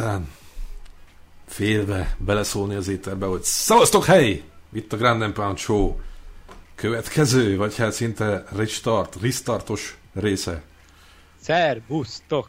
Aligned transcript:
netán 0.00 0.28
félve 1.46 2.16
beleszólni 2.18 2.74
az 2.74 2.88
éterbe, 2.88 3.26
hogy 3.26 3.42
szavaztok 3.42 4.04
hely! 4.04 4.42
Itt 4.72 4.92
a 4.92 4.96
Grand 4.96 5.32
Pound 5.32 5.58
Show 5.58 5.96
következő, 6.74 7.56
vagy 7.56 7.76
hát 7.76 7.92
szinte 7.92 8.44
restart, 8.50 9.16
restartos 9.20 9.98
része. 10.12 10.62
Szervusztok! 11.40 12.48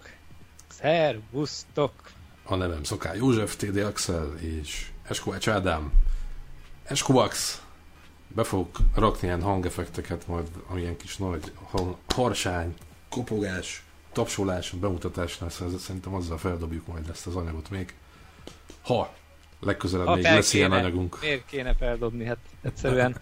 Szervusztok! 0.70 1.92
A 2.44 2.56
nevem 2.56 2.84
Szoká 2.84 3.14
József, 3.14 3.56
TD 3.56 3.78
Axel 3.78 4.34
és 4.40 4.90
Eskovács 5.08 5.48
Ádám. 5.48 5.92
Eskovax 6.84 7.62
be 8.28 8.44
fogok 8.44 8.78
rakni 8.96 9.28
ilyen 9.28 9.42
hangeffekteket, 9.42 10.28
majd 10.28 10.48
amilyen 10.68 10.98
kis 10.98 11.18
nagy 11.18 11.52
harsány, 12.16 12.74
kopogás, 13.10 13.84
tapsolás, 14.12 14.70
bemutatás 14.70 15.40
lesz, 15.40 15.62
szerintem 15.80 16.14
azzal 16.14 16.38
feldobjuk 16.38 16.88
majd 16.88 17.10
ezt 17.10 17.28
az 17.28 17.36
anyagot 17.36 17.70
még. 17.70 17.94
Ha 18.82 19.14
legközelebb 19.60 20.08
ha 20.08 20.16
még 20.16 20.24
lesz 20.24 20.50
kéne, 20.50 20.68
ilyen 20.68 20.80
anyagunk. 20.80 21.22
Miért 21.22 21.46
kéne 21.46 21.76
feldobni? 21.76 22.26
Hát 22.26 22.38
egyszerűen 22.62 23.16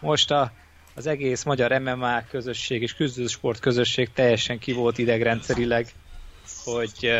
most 0.00 0.30
a, 0.30 0.52
az 0.94 1.06
egész 1.06 1.42
magyar 1.42 1.80
MMA 1.80 2.24
közösség 2.26 2.82
és 2.82 2.94
küzdősport 2.94 3.60
közösség 3.60 4.12
teljesen 4.12 4.58
ki 4.58 4.72
volt 4.72 4.98
idegrendszerileg, 4.98 5.92
hogy 6.64 7.10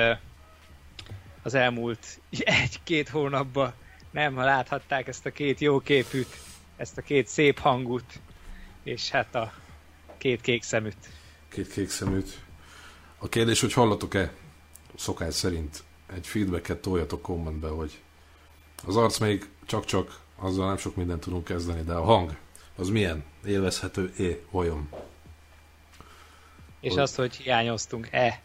az 1.42 1.54
elmúlt 1.54 2.20
egy-két 2.38 3.08
hónapban 3.08 3.72
nem 4.10 4.36
láthatták 4.36 5.08
ezt 5.08 5.26
a 5.26 5.30
két 5.30 5.60
jó 5.60 5.80
képűt, 5.80 6.36
ezt 6.76 6.98
a 6.98 7.02
két 7.02 7.26
szép 7.26 7.58
hangut, 7.58 8.20
és 8.82 9.10
hát 9.10 9.34
a 9.34 9.52
két 10.18 10.40
kék 10.40 10.62
szeműt. 10.62 11.08
Két 11.48 11.72
kék 11.72 11.88
szeműt. 11.88 12.38
A 13.22 13.28
kérdés, 13.28 13.60
hogy 13.60 13.72
hallatok-e 13.72 14.32
szokás 14.96 15.34
szerint 15.34 15.82
egy 16.06 16.26
feedbacket 16.26 16.78
toljatok 16.78 17.22
kommentbe, 17.22 17.68
hogy 17.68 18.00
az 18.86 18.96
arc 18.96 19.18
még 19.18 19.48
csak-csak, 19.66 20.20
azzal 20.36 20.66
nem 20.66 20.76
sok 20.76 20.96
mindent 20.96 21.20
tudunk 21.20 21.44
kezdeni, 21.44 21.82
de 21.82 21.92
a 21.92 22.02
hang, 22.02 22.36
az 22.76 22.88
milyen? 22.88 23.24
Élvezhető-é, 23.44 24.44
vajon? 24.50 24.88
És 26.80 26.92
hogy... 26.92 26.98
azt, 26.98 27.16
hogy 27.16 27.36
hiányoztunk-e? 27.36 28.42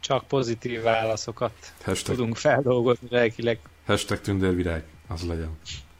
Csak 0.00 0.26
pozitív 0.26 0.82
válaszokat 0.82 1.72
Hashtag... 1.82 2.16
tudunk 2.16 2.36
feldolgozni 2.36 3.08
lelkileg. 3.10 3.58
Hashtag 3.86 4.20
tündérvirág, 4.20 4.84
az 5.06 5.26
legyen. 5.26 5.58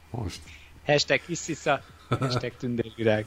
Most. 0.09 0.41
Hashtag 0.85 1.19
hisszisza, 1.19 1.83
hashtag 2.19 2.55
tündérvirág. 2.57 3.25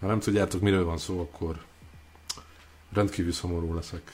Ha 0.00 0.06
nem 0.06 0.20
tudjátok, 0.20 0.60
miről 0.60 0.84
van 0.84 0.98
szó, 0.98 1.20
akkor 1.20 1.68
rendkívül 2.92 3.32
szomorú 3.32 3.74
leszek. 3.74 4.12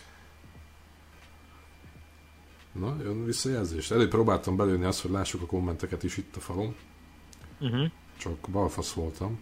Na, 2.72 2.96
jön 3.02 3.24
visszajelzés. 3.24 3.90
Előbb 3.90 4.10
próbáltam 4.10 4.56
belőni 4.56 4.84
azt, 4.84 5.00
hogy 5.00 5.10
lássuk 5.10 5.42
a 5.42 5.46
kommenteket 5.46 6.02
is 6.02 6.16
itt 6.16 6.36
a 6.36 6.40
falon. 6.40 6.76
Uh-huh. 7.60 7.90
Csak 8.16 8.48
balfasz 8.50 8.92
voltam. 8.92 9.40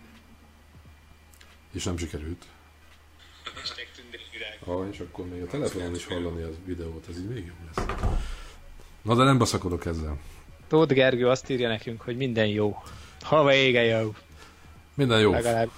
És 1.72 1.84
nem 1.84 1.96
sikerült. 1.96 2.44
Ah, 4.66 4.88
és 4.90 5.00
akkor 5.00 5.27
még 5.27 5.42
a 5.42 5.46
telefonon 5.46 5.94
is 5.94 6.06
hallani 6.06 6.42
a 6.42 6.48
videót, 6.64 7.08
ez 7.08 7.18
így 7.18 7.28
még 7.28 7.46
jobb 7.46 7.56
lesz. 7.74 7.86
Na 9.02 9.14
de 9.14 9.24
nem 9.24 9.38
baszakodok 9.38 9.86
ezzel. 9.86 10.18
Tóth 10.68 10.94
Gergő 10.94 11.28
azt 11.28 11.50
írja 11.50 11.68
nekünk, 11.68 12.00
hogy 12.00 12.16
minden 12.16 12.46
jó. 12.46 12.82
Hava 13.20 13.55
ége 13.55 13.83
jó. 13.83 14.14
Minden 14.95 15.20
jó. 15.20 15.30
Legalább 15.30 15.70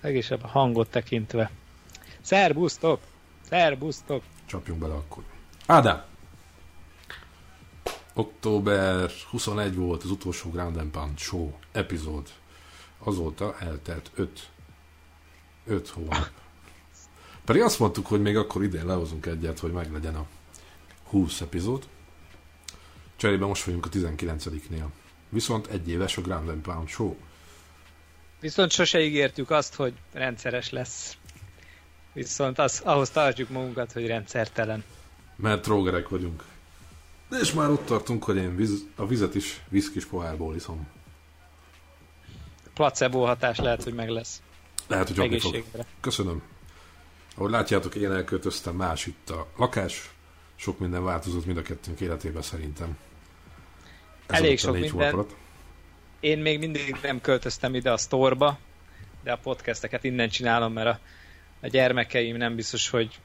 legésebb 0.00 0.42
a 0.42 0.46
hangot 0.46 0.90
tekintve. 0.90 1.50
Szerbusztok! 2.22 3.00
Szerbusztok! 3.48 4.22
Csapjunk 4.46 4.80
bele 4.80 4.94
akkor. 4.94 5.22
Ádám! 5.66 6.04
Október 8.14 9.10
21 9.30 9.76
volt 9.76 10.02
az 10.02 10.10
utolsó 10.10 10.50
Ground 10.50 10.76
and 10.76 10.90
Pound 10.90 11.18
Show 11.18 11.52
epizód. 11.72 12.28
Azóta 12.98 13.56
eltelt 13.58 14.10
5 14.14 14.50
5 15.66 15.88
hónap. 15.88 16.30
Pedig 17.44 17.62
azt 17.62 17.78
mondtuk, 17.78 18.06
hogy 18.06 18.20
még 18.20 18.36
akkor 18.36 18.62
idén 18.62 18.86
lehozunk 18.86 19.26
egyet, 19.26 19.58
hogy 19.58 19.72
meglegyen 19.72 20.14
a 20.14 20.26
20 21.08 21.40
epizód. 21.40 21.88
Cserébe 23.16 23.46
most 23.46 23.64
vagyunk 23.64 23.86
a 23.86 23.88
19-nél. 23.88 24.86
Viszont 25.28 25.66
egy 25.66 25.88
éves 25.88 26.16
a 26.16 26.20
Grand 26.20 26.60
Pound 26.60 26.88
Show. 26.88 27.16
Viszont 28.40 28.70
sose 28.70 29.00
ígértük 29.00 29.50
azt, 29.50 29.74
hogy 29.74 29.92
rendszeres 30.12 30.70
lesz. 30.70 31.16
Viszont 32.12 32.58
az, 32.58 32.80
ahhoz 32.84 33.10
tartjuk 33.10 33.48
magunkat, 33.48 33.92
hogy 33.92 34.06
rendszertelen. 34.06 34.84
Mert 35.36 35.62
trógerek 35.62 36.08
vagyunk. 36.08 36.44
De 37.28 37.38
és 37.38 37.52
már 37.52 37.70
ott 37.70 37.86
tartunk, 37.86 38.24
hogy 38.24 38.36
én 38.36 38.56
víz, 38.56 38.84
a 38.96 39.06
vizet 39.06 39.34
is 39.34 39.60
viszkis 39.68 40.04
pohárból 40.04 40.54
iszom. 40.54 40.88
Placebo 42.74 43.24
hatás 43.24 43.58
lehet, 43.58 43.82
hogy 43.82 43.94
meg 43.94 44.08
lesz. 44.08 44.42
Lehet, 44.86 45.06
hogy 45.06 45.16
jobbni 45.16 45.38
fog. 45.38 45.64
Köszönöm. 46.00 46.42
Ahogy 47.36 47.50
látjátok, 47.50 47.94
én 47.94 48.12
elköltöztem 48.12 48.74
más 48.74 49.06
itt 49.06 49.30
a 49.30 49.46
lakás. 49.56 50.10
Sok 50.56 50.78
minden 50.78 51.04
változott 51.04 51.46
mind 51.46 51.58
a 51.58 51.62
kettőnk 51.62 52.00
életében 52.00 52.42
szerintem. 52.42 52.98
Ez 54.26 54.38
Elég 54.38 54.58
sok 54.58 54.78
minden. 54.78 55.12
Alatt. 55.12 55.34
Én 56.20 56.38
még 56.38 56.58
mindig 56.58 56.96
nem 57.02 57.20
költöztem 57.20 57.74
ide 57.74 57.92
a 57.92 57.96
sztorba, 57.96 58.58
de 59.22 59.32
a 59.32 59.36
podcasteket 59.36 60.04
innen 60.04 60.28
csinálom, 60.28 60.72
mert 60.72 60.88
a, 60.88 60.98
a 61.60 61.66
gyermekeim 61.66 62.36
nem 62.36 62.54
biztos, 62.56 62.88
hogy 62.88 63.18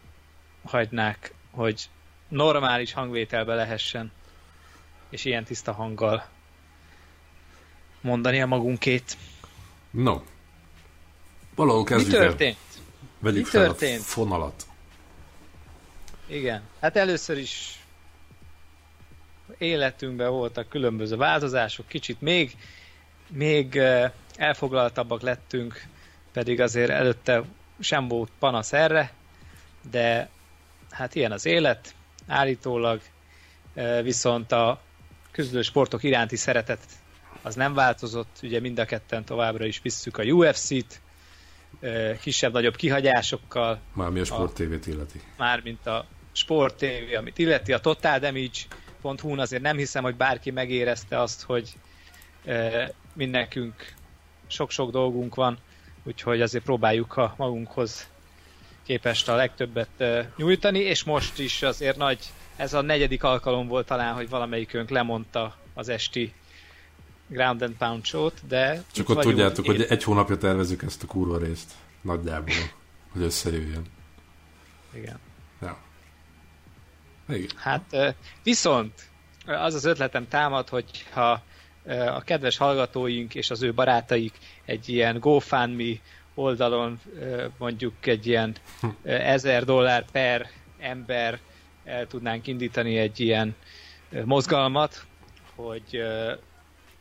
hagynák, 0.64 1.34
hogy 1.52 1.90
normális 2.28 2.94
hangvételbe 2.94 3.56
lehessen, 3.56 4.12
és 5.10 5.26
ilyen 5.26 5.44
tiszta 5.44 5.72
hanggal 5.72 6.26
mondani 8.02 8.42
a 8.42 8.46
magunkét. 8.46 9.18
No. 9.92 10.22
Valahol 11.56 11.84
kezdjük 11.84 12.12
Mi 12.12 12.18
történt? 12.18 12.58
El. 12.76 12.82
Vegyük 13.20 13.44
Mi 13.44 13.50
fel 13.50 13.66
történt? 13.66 14.00
a 14.00 14.04
fonalat. 14.04 14.66
Igen. 16.28 16.62
Hát 16.80 16.96
először 16.96 17.38
is 17.38 17.80
életünkben 19.58 20.30
voltak 20.30 20.70
különböző 20.70 21.16
változások, 21.16 21.88
kicsit 21.88 22.22
még, 22.22 22.58
még 23.28 23.82
elfoglaltabbak 24.36 25.22
lettünk, 25.22 25.84
pedig 26.32 26.62
azért 26.62 26.90
előtte 26.90 27.44
sem 27.80 28.08
volt 28.08 28.32
panasz 28.40 28.74
erre, 28.74 29.14
de 29.92 30.30
hát 30.90 31.16
ilyen 31.16 31.32
az 31.32 31.46
élet, 31.46 31.96
állítólag, 32.28 33.02
viszont 34.02 34.52
a 34.52 34.82
küzdő 35.32 35.62
sportok 35.62 36.04
iránti 36.04 36.36
szeretet 36.36 36.80
az 37.42 37.56
nem 37.56 37.74
változott, 37.74 38.40
ugye 38.44 38.60
mind 38.60 38.80
a 38.80 38.86
ketten 38.86 39.26
továbbra 39.26 39.66
is 39.66 39.80
visszük 39.82 40.18
a 40.18 40.24
UFC-t, 40.24 41.02
kisebb-nagyobb 42.22 42.76
kihagyásokkal. 42.76 43.80
Mármi 43.94 44.20
a 44.20 44.26
Sport 44.26 44.54
TV-t 44.54 44.88
illeti. 44.88 45.22
Mármint 45.38 45.88
a 45.88 46.06
Sport 46.32 46.76
TV, 46.76 47.18
amit 47.18 47.38
illeti 47.38 47.74
a 47.74 47.80
Total 47.80 48.20
Damage.hu-n 48.20 49.40
azért 49.40 49.62
nem 49.62 49.78
hiszem, 49.78 50.04
hogy 50.04 50.16
bárki 50.16 50.52
megérezte 50.52 51.22
azt, 51.22 51.42
hogy 51.42 51.74
mindenkünk 53.14 53.94
sok-sok 54.48 54.92
dolgunk 54.92 55.36
van, 55.36 55.58
úgyhogy 56.06 56.42
azért 56.42 56.64
próbáljuk 56.64 57.18
a 57.18 57.34
magunkhoz 57.38 58.08
képest 58.84 59.30
a 59.30 59.36
legtöbbet 59.36 60.04
nyújtani, 60.38 60.80
és 60.80 61.04
most 61.04 61.40
is 61.40 61.62
azért 61.62 61.98
nagy, 61.98 62.20
ez 62.56 62.74
a 62.74 62.82
negyedik 62.82 63.24
alkalom 63.24 63.68
volt 63.68 63.86
talán, 63.86 64.14
hogy 64.14 64.30
valamelyikünk 64.30 64.90
lemondta 64.90 65.56
az 65.74 65.90
esti 65.90 66.34
Ground 67.28 67.62
and 67.62 67.76
Pound 67.78 68.06
show 68.06 68.30
de... 68.48 68.84
Csak 68.92 69.10
ott 69.10 69.20
tudjátok, 69.22 69.66
én... 69.66 69.72
hogy 69.72 69.86
egy 69.90 70.04
hónapja 70.04 70.38
tervezük 70.38 70.82
ezt 70.82 71.04
a 71.04 71.08
kurva 71.08 71.38
részt. 71.38 71.72
Nagyjából, 72.02 72.56
hogy 73.12 73.22
összejöjjön. 73.22 73.86
Igen. 74.94 75.20
Ja. 75.62 75.78
Igen. 77.30 77.50
Hát 77.56 78.16
viszont 78.44 79.10
az 79.46 79.74
az 79.74 79.86
ötletem 79.86 80.28
támad, 80.28 80.70
hogy 80.70 81.06
ha 81.14 81.44
a 81.88 82.22
kedves 82.22 82.58
hallgatóink 82.58 83.36
és 83.36 83.50
az 83.50 83.62
ő 83.64 83.74
barátaik 83.74 84.34
egy 84.66 84.90
ilyen 84.90 85.20
GoFundMe 85.20 85.94
oldalon 86.34 87.00
mondjuk 87.58 88.06
egy 88.06 88.28
ilyen 88.28 88.56
ezer 89.04 89.64
dollár 89.64 90.06
per 90.12 90.50
ember 90.80 91.40
el 91.84 92.08
tudnánk 92.08 92.48
indítani 92.48 92.98
egy 92.98 93.20
ilyen 93.20 93.56
mozgalmat, 94.24 95.06
hogy 95.56 96.04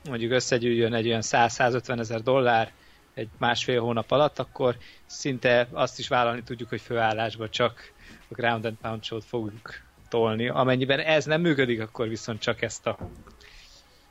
mondjuk 0.09 0.33
összegyűjjön 0.33 0.95
egy 0.95 1.07
olyan 1.07 1.23
100-150 1.23 1.99
ezer 1.99 2.23
dollár 2.23 2.73
egy 3.15 3.29
másfél 3.39 3.81
hónap 3.81 4.11
alatt, 4.11 4.39
akkor 4.39 4.77
szinte 5.07 5.69
azt 5.73 5.99
is 5.99 6.09
vállalni 6.09 6.43
tudjuk, 6.43 6.69
hogy 6.69 6.81
főállásban 6.81 7.51
csak 7.51 7.93
a 8.29 8.35
Ground 8.35 8.65
and 8.65 8.77
Pound 8.81 9.05
Show-t 9.05 9.25
fogjuk 9.25 9.81
tolni. 10.09 10.49
Amennyiben 10.49 11.01
ez 11.01 11.25
nem 11.25 11.41
működik, 11.41 11.81
akkor 11.81 12.09
viszont 12.09 12.41
csak 12.41 12.63
ezt 12.63 12.87
a 12.87 12.99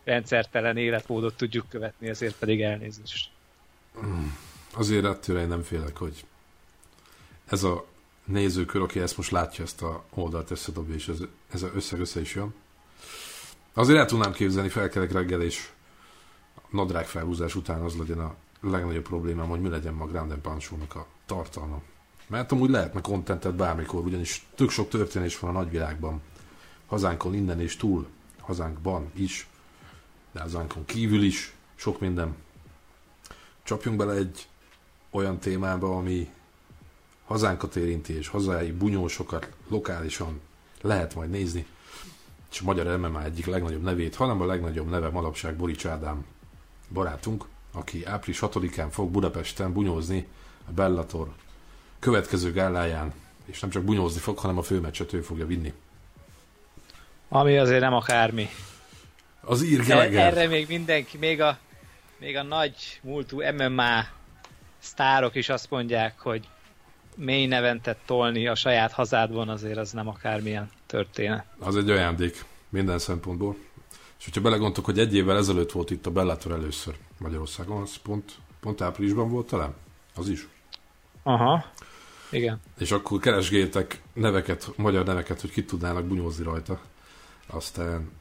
rendszertelen 0.03 0.77
életmódot 0.77 1.35
tudjuk 1.35 1.69
követni, 1.69 2.07
ezért 2.09 2.35
pedig 2.35 2.61
elnézést. 2.61 3.29
Azért 4.73 5.05
ettől 5.05 5.39
én 5.39 5.47
nem 5.47 5.61
félek, 5.61 5.97
hogy 5.97 6.25
ez 7.45 7.63
a 7.63 7.85
nézőkör, 8.25 8.81
aki 8.81 8.99
ezt 8.99 9.17
most 9.17 9.31
látja, 9.31 9.63
ezt 9.63 9.81
a 9.81 10.03
oldalt 10.09 10.51
összedobja, 10.51 10.95
és 10.95 11.07
ez, 11.07 11.17
ez 11.51 11.63
össze, 11.73 11.97
össze 11.97 12.21
is 12.21 12.35
jön. 12.35 12.53
Azért 13.73 13.99
el 13.99 14.05
tudnám 14.05 14.31
képzelni, 14.31 14.69
felkelek 14.69 15.11
reggel, 15.11 15.41
és 15.41 15.69
nadrág 16.69 17.05
felhúzás 17.05 17.55
után 17.55 17.81
az 17.81 17.95
legyen 17.95 18.19
a 18.19 18.35
legnagyobb 18.61 19.03
problémám, 19.03 19.47
hogy 19.47 19.61
mi 19.61 19.69
legyen 19.69 19.93
ma 19.93 20.05
Grand 20.05 20.33
Pancho-nak 20.33 20.95
a 20.95 21.07
tartalma. 21.25 21.81
Mert 22.27 22.51
amúgy 22.51 22.69
lehetne 22.69 23.01
kontentet 23.01 23.55
bármikor, 23.55 24.05
ugyanis 24.05 24.45
tök 24.55 24.69
sok 24.69 24.89
történés 24.89 25.39
van 25.39 25.55
a 25.55 25.59
nagyvilágban. 25.59 26.21
Hazánkon 26.85 27.33
innen 27.33 27.61
és 27.61 27.77
túl, 27.77 28.07
hazánkban 28.39 29.11
is, 29.13 29.47
de 30.33 30.41
hazánkon 30.41 30.85
kívül 30.85 31.23
is, 31.23 31.53
sok 31.75 31.99
minden. 31.99 32.35
Csapjunk 33.63 33.97
bele 33.97 34.13
egy 34.13 34.47
olyan 35.09 35.39
témába, 35.39 35.97
ami 35.97 36.29
hazánkat 37.25 37.75
érinti, 37.75 38.13
és 38.13 38.27
hazai 38.27 38.71
bunyósokat 38.71 39.49
lokálisan 39.67 40.39
lehet 40.81 41.15
majd 41.15 41.29
nézni, 41.29 41.65
és 42.51 42.59
a 42.59 42.63
magyar 42.63 42.97
MMA 42.97 43.23
egyik 43.23 43.45
legnagyobb 43.45 43.83
nevét, 43.83 44.15
hanem 44.15 44.41
a 44.41 44.45
legnagyobb 44.45 44.89
neve 44.89 45.09
manapság 45.09 45.55
Borics 45.55 45.85
Ádám 45.85 46.25
barátunk, 46.89 47.45
aki 47.71 48.05
április 48.05 48.39
6-án 48.41 48.87
fog 48.89 49.11
Budapesten 49.11 49.73
bunyózni 49.73 50.27
a 50.67 50.71
Bellator 50.71 51.31
következő 51.99 52.51
gáláján, 52.51 53.13
és 53.45 53.59
nem 53.59 53.69
csak 53.69 53.83
bunyózni 53.83 54.19
fog, 54.19 54.37
hanem 54.37 54.57
a 54.57 54.61
főmeccset 54.61 55.13
ő 55.13 55.21
fogja 55.21 55.45
vinni. 55.45 55.73
Ami 57.29 57.57
azért 57.57 57.81
nem 57.81 57.93
akármi. 57.93 58.47
Az 59.45 59.63
ír 59.63 59.85
Geleger. 59.85 60.33
Erre 60.33 60.47
még 60.47 60.67
mindenki, 60.67 61.17
még 61.17 61.41
a, 61.41 61.57
még 62.17 62.35
a 62.35 62.43
nagy 62.43 62.99
múltú 63.01 63.41
MMA 63.41 64.05
sztárok 64.79 65.35
is 65.35 65.49
azt 65.49 65.69
mondják, 65.69 66.19
hogy 66.19 66.47
mély 67.15 67.45
neventet 67.45 67.97
tolni 68.05 68.47
a 68.47 68.55
saját 68.55 68.91
hazádban 68.91 69.49
azért 69.49 69.77
az 69.77 69.91
nem 69.91 70.07
akármilyen 70.07 70.69
történet. 70.85 71.45
Az 71.59 71.75
egy 71.75 71.89
ajándék 71.89 72.45
minden 72.69 72.99
szempontból. 72.99 73.55
És 74.19 74.25
hogyha 74.25 74.41
belegondoltok, 74.41 74.85
hogy 74.85 74.99
egy 74.99 75.15
évvel 75.15 75.37
ezelőtt 75.37 75.71
volt 75.71 75.91
itt 75.91 76.05
a 76.05 76.11
Bellator 76.11 76.51
először 76.51 76.95
Magyarországon, 77.17 77.81
az 77.81 77.95
pont, 77.95 78.31
pont 78.59 78.81
áprilisban 78.81 79.29
volt 79.29 79.47
talán? 79.47 79.73
Az 80.15 80.29
is. 80.29 80.47
Aha, 81.23 81.65
igen. 82.29 82.59
És 82.77 82.91
akkor 82.91 83.19
keresgéltek 83.19 84.01
neveket, 84.13 84.71
magyar 84.75 85.05
neveket, 85.05 85.41
hogy 85.41 85.51
ki 85.51 85.65
tudnának 85.65 86.05
bunyózni 86.05 86.43
rajta. 86.43 86.79
Aztán 87.47 88.11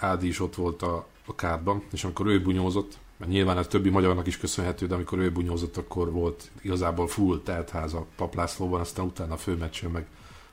Ádi 0.00 0.26
is 0.26 0.40
ott 0.40 0.54
volt 0.54 0.82
a, 0.82 1.06
a 1.26 1.34
kárban, 1.34 1.82
és 1.92 2.04
amikor 2.04 2.26
ő 2.26 2.42
bunyózott, 2.42 2.98
mert 3.16 3.30
nyilván 3.30 3.56
a 3.56 3.64
többi 3.64 3.88
magyarnak 3.88 4.26
is 4.26 4.38
köszönhető, 4.38 4.86
de 4.86 4.94
amikor 4.94 5.18
ő 5.18 5.32
bunyózott, 5.32 5.76
akkor 5.76 6.12
volt 6.12 6.50
igazából 6.62 7.08
full 7.08 7.40
teltház 7.44 7.94
a 7.94 8.06
paplászlóban, 8.16 8.80
aztán 8.80 9.04
utána 9.04 9.32
a 9.32 9.36
főmeccsön 9.36 9.90
meg 9.90 10.06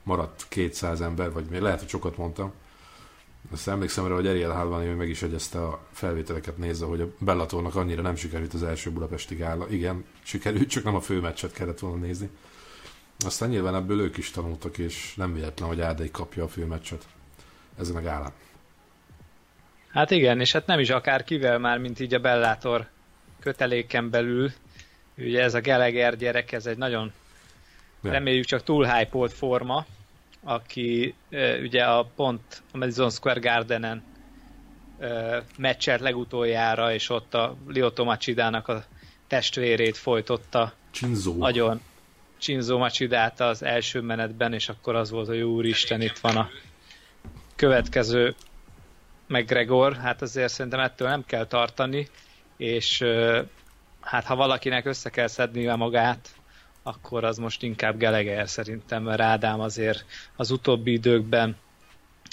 maradt 0.03 0.45
200 0.49 1.01
ember, 1.01 1.31
vagy 1.31 1.45
még 1.49 1.61
lehet, 1.61 1.79
hogy 1.79 1.89
sokat 1.89 2.17
mondtam. 2.17 2.51
Azt 3.51 3.67
emlékszem 3.67 4.07
rá, 4.07 4.13
hogy 4.13 4.27
Ariel 4.27 4.51
Halvani 4.51 4.87
meg 4.87 5.09
is 5.09 5.21
egyezte 5.21 5.63
a 5.63 5.79
felvételeket 5.91 6.57
nézve, 6.57 6.85
hogy 6.85 7.01
a 7.01 7.07
Bellatornak 7.19 7.75
annyira 7.75 8.01
nem 8.01 8.15
sikerült 8.15 8.53
az 8.53 8.63
első 8.63 8.91
budapesti 8.91 9.35
gála. 9.35 9.69
Igen, 9.69 10.05
sikerült, 10.23 10.69
csak 10.69 10.83
nem 10.83 10.95
a 10.95 11.01
főmeccset 11.01 11.51
kellett 11.51 11.79
volna 11.79 12.05
nézni. 12.05 12.29
Aztán 13.25 13.49
nyilván 13.49 13.75
ebből 13.75 13.99
ők 13.99 14.17
is 14.17 14.31
tanultak, 14.31 14.77
és 14.77 15.13
nem 15.15 15.33
véletlen, 15.33 15.67
hogy 15.67 15.81
Ádai 15.81 16.11
kapja 16.11 16.43
a 16.43 16.47
főmeccset 16.47 17.07
ezen 17.77 17.95
a 17.95 18.01
gálán. 18.01 18.31
Hát 19.91 20.11
igen, 20.11 20.39
és 20.39 20.51
hát 20.51 20.65
nem 20.65 20.79
is 20.79 20.89
akár 20.89 21.23
kivel 21.23 21.59
már, 21.59 21.77
mint 21.77 21.99
így 21.99 22.13
a 22.13 22.19
Bellator 22.19 22.87
köteléken 23.39 24.09
belül. 24.09 24.51
Ugye 25.17 25.41
ez 25.41 25.53
a 25.53 25.59
Geleger 25.59 26.17
gyerek, 26.17 26.51
ez 26.51 26.65
egy 26.65 26.77
nagyon 26.77 27.11
nem. 28.01 28.11
reméljük 28.11 28.45
csak 28.45 28.63
túl 28.63 28.85
hype 28.85 29.27
forma, 29.27 29.85
aki 30.43 31.15
ugye 31.61 31.83
a 31.83 32.09
pont 32.15 32.61
a 32.71 32.77
Madison 32.77 33.09
Square 33.09 33.39
Gardenen 33.39 34.03
meccselt 35.57 36.01
legutoljára, 36.01 36.93
és 36.93 37.09
ott 37.09 37.33
a 37.33 37.55
Lyoto 37.67 38.03
Machidának 38.03 38.67
a 38.67 38.83
testvérét 39.27 39.97
folytotta. 39.97 40.73
Csinzó. 40.91 41.37
Nagyon 41.37 41.81
Csinzó 42.37 42.77
Machidát 42.77 43.39
az 43.39 43.63
első 43.63 44.01
menetben, 44.01 44.53
és 44.53 44.69
akkor 44.69 44.95
az 44.95 45.09
volt, 45.09 45.27
hogy 45.27 45.41
úristen, 45.41 46.01
itt 46.01 46.17
van 46.17 46.37
a 46.37 46.49
következő 47.55 48.35
McGregor, 49.27 49.95
hát 49.95 50.21
azért 50.21 50.53
szerintem 50.53 50.79
ettől 50.79 51.07
nem 51.07 51.25
kell 51.25 51.45
tartani, 51.45 52.07
és 52.57 53.03
hát 54.01 54.25
ha 54.25 54.35
valakinek 54.35 54.85
össze 54.85 55.09
kell 55.09 55.27
szednie 55.27 55.75
magát, 55.75 56.29
akkor 56.83 57.23
az 57.23 57.37
most 57.37 57.63
inkább 57.63 57.97
Geleger 57.97 58.49
szerintem, 58.49 59.03
mert 59.03 59.21
Ádám 59.21 59.59
azért 59.59 60.05
az 60.35 60.51
utóbbi 60.51 60.91
időkben 60.91 61.57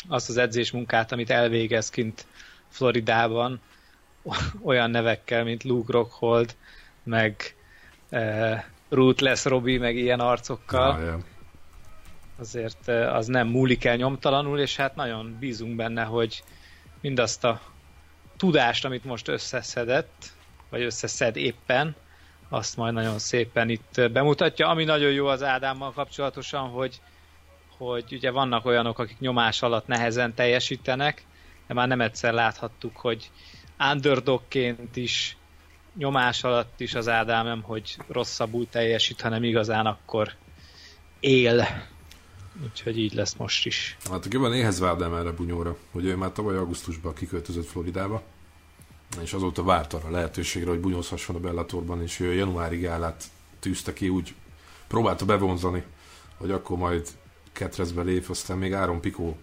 azt 0.08 0.28
az 0.28 0.36
edzésmunkát, 0.36 1.12
amit 1.12 1.30
elvégez 1.30 1.90
kint 1.90 2.26
Floridában, 2.68 3.60
olyan 4.62 4.90
nevekkel, 4.90 5.44
mint 5.44 5.64
Luke 5.64 5.92
Rockhold, 5.92 6.56
meg 7.02 7.56
e, 8.10 8.68
Ruthless 8.88 9.44
Robbie, 9.44 9.78
meg 9.78 9.96
ilyen 9.96 10.20
arcokkal, 10.20 11.00
ja, 11.00 11.06
ja. 11.06 11.18
azért 12.38 12.88
az 12.88 13.26
nem 13.26 13.48
múlik 13.48 13.84
el 13.84 13.96
nyomtalanul, 13.96 14.58
és 14.58 14.76
hát 14.76 14.94
nagyon 14.94 15.36
bízunk 15.40 15.76
benne, 15.76 16.02
hogy 16.02 16.42
mindazt 17.04 17.44
a 17.44 17.60
tudást, 18.36 18.84
amit 18.84 19.04
most 19.04 19.28
összeszedett, 19.28 20.32
vagy 20.70 20.82
összeszed 20.82 21.36
éppen, 21.36 21.96
azt 22.48 22.76
majd 22.76 22.94
nagyon 22.94 23.18
szépen 23.18 23.68
itt 23.68 24.10
bemutatja. 24.12 24.68
Ami 24.68 24.84
nagyon 24.84 25.10
jó 25.12 25.26
az 25.26 25.42
Ádámmal 25.42 25.92
kapcsolatosan, 25.92 26.68
hogy, 26.68 27.00
hogy 27.76 28.04
ugye 28.10 28.30
vannak 28.30 28.64
olyanok, 28.64 28.98
akik 28.98 29.18
nyomás 29.18 29.62
alatt 29.62 29.86
nehezen 29.86 30.34
teljesítenek, 30.34 31.24
de 31.66 31.74
már 31.74 31.88
nem 31.88 32.00
egyszer 32.00 32.32
láthattuk, 32.32 32.96
hogy 32.96 33.30
underdogként 33.92 34.96
is 34.96 35.36
nyomás 35.96 36.44
alatt 36.44 36.80
is 36.80 36.94
az 36.94 37.08
Ádám 37.08 37.44
nem, 37.44 37.62
hogy 37.62 37.96
rosszabbul 38.08 38.68
teljesít, 38.68 39.20
hanem 39.20 39.44
igazán 39.44 39.86
akkor 39.86 40.32
él. 41.20 41.66
Úgyhogy 42.62 42.98
így 42.98 43.14
lesz 43.14 43.34
most 43.34 43.66
is. 43.66 43.96
Hát 44.10 44.32
jobban 44.32 44.54
éhez 44.54 44.78
vádám 44.78 45.14
erre 45.14 45.30
bunyóra, 45.32 45.76
hogy 45.90 46.04
ő 46.04 46.16
már 46.16 46.32
tavaly 46.32 46.56
augusztusban 46.56 47.14
kiköltözött 47.14 47.66
Floridába, 47.66 48.22
és 49.22 49.32
azóta 49.32 49.62
várt 49.62 49.92
arra 49.92 50.08
a 50.08 50.10
lehetőségre, 50.10 50.70
hogy 50.70 50.80
bunyózhasson 50.80 51.36
a 51.36 51.38
Bellatorban, 51.38 52.02
és 52.02 52.20
ő 52.20 52.32
januári 52.32 52.76
gálát 52.76 53.24
tűzte 53.60 53.92
ki, 53.92 54.08
úgy 54.08 54.34
próbálta 54.86 55.24
bevonzani, 55.24 55.84
hogy 56.36 56.50
akkor 56.50 56.78
majd 56.78 57.08
Ketrezbe 57.52 58.02
lép, 58.02 58.28
aztán 58.28 58.58
még 58.58 58.72
Áron 58.72 59.00
Pikó 59.00 59.36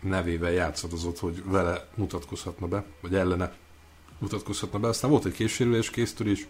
nevével 0.00 0.50
játszadozott, 0.50 1.18
hogy 1.18 1.42
vele 1.44 1.88
mutatkozhatna 1.94 2.66
be, 2.66 2.84
vagy 3.00 3.14
ellene 3.14 3.52
mutatkozhatna 4.18 4.78
be. 4.78 4.88
Aztán 4.88 5.10
volt 5.10 5.24
egy 5.24 5.32
készsérülés, 5.32 5.90
késztörés, 5.90 6.46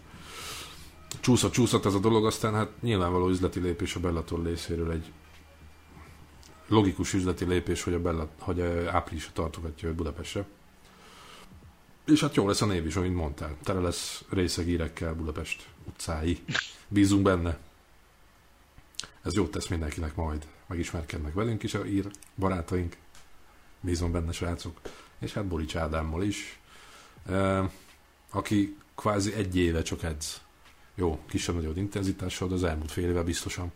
csúszott, 1.21 1.53
csúszott 1.53 1.87
ez 1.87 1.95
a 1.95 1.99
dolog, 1.99 2.27
aztán 2.27 2.55
hát 2.55 2.69
nyilvánvaló 2.81 3.29
üzleti 3.29 3.61
lépés 3.61 3.95
a 3.95 4.01
Bellator 4.01 4.45
részéről 4.45 4.91
egy 4.91 5.13
logikus 6.69 7.13
üzleti 7.13 7.45
lépés, 7.45 7.83
hogy 7.83 7.93
a 7.93 8.01
Bella, 8.01 8.29
hogy 8.39 8.61
áprilisra 8.87 9.33
tartogatja 9.33 9.89
őt 9.89 9.95
Budapestre. 9.95 10.45
És 12.07 12.21
hát 12.21 12.35
jó 12.35 12.47
lesz 12.47 12.63
a 12.63 12.67
név 12.67 12.87
is, 12.87 12.97
amit 12.97 13.15
mondtál. 13.15 13.57
Tele 13.63 13.81
lesz 13.81 14.25
részegírekkel 14.29 15.15
Budapest 15.15 15.69
utcái. 15.85 16.45
Bízunk 16.89 17.23
benne. 17.23 17.59
Ez 19.23 19.35
jót 19.35 19.51
tesz 19.51 19.69
mindenkinek 19.69 20.15
majd. 20.15 20.47
Megismerkednek 20.67 21.35
velünk 21.35 21.63
is 21.63 21.75
a 21.75 21.87
ír 21.87 22.11
barátaink. 22.37 22.97
Bízom 23.81 24.13
benne, 24.13 24.33
srácok. 24.33 24.81
És 25.19 25.33
hát 25.33 25.47
Borics 25.47 25.77
Ádámmal 25.77 26.23
is. 26.23 26.59
E, 27.27 27.71
aki 28.31 28.77
kvázi 28.95 29.35
egy 29.35 29.57
éve 29.57 29.83
csak 29.83 30.03
edz. 30.03 30.41
Jó, 30.95 31.21
kisebb-nagyobb 31.27 31.77
intenzitással, 31.77 32.49
de 32.49 32.55
az 32.55 32.65
elmúlt 32.65 32.91
fél 32.91 33.09
éve 33.09 33.23
biztosan. 33.23 33.73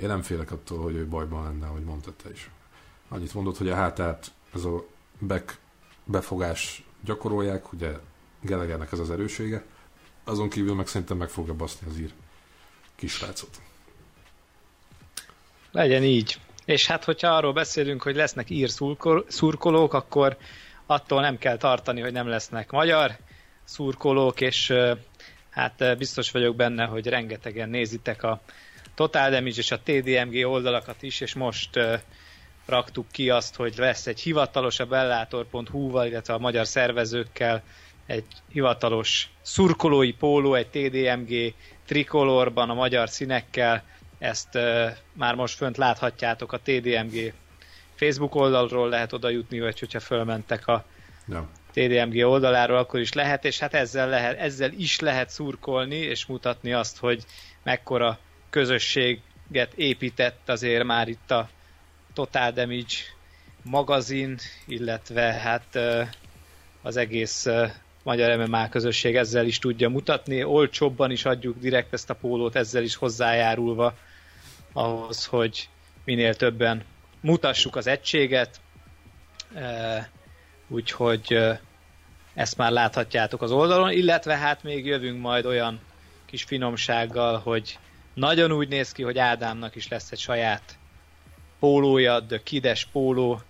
Én 0.00 0.08
nem 0.08 0.22
félek 0.22 0.50
attól, 0.50 0.82
hogy 0.82 0.94
ő 0.94 1.06
bajban 1.06 1.42
lenne, 1.42 1.66
ahogy 1.66 1.84
mondtad 1.84 2.14
te 2.14 2.30
is. 2.30 2.50
Annyit 3.08 3.34
mondott, 3.34 3.56
hogy 3.56 3.68
a 3.68 3.74
hátát, 3.74 4.32
ez 4.54 4.64
a 4.64 4.84
back 5.18 5.58
befogás 6.04 6.84
gyakorolják, 7.04 7.72
ugye 7.72 7.92
Gelegernek 8.40 8.92
ez 8.92 8.98
az 8.98 9.10
erősége, 9.10 9.64
azon 10.24 10.48
kívül 10.48 10.74
meg 10.74 10.86
szerintem 10.86 11.16
meg 11.16 11.28
fogja 11.28 11.54
baszni 11.54 11.86
az 11.90 11.98
ír 11.98 12.12
kisrácot. 12.94 13.60
Legyen 15.70 16.02
így. 16.04 16.40
És 16.64 16.86
hát, 16.86 17.04
hogyha 17.04 17.28
arról 17.28 17.52
beszélünk, 17.52 18.02
hogy 18.02 18.16
lesznek 18.16 18.50
ír 18.50 18.70
szurkolók, 19.28 19.94
akkor 19.94 20.36
attól 20.86 21.20
nem 21.20 21.38
kell 21.38 21.56
tartani, 21.56 22.00
hogy 22.00 22.12
nem 22.12 22.26
lesznek 22.26 22.70
magyar 22.70 23.16
szurkolók, 23.64 24.40
és 24.40 24.72
hát 25.50 25.98
biztos 25.98 26.30
vagyok 26.30 26.56
benne, 26.56 26.84
hogy 26.84 27.06
rengetegen 27.06 27.68
nézitek 27.68 28.22
a 28.22 28.40
Total 29.00 29.30
Damage 29.30 29.56
és 29.56 29.70
a 29.70 29.78
TDMG 29.78 30.46
oldalakat 30.46 31.02
is, 31.02 31.20
és 31.20 31.34
most 31.34 31.70
raktuk 32.66 33.06
ki 33.10 33.30
azt, 33.30 33.56
hogy 33.56 33.74
lesz 33.76 34.06
egy 34.06 34.20
hivatalos 34.20 34.80
a 34.80 34.86
bellator.hu-val, 34.86 36.06
illetve 36.06 36.34
a 36.34 36.38
magyar 36.38 36.66
szervezőkkel 36.66 37.62
egy 38.06 38.24
hivatalos 38.52 39.30
szurkolói 39.42 40.12
póló, 40.12 40.54
egy 40.54 40.66
TDMG 40.66 41.54
trikolorban 41.86 42.70
a 42.70 42.74
magyar 42.74 43.08
színekkel, 43.08 43.82
ezt 44.18 44.58
már 45.12 45.34
most 45.34 45.56
fönt 45.56 45.76
láthatjátok 45.76 46.52
a 46.52 46.58
TDMG 46.58 47.32
Facebook 47.94 48.34
oldalról 48.34 48.88
lehet 48.88 49.12
oda 49.12 49.28
jutni, 49.28 49.60
vagy 49.60 49.78
hogyha 49.78 50.00
fölmentek 50.00 50.66
a 50.66 50.84
ja. 51.28 51.48
TDMG 51.72 52.24
oldaláról, 52.26 52.78
akkor 52.78 53.00
is 53.00 53.12
lehet, 53.12 53.44
és 53.44 53.58
hát 53.58 53.74
ezzel, 53.74 54.08
lehet, 54.08 54.38
ezzel 54.38 54.72
is 54.72 55.00
lehet 55.00 55.30
szurkolni, 55.30 55.96
és 55.96 56.26
mutatni 56.26 56.72
azt, 56.72 56.98
hogy 56.98 57.24
mekkora 57.62 58.18
közösséget 58.50 59.72
épített 59.74 60.48
azért 60.48 60.84
már 60.84 61.08
itt 61.08 61.30
a 61.30 61.48
Total 62.14 62.50
Damage 62.50 62.94
magazin, 63.62 64.38
illetve 64.66 65.22
hát 65.22 65.78
az 66.82 66.96
egész 66.96 67.46
magyar 68.02 68.36
MMA 68.48 68.68
közösség 68.68 69.16
ezzel 69.16 69.46
is 69.46 69.58
tudja 69.58 69.88
mutatni. 69.88 70.44
Olcsóbban 70.44 71.10
is 71.10 71.24
adjuk 71.24 71.58
direkt 71.58 71.92
ezt 71.92 72.10
a 72.10 72.14
pólót, 72.14 72.56
ezzel 72.56 72.82
is 72.82 72.94
hozzájárulva 72.94 73.96
ahhoz, 74.72 75.26
hogy 75.26 75.68
minél 76.04 76.34
többen 76.34 76.84
mutassuk 77.20 77.76
az 77.76 77.86
egységet, 77.86 78.60
úgyhogy 80.68 81.38
ezt 82.34 82.56
már 82.56 82.70
láthatjátok 82.70 83.42
az 83.42 83.50
oldalon, 83.50 83.90
illetve 83.90 84.36
hát 84.36 84.62
még 84.62 84.86
jövünk 84.86 85.20
majd 85.20 85.46
olyan 85.46 85.80
kis 86.26 86.42
finomsággal, 86.42 87.38
hogy 87.38 87.78
nagyon 88.14 88.52
úgy 88.52 88.68
néz 88.68 88.92
ki, 88.92 89.02
hogy 89.02 89.18
Ádámnak 89.18 89.74
is 89.74 89.88
lesz 89.88 90.12
egy 90.12 90.18
saját 90.18 90.78
pólója, 91.58 92.26
The 92.26 92.42
Kides 92.42 92.84
póló, 92.84 93.40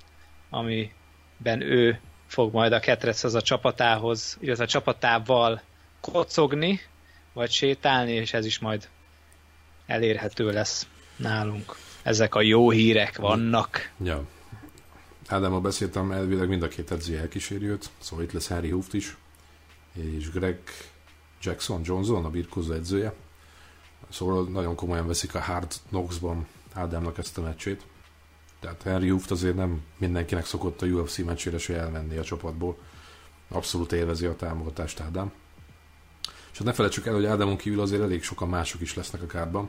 amiben 0.50 1.60
ő 1.60 2.00
fog 2.26 2.52
majd 2.52 2.72
a 2.72 2.80
Ketrec 2.80 3.24
az 3.24 3.34
a 3.34 3.42
csapatához, 3.42 4.36
illetve 4.40 4.64
a 4.64 4.66
csapatával 4.66 5.62
kocogni, 6.00 6.80
vagy 7.32 7.50
sétálni, 7.50 8.12
és 8.12 8.32
ez 8.32 8.44
is 8.44 8.58
majd 8.58 8.88
elérhető 9.86 10.50
lesz 10.50 10.86
nálunk. 11.16 11.76
Ezek 12.02 12.34
a 12.34 12.40
jó 12.40 12.70
hírek 12.70 13.16
vannak. 13.16 13.92
Ja. 14.04 14.24
Ádámmal 15.26 15.60
beszéltem, 15.60 16.12
elvileg 16.12 16.48
mind 16.48 16.62
a 16.62 16.68
két 16.68 16.90
edző 16.90 17.18
elkíséri 17.18 17.66
őt, 17.66 17.90
szóval 17.98 18.24
itt 18.24 18.32
lesz 18.32 18.48
Harry 18.48 18.70
Hooft 18.70 18.94
is, 18.94 19.16
és 19.92 20.30
Greg 20.30 20.58
Jackson 21.42 21.80
Johnson, 21.84 22.24
a 22.24 22.30
birkózó 22.30 22.72
edzője. 22.72 23.12
Szóval 24.10 24.44
nagyon 24.44 24.74
komolyan 24.74 25.06
veszik 25.06 25.34
a 25.34 25.40
Hard 25.40 25.72
Knocks-ban 25.88 26.46
Ádámnak 26.72 27.18
ezt 27.18 27.38
a 27.38 27.42
meccsét. 27.42 27.82
Tehát 28.60 28.82
Henry 28.82 29.08
Hooft 29.08 29.30
azért 29.30 29.56
nem 29.56 29.82
mindenkinek 29.98 30.46
szokott 30.46 30.82
a 30.82 30.86
UFC 30.86 31.18
meccsére 31.18 31.58
se 31.58 31.76
elmenni 31.76 32.16
a 32.16 32.22
csapatból. 32.22 32.78
Abszolút 33.48 33.92
élvezi 33.92 34.26
a 34.26 34.36
támogatást 34.36 35.00
Ádám. 35.00 35.32
És 36.52 36.58
hát 36.58 36.66
ne 36.66 36.72
felejtsük 36.72 37.06
el, 37.06 37.14
hogy 37.14 37.24
Ádámon 37.24 37.56
kívül 37.56 37.80
azért 37.80 38.02
elég 38.02 38.22
sokan 38.22 38.48
mások 38.48 38.80
is 38.80 38.94
lesznek 38.94 39.22
a 39.22 39.26
kárban. 39.26 39.68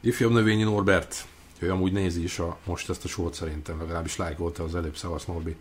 Ifjabb 0.00 0.32
növényi 0.32 0.62
Norbert, 0.62 1.26
ő 1.58 1.70
amúgy 1.70 1.92
nézi 1.92 2.22
is 2.22 2.38
a, 2.38 2.58
most 2.64 2.90
ezt 2.90 3.04
a 3.04 3.08
sort 3.08 3.34
szerintem, 3.34 3.80
legalábbis 3.80 4.16
lájkolta 4.16 4.64
az 4.64 4.74
előbb 4.74 4.96
Szavasz 4.96 5.24
Norbi. 5.24 5.56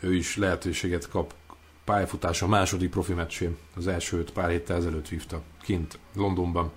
Ő 0.00 0.14
is 0.14 0.36
lehetőséget 0.36 1.08
kap 1.08 1.34
pályafutása 1.84 2.46
második 2.46 2.90
profi 2.90 3.12
meccsén. 3.12 3.56
Az 3.76 3.86
elsőt 3.86 4.32
pár 4.32 4.50
héttel 4.50 4.76
ezelőtt 4.76 5.08
vívta 5.08 5.42
kint, 5.62 5.98
Londonban. 6.14 6.70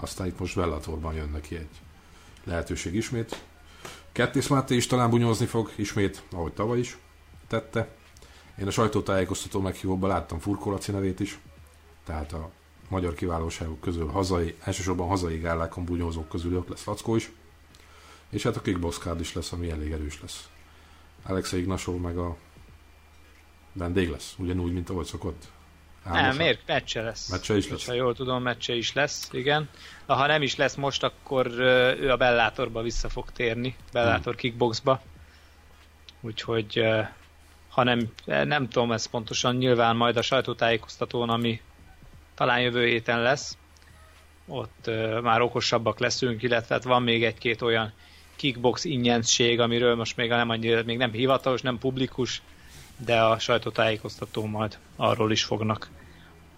Aztán 0.00 0.26
itt 0.26 0.38
most 0.38 0.56
Bellatorban 0.56 1.14
jön 1.14 1.30
neki 1.30 1.56
egy 1.56 1.80
lehetőség 2.44 2.94
ismét. 2.94 3.42
Kettész 4.12 4.48
Máté 4.48 4.76
is 4.76 4.86
talán 4.86 5.10
bunyózni 5.10 5.46
fog 5.46 5.72
ismét, 5.76 6.22
ahogy 6.32 6.52
tavaly 6.52 6.78
is 6.78 6.98
tette. 7.46 7.88
Én 8.58 8.66
a 8.66 8.70
sajtótájékoztató 8.70 9.60
meghívóban 9.60 10.10
láttam 10.10 10.38
Furkolaci 10.38 10.90
nevét 10.90 11.20
is, 11.20 11.38
tehát 12.04 12.32
a 12.32 12.50
magyar 12.88 13.14
kiválóságok 13.14 13.80
közül 13.80 14.06
hazai, 14.06 14.54
elsősorban 14.60 15.08
hazai 15.08 15.38
gálákon 15.38 15.84
bunyózók 15.84 16.28
közül 16.28 16.56
ott 16.56 16.68
lesz 16.68 16.84
Lackó 16.84 17.16
is. 17.16 17.30
És 18.30 18.42
hát 18.42 18.56
a 18.56 18.60
kickbox 18.60 19.00
is 19.20 19.34
lesz, 19.34 19.52
ami 19.52 19.70
elég 19.70 19.92
erős 19.92 20.20
lesz. 20.20 20.48
Alexei 21.22 21.60
Ignasov 21.60 22.00
meg 22.00 22.18
a 22.18 22.36
vendég 23.72 24.08
lesz, 24.08 24.34
ugyanúgy, 24.38 24.72
mint 24.72 24.90
ahogy 24.90 25.06
szokott. 25.06 25.50
Nem, 26.12 26.36
miért? 26.36 26.60
Meccse 26.66 27.02
lesz. 27.02 27.28
Meccse 27.28 27.56
is 27.56 27.68
lesz. 27.68 27.86
Ha 27.86 27.92
jól 27.92 28.14
tudom, 28.14 28.42
meccse 28.42 28.74
is 28.74 28.92
lesz, 28.92 29.28
igen. 29.32 29.68
Ha 30.06 30.26
nem 30.26 30.42
is 30.42 30.56
lesz 30.56 30.74
most, 30.74 31.02
akkor 31.02 31.46
ő 32.00 32.10
a 32.10 32.16
Bellatorba 32.16 32.82
vissza 32.82 33.08
fog 33.08 33.32
térni, 33.32 33.76
Bellator 33.92 34.32
hmm. 34.32 34.40
kickboxba. 34.40 35.02
Úgyhogy 36.20 36.84
ha 37.68 37.82
nem, 37.82 38.08
nem 38.24 38.68
tudom 38.68 38.92
ezt 38.92 39.10
pontosan, 39.10 39.56
nyilván 39.56 39.96
majd 39.96 40.16
a 40.16 40.22
sajtótájékoztatón, 40.22 41.30
ami 41.30 41.60
talán 42.34 42.60
jövő 42.60 42.86
héten 42.86 43.22
lesz, 43.22 43.56
ott 44.46 44.90
már 45.22 45.40
okosabbak 45.40 45.98
leszünk, 45.98 46.42
illetve 46.42 46.74
hát 46.74 46.84
van 46.84 47.02
még 47.02 47.24
egy-két 47.24 47.62
olyan 47.62 47.92
kickbox 48.36 48.84
ingyensség, 48.84 49.60
amiről 49.60 49.94
most 49.94 50.16
még 50.16 50.28
nem 50.28 50.48
annyira, 50.48 50.82
még 50.82 50.96
nem 50.96 51.12
hivatalos, 51.12 51.62
nem 51.62 51.78
publikus, 51.78 52.42
de 52.96 53.20
a 53.22 53.38
sajtótájékoztató 53.38 54.46
majd 54.46 54.78
arról 54.96 55.32
is 55.32 55.44
fognak 55.44 55.88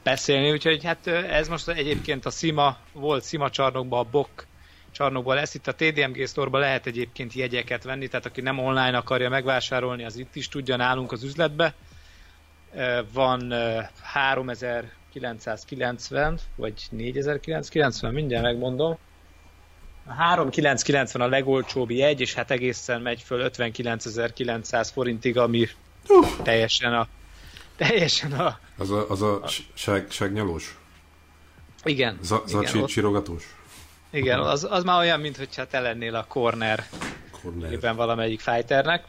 beszélni, 0.02 0.50
úgyhogy 0.50 0.84
hát 0.84 1.06
ez 1.06 1.48
most 1.48 1.68
egyébként 1.68 2.26
a 2.26 2.30
Sima, 2.30 2.76
volt 2.92 3.24
Sima 3.24 3.50
csarnokban, 3.50 3.98
a 3.98 4.08
Bok 4.10 4.46
csarnokban 4.92 5.34
lesz, 5.34 5.54
itt 5.54 5.66
a 5.66 5.74
TDMG 5.74 6.26
store 6.26 6.58
lehet 6.58 6.86
egyébként 6.86 7.32
jegyeket 7.32 7.82
venni, 7.82 8.08
tehát 8.08 8.26
aki 8.26 8.40
nem 8.40 8.58
online 8.58 8.96
akarja 8.96 9.28
megvásárolni, 9.28 10.04
az 10.04 10.16
itt 10.16 10.36
is 10.36 10.48
tudja 10.48 10.76
nálunk 10.76 11.12
az 11.12 11.22
üzletbe. 11.22 11.74
Van 13.12 13.54
3990, 14.02 16.38
vagy 16.56 16.82
4990, 16.90 18.14
mindjárt 18.14 18.44
megmondom. 18.44 18.98
A 20.06 20.12
3990 20.12 21.28
a 21.28 21.30
legolcsóbb 21.30 21.90
jegy, 21.90 22.20
és 22.20 22.34
hát 22.34 22.50
egészen 22.50 23.00
megy 23.00 23.20
föl 23.20 23.40
59900 23.40 24.90
forintig, 24.90 25.38
ami 25.38 25.66
uh. 26.08 26.26
teljesen 26.42 26.94
a 26.94 27.08
teljesen 27.86 28.32
a... 28.32 28.58
Az 28.78 28.90
a, 28.90 29.10
az 29.10 29.22
a, 29.22 29.42
a... 29.42 29.48
Seg, 29.74 30.10
segnyalós? 30.10 30.78
Igen. 31.84 32.18
Za, 32.22 32.42
za 32.46 32.62
igen, 32.62 32.86
csirogatós? 32.86 33.56
Igen, 34.10 34.38
az, 34.38 34.66
az 34.70 34.84
már 34.84 34.98
olyan, 34.98 35.20
mintha 35.20 35.66
te 35.66 35.80
lennél 35.80 36.14
a 36.14 36.24
corner, 36.28 36.84
corner. 37.42 37.94
valamelyik 37.94 38.40
fighternek. 38.40 39.04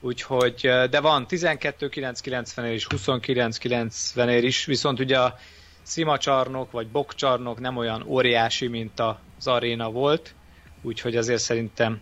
Úgyhogy, 0.00 0.60
de 0.90 1.00
van 1.00 1.26
12.990 1.28 2.64
és 2.64 2.86
29.90 2.90 4.38
is, 4.42 4.64
viszont 4.64 5.00
ugye 5.00 5.18
a 5.18 5.38
szimacsarnok 5.82 6.70
vagy 6.70 6.88
bokcsarnok 6.88 7.60
nem 7.60 7.76
olyan 7.76 8.02
óriási, 8.06 8.66
mint 8.66 9.00
az 9.00 9.46
aréna 9.46 9.90
volt, 9.90 10.34
úgyhogy 10.82 11.16
azért 11.16 11.42
szerintem 11.42 12.00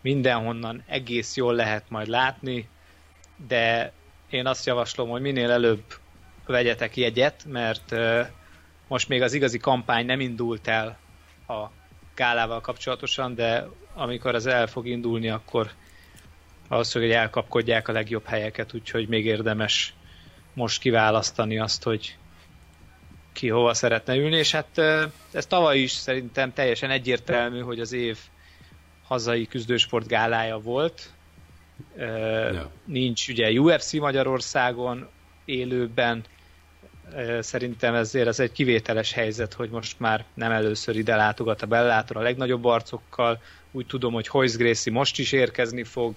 mindenhonnan 0.00 0.82
egész 0.86 1.36
jól 1.36 1.54
lehet 1.54 1.84
majd 1.88 2.08
látni, 2.08 2.68
de 3.48 3.92
én 4.32 4.46
azt 4.46 4.66
javaslom, 4.66 5.08
hogy 5.08 5.20
minél 5.20 5.50
előbb 5.50 5.82
vegyetek 6.46 6.96
jegyet, 6.96 7.44
mert 7.46 7.94
most 8.88 9.08
még 9.08 9.22
az 9.22 9.32
igazi 9.32 9.58
kampány 9.58 10.06
nem 10.06 10.20
indult 10.20 10.68
el 10.68 10.98
a 11.48 11.66
gálával 12.14 12.60
kapcsolatosan, 12.60 13.34
de 13.34 13.68
amikor 13.94 14.34
az 14.34 14.46
el 14.46 14.66
fog 14.66 14.86
indulni, 14.86 15.28
akkor 15.28 15.70
valószínűleg 16.68 17.14
hogy 17.14 17.22
elkapkodják 17.22 17.88
a 17.88 17.92
legjobb 17.92 18.26
helyeket, 18.26 18.74
úgyhogy 18.74 19.08
még 19.08 19.24
érdemes 19.26 19.94
most 20.54 20.80
kiválasztani 20.80 21.58
azt, 21.58 21.82
hogy 21.82 22.16
ki 23.32 23.48
hova 23.48 23.74
szeretne 23.74 24.14
ülni, 24.16 24.36
és 24.36 24.50
hát 24.50 24.78
ez 25.32 25.46
tavaly 25.46 25.78
is 25.78 25.90
szerintem 25.90 26.52
teljesen 26.52 26.90
egyértelmű, 26.90 27.60
hogy 27.60 27.80
az 27.80 27.92
év 27.92 28.18
hazai 29.02 29.46
küzdősport 29.46 30.06
gálája 30.06 30.58
volt, 30.58 31.10
ja. 31.96 32.70
Nincs 32.84 33.28
ugye 33.28 33.50
UFC 33.50 33.92
Magyarországon 33.92 35.08
élőben, 35.44 36.24
szerintem 37.40 37.94
ezért 37.94 38.26
ez 38.26 38.40
egy 38.40 38.52
kivételes 38.52 39.12
helyzet, 39.12 39.52
hogy 39.52 39.70
most 39.70 40.00
már 40.00 40.24
nem 40.34 40.50
először 40.50 40.96
ide 40.96 41.16
látogat 41.16 41.62
a 41.62 41.66
Bellator 41.66 42.16
a 42.16 42.20
legnagyobb 42.20 42.64
arcokkal. 42.64 43.40
Úgy 43.70 43.86
tudom, 43.86 44.12
hogy 44.12 44.28
Hoyce 44.28 44.56
Gracie 44.58 44.92
most 44.92 45.18
is 45.18 45.32
érkezni 45.32 45.84
fog, 45.84 46.16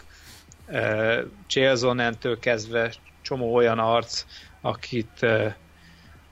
Chaelsonentől 1.47 2.39
kezdve 2.39 2.93
csomó 3.21 3.55
olyan 3.55 3.79
arc, 3.79 4.25
akit 4.61 5.25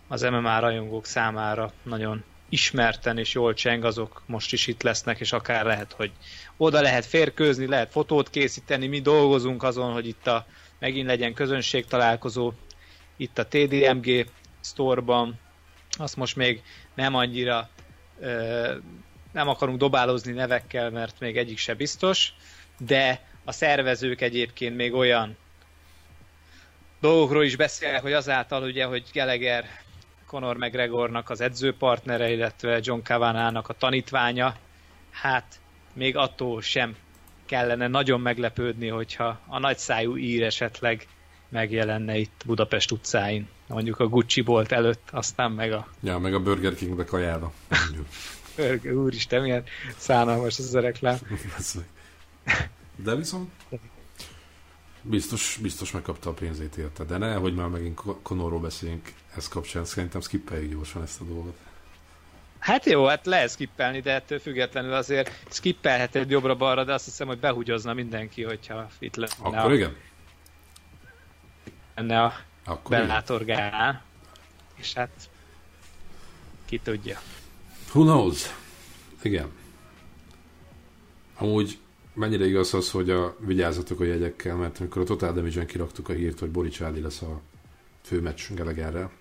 az 0.08 0.22
MMA 0.22 0.60
rajongók 0.60 1.06
számára 1.06 1.72
nagyon 1.84 2.24
ismerten 2.54 3.18
és 3.18 3.34
jól 3.34 3.54
cseng, 3.54 3.84
azok 3.84 4.24
most 4.26 4.54
is 4.54 4.68
itt 4.68 4.82
lesznek, 4.82 5.20
és 5.20 5.32
akár 5.32 5.66
lehet, 5.66 5.92
hogy 5.92 6.12
oda 6.58 6.82
lehet 6.82 7.06
férkőzni, 7.06 7.68
lehet 7.68 7.92
fotót 7.92 8.30
készíteni, 8.30 8.88
mi 8.88 9.02
dolgozunk 9.02 9.64
azon, 9.64 9.92
hogy 9.92 10.08
itt 10.08 10.28
a, 10.28 10.46
megint 10.80 11.08
legyen 11.08 11.34
közönség 11.34 11.86
találkozó, 11.86 12.52
itt 13.18 13.38
a 13.38 13.48
TDMG 13.48 14.30
sztorban, 14.60 15.40
azt 15.98 16.16
most 16.16 16.36
még 16.36 16.62
nem 16.96 17.16
annyira 17.16 17.70
ö, 18.20 18.76
nem 19.32 19.48
akarunk 19.48 19.78
dobálozni 19.78 20.32
nevekkel, 20.32 20.90
mert 20.90 21.20
még 21.20 21.38
egyik 21.38 21.58
se 21.58 21.74
biztos, 21.74 22.34
de 22.80 23.22
a 23.44 23.52
szervezők 23.52 24.22
egyébként 24.22 24.76
még 24.76 24.94
olyan 24.94 25.38
dolgokról 27.00 27.44
is 27.44 27.56
beszélnek, 27.56 28.02
hogy 28.02 28.14
azáltal 28.14 28.64
ugye, 28.64 28.86
hogy 28.86 29.04
Geleger 29.14 29.83
Conor 30.34 30.58
McGregornak 30.58 31.30
az 31.30 31.42
edzőpartnere, 31.42 32.32
illetve 32.32 32.80
John 32.82 33.00
Cavanának 33.04 33.70
a 33.70 33.74
tanítványa, 33.74 34.56
hát 35.10 35.60
még 35.94 36.18
attól 36.18 36.62
sem 36.62 36.96
kellene 37.46 37.88
nagyon 37.88 38.22
meglepődni, 38.22 38.88
hogyha 38.88 39.40
a 39.48 39.60
nagyszájú 39.60 40.18
ír 40.18 40.44
esetleg 40.44 41.08
megjelenne 41.50 42.18
itt 42.18 42.42
Budapest 42.46 42.92
utcáin. 42.92 43.48
Mondjuk 43.68 44.00
a 44.00 44.08
Gucci 44.08 44.42
bolt 44.42 44.72
előtt, 44.72 45.08
aztán 45.12 45.52
meg 45.52 45.72
a... 45.72 45.88
Ja, 46.00 46.18
meg 46.18 46.34
a 46.34 46.40
Burger 46.40 46.76
Kingbe. 46.76 47.04
Burger, 48.56 48.94
úristen, 48.94 49.42
milyen 49.42 49.64
szánalmas 49.98 50.60
ez 50.60 50.74
a 50.74 50.80
reklám. 50.80 51.18
De 53.04 53.16
viszont 53.16 53.52
biztos, 55.02 55.60
biztos 55.62 55.92
megkapta 55.92 56.30
a 56.30 56.34
pénzét 56.34 56.76
érte. 56.76 57.04
De 57.04 57.18
ne, 57.18 57.34
hogy 57.34 57.56
már 57.56 57.68
megint 57.68 58.02
Konorról 58.22 58.60
beszéljünk 58.60 59.14
ezt 59.36 59.50
kapcsán, 59.50 59.86
szerintem 59.86 60.22
skippeljük 60.22 60.72
gyorsan 60.72 61.02
ezt 61.02 61.22
a 61.22 61.24
dolgot. 61.24 61.56
Hát 62.60 62.86
jó, 62.86 63.06
hát 63.06 63.26
lehet 63.26 63.50
skippelni, 63.50 64.00
de 64.00 64.14
ettől 64.14 64.40
függetlenül 64.40 64.94
azért 64.94 65.32
skippelheted 65.50 66.30
jobbra-balra, 66.30 66.84
de 66.84 66.94
azt 66.94 67.06
hiszem, 67.06 67.28
hogy 67.28 67.40
behugyozna 67.40 67.94
mindenki, 67.94 68.44
hogyha 68.44 68.88
itt 69.00 69.16
lenne 69.16 69.34
Akkor 69.38 69.72
a, 69.72 69.74
igen? 69.74 69.96
Lenne 71.96 72.22
a 72.22 72.34
Akkor 72.66 73.06
gál, 73.46 74.04
és 74.76 74.94
hát 74.94 75.30
ki 76.66 76.80
tudja. 76.80 77.20
Who 77.94 78.02
knows? 78.02 78.56
Igen. 79.22 79.52
Amúgy 81.38 81.78
mennyire 82.14 82.46
igaz 82.46 82.74
az, 82.74 82.92
hogy 82.92 83.10
a, 83.10 83.36
vigyázzatok 83.40 84.00
a 84.00 84.04
jegyekkel, 84.04 84.56
mert 84.56 84.80
amikor 84.80 85.02
a 85.02 85.06
Total 85.06 85.34
Damage-en 85.34 85.66
kiraktuk 85.66 86.10
a 86.10 86.14
hírt, 86.14 86.40
hogy 86.40 86.50
Boricsádi 86.50 87.02
lesz 87.02 87.22
a 87.22 87.42
főmeccs 88.02 88.50
Gelegerrel, 88.50 89.12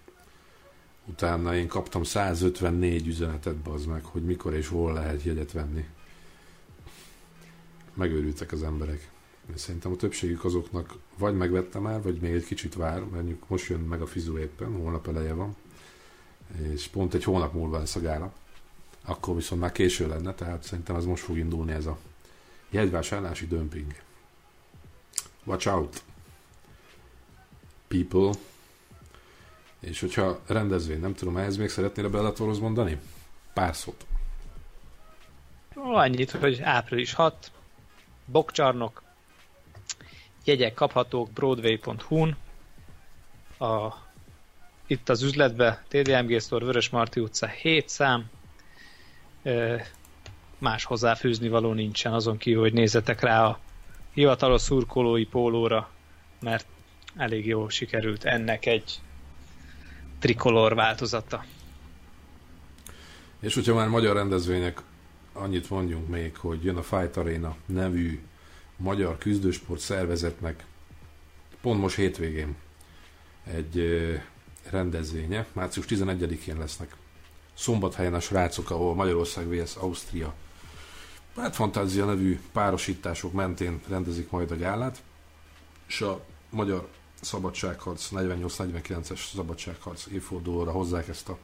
utána 1.05 1.57
én 1.57 1.69
kaptam 1.69 2.05
154 2.05 3.07
üzenetet, 3.07 3.57
bazd 3.57 3.89
meg, 3.89 4.05
hogy 4.05 4.25
mikor 4.25 4.55
és 4.55 4.69
hol 4.69 4.93
lehet 4.93 5.23
jegyet 5.23 5.53
venni. 5.53 5.89
Megőrültek 7.95 8.53
az 8.53 8.63
emberek. 8.63 9.11
Én 9.51 9.57
szerintem 9.57 9.93
a 9.93 9.97
többségük 9.97 10.45
azoknak 10.45 10.95
vagy 11.19 11.37
megvette 11.37 11.79
már, 11.79 12.03
vagy 12.03 12.21
még 12.21 12.33
egy 12.33 12.45
kicsit 12.45 12.75
vár, 12.75 13.05
mert 13.05 13.49
most 13.49 13.69
jön 13.69 13.81
meg 13.81 14.01
a 14.01 14.07
fizu 14.07 14.39
éppen, 14.39 14.73
holnap 14.73 15.09
eleje 15.09 15.33
van, 15.33 15.57
és 16.73 16.89
pont 16.89 17.15
egy 17.15 17.25
hónap 17.25 17.53
múlva 17.53 17.79
lesz 17.79 17.97
a 17.97 18.01
gála. 18.01 18.33
Akkor 19.05 19.35
viszont 19.35 19.61
már 19.61 19.73
késő 19.73 20.09
lenne, 20.09 20.35
tehát 20.35 20.63
szerintem 20.63 20.97
az 20.97 21.05
most 21.05 21.23
fog 21.23 21.37
indulni 21.37 21.73
ez 21.73 21.87
a 21.87 21.99
jegyvásárlási 22.71 23.47
dömping. 23.47 23.95
Watch 25.45 25.69
out! 25.69 26.03
People. 27.89 28.33
És 29.83 30.01
hogyha 30.01 30.41
rendezvény, 30.47 31.01
nem 31.01 31.15
tudom, 31.15 31.37
ehhez 31.37 31.57
még 31.57 31.69
szeretnél 31.69 32.05
a 32.05 32.11
Bellatorhoz 32.11 32.59
mondani? 32.59 33.01
Pár 33.53 33.77
szót. 33.77 34.07
Annyit, 35.75 36.31
hogy 36.31 36.61
április 36.61 37.13
6, 37.13 37.51
Bokcsarnok, 38.25 39.03
jegyek 40.45 40.75
kaphatók 40.75 41.31
broadway.hu-n, 41.31 42.37
a, 43.59 43.95
itt 44.87 45.09
az 45.09 45.23
üzletbe, 45.23 45.85
TDMG 45.89 46.41
Store, 46.41 46.65
Vörös 46.65 46.89
Marti 46.89 47.21
utca 47.21 47.47
7 47.47 47.89
szám, 47.89 48.31
más 50.59 50.85
hozzáfűzni 50.85 51.49
való 51.49 51.73
nincsen, 51.73 52.13
azon 52.13 52.37
kívül, 52.37 52.61
hogy 52.63 52.73
nézzetek 52.73 53.21
rá 53.21 53.45
a 53.45 53.59
hivatalos 54.13 54.61
szurkolói 54.61 55.25
pólóra, 55.25 55.91
mert 56.41 56.67
elég 57.17 57.47
jól 57.47 57.71
sikerült 57.71 58.25
ennek 58.25 58.67
egy 58.67 59.01
trikolor 60.23 60.75
változata. 60.75 61.45
És 63.41 63.55
hogyha 63.55 63.75
már 63.75 63.89
magyar 63.89 64.17
rendezvények, 64.17 64.81
annyit 65.33 65.71
mondjunk 65.71 66.09
még, 66.09 66.37
hogy 66.37 66.65
jön 66.65 66.77
a 66.77 66.83
Fight 66.83 67.17
Arena 67.17 67.57
nevű 67.67 68.23
magyar 68.77 69.19
küzdősport 69.19 69.81
szervezetnek 69.81 70.65
pont 71.61 71.81
most 71.81 71.97
hétvégén 71.97 72.55
egy 73.45 73.87
rendezvénye, 74.71 75.47
március 75.53 75.87
11-én 75.89 76.59
lesznek. 76.59 76.97
Szombathelyen 77.55 78.15
a 78.15 78.21
srácok, 78.21 78.71
ahol 78.71 78.95
Magyarország 78.95 79.49
vs. 79.49 79.77
Ausztria 79.77 80.35
hát 81.37 81.55
Fantázia 81.55 82.05
nevű 82.05 82.41
párosítások 82.53 83.33
mentén 83.33 83.81
rendezik 83.89 84.31
majd 84.31 84.51
a 84.51 84.57
gálát, 84.57 85.03
és 85.87 86.01
a 86.01 86.25
magyar 86.51 86.89
szabadságharc, 87.23 88.09
48-49-es 88.13 89.31
szabadságharc 89.35 90.07
évfordulóra 90.07 90.71
hozzák 90.71 91.09
ezt 91.09 91.29
a 91.29 91.39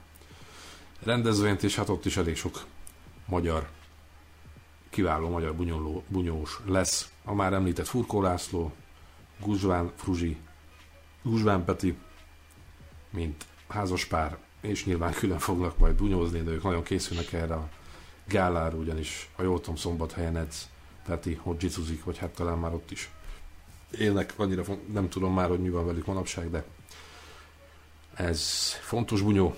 rendezvényt, 1.02 1.62
és 1.62 1.76
hát 1.76 1.88
ott 1.88 2.04
is 2.04 2.16
elég 2.16 2.36
sok 2.36 2.64
magyar, 3.26 3.68
kiváló 4.90 5.28
magyar 5.28 5.54
bunyoló, 5.54 6.04
bunyós 6.08 6.60
lesz. 6.66 7.10
A 7.24 7.34
már 7.34 7.52
említett 7.52 7.86
Furkó 7.86 8.22
László, 8.22 8.72
Guzsván 9.40 9.92
Fruzsi, 9.96 10.36
Guzsván 11.22 11.64
Peti, 11.64 11.96
mint 13.10 13.44
házaspár, 13.68 14.38
és 14.60 14.84
nyilván 14.84 15.12
külön 15.12 15.38
fognak 15.38 15.78
majd 15.78 15.94
bunyózni, 15.94 16.42
de 16.42 16.50
ők 16.50 16.62
nagyon 16.62 16.82
készülnek 16.82 17.32
erre 17.32 17.54
a 17.54 17.68
gálára, 18.26 18.76
ugyanis 18.76 19.30
a 19.36 19.42
jól 19.42 19.60
tudom 19.60 19.76
szombathelyen 19.76 20.36
edz 20.36 20.68
Peti, 21.04 21.34
hogy 21.34 21.62
jicuzik, 21.62 22.04
vagy 22.04 22.18
hát 22.18 22.30
talán 22.30 22.58
már 22.58 22.74
ott 22.74 22.90
is 22.90 23.10
élnek, 23.90 24.32
annyira 24.36 24.62
nem 24.92 25.08
tudom 25.08 25.34
már, 25.34 25.48
hogy 25.48 25.60
mi 25.60 25.70
van 25.70 25.86
velük 25.86 26.06
manapság, 26.06 26.50
de 26.50 26.64
ez 28.14 28.72
fontos 28.80 29.22
bunyó, 29.22 29.54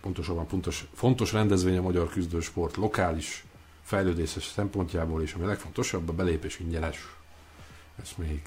pontosabban 0.00 0.46
fontos, 0.46 0.88
fontos 0.94 1.32
rendezvény 1.32 1.76
a 1.76 1.82
magyar 1.82 2.08
küzdősport 2.08 2.76
lokális 2.76 3.44
fejlődéses 3.82 4.44
szempontjából, 4.44 5.22
és 5.22 5.32
ami 5.32 5.44
a 5.44 5.46
legfontosabb, 5.46 6.08
a 6.08 6.12
belépés 6.12 6.58
ingyenes. 6.58 7.16
Ez 8.02 8.10
még 8.16 8.42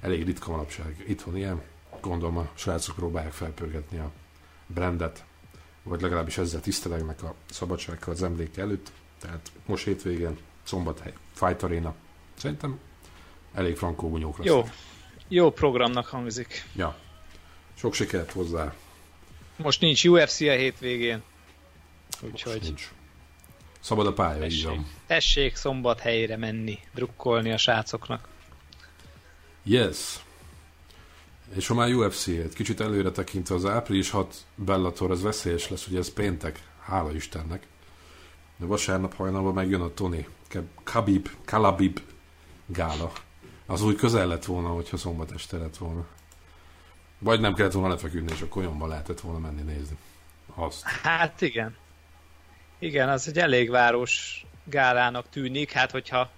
elég 0.00 0.24
ritka 0.24 0.50
manapság. 0.50 1.04
Itthon 1.08 1.36
ilyen, 1.36 1.62
gondolom 2.00 2.36
a 2.38 2.48
srácok 2.54 2.94
próbálják 2.94 3.32
felpörgetni 3.32 3.98
a 3.98 4.10
brandet, 4.66 5.24
vagy 5.82 6.00
legalábbis 6.00 6.38
ezzel 6.38 6.60
tisztelegnek 6.60 7.22
a 7.22 7.34
szabadsággal 7.50 8.14
az 8.14 8.22
emléke 8.22 8.60
előtt. 8.62 8.92
Tehát 9.20 9.52
most 9.66 9.84
hétvégén, 9.84 10.38
szombathely, 10.62 11.12
Fight 11.32 11.62
Arena. 11.62 11.94
Szerintem 12.34 12.78
elég 13.56 13.76
frankó 13.76 14.08
bunyók 14.08 14.38
Jó. 14.42 14.68
Jó 15.28 15.50
programnak 15.50 16.06
hangzik. 16.06 16.64
Ja. 16.74 16.96
Sok 17.74 17.94
sikert 17.94 18.32
hozzá. 18.32 18.74
Most 19.56 19.80
nincs 19.80 20.04
UFC 20.04 20.40
a 20.40 20.52
hétvégén. 20.52 21.22
Úgyhogy... 22.20 22.52
Most 22.52 22.62
nincs. 22.62 22.90
Szabad 23.80 24.06
a 24.06 24.12
pálya, 24.12 24.40
tessék, 24.40 24.58
így 24.58 24.64
van. 24.64 24.86
Tessék 25.06 25.56
szombat 25.56 26.00
helyre 26.00 26.36
menni, 26.36 26.78
drukkolni 26.94 27.52
a 27.52 27.56
srácoknak. 27.56 28.28
Yes. 29.62 30.20
És 31.54 31.66
ha 31.66 31.74
már 31.74 31.92
UFC, 31.92 32.26
egy 32.26 32.54
kicsit 32.54 32.80
előre 32.80 33.10
tekintve 33.10 33.54
az 33.54 33.64
április 33.64 34.10
6 34.10 34.36
Bellator, 34.54 35.10
az 35.10 35.22
veszélyes 35.22 35.68
lesz, 35.68 35.86
ugye 35.86 35.98
ez 35.98 36.12
péntek, 36.12 36.60
hála 36.80 37.14
Istennek. 37.14 37.66
De 38.56 38.66
vasárnap 38.66 39.14
hajnalban 39.14 39.54
megjön 39.54 39.80
a 39.80 39.94
Tony 39.94 40.26
Khabib, 40.84 41.28
Kalabib 41.44 42.00
gála. 42.66 43.12
Az 43.66 43.82
úgy 43.82 43.96
közel 43.96 44.26
lett 44.26 44.44
volna, 44.44 44.68
hogyha 44.68 44.96
szombat 44.96 45.32
este 45.32 45.56
lett 45.56 45.76
volna. 45.76 46.06
Vagy 47.18 47.40
nem 47.40 47.54
kellett 47.54 47.72
volna 47.72 47.88
lefeküdni, 47.88 48.32
és 48.32 48.40
akkor 48.40 48.62
nyomban 48.62 48.88
lehetett 48.88 49.20
volna 49.20 49.38
menni 49.38 49.62
nézni. 49.62 49.96
Azt. 50.54 50.82
Hát 50.82 51.40
igen. 51.40 51.76
Igen, 52.78 53.08
az 53.08 53.28
egy 53.28 53.38
elég 53.38 53.70
város 53.70 54.44
gálának 54.64 55.28
tűnik, 55.30 55.72
hát 55.72 55.90
hogyha 55.90 56.30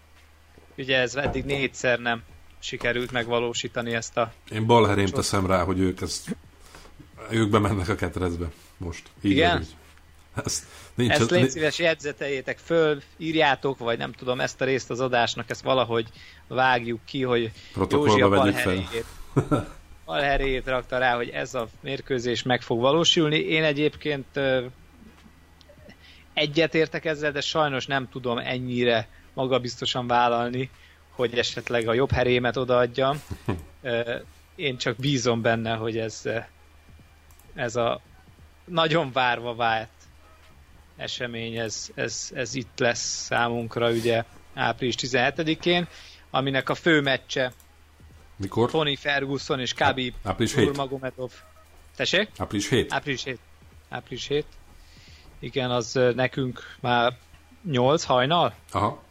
ugye 0.76 0.98
ez 0.98 1.14
eddig 1.14 1.44
négyszer 1.44 1.98
nem 1.98 2.22
sikerült 2.58 3.12
megvalósítani 3.12 3.94
ezt 3.94 4.16
a... 4.16 4.32
Én 4.50 4.66
balherém 4.66 5.06
teszem 5.06 5.46
rá, 5.46 5.64
hogy 5.64 5.78
ők 5.78 6.00
ezt 6.00 6.36
ők 7.30 7.50
bemennek 7.50 7.88
a 7.88 7.94
ketrecbe 7.94 8.50
most. 8.76 9.08
Így 9.22 9.30
Igen? 9.30 9.60
Így. 9.60 9.76
Ezt, 10.44 10.66
nincs 10.94 11.12
ezt 11.12 11.30
légy 11.30 11.50
szíves 11.50 11.78
jegyzeteljétek 11.78 12.58
föl, 12.58 13.02
írjátok, 13.16 13.78
vagy 13.78 13.98
nem 13.98 14.12
tudom, 14.12 14.40
ezt 14.40 14.60
a 14.60 14.64
részt 14.64 14.90
az 14.90 15.00
adásnak, 15.00 15.50
ezt 15.50 15.62
valahogy 15.62 16.08
vágjuk 16.46 17.00
ki, 17.04 17.22
hogy 17.22 17.52
Józsi 17.90 18.20
a 18.20 18.28
balheréjét, 18.28 19.04
balheréjét 20.04 20.66
rakta 20.66 20.98
rá, 20.98 21.16
hogy 21.16 21.28
ez 21.28 21.54
a 21.54 21.68
mérkőzés 21.80 22.42
meg 22.42 22.62
fog 22.62 22.80
valósulni. 22.80 23.38
Én 23.38 23.64
egyébként 23.64 24.40
egyetértek 26.34 27.04
ezzel, 27.04 27.32
de 27.32 27.40
sajnos 27.40 27.86
nem 27.86 28.08
tudom 28.08 28.38
ennyire 28.38 29.08
magabiztosan 29.34 30.06
vállalni, 30.06 30.70
hogy 31.10 31.38
esetleg 31.38 31.88
a 31.88 31.94
jobb 31.94 32.10
herémet 32.10 32.56
odaadjam. 32.56 33.22
Én 34.56 34.76
csak 34.76 34.96
bízom 34.96 35.42
benne, 35.42 35.74
hogy 35.74 35.98
ez, 35.98 36.22
ez 37.54 37.76
a 37.76 38.00
nagyon 38.64 39.12
várva 39.12 39.54
vált 39.54 39.88
esemény, 40.98 41.56
ez, 41.56 41.90
ez, 41.94 42.30
ez 42.34 42.54
itt 42.54 42.78
lesz 42.78 43.24
számunkra 43.24 43.90
ugye 43.90 44.24
április 44.54 44.94
17-én, 44.98 45.88
aminek 46.30 46.68
a 46.68 46.74
fő 46.74 47.00
meccse 47.00 47.52
Mikor? 48.36 48.70
Tony 48.70 48.96
Ferguson 48.96 49.60
és 49.60 49.74
Khabib 49.74 50.14
április 50.22 50.54
7. 50.54 50.64
Nurmagomedov. 50.64 51.30
Tessék? 51.96 52.30
Április 52.36 52.68
7. 52.68 52.92
Április 52.92 53.24
7. 53.24 53.38
április 53.88 54.26
7. 54.26 54.44
Igen, 55.38 55.70
az 55.70 56.00
nekünk 56.14 56.76
már 56.80 57.16
8 57.70 58.04
hajnal? 58.04 58.54
Aha. 58.70 59.02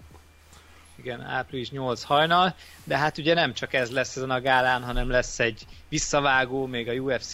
Igen, 0.96 1.22
április 1.22 1.72
8 1.72 2.04
hajnal, 2.04 2.56
de 2.84 2.98
hát 2.98 3.18
ugye 3.18 3.34
nem 3.34 3.54
csak 3.54 3.74
ez 3.74 3.92
lesz 3.92 4.16
ezen 4.16 4.30
a 4.30 4.42
gálán, 4.42 4.84
hanem 4.84 5.10
lesz 5.10 5.40
egy 5.40 5.66
visszavágó, 5.90 6.66
még 6.66 6.90
a 6.90 6.94
UFC 6.94 7.34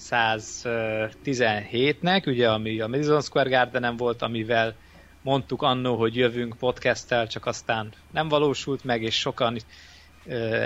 217-nek, 0.00 2.26
ugye, 2.26 2.50
ami 2.50 2.80
a 2.80 2.86
Madison 2.86 3.20
Square 3.20 3.50
Garden 3.50 3.96
volt, 3.96 4.22
amivel 4.22 4.74
mondtuk 5.22 5.62
annó, 5.62 5.96
hogy 5.96 6.16
jövünk 6.16 6.56
podcasttel, 6.56 7.26
csak 7.26 7.46
aztán 7.46 7.92
nem 8.10 8.28
valósult 8.28 8.84
meg, 8.84 9.02
és 9.02 9.18
sokan 9.18 9.58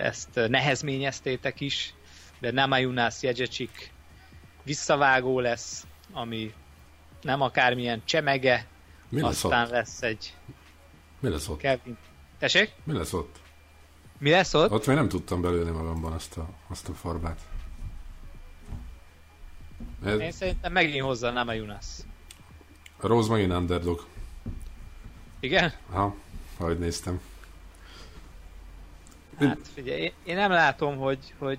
ezt 0.03 0.41
nehezményeztétek 0.49 1.61
is, 1.61 1.95
de 2.41 2.51
Namajunas 2.51 3.23
Jegyecik 3.23 3.93
visszavágó 4.62 5.41
lesz, 5.41 5.87
ami 6.12 6.53
nem 7.23 7.41
akármilyen 7.41 8.03
csemege, 8.05 8.67
Mi 9.09 9.21
lesz 9.21 9.45
aztán 9.45 9.64
ott? 9.64 9.71
lesz 9.71 10.03
egy 10.03 10.35
Mi 11.21 11.29
lesz 11.29 11.49
ott? 11.49 11.59
Kevin. 11.59 11.97
Tessék? 12.38 12.73
Mi 12.85 12.93
lesz 12.93 13.12
ott? 13.12 13.37
Mi 14.19 14.31
lesz 14.31 14.55
ott? 14.55 14.71
Ott 14.71 14.87
még 14.87 14.97
nem 14.97 15.09
tudtam 15.09 15.41
belőni 15.41 15.71
magamban 15.71 16.12
azt 16.12 16.37
a, 16.37 16.49
azt 16.69 16.88
a 16.88 16.93
farbát. 16.93 17.38
Ez... 20.04 20.20
Én 20.20 20.32
szerintem 20.32 20.72
megint 20.72 21.04
hozzá 21.04 21.30
nem 21.30 21.48
a 21.48 21.52
Junas. 21.52 21.87
A 23.00 23.06
Rose 23.06 23.30
megint 23.30 23.52
underdog. 23.52 24.06
Igen? 25.40 25.72
Ha, 25.90 26.16
ahogy 26.56 26.78
néztem. 26.78 27.20
Hát 29.38 29.58
figyelj, 29.74 30.12
én 30.24 30.37
nem 30.37 30.50
látom, 30.50 30.96
hogy, 30.96 31.34
hogy 31.38 31.58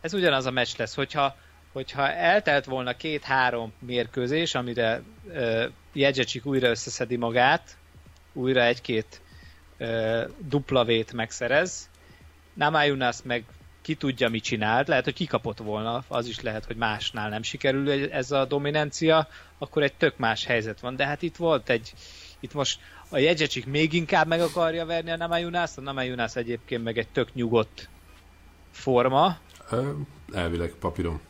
ez 0.00 0.14
ugyanaz 0.14 0.46
a 0.46 0.50
meccs 0.50 0.76
lesz, 0.76 0.94
hogyha, 0.94 1.36
hogyha 1.72 2.10
eltelt 2.10 2.64
volna 2.64 2.96
két-három 2.96 3.72
mérkőzés, 3.78 4.54
amire 4.54 5.02
uh, 5.24 5.64
Jedzsecsik 5.92 6.46
újra 6.46 6.68
összeszedi 6.68 7.16
magát, 7.16 7.76
újra 8.32 8.62
egy-két 8.62 9.20
uh, 9.78 10.30
dupla 10.38 10.84
vét 10.84 11.12
megszerez, 11.12 11.88
Namayunas 12.54 13.16
meg 13.22 13.44
ki 13.86 13.94
tudja, 13.94 14.28
mit 14.28 14.42
csinált, 14.42 14.88
lehet, 14.88 15.04
hogy 15.04 15.14
kikapott 15.14 15.58
volna, 15.58 16.04
az 16.08 16.26
is 16.26 16.40
lehet, 16.40 16.64
hogy 16.64 16.76
másnál 16.76 17.28
nem 17.28 17.42
sikerül 17.42 18.12
ez 18.12 18.30
a 18.30 18.44
dominancia, 18.44 19.28
akkor 19.58 19.82
egy 19.82 19.94
tök 19.94 20.16
más 20.16 20.44
helyzet 20.44 20.80
van, 20.80 20.96
de 20.96 21.06
hát 21.06 21.22
itt 21.22 21.36
volt 21.36 21.68
egy, 21.68 21.92
itt 22.40 22.54
most 22.54 22.80
a 23.08 23.18
Jedzsecsik 23.18 23.66
még 23.66 23.92
inkább 23.92 24.26
meg 24.26 24.40
akarja 24.40 24.86
verni 24.86 25.10
a 25.10 25.16
Namayunas, 25.16 25.76
a 25.76 25.80
Namayunas 25.80 26.36
egyébként 26.36 26.84
meg 26.84 26.98
egy 26.98 27.08
tök 27.08 27.34
nyugodt 27.34 27.88
forma. 28.70 29.38
Elvileg 30.32 30.70
papírom. 30.70 31.20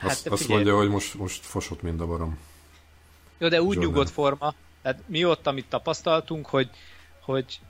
Azt, 0.00 0.22
hát, 0.22 0.32
azt 0.32 0.48
mondja, 0.48 0.76
hogy 0.76 0.88
most, 0.88 1.14
most 1.14 1.44
fosott 1.44 1.82
mind 1.82 2.00
a 2.00 2.06
barom. 2.06 2.38
Jó, 3.38 3.48
de 3.48 3.62
úgy 3.62 3.74
Jordan. 3.74 3.84
nyugodt 3.84 4.10
forma, 4.10 4.54
tehát 4.82 5.02
mi 5.06 5.24
ott, 5.24 5.46
amit 5.46 5.66
tapasztaltunk, 5.68 6.46
hogy, 6.46 6.70
hogy 7.20 7.60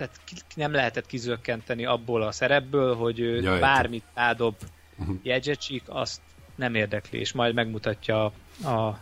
tehát 0.00 0.20
nem 0.54 0.72
lehetett 0.72 1.06
kizökkenteni 1.06 1.84
abból 1.84 2.22
a 2.22 2.32
szerepből, 2.32 2.94
hogy 2.94 3.20
ő 3.20 3.40
ja, 3.40 3.58
bármit 3.58 4.04
ádob 4.14 4.54
uh-huh. 4.98 5.16
Jedzsecsik, 5.22 5.82
azt 5.86 6.20
nem 6.54 6.74
érdekli, 6.74 7.18
és 7.18 7.32
majd 7.32 7.54
megmutatja 7.54 8.24
a 8.64 8.98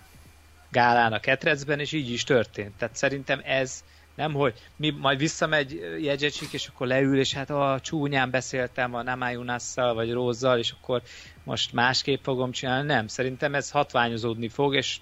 gálán 0.70 1.12
a 1.12 1.20
ketrecben, 1.20 1.80
és 1.80 1.92
így 1.92 2.10
is 2.10 2.24
történt. 2.24 2.76
Tehát 2.76 2.96
szerintem 2.96 3.40
ez 3.44 3.84
nem, 4.14 4.32
hogy 4.32 4.54
mi 4.76 4.90
majd 4.90 5.18
visszamegy 5.18 5.98
Jedzsecsik, 6.00 6.52
és 6.52 6.66
akkor 6.66 6.86
leül, 6.86 7.18
és 7.18 7.34
hát 7.34 7.50
a 7.50 7.78
csúnyán 7.82 8.30
beszéltem 8.30 8.94
a 8.94 9.02
Namájunasszal, 9.02 9.94
vagy 9.94 10.12
Rózzal, 10.12 10.58
és 10.58 10.70
akkor 10.70 11.02
most 11.44 11.72
másképp 11.72 12.22
fogom 12.22 12.50
csinálni. 12.50 12.86
Nem, 12.86 13.06
szerintem 13.06 13.54
ez 13.54 13.70
hatványozódni 13.70 14.48
fog, 14.48 14.74
és 14.74 14.96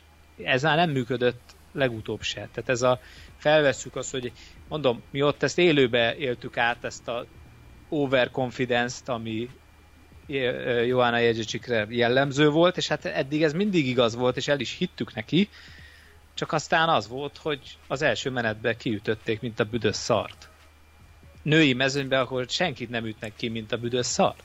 ez 0.44 0.62
már 0.62 0.76
nem 0.76 0.90
működött 0.90 1.54
legutóbb 1.72 2.22
se. 2.22 2.48
Tehát 2.52 2.68
ez 2.68 2.82
a 2.82 3.00
felvesszük 3.36 3.96
azt, 3.96 4.10
hogy 4.10 4.32
mondom, 4.68 5.02
mi 5.10 5.22
ott 5.22 5.42
ezt 5.42 5.58
élőbe 5.58 6.16
éltük 6.16 6.56
át, 6.56 6.84
ezt 6.84 7.08
a 7.08 7.26
overconfidence-t, 7.88 9.08
ami 9.08 9.50
Johanna 10.86 11.18
Jedzsicsikre 11.18 11.86
jellemző 11.88 12.48
volt, 12.48 12.76
és 12.76 12.88
hát 12.88 13.04
eddig 13.04 13.42
ez 13.42 13.52
mindig 13.52 13.86
igaz 13.86 14.14
volt, 14.14 14.36
és 14.36 14.48
el 14.48 14.60
is 14.60 14.76
hittük 14.76 15.14
neki, 15.14 15.48
csak 16.34 16.52
aztán 16.52 16.88
az 16.88 17.08
volt, 17.08 17.38
hogy 17.42 17.60
az 17.86 18.02
első 18.02 18.30
menetben 18.30 18.76
kiütötték, 18.76 19.40
mint 19.40 19.60
a 19.60 19.64
büdös 19.64 19.96
szart. 19.96 20.48
Női 21.42 21.72
mezőnyben 21.72 22.20
akkor 22.20 22.46
senkit 22.48 22.90
nem 22.90 23.06
ütnek 23.06 23.32
ki, 23.36 23.48
mint 23.48 23.72
a 23.72 23.76
büdös 23.76 24.06
szart. 24.06 24.44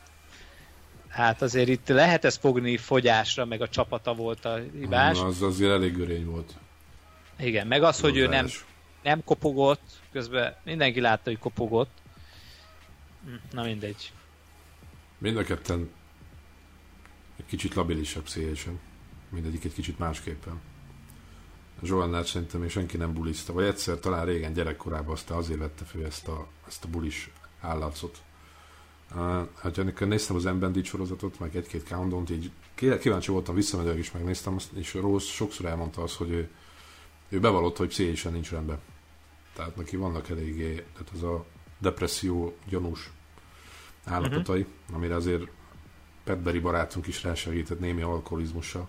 Hát 1.07 1.41
azért 1.41 1.67
itt 1.67 1.87
lehet 1.87 2.25
ezt 2.25 2.39
fogni 2.39 2.77
fogyásra, 2.77 3.45
meg 3.45 3.61
a 3.61 3.69
csapata 3.69 4.13
volt 4.13 4.45
a 4.45 4.59
hibás. 4.79 5.17
Na, 5.17 5.25
az 5.25 5.41
azért 5.41 5.71
elég 5.71 5.95
görény 5.95 6.25
volt. 6.25 6.53
Igen, 7.39 7.67
meg 7.67 7.83
az, 7.83 7.99
hogy 7.99 8.17
ő 8.17 8.27
nem, 8.27 8.47
nem 9.01 9.23
kopogott, 9.23 10.01
közben 10.11 10.55
mindenki 10.63 10.99
látta, 10.99 11.29
hogy 11.29 11.39
kopogott. 11.39 11.91
Hm, 13.23 13.33
na 13.51 13.63
mindegy. 13.63 14.11
Mind 15.17 15.37
a 15.37 15.43
ketten 15.43 15.89
egy 17.37 17.45
kicsit 17.45 17.73
labilisabb 17.73 18.27
szélesen. 18.27 18.79
Mindegyik 19.29 19.63
egy 19.63 19.73
kicsit 19.73 19.99
másképpen. 19.99 20.59
Zsolnát 21.83 22.25
szerintem 22.25 22.59
még 22.59 22.69
senki 22.69 22.97
nem 22.97 23.13
buliszta, 23.13 23.53
vagy 23.53 23.65
egyszer 23.65 23.99
talán 23.99 24.25
régen 24.25 24.53
gyerekkorában 24.53 25.13
aztán 25.13 25.37
azért 25.37 25.59
vette 25.59 25.85
fő 25.85 26.05
ezt 26.05 26.27
a, 26.27 26.47
ezt 26.67 26.83
a 26.83 26.87
bulis 26.87 27.31
állarcot. 27.59 28.21
Uh, 29.15 29.47
hát 29.61 29.77
amikor 29.77 30.07
néztem 30.07 30.35
az 30.35 30.45
Embendi 30.45 30.83
sorozatot, 30.83 31.39
meg 31.39 31.55
egy-két 31.55 31.83
countdown 31.83 32.25
így 32.31 32.51
kíváncsi 32.75 33.31
voltam, 33.31 33.55
visszamenőleg 33.55 33.97
is 33.97 34.11
megnéztem, 34.11 34.57
és 34.73 34.93
Rose 34.93 35.31
sokszor 35.31 35.65
elmondta 35.65 36.03
azt, 36.03 36.15
hogy 36.15 36.29
ő, 36.29 36.49
ő 37.29 37.39
bevallotta, 37.39 37.77
hogy 37.77 37.87
pszichésen 37.87 38.31
nincs 38.31 38.51
rendben. 38.51 38.79
Tehát 39.61 39.75
neki 39.75 39.95
vannak 39.95 40.29
eléggé, 40.29 40.73
tehát 40.73 41.11
ez 41.15 41.21
a 41.21 41.45
depresszió 41.79 42.55
gyanús 42.69 43.11
állapotai, 44.03 44.61
uh-huh. 44.61 44.95
amire 44.95 45.15
azért 45.15 45.47
Petberi 46.23 46.59
barátunk 46.59 47.07
is 47.07 47.23
rásegített 47.23 47.79
némi 47.79 48.01
alkoholizmussal, 48.01 48.87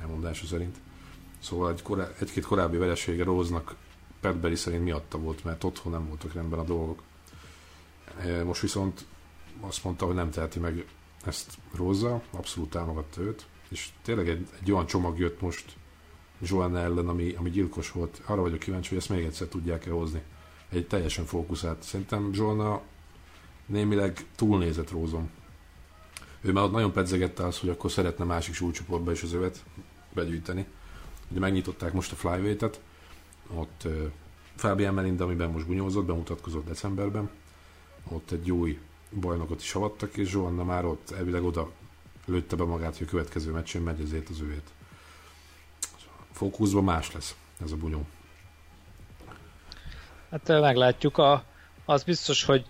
elmondása 0.00 0.46
szerint. 0.46 0.76
Szóval 1.38 1.72
egy 1.72 1.82
korá- 1.82 2.20
egy-két 2.20 2.44
korábbi 2.44 2.76
veresége 2.76 3.24
Róznak 3.24 3.74
Petberi 4.20 4.54
szerint 4.54 4.84
miatta 4.84 5.18
volt, 5.18 5.44
mert 5.44 5.64
otthon 5.64 5.92
nem 5.92 6.08
voltak 6.08 6.32
rendben 6.32 6.58
a 6.58 6.64
dolgok. 6.64 7.02
E, 8.18 8.44
most 8.44 8.60
viszont 8.60 9.04
azt 9.60 9.84
mondta, 9.84 10.06
hogy 10.06 10.14
nem 10.14 10.30
teheti 10.30 10.58
meg 10.58 10.86
ezt 11.24 11.58
Róza, 11.74 12.22
abszolút 12.30 12.70
támogatta 12.70 13.20
őt, 13.20 13.46
és 13.68 13.88
tényleg 14.02 14.28
egy, 14.28 14.48
egy 14.60 14.72
olyan 14.72 14.86
csomag 14.86 15.18
jött 15.18 15.40
most 15.40 15.76
Joanna 16.40 16.78
ellen, 16.78 17.08
ami, 17.08 17.34
ami 17.38 17.50
gyilkos 17.50 17.92
volt. 17.92 18.22
Arra 18.26 18.40
vagyok 18.40 18.58
kíváncsi, 18.58 18.88
hogy 18.88 18.98
ezt 18.98 19.08
még 19.08 19.24
egyszer 19.24 19.46
tudják-e 19.46 19.90
hozni. 19.90 20.22
Egy 20.68 20.86
teljesen 20.86 21.24
fókuszált. 21.24 21.82
Szerintem 21.82 22.30
Joanna 22.32 22.82
némileg 23.66 24.26
túlnézett 24.36 24.90
Rózon. 24.90 25.30
Ő 26.40 26.52
már 26.52 26.70
nagyon 26.70 26.92
pedzegette 26.92 27.46
azt, 27.46 27.58
hogy 27.58 27.68
akkor 27.68 27.90
szeretne 27.90 28.24
másik 28.24 28.54
súlycsoportba 28.54 29.12
is 29.12 29.22
az 29.22 29.32
övet 29.32 29.64
begyűjteni. 30.14 30.66
Ugye 31.30 31.40
megnyitották 31.40 31.92
most 31.92 32.12
a 32.12 32.16
flyweight-et, 32.16 32.80
ott 33.54 33.82
uh, 33.84 34.10
Fabian 34.54 34.94
Melinda, 34.94 35.24
amiben 35.24 35.50
most 35.50 35.66
bunyózott, 35.66 36.04
bemutatkozott 36.04 36.66
decemberben, 36.66 37.30
ott 38.08 38.30
egy 38.30 38.50
új 38.50 38.78
bajnokot 39.20 39.60
is 39.60 39.74
avattak, 39.74 40.16
és 40.16 40.28
Zsoanna 40.28 40.64
már 40.64 40.84
ott 40.84 41.10
elvileg 41.10 41.44
oda 41.44 41.70
lőtte 42.26 42.56
be 42.56 42.64
magát, 42.64 42.96
hogy 42.96 43.06
a 43.06 43.10
következő 43.10 43.52
meccsén 43.52 43.82
megy 43.82 44.00
ezért 44.00 44.28
az 44.28 44.40
őét. 44.40 44.70
Fókuszban 46.32 46.84
más 46.84 47.12
lesz 47.12 47.36
ez 47.64 47.72
a 47.72 47.76
bunyó. 47.76 48.06
Hát 50.30 50.48
meglátjuk. 50.48 51.18
A, 51.18 51.44
az 51.84 52.04
biztos, 52.04 52.44
hogy 52.44 52.66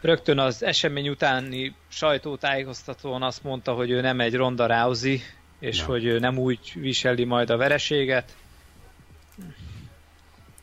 rögtön 0.00 0.38
az 0.38 0.62
esemény 0.62 1.08
utáni 1.08 1.74
sajtótájékoztatón 1.88 3.22
azt 3.22 3.42
mondta, 3.42 3.74
hogy 3.74 3.90
ő 3.90 4.00
nem 4.00 4.20
egy 4.20 4.34
Ronda 4.34 4.66
Rousey, 4.66 5.20
és 5.58 5.78
ja. 5.78 5.84
hogy 5.84 6.04
ő 6.04 6.18
nem 6.18 6.38
úgy 6.38 6.72
viseli 6.74 7.24
majd 7.24 7.50
a 7.50 7.56
vereséget. 7.56 8.36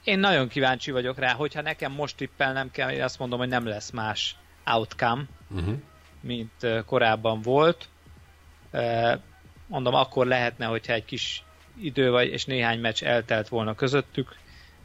Én 0.04 0.20
nagyon 0.20 0.48
kíváncsi 0.48 0.92
vagyok 0.92 1.18
rá, 1.18 1.34
hogyha 1.34 1.62
nekem 1.62 1.92
most 1.92 2.18
tippelnem 2.18 2.72
kell, 2.72 2.92
én 2.92 3.04
azt 3.04 3.20
mondom, 3.20 3.40
hogy 3.40 3.48
nem 3.48 3.66
lesz 3.66 3.92
más 3.92 4.36
outcome, 4.66 5.24
uh-huh. 5.50 5.76
mint 6.22 6.84
korábban 6.86 7.42
volt. 7.42 7.90
Mondom, 9.68 9.94
akkor 9.94 10.28
lehetne, 10.28 10.66
hogyha 10.66 10.94
egy 10.94 11.06
kis 11.06 11.44
idő 11.82 12.10
vagy, 12.10 12.28
és 12.28 12.46
néhány 12.46 12.80
meccs 12.80 13.04
eltelt 13.04 13.48
volna 13.48 13.76
közöttük, 13.76 14.36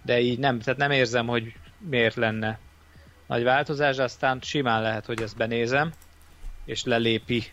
de 0.05 0.20
így 0.20 0.38
nem, 0.38 0.59
tehát 0.59 0.79
nem 0.79 0.90
érzem, 0.90 1.26
hogy 1.26 1.53
miért 1.79 2.14
lenne 2.14 2.59
nagy 3.26 3.42
változás, 3.42 3.98
aztán 3.98 4.38
simán 4.42 4.83
lehet, 4.83 5.07
hogy 5.07 5.22
ezt 5.22 5.37
benézem, 5.37 5.92
és 6.64 6.85
lelépi 6.85 7.44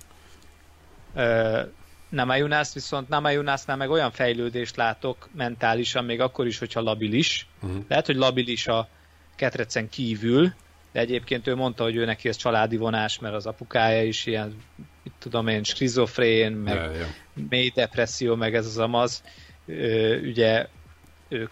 Namajunász, 2.09 2.73
viszont 2.73 3.09
Namajunásznál 3.09 3.77
meg 3.77 3.89
olyan 3.89 4.11
fejlődést 4.11 4.75
látok 4.75 5.29
mentálisan, 5.33 6.05
még 6.05 6.21
akkor 6.21 6.47
is, 6.47 6.57
hogyha 6.57 6.81
labilis. 6.81 7.47
Uh-huh. 7.61 7.83
Lehet, 7.87 8.05
hogy 8.05 8.15
labilis 8.15 8.67
a 8.67 8.87
ketrecen 9.35 9.89
kívül, 9.89 10.53
de 10.97 11.03
egyébként 11.03 11.47
ő 11.47 11.55
mondta, 11.55 11.83
hogy 11.83 11.95
ő 11.95 12.05
neki 12.05 12.29
ez 12.29 12.35
családi 12.35 12.77
vonás, 12.77 13.19
mert 13.19 13.33
az 13.33 13.45
apukája 13.45 14.03
is 14.03 14.25
ilyen, 14.25 14.61
mit 15.03 15.13
tudom 15.19 15.47
én, 15.47 15.63
skizofrén, 15.63 16.51
meg 16.51 16.75
ja, 16.75 16.91
ja. 16.91 17.05
mély 17.49 17.71
depresszió, 17.75 18.35
meg 18.35 18.55
ez 18.55 18.65
az 18.65 18.77
amaz. 18.77 19.23
Ugye 20.23 20.67
ők 21.27 21.51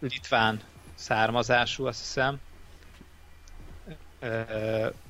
litván 0.00 0.60
származású, 0.94 1.86
azt 1.86 1.98
hiszem. 2.00 2.40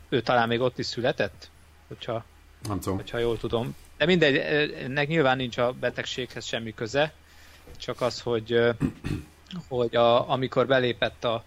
Ő 0.09 0.20
talán 0.20 0.49
még 0.49 0.61
ott 0.61 0.79
is 0.79 0.87
született, 0.87 1.51
hogyha, 1.88 2.25
Nem 2.68 2.81
tudom. 2.81 2.96
hogyha 2.96 3.18
jól 3.18 3.38
tudom. 3.38 3.77
De 3.96 4.07
mindegy, 4.07 4.37
ennek 4.85 5.09
nyilván 5.09 5.37
nincs 5.37 5.59
a 5.59 5.73
betegséghez 5.73 6.44
semmi 6.44 6.75
köze, 6.75 7.12
csak 7.77 8.01
az, 8.01 8.20
hogy, 8.20 8.61
hogy 9.68 9.96
a, 9.96 10.31
amikor 10.31 10.66
belépett 10.66 11.25
a, 11.25 11.44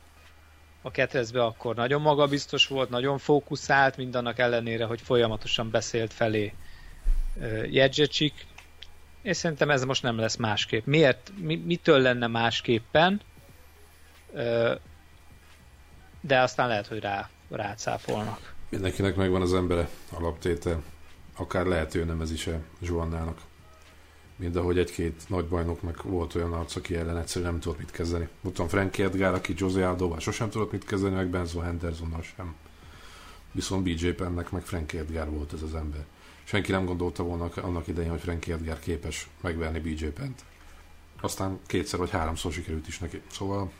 a 0.85 0.91
ketrezbe, 0.91 1.43
akkor 1.43 1.75
nagyon 1.75 2.01
magabiztos 2.01 2.67
volt, 2.67 2.89
nagyon 2.89 3.17
fókuszált, 3.17 3.97
mindannak 3.97 4.39
ellenére, 4.39 4.85
hogy 4.85 5.01
folyamatosan 5.01 5.69
beszélt 5.69 6.13
felé 6.13 6.53
Jedzsecsik, 7.69 8.45
és 9.21 9.37
szerintem 9.37 9.69
ez 9.69 9.83
most 9.83 10.03
nem 10.03 10.17
lesz 10.17 10.35
másképp. 10.35 10.85
Miért? 10.85 11.31
Mi, 11.39 11.55
mitől 11.55 11.99
lenne 11.99 12.27
másképpen? 12.27 13.21
De 16.21 16.39
aztán 16.39 16.67
lehet, 16.67 16.87
hogy 16.87 16.99
rá, 16.99 17.29
rácáfolnak. 17.49 18.53
Mindenkinek 18.69 19.15
megvan 19.15 19.41
az 19.41 19.53
embere 19.53 19.89
alaptétel. 20.11 20.83
Akár 21.37 21.65
lehet, 21.65 21.91
hogy 21.91 22.05
nem 22.05 22.21
ez 22.21 22.31
is 22.31 22.47
a 22.47 22.59
Zsuannának. 22.81 23.41
Mind 24.43 24.55
ahogy 24.55 24.77
egy-két 24.77 25.29
nagy 25.29 25.45
bajnoknak 25.45 26.03
volt 26.03 26.35
olyan 26.35 26.53
arc, 26.53 26.75
aki 26.75 26.95
ellen 26.95 27.17
egyszerűen 27.17 27.51
nem 27.51 27.59
tudott 27.59 27.77
mit 27.77 27.91
kezdeni. 27.91 28.27
Mutam 28.41 28.67
Frank 28.67 28.97
Edgar, 28.97 29.33
aki 29.33 29.53
José 29.57 29.81
Aldóval 29.81 30.19
sosem 30.19 30.49
tudott 30.49 30.71
mit 30.71 30.85
kezdeni, 30.85 31.15
meg 31.15 31.27
Benzo 31.27 31.59
Hendersonnal 31.59 32.21
sem. 32.21 32.55
Viszont 33.51 33.83
BJ 33.83 34.07
Pennek 34.07 34.51
meg 34.51 34.61
Frank 34.61 34.93
Edgar 34.93 35.29
volt 35.29 35.53
ez 35.53 35.61
az 35.61 35.75
ember. 35.75 36.05
Senki 36.43 36.71
nem 36.71 36.85
gondolta 36.85 37.23
volna 37.23 37.49
annak 37.55 37.87
idején, 37.87 38.09
hogy 38.09 38.19
Frank 38.19 38.47
Edgar 38.47 38.79
képes 38.79 39.29
megverni 39.41 39.79
BJ 39.79 40.05
Pent. 40.05 40.43
Aztán 41.21 41.59
kétszer 41.65 41.99
vagy 41.99 42.09
háromszor 42.09 42.51
sikerült 42.51 42.87
is 42.87 42.99
neki. 42.99 43.21
Szóval 43.31 43.71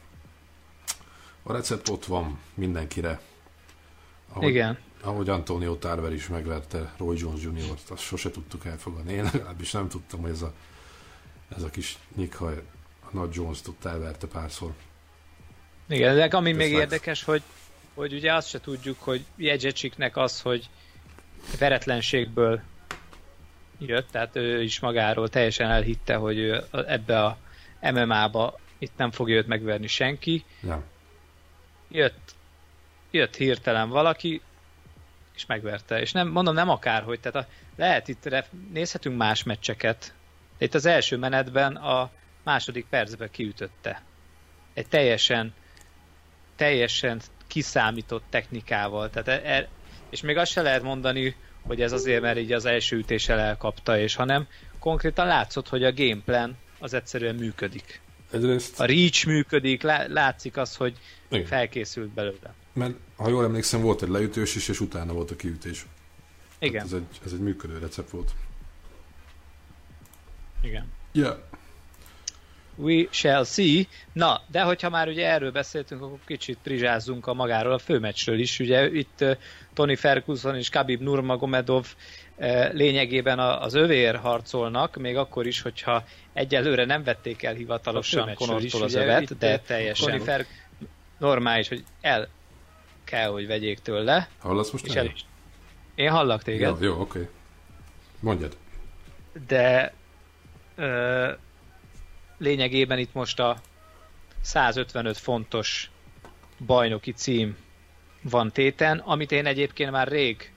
a 1.43 1.53
recept 1.53 1.89
ott 1.89 2.05
van 2.05 2.39
mindenkire. 2.53 3.21
Ahogy, 4.33 4.49
Igen. 4.49 4.77
Ahogy 5.03 5.29
Antonio 5.29 5.75
Tarver 5.75 6.13
is 6.13 6.27
megverte 6.27 6.93
Roy 6.97 7.17
Jones 7.19 7.43
Jr.-t, 7.43 7.89
azt 7.89 8.03
sose 8.03 8.31
tudtuk 8.31 8.65
elfogadni. 8.65 9.13
Én 9.13 9.23
legalábbis 9.23 9.71
nem 9.71 9.89
tudtam, 9.89 10.21
hogy 10.21 10.29
ez 10.29 10.41
a, 10.41 10.53
ez 11.55 11.63
a 11.63 11.69
kis 11.69 11.97
nyikhaj 12.15 12.63
a 12.99 13.07
nagy 13.11 13.33
Jones 13.33 13.61
tudta 13.61 13.89
elverte 13.89 14.27
párszor. 14.27 14.73
Igen, 15.87 16.15
de 16.15 16.37
ami 16.37 16.51
még 16.51 16.71
érdekes, 16.71 17.23
hogy, 17.23 17.41
hogy 17.93 18.13
ugye 18.13 18.33
azt 18.33 18.47
se 18.47 18.59
tudjuk, 18.59 18.99
hogy 18.99 19.25
Jedzecsiknek 19.35 20.17
az, 20.17 20.41
hogy 20.41 20.69
veretlenségből 21.59 22.61
jött, 23.79 24.11
tehát 24.11 24.35
ő 24.35 24.61
is 24.61 24.79
magáról 24.79 25.29
teljesen 25.29 25.69
elhitte, 25.69 26.15
hogy 26.15 26.37
ő 26.37 26.63
ebbe 26.71 27.23
a 27.23 27.37
MMA-ba 27.81 28.59
itt 28.77 28.97
nem 28.97 29.11
fogja 29.11 29.35
őt 29.35 29.47
megverni 29.47 29.87
senki. 29.87 30.45
Ja. 30.61 30.83
Jött, 31.87 32.35
jött 33.11 33.35
hirtelen 33.35 33.89
valaki, 33.89 34.41
és 35.35 35.45
megverte. 35.45 36.01
És 36.01 36.11
nem, 36.11 36.27
mondom, 36.27 36.53
nem 36.53 36.69
akárhogy. 36.69 37.19
Tehát 37.19 37.47
a, 37.47 37.51
lehet 37.75 38.07
itt, 38.07 38.29
nézhetünk 38.73 39.17
más 39.17 39.43
meccseket. 39.43 40.13
Itt 40.57 40.73
az 40.73 40.85
első 40.85 41.17
menetben 41.17 41.75
a 41.75 42.11
második 42.43 42.85
percben 42.89 43.29
kiütötte. 43.31 44.01
Egy 44.73 44.87
teljesen 44.87 45.53
teljesen 46.55 47.21
kiszámított 47.47 48.23
technikával. 48.29 49.09
Tehát 49.09 49.27
e, 49.27 49.55
e, 49.55 49.67
és 50.09 50.21
még 50.21 50.37
azt 50.37 50.51
se 50.51 50.61
lehet 50.61 50.81
mondani, 50.81 51.35
hogy 51.61 51.81
ez 51.81 51.91
azért, 51.91 52.21
mert 52.21 52.37
így 52.37 52.51
az 52.51 52.65
első 52.65 52.97
ütéssel 52.97 53.39
elkapta, 53.39 53.99
és 53.99 54.15
hanem 54.15 54.47
konkrétan 54.79 55.27
látszott, 55.27 55.69
hogy 55.69 55.83
a 55.83 55.93
gameplan 55.93 56.57
az 56.79 56.93
egyszerűen 56.93 57.35
működik. 57.35 58.01
Egyrészt... 58.31 58.79
A 58.79 58.85
reach 58.85 59.27
működik, 59.27 59.81
látszik 60.07 60.57
az, 60.57 60.75
hogy 60.75 60.97
Igen. 61.29 61.45
felkészült 61.45 62.09
belőle. 62.09 62.53
Mert 62.73 62.93
ha 63.23 63.29
jól 63.29 63.43
emlékszem, 63.43 63.81
volt 63.81 64.01
egy 64.01 64.09
leütős 64.09 64.55
is, 64.55 64.67
és 64.67 64.79
utána 64.79 65.13
volt 65.13 65.31
a 65.31 65.35
kiütés. 65.35 65.85
Igen. 66.59 66.83
ez 66.83 66.93
egy, 66.93 67.05
ez 67.25 67.31
egy 67.31 67.39
működő 67.39 67.77
recept 67.77 68.09
volt. 68.09 68.31
Igen. 70.61 70.91
Yeah. 71.11 71.37
We 72.75 73.07
shall 73.09 73.43
see. 73.43 73.87
Na, 74.13 74.41
de 74.47 74.61
hogyha 74.61 74.89
már 74.89 75.07
ugye 75.07 75.27
erről 75.27 75.51
beszéltünk, 75.51 76.01
akkor 76.01 76.19
kicsit 76.25 76.57
rizsázzunk 76.63 77.27
a 77.27 77.33
magáról 77.33 77.73
a 77.73 77.77
főmeccsről 77.77 78.39
is. 78.39 78.59
Ugye 78.59 78.91
itt 78.91 79.25
Tony 79.73 79.97
Ferguson 79.97 80.55
és 80.55 80.69
Khabib 80.69 81.01
Nurmagomedov 81.01 81.85
lényegében 82.71 83.39
az 83.39 83.73
övér 83.73 84.15
harcolnak, 84.15 84.95
még 84.95 85.17
akkor 85.17 85.47
is, 85.47 85.61
hogyha 85.61 86.03
egyelőre 86.33 86.85
nem 86.85 87.03
vették 87.03 87.43
el 87.43 87.53
hivatalosan 87.53 88.33
Conortól 88.33 88.83
az 88.83 88.93
övet, 88.93 89.37
de 89.37 89.59
teljesen 89.59 90.09
Tony 90.09 90.19
Fer- 90.19 90.47
normális, 91.17 91.67
hogy 91.67 91.83
el 92.01 92.29
kell, 93.13 93.29
hogy 93.29 93.47
vegyék 93.47 93.79
tőle. 93.79 94.29
Hallasz 94.39 94.71
most 94.71 94.85
és 94.85 94.95
el 94.95 95.05
is. 95.05 95.25
Én 95.95 96.09
hallak 96.09 96.43
téged. 96.43 96.81
Jó, 96.81 96.87
jó 96.87 96.99
oké. 96.99 97.19
Okay. 97.19 97.29
Mondjad. 98.19 98.57
De 99.47 99.93
uh, 100.77 101.29
lényegében 102.37 102.97
itt 102.97 103.13
most 103.13 103.39
a 103.39 103.57
155 104.41 105.17
fontos 105.17 105.91
bajnoki 106.65 107.11
cím 107.11 107.57
van 108.21 108.51
téten, 108.51 108.97
amit 108.97 109.31
én 109.31 109.45
egyébként 109.45 109.91
már 109.91 110.07
rég 110.07 110.51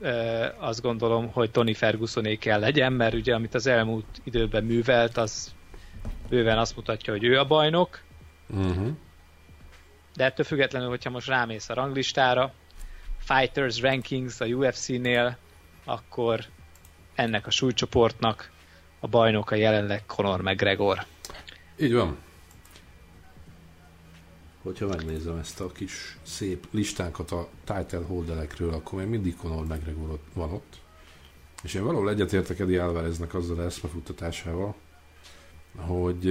ö, 0.00 0.46
azt 0.58 0.82
gondolom, 0.82 1.28
hogy 1.32 1.50
Tony 1.50 1.74
Fergusoné 1.74 2.36
kell 2.36 2.60
legyen, 2.60 2.92
mert 2.92 3.14
ugye 3.14 3.34
amit 3.34 3.54
az 3.54 3.66
elmúlt 3.66 4.20
időben 4.24 4.64
művelt, 4.64 5.16
az 5.16 5.54
bőven 6.28 6.58
azt 6.58 6.76
mutatja, 6.76 7.12
hogy 7.12 7.24
ő 7.24 7.38
a 7.38 7.46
bajnok. 7.46 8.00
Uh-huh. 8.48 8.88
De 10.14 10.24
ettől 10.24 10.46
függetlenül, 10.46 10.88
hogyha 10.88 11.10
most 11.10 11.26
rámész 11.26 11.68
a 11.68 11.74
ranglistára, 11.74 12.52
Fighters 13.18 13.80
Rankings 13.80 14.40
a 14.40 14.44
UFC-nél, 14.46 15.36
akkor 15.84 16.44
ennek 17.14 17.46
a 17.46 17.50
súlycsoportnak 17.50 18.50
a 19.00 19.08
bajnoka 19.08 19.54
jelenleg 19.54 20.06
Conor 20.06 20.42
McGregor. 20.42 21.04
Így 21.76 21.92
van. 21.92 22.18
Hogyha 24.62 24.86
megnézem 24.86 25.36
ezt 25.36 25.60
a 25.60 25.72
kis 25.72 26.18
szép 26.22 26.66
listánkat 26.70 27.30
a 27.30 27.48
title 27.64 28.04
holderekről, 28.06 28.72
akkor 28.72 28.98
még 28.98 29.08
mindig 29.08 29.36
Conor 29.36 29.66
McGregor 29.66 30.18
van 30.34 30.52
ott. 30.52 30.80
És 31.62 31.74
én 31.74 31.84
valahol 31.84 32.10
egyetértek 32.10 32.58
Eddie 32.58 32.84
Alvareznek 32.84 33.34
azzal 33.34 33.58
a 33.58 33.62
eszmefuttatásával, 33.62 34.74
hogy 35.76 36.26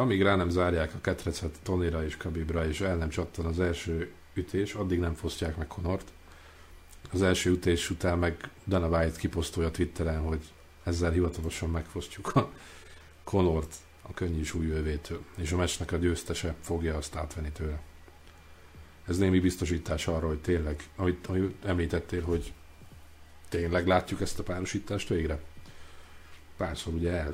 amíg 0.00 0.22
rá 0.22 0.36
nem 0.36 0.48
zárják 0.48 0.94
a 0.94 1.00
ketrecet 1.00 1.58
Tonira 1.62 2.04
és 2.04 2.16
Kabibra, 2.16 2.66
és 2.66 2.80
el 2.80 2.96
nem 2.96 3.08
csattan 3.08 3.46
az 3.46 3.60
első 3.60 4.12
ütés, 4.34 4.74
addig 4.74 4.98
nem 4.98 5.14
fosztják 5.14 5.56
meg 5.56 5.66
Conort. 5.66 6.08
Az 7.12 7.22
első 7.22 7.50
ütés 7.50 7.90
után 7.90 8.18
meg 8.18 8.50
Dana 8.66 8.88
White 8.88 9.18
kiposztolja 9.18 9.70
Twitteren, 9.70 10.20
hogy 10.20 10.40
ezzel 10.84 11.10
hivatalosan 11.10 11.70
megfosztjuk 11.70 12.36
a 12.36 12.52
Conort 13.24 13.74
a 14.02 14.14
könnyű 14.14 14.42
súlyővétől, 14.42 15.24
és 15.36 15.52
a 15.52 15.56
meccsnek 15.56 15.92
a 15.92 15.96
győztese 15.96 16.54
fogja 16.60 16.96
azt 16.96 17.16
átvenni 17.16 17.50
tőle. 17.50 17.80
Ez 19.06 19.18
némi 19.18 19.40
biztosítás 19.40 20.06
arra, 20.06 20.26
hogy 20.26 20.40
tényleg, 20.40 20.88
ahogy, 20.96 21.18
ahogy 21.26 21.54
említettél, 21.64 22.22
hogy 22.22 22.52
tényleg 23.48 23.86
látjuk 23.86 24.20
ezt 24.20 24.38
a 24.38 24.42
párosítást 24.42 25.08
végre. 25.08 25.40
Párszor 26.56 26.94
ugye 26.94 27.24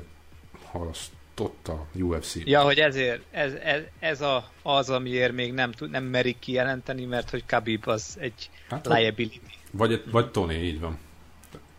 elhalasztott 1.37 1.67
a 1.67 1.85
UFC. 1.93 2.35
Ja, 2.35 2.61
hogy 2.61 2.79
ezért, 2.79 3.21
ez, 3.31 3.53
ez, 3.53 3.81
ez 3.99 4.21
a, 4.21 4.49
az, 4.61 4.89
amiért 4.89 5.33
még 5.33 5.53
nem, 5.53 5.71
tud, 5.71 5.89
nem 5.89 6.03
merik 6.03 6.39
kijelenteni, 6.39 7.05
mert 7.05 7.29
hogy 7.29 7.45
Khabib 7.45 7.87
az 7.87 8.17
egy 8.19 8.49
hát, 8.69 8.85
liability. 8.87 9.39
Vagy, 9.71 10.03
vagy 10.11 10.31
Tony, 10.31 10.51
így 10.51 10.79
van. 10.79 10.97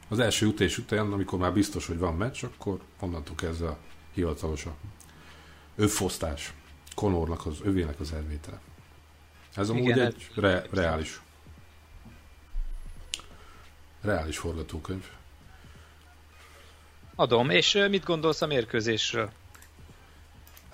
Az 0.08 0.18
első 0.18 0.46
ütés 0.46 0.78
után, 0.78 1.12
amikor 1.12 1.38
már 1.38 1.52
biztos, 1.52 1.86
hogy 1.86 1.98
van 1.98 2.14
meccs, 2.14 2.44
akkor 2.44 2.80
onnantól 3.00 3.34
kezdve 3.34 3.68
a 3.68 3.78
hivatalos 4.14 4.64
a 4.64 4.74
övfosztás. 5.76 6.52
Konornak 6.94 7.46
az 7.46 7.58
övének 7.62 8.00
az 8.00 8.12
elvétele. 8.12 8.60
Ez 9.54 9.68
amúgy 9.68 9.88
Igen, 9.88 10.06
egy 10.06 10.28
re, 10.34 10.64
reális 10.70 11.20
reális 14.00 14.38
forgatókönyv. 14.38 15.04
Adom. 17.14 17.50
És 17.50 17.86
mit 17.90 18.04
gondolsz 18.04 18.42
a 18.42 18.46
mérkőzésről? 18.46 19.30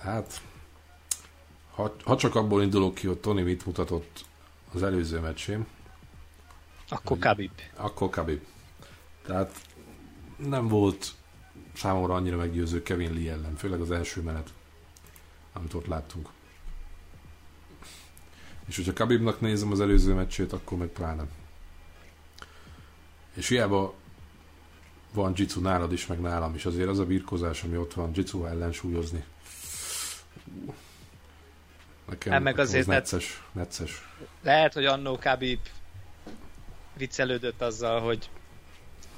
Hát, 0.05 0.41
ha, 1.71 1.95
ha 2.03 2.17
csak 2.17 2.35
abból 2.35 2.61
indulok 2.61 2.95
ki, 2.95 3.07
hogy 3.07 3.17
Tony 3.17 3.43
mit 3.43 3.65
mutatott 3.65 4.25
az 4.73 4.83
előző 4.83 5.19
meccsém. 5.19 5.67
Akkor 6.89 7.17
Khabib. 7.17 7.51
Akkor 7.75 8.09
Khabib. 8.09 8.41
Tehát 9.25 9.61
nem 10.37 10.67
volt 10.67 11.11
számomra 11.73 12.13
annyira 12.13 12.37
meggyőző 12.37 12.83
Kevin 12.83 13.13
Lee 13.13 13.31
ellen, 13.31 13.55
főleg 13.55 13.81
az 13.81 13.91
első 13.91 14.21
menet, 14.21 14.53
amit 15.53 15.73
ott 15.73 15.85
láttunk. 15.85 16.29
És 18.65 18.75
hogyha 18.75 18.93
Kabibnak 18.93 19.41
nézem 19.41 19.71
az 19.71 19.81
előző 19.81 20.13
meccsét, 20.13 20.53
akkor 20.53 20.77
meg 20.77 20.87
pláne. 20.87 21.25
És 23.33 23.47
hiába 23.47 23.93
van 25.13 25.33
jitsu 25.35 25.61
nálad 25.61 25.91
is, 25.91 26.07
meg 26.07 26.19
nálam 26.19 26.55
is. 26.55 26.65
Azért 26.65 26.89
az 26.89 26.99
a 26.99 27.05
birkozás, 27.05 27.63
ami 27.63 27.77
ott 27.77 27.93
van, 27.93 28.11
jitsu 28.13 28.45
ellensúlyozni. 28.45 29.23
Nekem, 32.09 32.31
hát 32.31 32.41
meg 32.41 32.59
azért, 32.59 32.81
az 32.81 32.87
necces, 32.87 33.43
necces. 33.51 34.07
Lehet, 34.41 34.73
hogy 34.73 34.85
annó 34.85 35.15
Khabib 35.15 35.59
viccelődött 36.97 37.61
azzal, 37.61 38.01
hogy 38.01 38.29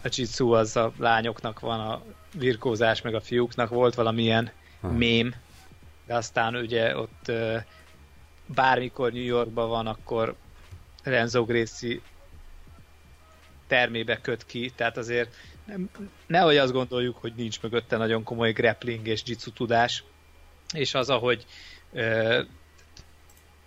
a 0.04 0.10
jitsu 0.12 0.52
az 0.52 0.76
a 0.76 0.92
lányoknak 0.98 1.60
van, 1.60 1.80
a 1.80 2.04
virkózás 2.34 3.02
meg 3.02 3.16
a 3.16 3.22
fiúknak 3.22 3.70
volt 3.70 3.96
valamilyen 3.96 4.52
hmm. 4.82 4.98
mém, 4.98 5.36
de 6.06 6.16
aztán 6.16 6.56
ugye 6.56 6.98
ott 6.98 7.32
bármikor 8.46 9.12
New 9.12 9.24
Yorkban 9.24 9.70
van, 9.70 9.88
akkor 9.88 10.36
Renzo 11.04 11.46
Gracie 11.46 12.00
termébe 13.68 14.22
köt 14.22 14.46
ki, 14.46 14.72
tehát 14.76 14.98
azért 14.98 15.34
nem, 15.66 15.90
nehogy 16.28 16.58
azt 16.58 16.72
gondoljuk, 16.72 17.18
hogy 17.18 17.34
nincs 17.36 17.62
mögötte 17.62 17.98
nagyon 17.98 18.24
komoly 18.24 18.52
grappling 18.52 19.08
és 19.08 19.22
jitsu 19.26 19.52
tudás, 19.52 20.04
és 20.74 20.94
az, 20.94 21.10
ahogy 21.10 21.46
ö, 21.94 22.42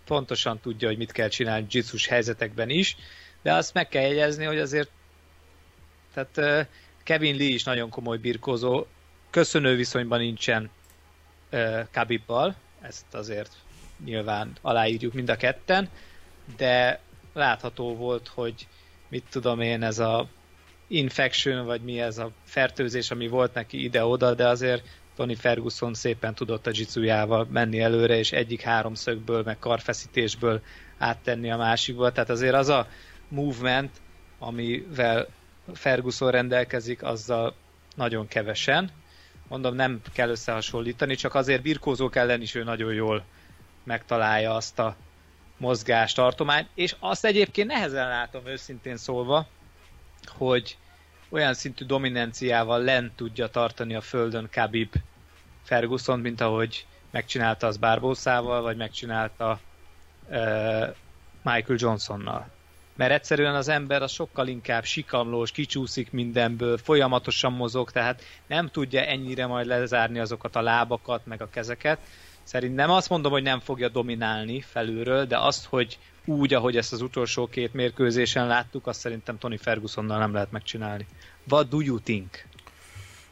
pontosan 0.05 0.59
tudja, 0.61 0.89
hogy 0.89 0.97
mit 0.97 1.13
kell 1.13 1.29
csinálni 1.29 1.67
jitsus 1.71 2.07
helyzetekben 2.07 2.69
is, 2.71 2.97
de 3.43 3.53
azt 3.53 3.75
meg 3.75 3.89
kell 3.89 4.03
jegyezni, 4.03 4.45
hogy 4.45 4.59
azért 4.59 4.91
tehát 6.15 6.37
ö, 6.39 6.61
Kevin 7.03 7.37
Lee 7.37 7.49
is 7.49 7.65
nagyon 7.65 7.91
komoly 7.91 8.19
birkózó, 8.19 8.87
köszönő 9.31 9.77
viszonyban 9.77 10.19
nincsen 10.21 10.71
uh, 11.53 11.81
Kabibbal, 11.93 12.55
ezt 12.81 13.15
azért 13.15 13.53
nyilván 14.05 14.53
aláírjuk 14.61 15.13
mind 15.13 15.29
a 15.31 15.37
ketten, 15.37 15.89
de 16.57 17.01
látható 17.33 17.97
volt, 17.97 18.29
hogy 18.29 18.67
mit 19.09 19.25
tudom 19.31 19.61
én, 19.61 19.83
ez 19.83 19.99
a 19.99 20.29
infection, 20.87 21.65
vagy 21.67 21.81
mi 21.81 22.01
ez 22.01 22.19
a 22.19 22.31
fertőzés, 22.45 23.11
ami 23.11 23.29
volt 23.29 23.55
neki 23.55 23.83
ide-oda, 23.83 24.35
de 24.35 24.49
azért 24.49 24.87
Tony 25.20 25.37
Ferguson 25.37 25.94
szépen 25.94 26.35
tudott 26.35 26.66
a 26.66 26.70
jitsujával 26.74 27.46
menni 27.50 27.80
előre, 27.80 28.18
és 28.18 28.33
egyik 28.33 28.61
háromszögből, 28.61 29.42
meg 29.42 29.59
karfeszítésből 29.59 30.61
áttenni 30.98 31.50
a 31.50 31.56
másikba. 31.56 32.12
Tehát 32.12 32.30
azért 32.30 32.54
az 32.54 32.68
a 32.68 32.88
movement, 33.28 33.90
amivel 34.38 35.26
Ferguson 35.74 36.30
rendelkezik, 36.30 37.02
azzal 37.02 37.54
nagyon 37.96 38.28
kevesen. 38.28 38.90
Mondom, 39.48 39.74
nem 39.74 40.00
kell 40.12 40.28
összehasonlítani, 40.28 41.14
csak 41.14 41.35
azért 41.35 41.62
birkózók 41.62 42.16
ellen 42.16 42.40
is 42.40 42.54
ő 42.54 42.62
nagyon 42.62 42.92
jól 42.92 43.24
megtalálja 43.85 44.54
azt 44.54 44.78
a 44.78 44.96
mozgást, 45.56 46.16
tartományt, 46.16 46.68
és 46.74 46.96
azt 46.98 47.24
egyébként 47.24 47.68
nehezen 47.68 48.09
látom 48.09 48.46
őszintén 48.46 48.96
szólva, 48.96 49.46
hogy 50.26 50.76
olyan 51.28 51.54
szintű 51.54 51.85
dominanciával 51.85 52.83
lent 52.83 53.12
tudja 53.12 53.46
tartani 53.46 53.94
a 53.94 54.00
földön 54.00 54.48
Khabib 54.50 54.94
Ferguson, 55.70 56.20
mint 56.20 56.40
ahogy 56.40 56.87
megcsinálta 57.11 57.66
az 57.66 57.76
Barbószával, 57.76 58.62
vagy 58.62 58.76
megcsinálta 58.76 59.61
uh, 60.28 60.37
Michael 61.42 61.78
Johnsonnal. 61.78 62.48
Mert 62.96 63.12
egyszerűen 63.12 63.54
az 63.54 63.68
ember 63.68 64.02
az 64.02 64.12
sokkal 64.12 64.48
inkább 64.48 64.85
sikamlós, 64.85 65.50
kicsúszik 65.50 66.12
mindenből, 66.12 66.78
folyamatosan 66.78 67.52
mozog, 67.52 67.90
tehát 67.90 68.22
nem 68.46 68.68
tudja 68.68 69.00
ennyire 69.00 69.46
majd 69.46 69.66
lezárni 69.66 70.18
azokat 70.18 70.56
a 70.56 70.61
lábakat, 70.62 71.26
meg 71.26 71.42
a 71.42 71.50
kezeket. 71.50 71.98
Szerintem 72.42 72.90
azt 72.90 73.09
mondom, 73.09 73.33
hogy 73.33 73.42
nem 73.42 73.61
fogja 73.61 73.88
dominálni 73.88 74.61
felülről, 74.61 75.24
de 75.24 75.38
azt, 75.38 75.64
hogy 75.64 75.98
úgy, 76.24 76.54
ahogy 76.54 76.76
ezt 76.76 76.92
az 76.92 77.00
utolsó 77.00 77.46
két 77.46 77.74
mérkőzésen 77.74 78.46
láttuk, 78.46 78.87
azt 78.87 79.00
szerintem 79.00 79.38
Tony 79.38 79.59
Fergusonnal 79.59 80.18
nem 80.18 80.33
lehet 80.33 80.50
megcsinálni. 80.50 81.06
What 81.48 81.68
do 81.68 81.80
you 81.80 81.98
think? 81.98 82.46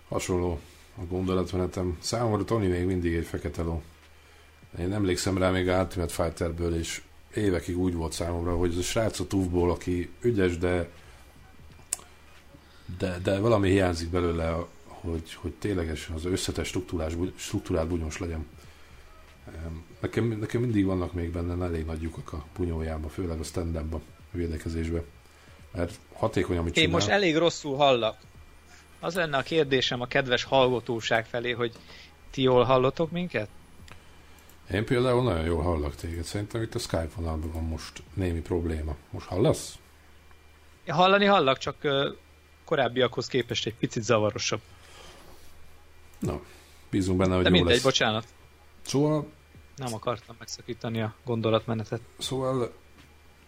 Hasonló 0.09 0.61
a 1.01 1.05
gondolatmenetem. 1.09 1.99
Számomra 2.01 2.45
Tony 2.45 2.69
még 2.69 2.85
mindig 2.85 3.15
egy 3.15 3.27
fekete 3.27 3.63
ló. 3.63 3.83
Én 4.79 4.93
emlékszem 4.93 5.39
rá 5.39 5.51
még 5.51 5.69
a 5.69 5.81
Ultimate 5.81 6.13
Fighterből, 6.13 6.75
és 6.75 7.03
évekig 7.35 7.79
úgy 7.79 7.95
volt 7.95 8.13
számomra, 8.13 8.57
hogy 8.57 8.71
ez 8.71 8.77
a 8.77 8.83
srác 8.83 9.21
a 9.21 9.27
tufból, 9.27 9.71
aki 9.71 10.11
ügyes, 10.21 10.59
de, 10.59 10.89
de, 12.99 13.19
de 13.23 13.39
valami 13.39 13.71
hiányzik 13.71 14.11
belőle, 14.11 14.67
hogy, 14.85 15.35
hogy 15.35 15.53
ténylegesen 15.53 16.15
az 16.15 16.25
összetes 16.25 16.69
struktúrás, 16.69 17.13
struktúrált 17.37 17.89
bunyos 17.89 18.19
legyen. 18.19 18.47
Nekem, 20.01 20.25
nekem 20.25 20.61
mindig 20.61 20.85
vannak 20.85 21.13
még 21.13 21.31
benne 21.31 21.65
elég 21.65 21.85
nagy 21.85 22.03
lyukak 22.03 22.33
a 22.33 22.45
bunyójában, 22.57 23.11
főleg 23.11 23.39
a 23.39 23.43
stand 23.43 23.77
a 23.77 24.01
védekezésbe. 24.31 25.03
Mert 25.73 25.99
hatékony, 26.13 26.57
amit 26.57 26.77
Én 26.77 26.91
most 26.91 27.09
elég 27.09 27.37
rosszul 27.37 27.77
hallak. 27.77 28.19
Az 29.01 29.15
lenne 29.15 29.37
a 29.37 29.43
kérdésem 29.43 30.01
a 30.01 30.07
kedves 30.07 30.45
hallgatóság 30.45 31.27
felé, 31.27 31.51
hogy 31.51 31.73
ti 32.31 32.43
jól 32.43 32.65
hallotok 32.65 33.11
minket? 33.11 33.49
Én 34.73 34.85
például 34.85 35.23
nagyon 35.23 35.45
jól 35.45 35.63
hallak 35.63 35.95
téged. 35.95 36.25
Szerintem 36.25 36.63
itt 36.63 36.75
a 36.75 36.79
Skype 36.79 37.09
vonalban 37.17 37.53
van 37.53 37.65
most 37.65 38.03
némi 38.15 38.41
probléma. 38.41 38.97
Most 39.11 39.27
hallasz? 39.27 39.79
Hallani 40.87 41.25
hallak, 41.25 41.59
csak 41.59 41.77
korábbiakhoz 42.65 43.27
képest 43.27 43.67
egy 43.67 43.75
picit 43.75 44.03
zavarosabb. 44.03 44.61
Na, 46.19 46.41
bízunk 46.91 47.19
benne, 47.19 47.35
hogy 47.35 47.43
De 47.43 47.49
jó 47.49 47.55
mindegy, 47.55 47.75
lesz. 47.75 47.83
bocsánat. 47.85 48.25
Szóval... 48.83 49.27
Nem 49.77 49.95
akartam 49.95 50.37
megszakítani 50.39 51.01
a 51.01 51.15
gondolatmenetet. 51.25 52.01
Szóval 52.19 52.73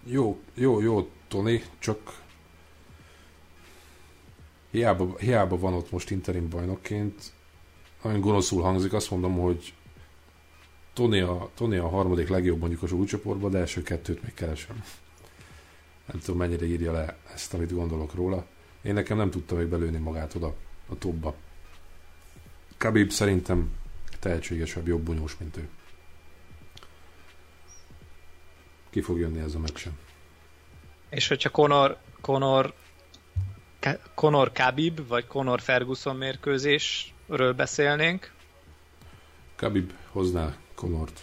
jó, 0.04 0.40
jó, 0.54 0.80
jó, 0.80 1.10
Tony, 1.28 1.62
csak 1.78 2.20
hiába, 4.70 5.16
hiába 5.18 5.58
van 5.58 5.74
ott 5.74 5.90
most 5.90 6.10
interim 6.10 6.48
bajnokként, 6.48 7.32
nagyon 8.02 8.20
gonoszul 8.20 8.62
hangzik, 8.62 8.92
azt 8.92 9.10
mondom, 9.10 9.38
hogy 9.38 9.74
Tony 10.92 11.20
a, 11.20 11.48
Tony 11.54 11.78
a 11.78 11.88
harmadik 11.88 12.28
legjobb 12.28 12.58
mondjuk 12.58 12.82
a 12.82 12.86
súlycsoportban, 12.86 13.50
de 13.50 13.58
első 13.58 13.82
kettőt 13.82 14.22
még 14.22 14.34
keresem. 14.34 14.84
Nem 16.06 16.20
tudom, 16.20 16.38
mennyire 16.38 16.66
írja 16.66 16.92
le 16.92 17.16
ezt, 17.34 17.54
amit 17.54 17.74
gondolok 17.74 18.14
róla. 18.14 18.46
Én 18.82 18.94
nekem 18.94 19.16
nem 19.16 19.30
tudta 19.30 19.54
még 19.54 19.66
belőni 19.66 19.98
magát 19.98 20.34
oda, 20.34 20.54
a 20.88 20.98
topba. 20.98 21.34
Khabib 22.76 23.10
szerintem 23.10 23.70
tehetségesebb, 24.18 24.86
jobb 24.86 25.02
bunyós, 25.02 25.36
mint 25.38 25.56
ő. 25.56 25.68
Ki 28.90 29.00
fog 29.00 29.18
jönni 29.18 29.40
ez 29.40 29.54
a 29.54 29.58
meccsen? 29.58 29.98
És 31.08 31.28
hogyha 31.28 31.50
Conor, 31.50 31.96
Conor, 32.20 32.74
Conor 34.14 34.52
Khabib, 34.52 35.06
vagy 35.08 35.26
Conor 35.26 35.60
Ferguson 35.60 36.16
mérkőzésről 36.16 37.52
beszélnénk? 37.52 38.32
Khabib 39.56 39.92
hozná 40.08 40.56
Conort. 40.74 41.20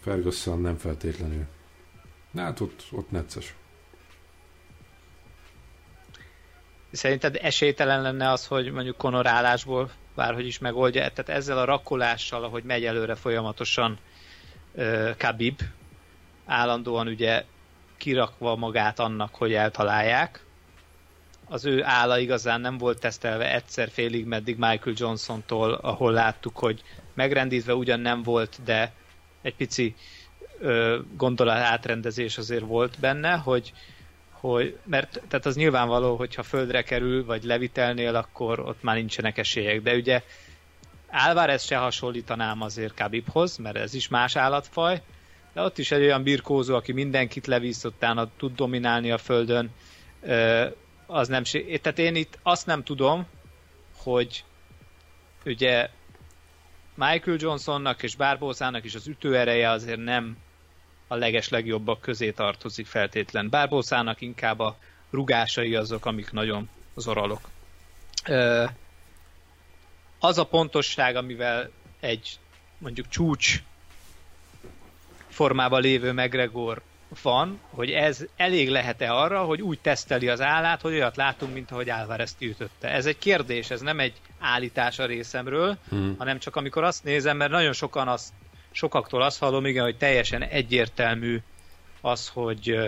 Ferguson 0.00 0.60
nem 0.60 0.76
feltétlenül. 0.76 1.44
Na 2.30 2.42
hát 2.42 2.60
ott, 2.60 2.84
ott 2.90 3.10
necces. 3.10 3.54
Szerinted 6.90 7.38
esélytelen 7.42 8.02
lenne 8.02 8.30
az, 8.30 8.46
hogy 8.46 8.72
mondjuk 8.72 8.96
Conor 8.96 9.26
állásból 9.26 9.90
bárhogy 10.14 10.46
is 10.46 10.58
megoldja, 10.58 11.00
tehát 11.00 11.28
ezzel 11.28 11.58
a 11.58 11.64
rakolással, 11.64 12.44
ahogy 12.44 12.64
megy 12.64 12.84
előre 12.84 13.14
folyamatosan 13.14 13.98
uh, 14.72 15.16
Khabib, 15.16 15.60
állandóan 16.46 17.06
ugye 17.06 17.44
kirakva 17.96 18.56
magát 18.56 18.98
annak, 18.98 19.34
hogy 19.34 19.52
eltalálják. 19.52 20.45
Az 21.48 21.64
ő 21.64 21.84
álla 21.84 22.18
igazán 22.18 22.60
nem 22.60 22.78
volt 22.78 23.00
tesztelve 23.00 23.54
egyszer 23.54 23.90
félig 23.90 24.24
meddig 24.24 24.56
Michael 24.58 24.96
Johnson-tól, 24.98 25.72
ahol 25.72 26.12
láttuk, 26.12 26.58
hogy 26.58 26.82
megrendítve 27.14 27.74
ugyan 27.74 28.00
nem 28.00 28.22
volt, 28.22 28.58
de 28.64 28.92
egy 29.42 29.54
pici 29.54 29.94
ö, 30.58 30.98
gondolat 31.16 31.56
átrendezés 31.56 32.38
azért 32.38 32.64
volt 32.64 32.96
benne, 33.00 33.36
hogy, 33.36 33.72
hogy 34.30 34.78
mert 34.84 35.22
tehát 35.28 35.46
az 35.46 35.56
nyilvánvaló, 35.56 36.16
hogyha 36.16 36.42
földre 36.42 36.82
kerül, 36.82 37.24
vagy 37.24 37.44
levitelnél, 37.44 38.14
akkor 38.14 38.60
ott 38.60 38.82
már 38.82 38.96
nincsenek 38.96 39.38
esélyek, 39.38 39.82
de 39.82 39.94
ugye 39.94 40.22
Álvarez 41.08 41.64
se 41.64 41.76
hasonlítanám 41.76 42.62
azért 42.62 42.94
Khabibhoz, 42.94 43.56
mert 43.56 43.76
ez 43.76 43.94
is 43.94 44.08
más 44.08 44.36
állatfaj, 44.36 45.02
de 45.52 45.62
ott 45.62 45.78
is 45.78 45.90
egy 45.90 46.02
olyan 46.02 46.22
birkózó, 46.22 46.74
aki 46.74 46.92
mindenkit 46.92 47.46
levisz, 47.46 47.84
utána 47.84 48.28
tud 48.36 48.54
dominálni 48.54 49.10
a 49.10 49.18
földön, 49.18 49.70
az 51.06 51.28
nem 51.28 51.42
Tehát 51.42 51.98
én 51.98 52.14
itt 52.14 52.38
azt 52.42 52.66
nem 52.66 52.82
tudom, 52.82 53.26
hogy 53.96 54.44
ugye 55.44 55.90
Michael 56.94 57.36
Johnsonnak 57.40 58.02
és 58.02 58.16
Bárbózának 58.16 58.84
is 58.84 58.94
az 58.94 59.06
ütőereje 59.06 59.70
azért 59.70 60.04
nem 60.04 60.36
a 61.08 61.14
leges 61.14 61.48
legjobbak 61.48 62.00
közé 62.00 62.30
tartozik 62.30 62.86
feltétlen. 62.86 63.48
Bárbószának 63.50 64.20
inkább 64.20 64.58
a 64.58 64.76
rugásai 65.10 65.74
azok, 65.74 66.06
amik 66.06 66.32
nagyon 66.32 66.68
zoralok. 66.96 67.40
Az 70.18 70.38
a 70.38 70.44
pontosság, 70.44 71.16
amivel 71.16 71.70
egy 72.00 72.38
mondjuk 72.78 73.08
csúcs 73.08 73.62
formában 75.28 75.80
lévő 75.80 76.12
McGregor 76.12 76.82
van, 77.22 77.60
hogy 77.70 77.90
ez 77.90 78.24
elég 78.36 78.68
lehet-e 78.68 79.12
arra, 79.12 79.44
hogy 79.44 79.62
úgy 79.62 79.78
teszteli 79.80 80.28
az 80.28 80.40
állát, 80.40 80.80
hogy 80.80 80.92
olyat 80.92 81.16
látunk, 81.16 81.52
mint 81.52 81.70
ahogy 81.70 81.90
Álvarez 81.90 82.36
ütötte. 82.38 82.88
Ez 82.88 83.06
egy 83.06 83.18
kérdés, 83.18 83.70
ez 83.70 83.80
nem 83.80 84.00
egy 84.00 84.12
állítás 84.38 84.98
a 84.98 85.06
részemről, 85.06 85.76
hmm. 85.88 86.14
hanem 86.18 86.38
csak 86.38 86.56
amikor 86.56 86.84
azt 86.84 87.04
nézem, 87.04 87.36
mert 87.36 87.50
nagyon 87.50 87.72
sokan 87.72 88.08
azt, 88.08 88.32
sokaktól 88.70 89.22
azt 89.22 89.38
hallom, 89.38 89.66
igen, 89.66 89.84
hogy 89.84 89.96
teljesen 89.96 90.42
egyértelmű 90.42 91.40
az, 92.00 92.28
hogy 92.28 92.78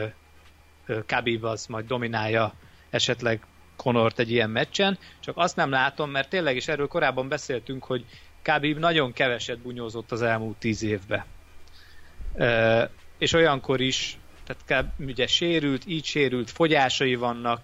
Khabib 1.07 1.45
az 1.45 1.67
majd 1.67 1.87
dominálja 1.87 2.53
esetleg 2.91 3.47
Conort 3.77 4.19
egy 4.19 4.31
ilyen 4.31 4.51
meccsen, 4.51 4.99
csak 5.21 5.37
azt 5.37 5.57
nem 5.57 5.71
látom, 5.71 6.11
mert 6.11 6.29
tényleg 6.29 6.57
is 6.57 6.69
erről 6.69 6.89
korábban 6.89 7.29
beszéltünk, 7.29 7.85
hogy 7.85 8.05
Khabib 8.43 8.79
nagyon 8.79 9.13
keveset 9.13 9.59
bunyózott 9.59 10.13
az 10.13 10.23
elmúlt 10.23 10.57
tíz 10.57 10.83
évben 10.83 11.25
és 13.19 13.33
olyankor 13.33 13.81
is, 13.81 14.19
tehát 14.45 14.87
ugye 14.99 15.27
sérült, 15.27 15.83
így 15.87 16.05
sérült, 16.05 16.51
fogyásai 16.51 17.15
vannak, 17.15 17.61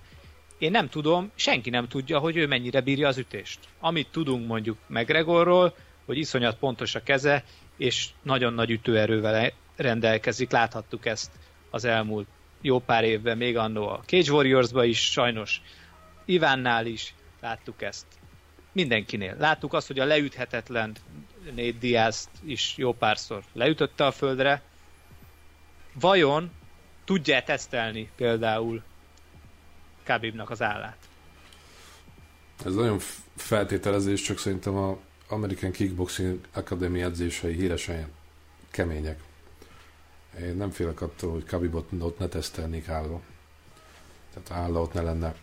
én 0.59 0.71
nem 0.71 0.89
tudom, 0.89 1.31
senki 1.35 1.71
nem 1.71 1.89
tudja, 1.89 2.19
hogy 2.19 2.37
ő 2.37 2.47
mennyire 2.47 2.81
bírja 2.81 3.09
az 3.09 3.19
ütést. 3.19 3.59
Amit 3.81 4.09
tudunk 4.11 4.47
mondjuk 4.47 4.79
McGregorról, 4.87 5.77
hogy 6.05 6.19
iszonyat 6.19 6.59
pontos 6.59 6.95
a 6.95 7.03
keze, 7.03 7.45
és 7.77 8.09
nagyon 8.23 8.55
nagy 8.55 8.71
ütőerővel 8.71 9.53
rendelkezik, 9.77 10.51
láthattuk 10.51 11.07
ezt 11.07 11.31
az 11.71 11.85
elmúlt 11.85 12.27
jó 12.61 12.79
pár 12.79 13.05
évben, 13.05 13.37
még 13.37 13.57
annó 13.57 13.89
a 13.89 14.03
Cage 14.07 14.33
warriors 14.33 14.71
is, 14.73 15.11
sajnos 15.11 15.61
Ivánnál 16.25 16.87
is 16.87 17.15
láttuk 17.41 17.83
ezt. 17.83 18.07
Mindenkinél. 18.73 19.37
Láttuk 19.39 19.73
azt, 19.73 19.87
hogy 19.87 19.99
a 19.99 20.05
leüthetetlen 20.05 20.97
Nate 21.45 21.79
Diaz 21.81 22.31
is 22.45 22.75
jó 22.77 22.93
párszor 22.93 23.43
leütötte 23.53 24.07
a 24.07 24.11
földre, 24.11 24.63
vajon 26.01 26.51
tudja 27.05 27.43
tesztelni 27.43 28.11
például 28.17 28.83
Khabibnak 30.03 30.51
az 30.51 30.63
állát? 30.63 30.99
Ez 32.65 32.75
nagyon 32.75 32.99
feltételezés, 33.37 34.23
csak 34.23 34.39
szerintem 34.39 34.77
a 34.77 34.99
American 35.29 35.71
Kickboxing 35.71 36.41
Academy 36.53 37.03
edzései 37.03 37.55
híresen 37.55 38.09
kemények. 38.71 39.23
Én 40.41 40.57
nem 40.57 40.71
félek 40.71 41.01
attól, 41.01 41.33
hogy 41.33 41.45
Khabibot 41.45 41.89
ott 41.99 42.19
ne 42.19 42.29
tesztelnék 42.29 42.89
állva. 42.89 43.21
Tehát 44.33 44.63
állva 44.65 44.81
ott 44.81 44.93
ne 44.93 45.03
lenne 45.03 45.35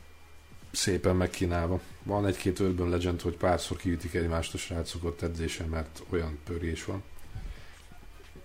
szépen 0.72 1.16
megkínálva. 1.16 1.80
Van 2.04 2.26
egy-két 2.26 2.60
Urban 2.60 2.90
Legend, 2.90 3.22
hogy 3.22 3.38
párszor 3.38 3.78
kiütik 3.78 4.14
egymást 4.14 4.54
a 4.54 4.58
srácok 4.58 5.04
ott 5.04 5.22
edzésen, 5.22 5.68
mert 5.68 6.04
olyan 6.10 6.40
pörgés 6.44 6.86
van 6.86 7.04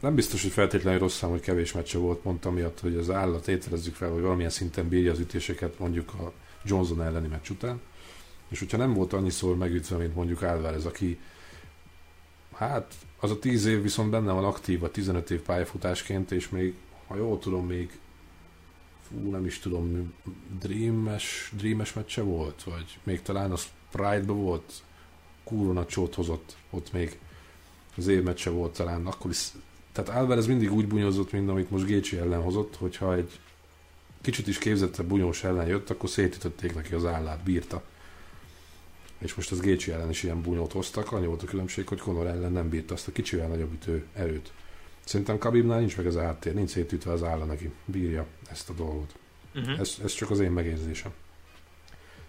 nem 0.01 0.14
biztos, 0.14 0.42
hogy 0.42 0.51
feltétlenül 0.51 1.01
rossz 1.01 1.16
szám, 1.16 1.30
hogy 1.30 1.40
kevés 1.40 1.72
meccse 1.72 1.99
volt, 1.99 2.24
mondtam 2.24 2.55
miatt, 2.55 2.80
hogy 2.80 2.97
az 2.97 3.11
állat 3.11 3.49
ételezzük 3.49 3.94
fel, 3.94 4.11
hogy 4.11 4.22
valamilyen 4.22 4.51
szinten 4.51 4.88
bírja 4.88 5.12
az 5.12 5.18
ütéseket 5.18 5.78
mondjuk 5.78 6.14
a 6.14 6.32
Johnson 6.64 7.03
elleni 7.03 7.28
meccs 7.28 7.51
után. 7.51 7.80
És 8.49 8.59
hogyha 8.59 8.76
nem 8.76 8.94
volt 8.94 9.12
annyiszor 9.12 9.57
megütve, 9.57 9.97
mint 9.97 10.14
mondjuk 10.14 10.42
Álvarez, 10.42 10.84
aki 10.84 11.18
hát 12.53 12.94
az 13.20 13.30
a 13.30 13.38
10 13.38 13.66
év 13.66 13.82
viszont 13.82 14.11
benne 14.11 14.32
van 14.32 14.44
aktív 14.44 14.82
a 14.82 14.90
15 14.90 15.30
év 15.30 15.40
pályafutásként, 15.40 16.30
és 16.30 16.49
még, 16.49 16.74
ha 17.07 17.16
jól 17.16 17.38
tudom, 17.38 17.66
még 17.66 17.99
fú, 19.09 19.30
nem 19.30 19.47
is 19.47 19.59
tudom, 19.59 20.14
Dreames, 20.61 21.53
Dreames 21.57 21.92
meccse 21.92 22.22
volt, 22.22 22.62
vagy 22.62 22.99
még 23.03 23.22
talán 23.22 23.53
a 23.53 23.57
Pride-ba 23.90 24.32
volt, 24.32 24.72
kurva 25.44 25.72
nagy 25.72 25.86
csót 25.86 26.14
hozott 26.14 26.57
ott 26.70 26.92
még 26.92 27.18
az 27.97 28.07
év 28.07 28.22
meccse 28.22 28.51
volt 28.51 28.76
talán, 28.76 29.07
akkor 29.07 29.30
is 29.30 29.53
tehát 29.97 30.20
Alvarez 30.20 30.47
mindig 30.47 30.72
úgy 30.72 30.86
bunyozott, 30.86 31.32
mint 31.32 31.49
amit 31.49 31.70
most 31.70 31.84
Gécsi 31.84 32.16
ellen 32.16 32.42
hozott, 32.42 32.76
hogyha 32.76 33.14
egy 33.14 33.40
kicsit 34.20 34.47
is 34.47 34.59
képzettebb 34.59 35.07
bunyós 35.07 35.44
ellen 35.44 35.66
jött, 35.66 35.90
akkor 35.90 36.09
szétütötték 36.09 36.74
neki 36.74 36.94
az 36.94 37.05
állát, 37.05 37.42
bírta. 37.42 37.82
És 39.18 39.34
most 39.34 39.51
az 39.51 39.61
Gécsi 39.61 39.92
ellen 39.92 40.11
is 40.11 40.22
ilyen 40.22 40.42
bunyót 40.42 40.72
hoztak, 40.72 41.12
annyi 41.12 41.26
volt 41.26 41.42
a 41.42 41.47
különbség, 41.47 41.88
hogy 41.88 41.99
Conor 41.99 42.26
ellen 42.26 42.53
nem 42.53 42.68
bírta 42.68 42.94
azt 42.94 43.09
a 43.09 43.12
kicsivel 43.12 43.49
nagyobb 43.49 43.72
ütő 43.72 44.07
erőt. 44.12 44.53
Szerintem 45.05 45.38
Kabibnál 45.38 45.78
nincs 45.78 45.97
meg 45.97 46.07
az 46.07 46.16
áttér, 46.16 46.55
nincs 46.55 46.70
szétütve 46.70 47.12
az 47.12 47.22
álla 47.22 47.44
neki, 47.44 47.72
bírja 47.84 48.26
ezt 48.51 48.70
a 48.70 48.72
dolgot. 48.72 49.14
Uh-huh. 49.55 49.80
Ez, 49.80 49.97
ez 50.03 50.12
csak 50.12 50.30
az 50.30 50.40
én 50.40 50.51
megérzésem. 50.51 51.12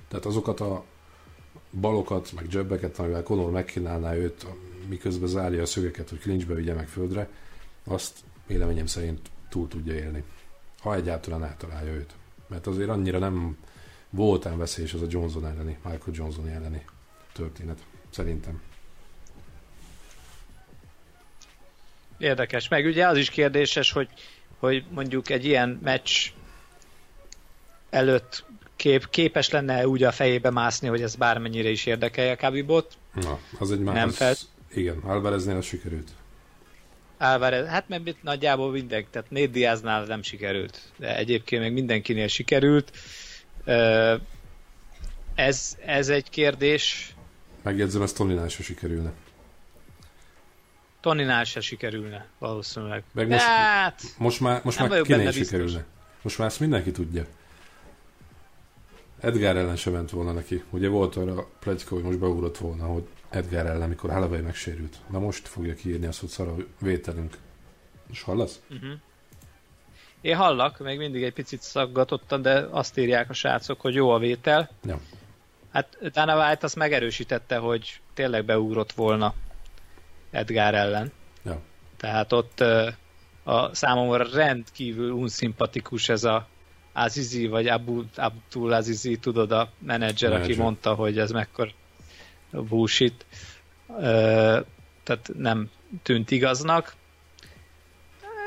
Tehát 0.07 0.25
azokat 0.25 0.59
a 0.59 0.83
balokat, 1.71 2.31
meg 2.35 2.45
jobbeket, 2.49 2.99
amivel 2.99 3.23
Conor 3.23 3.51
megkínálná 3.51 4.15
őt, 4.15 4.45
miközben 4.89 5.27
zárja 5.27 5.61
a 5.61 5.65
szögeket, 5.65 6.09
hogy 6.09 6.19
clinchbe 6.19 6.53
vigye 6.53 6.73
meg 6.73 6.87
földre, 6.87 7.29
azt 7.87 8.19
véleményem 8.47 8.85
szerint 8.85 9.29
túl 9.49 9.67
tudja 9.67 9.93
élni. 9.93 10.23
Ha 10.79 10.95
egyáltalán 10.95 11.43
eltalálja 11.43 11.93
őt. 11.93 12.13
Mert 12.47 12.67
azért 12.67 12.89
annyira 12.89 13.19
nem 13.19 13.57
voltán 14.09 14.57
veszélyes 14.57 14.93
az 14.93 15.01
a 15.01 15.07
Johnson 15.09 15.45
elleni, 15.45 15.77
Michael 15.83 16.11
Johnson 16.11 16.47
elleni 16.47 16.85
történet. 17.33 17.77
Szerintem. 18.09 18.61
Érdekes. 22.17 22.67
Meg 22.67 22.85
ugye 22.85 23.07
az 23.07 23.17
is 23.17 23.29
kérdéses, 23.29 23.91
hogy, 23.91 24.09
hogy 24.59 24.83
mondjuk 24.89 25.29
egy 25.29 25.45
ilyen 25.45 25.79
meccs 25.83 26.31
előtt 27.89 28.45
kép, 28.75 29.09
képes 29.09 29.49
lenne 29.49 29.87
úgy 29.87 30.03
a 30.03 30.11
fejébe 30.11 30.49
mászni, 30.49 30.87
hogy 30.87 31.01
ez 31.01 31.15
bármennyire 31.15 31.69
is 31.69 31.85
érdekelje 31.85 32.31
a 32.31 32.35
Kabibot. 32.35 32.97
Na, 33.13 33.39
az 33.59 33.71
egy 33.71 33.79
más. 33.79 33.95
Nem 33.95 34.09
fel... 34.09 34.35
Igen, 34.73 34.97
Alvareznél 34.97 35.61
sikerült. 35.61 36.11
Álvarez, 37.17 37.67
hát 37.67 37.87
mert 37.87 38.23
nagyjából 38.23 38.71
minden, 38.71 39.05
tehát 39.11 39.29
Nate 39.29 39.47
Diaznál 39.47 40.03
nem 40.03 40.21
sikerült, 40.21 40.81
de 40.97 41.17
egyébként 41.17 41.61
meg 41.61 41.73
mindenkinél 41.73 42.27
sikerült. 42.27 42.91
Ez, 45.35 45.77
ez 45.85 46.09
egy 46.09 46.29
kérdés. 46.29 47.15
Megjegyzem, 47.63 48.01
ez 48.01 48.13
Toninál 48.13 48.47
se 48.47 48.63
sikerülne. 48.63 49.11
Toninál 51.01 51.43
se 51.43 51.61
sikerülne, 51.61 52.25
valószínűleg. 52.39 53.03
Meg 53.13 53.27
most, 53.27 53.43
hát, 53.43 54.01
most 54.17 54.39
már, 54.39 54.61
most 54.63 54.79
már 54.79 55.01
kinél 55.01 55.31
sikerülne. 55.31 55.85
Most 56.21 56.37
már 56.37 56.47
ezt 56.47 56.59
mindenki 56.59 56.91
tudja. 56.91 57.25
Edgar 59.19 59.57
ellen 59.57 59.75
sem 59.75 59.93
ment 59.93 60.09
volna 60.09 60.31
neki. 60.31 60.63
Ugye 60.69 60.87
volt 60.87 61.15
arra 61.15 61.47
pletyka, 61.59 61.93
hogy 61.93 62.03
most 62.03 62.19
beugrott 62.19 62.57
volna, 62.57 62.85
hogy 62.85 63.03
Edgar 63.29 63.65
ellen, 63.65 63.81
amikor 63.81 64.11
Holloway 64.11 64.41
megsérült. 64.41 64.97
Na 65.09 65.19
most 65.19 65.47
fogja 65.47 65.73
kiírni 65.73 66.05
azt, 66.05 66.19
hogy 66.19 66.29
szar 66.29 66.47
a 66.47 66.55
vételünk. 66.79 67.37
És 68.11 68.21
hallasz? 68.21 68.61
Uh-huh. 68.69 68.91
Én 70.21 70.35
hallak, 70.35 70.79
még 70.79 70.97
mindig 70.97 71.23
egy 71.23 71.33
picit 71.33 71.61
szaggatottan, 71.61 72.41
de 72.41 72.67
azt 72.71 72.97
írják 72.97 73.29
a 73.29 73.33
srácok, 73.33 73.81
hogy 73.81 73.93
jó 73.93 74.09
a 74.09 74.19
vétel. 74.19 74.69
Ja. 74.83 74.99
Hát 75.71 75.97
Dana 76.11 76.45
White 76.45 76.65
azt 76.65 76.75
megerősítette, 76.75 77.57
hogy 77.57 78.01
tényleg 78.13 78.45
beugrott 78.45 78.91
volna 78.91 79.33
Edgar 80.31 80.75
ellen. 80.75 81.11
Ja. 81.43 81.61
Tehát 81.97 82.33
ott 82.33 82.59
a 83.43 83.75
számomra 83.75 84.27
rendkívül 84.33 85.11
unszimpatikus 85.11 86.09
ez 86.09 86.23
a 86.23 86.47
Azizi, 86.93 87.47
vagy 87.47 87.67
Abu, 87.67 88.03
Abdul 88.15 88.73
Azizi, 88.73 89.17
tudod, 89.17 89.51
a 89.51 89.69
menedzser, 89.79 90.29
menedzser, 90.29 90.51
aki 90.51 90.61
mondta, 90.61 90.93
hogy 90.93 91.19
ez 91.19 91.31
mekkor 91.31 91.73
bullshit. 92.51 93.25
Tehát 95.03 95.29
nem 95.37 95.69
tűnt 96.03 96.31
igaznak. 96.31 96.95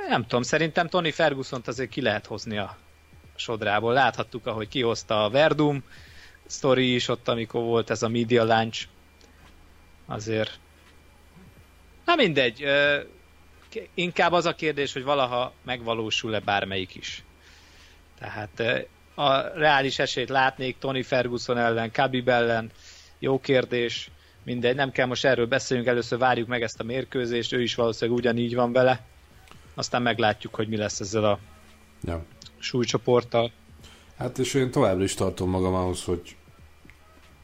Nem 0.09 0.23
tudom, 0.23 0.43
szerintem 0.43 0.89
Tony 0.89 1.13
ferguson 1.13 1.63
azért 1.67 1.91
ki 1.91 2.03
lehet 2.03 2.27
hozni 2.27 2.59
a 2.59 2.77
sodrából. 3.37 3.93
Láthattuk, 3.93 4.47
ahogy 4.47 4.69
kihozta 4.69 5.25
a 5.25 5.31
Verdum 5.31 5.85
sztori 6.47 6.95
is 6.95 7.09
ott, 7.09 7.29
amikor 7.29 7.63
volt 7.63 7.91
ez 7.91 8.03
a 8.03 8.09
media 8.09 8.45
launch. 8.45 8.87
Azért 10.07 10.59
Na 12.11 12.17
mindegy, 12.17 12.65
inkább 13.95 14.33
az 14.33 14.47
a 14.47 14.55
kérdés, 14.55 14.93
hogy 14.93 15.03
valaha 15.03 15.53
megvalósul-e 15.65 16.41
bármelyik 16.41 16.95
is. 16.95 17.23
Tehát 18.19 18.87
a 19.15 19.41
reális 19.41 19.99
esélyt 19.99 20.29
látnék 20.29 20.79
Tony 20.79 21.05
Ferguson 21.05 21.59
ellen, 21.59 21.91
Khabib 21.91 22.29
ellen, 22.29 22.71
jó 23.21 23.41
kérdés, 23.41 24.11
mindegy, 24.45 24.75
nem 24.75 24.91
kell 24.91 25.07
most 25.07 25.25
erről 25.25 25.47
beszéljünk, 25.47 25.89
először 25.89 26.19
várjuk 26.19 26.49
meg 26.49 26.63
ezt 26.63 26.81
a 26.81 26.85
mérkőzést, 26.85 27.53
ő 27.53 27.63
is 27.63 27.75
valószínűleg 27.75 28.21
ugyanígy 28.21 28.55
van 28.55 28.73
vele, 28.73 29.07
aztán 29.75 30.03
meglátjuk, 30.03 30.55
hogy 30.55 30.69
mi 30.69 30.77
lesz 30.77 31.01
ezzel 31.01 31.25
a 31.25 31.39
ja. 32.03 32.25
súlycsoporttal. 32.59 33.53
Hát 34.17 34.39
és 34.39 34.55
én 34.55 34.71
továbbra 34.71 35.05
is 35.05 35.15
tartom 35.15 35.51
magam 35.51 35.75
ahhoz, 35.75 36.05
hogy 36.05 36.37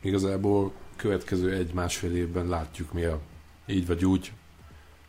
igazából 0.03 0.73
következő 0.97 1.53
egy-másfél 1.55 2.17
évben 2.17 2.49
látjuk 2.49 2.93
mi 2.93 3.05
a 3.05 3.21
így 3.67 3.87
vagy 3.87 4.05
úgy 4.05 4.33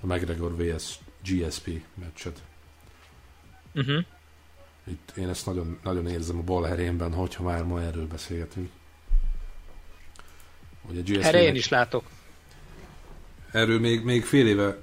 a 0.01 0.05
McGregor 0.05 0.57
vs 0.57 0.99
GSP 1.24 1.82
meccset. 1.93 2.43
Uh-huh. 3.76 4.03
Itt 4.84 5.13
én 5.18 5.30
ezt 5.30 5.45
nagyon, 5.45 5.80
nagyon 5.84 6.07
érzem 6.07 6.38
a 6.38 6.41
bal 6.41 6.63
herénben, 6.63 7.13
hogyha 7.13 7.43
már 7.43 7.63
ma 7.63 7.82
erről 7.82 8.07
beszélgetünk. 8.07 8.70
Hogy 10.88 10.98
a 10.98 11.02
GSP 11.02 11.24
Erre 11.24 11.42
én 11.42 11.56
is 11.56 11.70
látok. 11.70 12.04
Erről 13.52 13.80
még, 13.80 14.04
még 14.04 14.26
fél 14.26 14.48
éve 14.48 14.82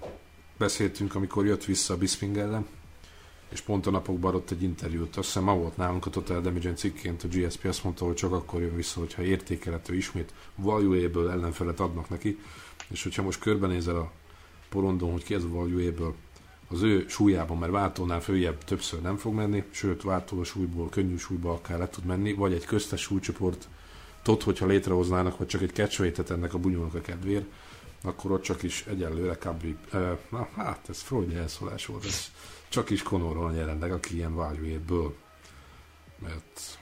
beszéltünk, 0.59 1.15
amikor 1.15 1.47
jött 1.47 1.65
vissza 1.65 1.95
a 1.95 1.97
Bisping 1.97 2.37
ellen, 2.37 2.67
és 3.49 3.61
pont 3.61 3.87
a 3.87 3.91
napokban 3.91 4.31
adott 4.31 4.51
egy 4.51 4.63
interjút. 4.63 5.17
Azt 5.17 5.27
hiszem 5.27 5.43
ma 5.43 5.55
volt 5.55 5.77
nálunk 5.77 6.07
a 6.07 6.11
Total 6.11 6.41
damage 6.41 6.73
cikként 6.73 7.23
a 7.23 7.29
GSP 7.29 7.65
azt 7.65 7.85
mondta, 7.85 8.05
hogy 8.05 8.15
csak 8.15 8.33
akkor 8.33 8.61
jön 8.61 8.77
vissza, 8.77 8.99
hogyha 9.01 9.23
értékelhető 9.23 9.95
ismét 9.95 10.33
valuable 10.55 11.33
ellenfelet 11.33 11.81
adnak 11.81 12.09
neki, 12.09 12.39
és 12.89 13.03
hogyha 13.03 13.23
most 13.23 13.41
körbenézel 13.41 13.97
a 13.97 14.13
porondon, 14.69 15.13
hogy 15.13 15.25
ki 15.25 15.35
ez 15.35 15.45
a 15.45 15.49
valuable 15.49 16.13
az 16.69 16.83
ő 16.83 17.05
súlyában, 17.09 17.59
mert 17.59 17.73
váltónál 17.73 18.21
följebb 18.21 18.65
többször 18.65 19.01
nem 19.01 19.17
fog 19.17 19.35
menni, 19.35 19.65
sőt 19.71 20.03
váltó 20.03 20.41
a 20.41 20.45
súlyból, 20.45 20.89
könnyű 20.89 21.17
súlyba 21.17 21.53
akár 21.53 21.79
le 21.79 21.89
tud 21.89 22.05
menni, 22.05 22.33
vagy 22.33 22.53
egy 22.53 22.65
köztes 22.65 23.01
súlycsoport 23.01 23.69
tot, 24.25 24.43
hogyha 24.43 24.67
létrehoznának, 24.67 25.39
vagy 25.39 25.47
csak 25.47 25.63
egy 25.63 25.75
catchweight 25.75 26.31
ennek 26.31 26.55
a 26.55 26.59
bunyónak 26.59 26.95
a 26.95 27.01
kedvér, 27.01 27.45
akkor 28.03 28.31
ott 28.31 28.43
csak 28.43 28.63
is 28.63 28.87
egyelőre 28.87 29.35
Kabri, 29.35 29.77
na 30.31 30.49
hát 30.57 30.89
ez 30.89 31.01
Freud 31.01 31.33
elszólás 31.33 31.87
volt, 31.87 32.05
ez 32.05 32.31
csak 32.69 32.91
is 32.91 33.03
Conor 33.03 33.37
van 33.37 33.55
jelenleg, 33.55 33.93
aki 33.93 34.15
ilyen 34.15 34.35
value 34.35 34.79
mert 36.19 36.79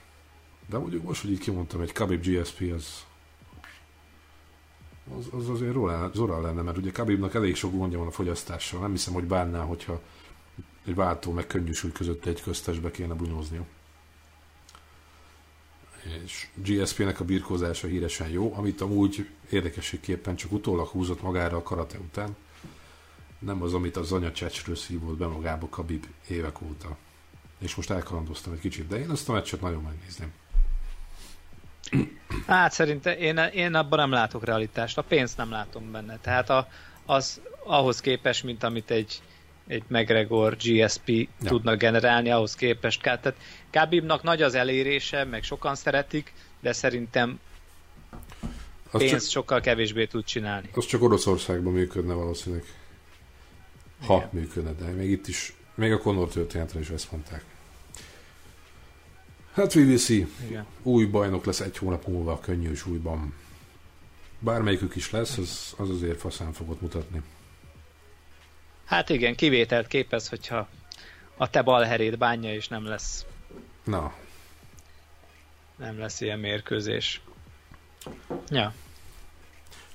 de 0.69 0.79
mondjuk 0.79 1.03
most, 1.03 1.21
hogy 1.21 1.31
így 1.31 1.39
kimondtam, 1.39 1.81
egy 1.81 1.93
Khabib 1.93 2.27
GSP 2.27 2.73
az 2.77 3.05
az, 5.19 5.27
az 5.33 5.49
azért 5.49 5.77
Zora 6.15 6.41
lenne, 6.41 6.63
mert 6.63 6.77
ugye 6.77 6.91
Khabibnak 6.91 7.35
elég 7.35 7.55
sok 7.55 7.73
gondja 7.73 7.99
van 7.99 8.07
a 8.07 8.11
fogyasztással. 8.11 8.81
Nem 8.81 8.91
hiszem, 8.91 9.13
hogy 9.13 9.25
bánná, 9.25 9.63
hogyha 9.63 10.01
egy 10.87 10.95
váltó 10.95 11.33
meg 11.33 11.47
könnyű 11.47 11.73
súly 11.73 11.93
között 11.93 12.27
egy 12.27 12.43
köztesbe 12.43 12.91
kéne 12.91 13.15
bunyóznia. 13.15 13.65
És 16.25 16.47
GSP-nek 16.55 17.21
a 17.21 17.25
birkózása 17.25 17.87
híresen 17.87 18.29
jó, 18.29 18.55
amit 18.55 18.81
amúgy 18.81 19.29
érdekességképpen 19.51 20.37
csak 20.37 20.53
utólag 20.53 20.89
húzott 20.89 21.23
magára 21.23 21.57
a 21.57 21.63
karate 21.63 21.99
után. 21.99 22.37
Nem 23.39 23.63
az, 23.63 23.75
amit 23.75 23.97
az 23.97 24.13
anya 24.13 24.33
csecsről 24.33 24.77
szívott 24.77 25.17
be 25.17 25.27
magába 25.27 25.67
Khabib 25.67 26.07
évek 26.29 26.63
óta. 26.63 26.97
És 27.59 27.75
most 27.75 27.91
elkalandoztam 27.91 28.53
egy 28.53 28.61
kicsit, 28.61 28.87
de 28.87 28.99
én 28.99 29.11
azt 29.11 29.29
a 29.29 29.33
meccset 29.33 29.61
nagyon 29.61 29.83
megnézném. 29.83 30.33
Hát 32.47 32.73
szerintem 32.73 33.19
én, 33.19 33.37
én 33.37 33.75
abban 33.75 33.99
nem 33.99 34.11
látok 34.11 34.45
realitást, 34.45 34.99
a 34.99 35.03
pénzt 35.03 35.37
nem 35.37 35.51
látom 35.51 35.91
benne. 35.91 36.19
Tehát 36.19 36.51
a, 36.51 36.69
az 37.07 37.41
ahhoz 37.65 38.01
képest, 38.01 38.45
mint 38.45 38.63
amit 38.63 38.91
egy, 38.91 39.23
egy 39.73 39.83
McGregor 39.89 40.57
GSP 40.57 41.09
ja. 41.09 41.29
tudnak 41.45 41.79
generálni, 41.79 42.31
ahhoz 42.31 42.55
képest. 42.55 43.03
Tehát 43.03 43.35
Khabibnak 43.71 44.23
nagy 44.23 44.43
az 44.43 44.55
elérése, 44.55 45.25
meg 45.25 45.43
sokan 45.43 45.75
szeretik, 45.75 46.33
de 46.61 46.73
szerintem 46.73 47.41
pénzt 48.91 49.13
csak, 49.13 49.31
sokkal 49.31 49.61
kevésbé 49.61 50.07
tud 50.07 50.25
csinálni. 50.25 50.69
Az 50.75 50.87
csak 50.87 51.03
Oroszországban 51.03 51.73
működne 51.73 52.13
valószínűleg. 52.13 52.65
Ha 54.07 54.17
Igen. 54.17 54.29
működne, 54.33 54.73
de 54.73 54.85
még 54.85 55.11
itt 55.11 55.27
is, 55.27 55.55
még 55.75 55.93
a 55.93 55.99
Conor 55.99 56.29
történetre 56.29 56.81
is 56.81 56.89
ezt 56.89 57.13
mondták. 57.13 57.45
Hát 59.53 59.73
VVC 59.73 60.09
Igen. 60.09 60.67
új 60.83 61.05
bajnok 61.05 61.45
lesz 61.45 61.61
egy 61.61 61.79
hónap 61.79 62.07
múlva 62.07 62.33
a 62.33 62.41
könnyű 62.41 62.75
súlyban. 62.75 63.35
Bármelyikük 64.39 64.97
is 64.97 65.11
lesz, 65.11 65.39
az, 65.39 65.75
az 65.77 65.91
azért 65.91 66.21
faszán 66.21 66.53
fogott 66.53 66.81
mutatni. 66.81 67.23
Hát 68.93 69.09
igen, 69.09 69.35
kivételt 69.35 69.87
képez, 69.87 70.29
hogyha 70.29 70.69
a 71.37 71.51
te 71.51 71.63
balherét 71.63 72.19
bánja, 72.19 72.55
és 72.55 72.69
nem 72.69 72.87
lesz. 72.87 73.25
Na. 73.85 74.13
Nem 75.77 75.99
lesz 75.99 76.21
ilyen 76.21 76.39
mérkőzés. 76.39 77.21
Ja. 78.49 78.75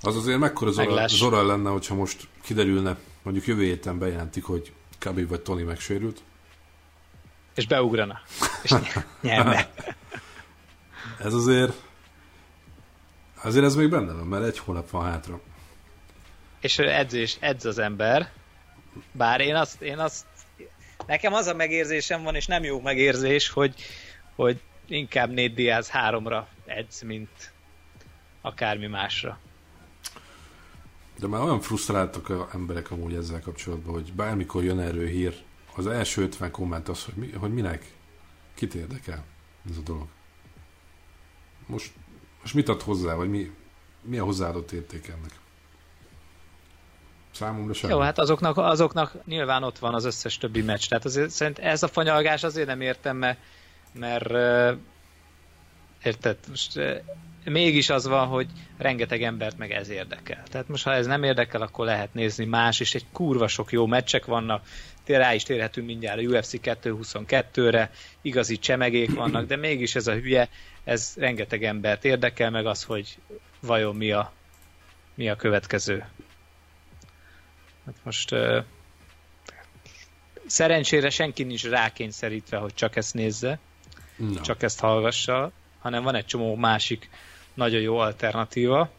Az 0.02 0.16
azért 0.16 0.40
mekkora 0.40 0.72
zora, 0.72 1.08
zora 1.08 1.46
lenne, 1.46 1.70
hogyha 1.70 1.96
most 1.96 2.28
kiderülne, 2.42 2.98
mondjuk 3.22 3.46
jövő 3.46 3.64
héten 3.64 4.00
bejelentik, 4.00 4.44
hogy 4.44 4.74
Kabi 5.00 5.26
vagy 5.26 5.42
Tony 5.42 5.66
megsérült, 5.66 6.22
és 7.56 7.68
beugrana, 7.68 8.22
és 8.64 8.74
nyerne. 9.22 9.70
ez 11.26 11.34
azért 11.34 11.74
azért 13.42 13.66
ez 13.66 13.76
még 13.76 13.90
benne 13.90 14.14
van, 14.14 14.28
mert 14.28 14.46
egy 14.46 14.60
hónap 14.60 14.90
van 14.90 15.04
hátra. 15.04 15.40
És 16.60 16.78
edzés, 16.78 17.38
edz 17.40 17.66
az 17.66 17.78
ember, 17.78 18.32
bár 19.12 19.42
én 19.42 19.56
azt, 19.56 19.82
én 19.82 19.98
azt 19.98 20.26
nekem 21.08 21.34
az 21.34 21.48
a 21.48 21.54
megérzésem 21.54 22.24
van, 22.24 22.36
és 22.36 22.46
nem 22.46 22.64
jó 22.64 22.82
megérzés, 22.82 23.50
hogy, 23.50 23.76
hogy 24.36 24.62
inkább 24.88 25.30
négy 25.30 25.54
Diaz 25.54 25.90
háromra 25.90 26.48
edz, 26.66 27.02
mint 27.02 27.52
akármi 28.42 28.88
másra. 28.88 29.40
De 31.20 31.28
már 31.28 31.42
olyan 31.42 31.62
frusztráltak 31.62 32.30
az 32.30 32.46
emberek 32.54 32.92
amúgy 32.92 33.14
ezzel 33.14 33.42
kapcsolatban, 33.42 33.94
hogy 33.94 34.14
bármikor 34.14 34.64
jön 34.64 34.80
erről 34.80 35.08
hír, 35.08 35.34
az 35.76 35.88
első 35.88 36.22
50 36.22 36.52
komment 36.52 36.90
az, 36.90 37.04
hogy, 37.04 37.14
mi, 37.14 37.32
hogy 37.32 37.54
minek, 37.54 37.94
kit 38.54 38.74
érdekel 38.74 39.24
ez 39.70 39.78
a 39.78 39.82
dolog. 39.82 40.08
Most, 41.66 41.94
most 42.42 42.54
mit 42.54 42.70
ad 42.70 42.82
hozzá, 42.82 43.14
vagy 43.14 43.30
mi, 43.30 43.52
mi 44.02 44.18
a 44.18 44.24
hozzáadott 44.24 44.72
érték 44.72 45.08
ennek? 45.08 45.32
Számomra 47.38 47.74
sem. 47.74 47.90
Jó, 47.90 48.00
hát 48.00 48.20
azoknak, 48.20 48.58
azoknak 48.58 49.14
nyilván 49.26 49.64
ott 49.64 49.80
van 49.80 49.94
az 49.94 50.06
összes 50.06 50.38
többi 50.38 50.62
meccs. 50.62 50.88
Tehát 50.88 51.06
azért 51.06 51.30
szerint 51.30 51.60
ez 51.60 51.84
a 51.84 51.88
fanyalgás 51.88 52.44
azért 52.44 52.68
nem 52.68 52.82
értem, 52.82 53.18
mert, 53.18 53.38
mert 53.92 54.32
érted, 56.04 56.38
most 56.50 56.80
mégis 57.44 57.90
az 57.90 58.08
van, 58.08 58.28
hogy 58.28 58.48
rengeteg 58.78 59.24
embert 59.24 59.58
meg 59.58 59.72
ez 59.72 59.90
érdekel. 59.90 60.44
Tehát 60.50 60.68
most 60.68 60.84
ha 60.84 60.94
ez 60.94 61.06
nem 61.06 61.24
érdekel, 61.24 61.62
akkor 61.62 61.86
lehet 61.86 62.14
nézni 62.14 62.46
más, 62.46 62.80
és 62.80 62.96
egy 62.96 63.06
kurva 63.12 63.48
sok 63.48 63.72
jó 63.72 63.86
meccsek 63.86 64.26
vannak, 64.26 64.66
rá 65.06 65.34
is 65.34 65.44
térhetünk 65.44 65.88
mindjárt 65.88 66.20
a 66.20 66.22
UFC 66.22 66.54
222-re, 66.64 67.92
igazi 68.22 68.58
csemegék 68.58 69.16
vannak, 69.16 69.46
de 69.46 69.56
mégis 69.56 69.96
ez 69.96 70.08
a 70.08 70.14
hülye, 70.14 70.50
ez 70.84 71.14
rengeteg 71.18 71.64
embert 71.64 72.06
érdekel, 72.06 72.50
meg 72.50 72.66
az, 72.66 72.84
hogy 72.84 73.18
vajon 73.62 73.96
mi 73.96 74.12
a, 74.12 74.32
mi 75.16 75.30
a 75.30 75.36
következő. 75.36 76.06
Hát 77.88 77.96
most 78.04 78.32
uh, 78.32 78.64
szerencsére 80.48 81.10
senki 81.10 81.44
nincs 81.44 81.66
rákényszerítve, 81.66 82.58
hogy 82.58 82.74
csak 82.74 82.96
ezt 82.96 83.14
nézze, 83.14 83.60
no. 84.16 84.42
csak 84.42 84.64
ezt 84.64 84.80
hallgassa, 84.80 85.52
hanem 85.80 86.04
van 86.04 86.16
egy 86.16 86.26
csomó 86.26 86.56
másik 86.56 87.10
nagyon 87.54 87.82
jó 87.82 87.98
alternatíva, 87.98 88.92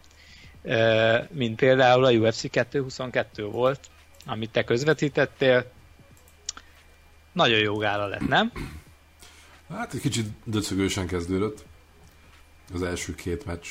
mint 1.31 1.57
például 1.57 2.05
a 2.05 2.13
UFC 2.13 2.51
222 2.51 3.45
volt, 3.45 3.81
amit 4.27 4.51
te 4.51 4.65
közvetítettél, 4.65 5.71
nagyon 7.33 7.59
jó 7.59 7.77
gála 7.77 8.07
lett, 8.07 8.29
nem? 8.29 8.53
Hát 9.69 9.95
egy 9.95 10.01
kicsit 10.01 10.27
döcögősen 10.45 11.07
kezdődött 11.07 11.65
az 12.75 12.83
első 12.83 13.15
két 13.15 13.45
meccs. 13.45 13.67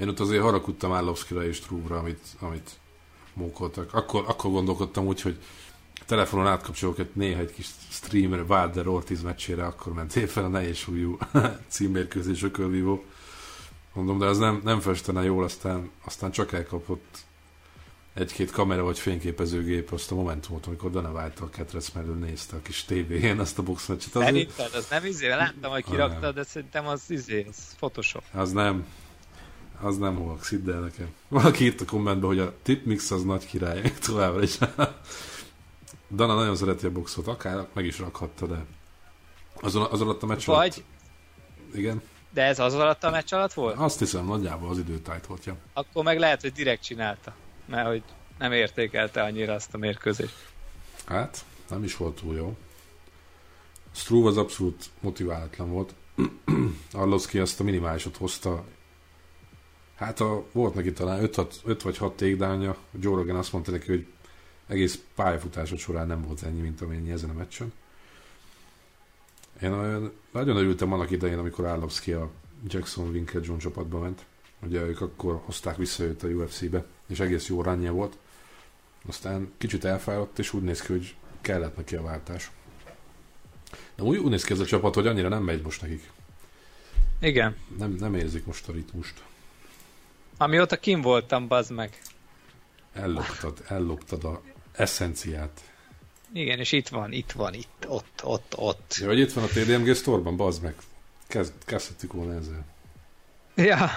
Én 0.00 0.08
ott 0.08 0.20
azért 0.20 0.42
haragudtam 0.42 0.92
Állovszkira 0.92 1.46
és 1.46 1.60
Trúvra, 1.60 1.98
amit, 1.98 2.26
amit 2.40 2.70
mókoltak. 3.36 3.94
Akkor, 3.94 4.24
akkor 4.26 4.50
gondolkodtam 4.50 5.06
úgy, 5.06 5.20
hogy 5.20 5.38
telefonon 6.06 6.46
átkapcsolok 6.46 6.98
egy 6.98 7.10
néha 7.12 7.40
egy 7.40 7.52
kis 7.52 7.66
streamer 7.90 8.44
Wilder 8.48 8.86
Ortiz 8.86 9.22
meccsére, 9.22 9.64
akkor 9.64 9.92
ment 9.92 10.16
éppen 10.16 10.44
a 10.44 10.48
nehéz 10.48 10.76
súlyú 10.76 11.18
címmérkőzés 11.68 12.42
ökölvívó. 12.42 13.04
Mondom, 13.92 14.18
de 14.18 14.26
az 14.26 14.38
nem, 14.38 14.60
nem 14.64 14.80
festene 14.80 15.22
jól, 15.22 15.44
aztán, 15.44 15.90
aztán 16.04 16.30
csak 16.30 16.52
elkapott 16.52 17.24
egy-két 18.14 18.50
kamera 18.50 18.82
vagy 18.82 18.98
fényképezőgép 18.98 19.92
azt 19.92 20.10
a 20.10 20.14
momentumot, 20.14 20.66
amikor 20.66 20.90
Dana 20.90 21.10
White 21.10 21.42
a 21.42 21.48
ketrec 21.48 21.90
mellől 21.90 22.14
nézte 22.14 22.56
a 22.56 22.62
kis 22.62 22.84
tévén 22.84 23.38
azt 23.38 23.58
a 23.58 23.62
boxmeccset. 23.62 24.14
Az 24.14 24.22
Szerinted, 24.22 24.74
az 24.74 24.88
nem 24.90 25.04
izé, 25.04 25.28
láttam, 25.28 25.70
hogy 25.70 25.84
kirakta, 25.84 26.32
de 26.32 26.42
szerintem 26.42 26.86
az 26.86 27.02
izé, 27.08 27.46
az 27.48 27.74
Photoshop. 27.76 28.22
Az 28.32 28.52
nem. 28.52 28.86
Az 29.80 29.98
nem 29.98 30.16
hoax, 30.16 30.48
hidd 30.48 30.70
el 30.70 30.80
nekem. 30.80 31.14
Valaki 31.28 31.64
írt 31.64 31.80
a 31.80 31.84
kommentbe, 31.84 32.26
hogy 32.26 32.38
a 32.38 32.54
tipmix 32.62 33.10
az 33.10 33.22
nagy 33.22 33.46
király, 33.46 33.92
továbbra 34.06 34.42
is. 34.42 34.58
Dana 36.10 36.34
nagyon 36.34 36.56
szereti 36.56 36.86
a 36.86 36.90
boxot, 36.90 37.26
akár 37.26 37.66
meg 37.72 37.84
is 37.84 37.98
rakhatta, 37.98 38.46
de 38.46 38.64
azon, 39.60 39.86
az 39.90 40.00
alatt 40.00 40.22
a 40.22 40.26
meccs 40.26 40.44
Vagy... 40.44 40.56
Alatt... 40.56 40.82
Igen. 41.74 42.02
De 42.30 42.42
ez 42.42 42.58
az 42.58 42.74
alatt 42.74 43.04
a 43.04 43.10
meccs 43.10 43.32
alatt 43.32 43.52
volt? 43.52 43.76
Azt 43.78 43.98
hiszem, 43.98 44.26
nagyjából 44.26 44.68
az 44.68 44.78
időtájt 44.78 45.26
volt, 45.26 45.44
ja. 45.44 45.56
Akkor 45.72 46.04
meg 46.04 46.18
lehet, 46.18 46.40
hogy 46.40 46.52
direkt 46.52 46.82
csinálta 46.82 47.34
mert 47.66 47.86
hogy 47.86 48.02
nem 48.38 48.52
értékelte 48.52 49.22
annyira 49.22 49.54
azt 49.54 49.74
a 49.74 49.78
mérkőzést. 49.78 50.34
Hát, 51.06 51.44
nem 51.68 51.84
is 51.84 51.96
volt 51.96 52.20
túl 52.20 52.36
jó. 52.36 52.56
Struve 53.92 54.28
az 54.28 54.36
abszolút 54.36 54.84
motiválatlan 55.00 55.70
volt. 55.70 55.94
Arlovski 56.92 57.38
azt 57.38 57.60
a 57.60 57.64
minimálisot 57.64 58.16
hozta. 58.16 58.64
Hát 59.96 60.20
a, 60.20 60.44
volt 60.52 60.74
neki 60.74 60.92
talán 60.92 61.22
5, 61.22 61.34
6, 61.34 61.60
5 61.64 61.82
vagy 61.82 61.96
6 61.96 62.16
takedownja. 62.16 62.76
Joe 63.00 63.16
Rogan 63.16 63.36
azt 63.36 63.52
mondta 63.52 63.70
neki, 63.70 63.86
hogy 63.86 64.06
egész 64.66 65.02
pályafutásod 65.14 65.78
során 65.78 66.06
nem 66.06 66.22
volt 66.22 66.42
ennyi, 66.42 66.60
mint 66.60 66.80
amennyi 66.80 67.10
ezen 67.10 67.30
a 67.30 67.32
meccsen. 67.32 67.72
Én 69.62 69.72
olyan, 69.72 70.12
nagyon 70.30 70.56
örültem 70.56 70.92
annak 70.92 71.10
idején, 71.10 71.38
amikor 71.38 71.64
Arlovski 71.64 72.12
a 72.12 72.30
Jackson 72.66 73.08
Winkler 73.08 73.42
John 73.44 73.58
csapatba 73.58 73.98
ment. 73.98 74.24
Ugye 74.62 74.80
ők 74.80 75.00
akkor 75.00 75.40
hozták 75.44 75.76
vissza 75.76 76.04
őt 76.04 76.22
a 76.22 76.28
UFC-be 76.28 76.84
és 77.06 77.20
egész 77.20 77.46
jó 77.46 77.62
ránja 77.62 77.92
volt. 77.92 78.16
Aztán 79.06 79.52
kicsit 79.58 79.84
elfáradt, 79.84 80.38
és 80.38 80.52
úgy 80.52 80.62
néz 80.62 80.80
ki, 80.80 80.92
hogy 80.92 81.14
kellett 81.40 81.76
neki 81.76 81.96
a 81.96 82.02
váltás. 82.02 82.50
De 83.94 84.02
úgy, 84.02 84.16
úgy 84.16 84.30
néz 84.30 84.44
ki 84.44 84.52
ez 84.52 84.60
a 84.60 84.64
csapat, 84.64 84.94
hogy 84.94 85.06
annyira 85.06 85.28
nem 85.28 85.42
megy 85.42 85.62
most 85.62 85.82
nekik. 85.82 86.10
Igen. 87.20 87.56
Nem, 87.78 87.90
nem 87.90 88.14
érzik 88.14 88.46
most 88.46 88.68
a 88.68 88.72
ritmust. 88.72 89.22
Amióta 90.38 90.76
kim 90.76 91.00
voltam, 91.00 91.48
bazd 91.48 91.72
meg. 91.72 92.00
Elloptad, 92.92 93.64
elloptad 93.68 94.24
a 94.24 94.42
eszenciát. 94.72 95.60
Igen, 96.32 96.58
és 96.58 96.72
itt 96.72 96.88
van, 96.88 97.12
itt 97.12 97.32
van, 97.32 97.54
itt, 97.54 97.84
ott, 97.88 98.20
ott, 98.22 98.54
ott. 98.56 98.96
Ja, 99.00 99.06
hogy 99.06 99.18
itt 99.18 99.32
van 99.32 99.44
a 99.44 99.46
TDMG 99.46 99.94
Store-ban, 99.94 100.36
bazd 100.36 100.62
meg. 100.62 100.74
Kezd, 101.26 101.52
kezdhetjük 101.64 102.12
volna 102.12 102.34
ezzel. 102.34 102.64
Ja. 103.54 103.90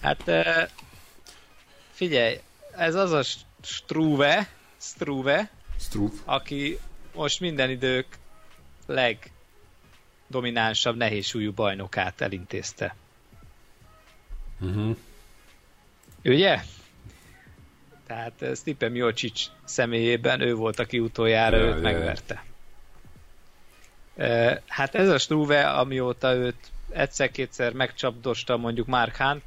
Hát 0.00 0.30
figyelj, 1.92 2.40
ez 2.70 2.94
az 2.94 3.12
a 3.12 3.22
Struve, 3.62 4.48
Struve, 4.80 5.50
Struve. 5.78 6.14
aki 6.24 6.78
most 7.14 7.40
minden 7.40 7.70
idők 7.70 8.06
legdominánsabb 8.86 10.96
nehézsúlyú 10.96 11.52
bajnokát 11.52 12.20
elintézte. 12.20 12.94
Uh-huh. 14.60 14.96
Ugye? 16.24 16.60
Tehát 18.06 18.44
Stipe 18.54 18.88
Miocic 18.88 19.46
személyében 19.64 20.40
ő 20.40 20.54
volt, 20.54 20.78
aki 20.78 20.98
utoljára 20.98 21.56
ja, 21.56 21.64
őt 21.64 21.74
ja, 21.74 21.80
megverte. 21.80 22.44
Ja. 24.16 24.60
Hát 24.66 24.94
ez 24.94 25.08
a 25.08 25.18
Struve, 25.18 25.70
amióta 25.70 26.34
őt 26.34 26.70
egyszer-kétszer 26.90 27.72
megcsapdosta 27.72 28.56
mondjuk 28.56 28.86
Mark 28.86 29.16
Hunt, 29.16 29.42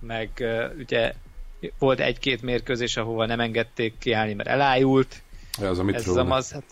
meg 0.00 0.44
ugye 0.78 1.14
volt 1.78 2.00
egy-két 2.00 2.42
mérkőzés, 2.42 2.96
ahova 2.96 3.26
nem 3.26 3.40
engedték 3.40 3.98
kiállni, 3.98 4.34
mert 4.34 4.48
elájult. 4.48 5.22
Ja, 5.60 5.68
az 5.68 5.78
a 5.78 5.84
ez 5.92 6.06
a 6.06 6.30
az, 6.30 6.52
hát, 6.52 6.64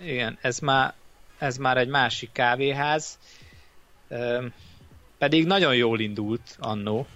igen, 0.00 0.38
ez 0.40 0.58
már, 0.58 0.94
ez 1.38 1.56
már 1.56 1.76
egy 1.76 1.88
másik 1.88 2.32
kávéház. 2.32 3.18
Pedig 5.18 5.46
nagyon 5.46 5.74
jól 5.74 6.00
indult 6.00 6.56
annó. 6.58 7.06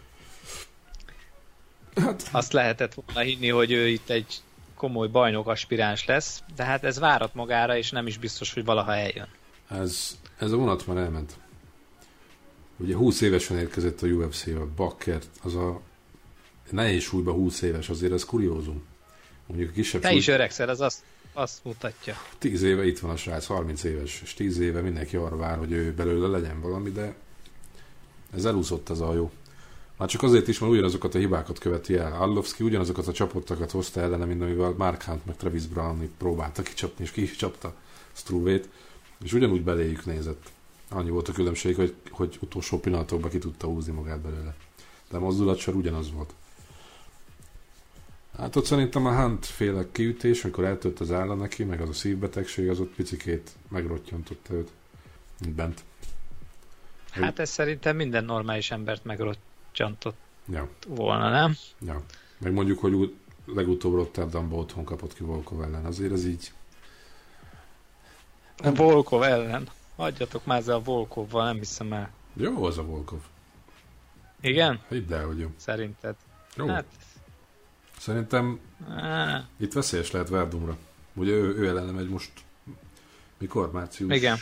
Hát. 1.94 2.28
Azt 2.30 2.52
lehetett 2.52 2.94
volna 2.94 3.20
hinni, 3.20 3.48
hogy 3.48 3.70
ő 3.72 3.88
itt 3.88 4.08
egy 4.08 4.42
komoly 4.74 5.08
bajnok 5.08 5.46
aspiráns 5.46 6.04
lesz, 6.04 6.42
de 6.56 6.64
hát 6.64 6.84
ez 6.84 6.98
várat 6.98 7.34
magára, 7.34 7.76
és 7.76 7.90
nem 7.90 8.06
is 8.06 8.18
biztos, 8.18 8.54
hogy 8.54 8.64
valaha 8.64 8.94
eljön. 8.94 9.28
Ez, 9.68 10.18
ez 10.38 10.52
a 10.52 10.56
vonat 10.56 10.86
már 10.86 10.96
elment. 10.96 11.32
Ugye 12.76 12.96
20 12.96 13.20
évesen 13.20 13.58
érkezett 13.58 14.02
a 14.02 14.06
UFC-be, 14.06 14.64
Bakkert, 14.76 15.26
az 15.42 15.54
a 15.54 15.80
nehéz 16.70 17.02
súlyban 17.02 17.34
20 17.34 17.62
éves, 17.62 17.88
azért 17.88 18.12
ez 18.12 18.24
kuriózum. 18.24 18.84
Mondjuk 19.46 19.70
a 19.70 19.72
kisebb 19.72 20.00
Te 20.00 20.08
súly... 20.08 20.16
is 20.16 20.28
öregszel, 20.28 20.70
ez 20.70 20.80
azt, 20.80 21.02
azt 21.32 21.64
mutatja. 21.64 22.16
10 22.38 22.62
éve 22.62 22.86
itt 22.86 22.98
van 22.98 23.10
a 23.10 23.16
srác, 23.16 23.46
30 23.46 23.84
éves, 23.84 24.20
és 24.22 24.34
10 24.34 24.58
éve 24.58 24.80
mindenki 24.80 25.16
arra 25.16 25.36
vár, 25.36 25.58
hogy 25.58 25.72
ő 25.72 25.92
belőle 25.92 26.26
legyen 26.26 26.60
valami, 26.60 26.90
de 26.90 27.14
ez 28.34 28.44
elúszott 28.44 28.88
az 28.88 29.00
a 29.00 29.14
jó. 29.14 29.30
Már 29.96 30.08
csak 30.08 30.22
azért 30.22 30.48
is, 30.48 30.58
mert 30.58 30.72
ugyanazokat 30.72 31.14
a 31.14 31.18
hibákat 31.18 31.58
követi 31.58 31.96
el. 31.96 32.12
Arlovski 32.20 32.64
ugyanazokat 32.64 33.06
a 33.06 33.12
csapottakat 33.12 33.70
hozta 33.70 34.00
ellene, 34.00 34.24
mint 34.24 34.42
amivel 34.42 34.74
Mark 34.76 35.02
Hunt 35.02 35.26
meg 35.26 35.36
Travis 35.36 35.66
Brown 35.66 36.10
próbálta 36.18 36.62
kicsapni, 36.62 37.04
és 37.04 37.10
ki 37.10 37.22
is 37.22 37.36
csapta 37.36 37.74
Struvét, 38.12 38.68
és 39.22 39.32
ugyanúgy 39.32 39.62
beléjük 39.62 40.04
nézett. 40.04 40.50
Annyi 40.88 41.10
volt 41.10 41.28
a 41.28 41.32
különbség, 41.32 41.76
hogy, 41.76 41.94
hogy 42.10 42.38
utolsó 42.40 42.78
pillanatokban 42.78 43.30
ki 43.30 43.38
tudta 43.38 43.66
húzni 43.66 43.92
magát 43.92 44.20
belőle. 44.20 44.54
De 45.10 45.16
a 45.16 45.20
mozdulatsor 45.20 45.74
ugyanaz 45.74 46.12
volt. 46.12 46.34
Hát 48.36 48.56
ott 48.56 48.64
szerintem 48.64 49.06
a 49.06 49.22
Hunt 49.22 49.46
féle 49.46 49.86
kiütés, 49.92 50.44
amikor 50.44 50.64
eltört 50.64 51.00
az 51.00 51.10
álla 51.10 51.34
neki, 51.34 51.64
meg 51.64 51.80
az 51.80 51.88
a 51.88 51.92
szívbetegség, 51.92 52.68
az 52.68 52.80
ott 52.80 52.94
picikét 52.94 53.50
megrottyontotta 53.68 54.54
őt, 54.54 54.70
mint 55.40 55.54
bent. 55.54 55.84
Hát 57.12 57.38
ez 57.38 57.50
szerintem 57.50 57.96
minden 57.96 58.24
normális 58.24 58.70
embert 58.70 59.04
megrottyontott 59.04 60.16
ja. 60.48 60.68
volna, 60.88 61.30
nem? 61.30 61.56
Ja. 61.80 62.02
Meg 62.38 62.52
mondjuk, 62.52 62.78
hogy 62.78 63.14
legutóbb 63.44 63.94
Rotterdamban 63.94 64.58
otthon 64.58 64.84
kapott 64.84 65.14
ki 65.14 65.22
Volkov 65.22 65.62
ellen, 65.62 65.84
azért 65.84 66.12
ez 66.12 66.26
így... 66.26 66.52
Nem. 68.56 68.74
Volkov 68.74 69.22
ellen? 69.22 69.68
Hagyjatok 69.96 70.44
már 70.44 70.58
ezzel 70.58 70.74
a 70.74 70.82
Volkovval, 70.82 71.44
nem 71.44 71.56
hiszem 71.56 71.92
el. 71.92 72.10
Jó 72.34 72.64
az 72.64 72.78
a 72.78 72.82
Volkov. 72.82 73.20
Igen? 74.40 74.80
Hidd 74.88 75.12
el, 75.12 75.26
hogy 75.26 75.38
jó. 75.38 75.48
Szerinted? 75.56 76.14
Jó. 76.56 76.66
Hát... 76.66 76.84
Szerintem 77.98 78.60
ah. 78.88 79.40
itt 79.56 79.72
veszélyes 79.72 80.10
lehet 80.10 80.28
Verdumra. 80.28 80.76
Ugye 81.14 81.32
ő, 81.32 81.56
ő 81.56 81.68
ellene 81.68 81.90
megy 81.90 82.08
most 82.08 82.32
mikor? 83.38 83.72
Március? 83.72 84.14
Igen. 84.14 84.38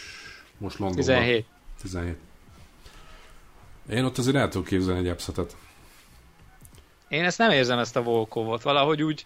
Most 0.59 0.79
Londonban. 0.79 1.05
17. 1.07 1.47
17. 1.81 2.17
Én 3.91 4.05
ott 4.05 4.19
azért 4.19 4.37
el 4.37 4.49
tudok 4.49 4.67
képzelni 4.67 5.01
egy 5.01 5.09
epszetet. 5.09 5.57
Én 7.09 7.25
ezt 7.25 7.39
nem 7.39 7.51
érzem, 7.51 7.79
ezt 7.79 7.97
a 7.97 8.03
Volkovot. 8.03 8.63
Valahogy 8.63 9.03
úgy, 9.03 9.25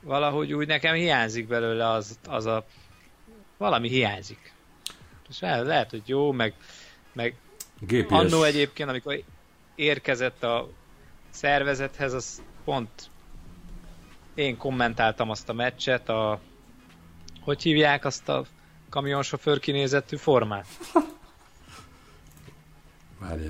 valahogy 0.00 0.52
úgy 0.52 0.66
nekem 0.66 0.94
hiányzik 0.94 1.46
belőle 1.46 1.88
az, 1.88 2.18
az 2.26 2.46
a... 2.46 2.66
Valami 3.56 3.88
hiányzik. 3.88 4.52
És 5.28 5.40
lehet, 5.40 5.90
hogy 5.90 6.02
jó, 6.04 6.32
meg, 6.32 6.54
meg 7.12 7.34
GPS. 7.80 8.10
annó 8.10 8.42
egyébként, 8.42 8.88
amikor 8.88 9.22
érkezett 9.74 10.42
a 10.42 10.70
szervezethez, 11.30 12.12
az 12.12 12.42
pont 12.64 13.10
én 14.34 14.56
kommentáltam 14.56 15.30
azt 15.30 15.48
a 15.48 15.52
meccset, 15.52 16.08
a 16.08 16.40
hogy 17.40 17.62
hívják 17.62 18.04
azt 18.04 18.28
a 18.28 18.44
kamionsofőr 18.88 19.58
kinézettű 19.58 20.16
formát? 20.16 20.66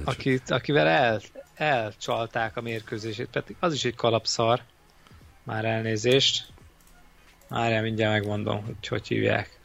Akit, 0.05 0.51
akivel 0.51 0.87
el, 0.87 1.21
elcsalták 1.55 2.57
a 2.57 2.61
mérkőzését, 2.61 3.29
pedig 3.33 3.57
az 3.61 3.73
is 3.73 3.85
egy 3.85 3.95
kalapszar. 3.95 4.63
Már 5.43 5.65
elnézést. 5.65 6.47
Már 7.49 7.83
mindjárt 7.83 8.13
megmondom, 8.13 8.65
hogy 8.65 8.89
hogy 8.89 9.07
hívják. 9.07 9.59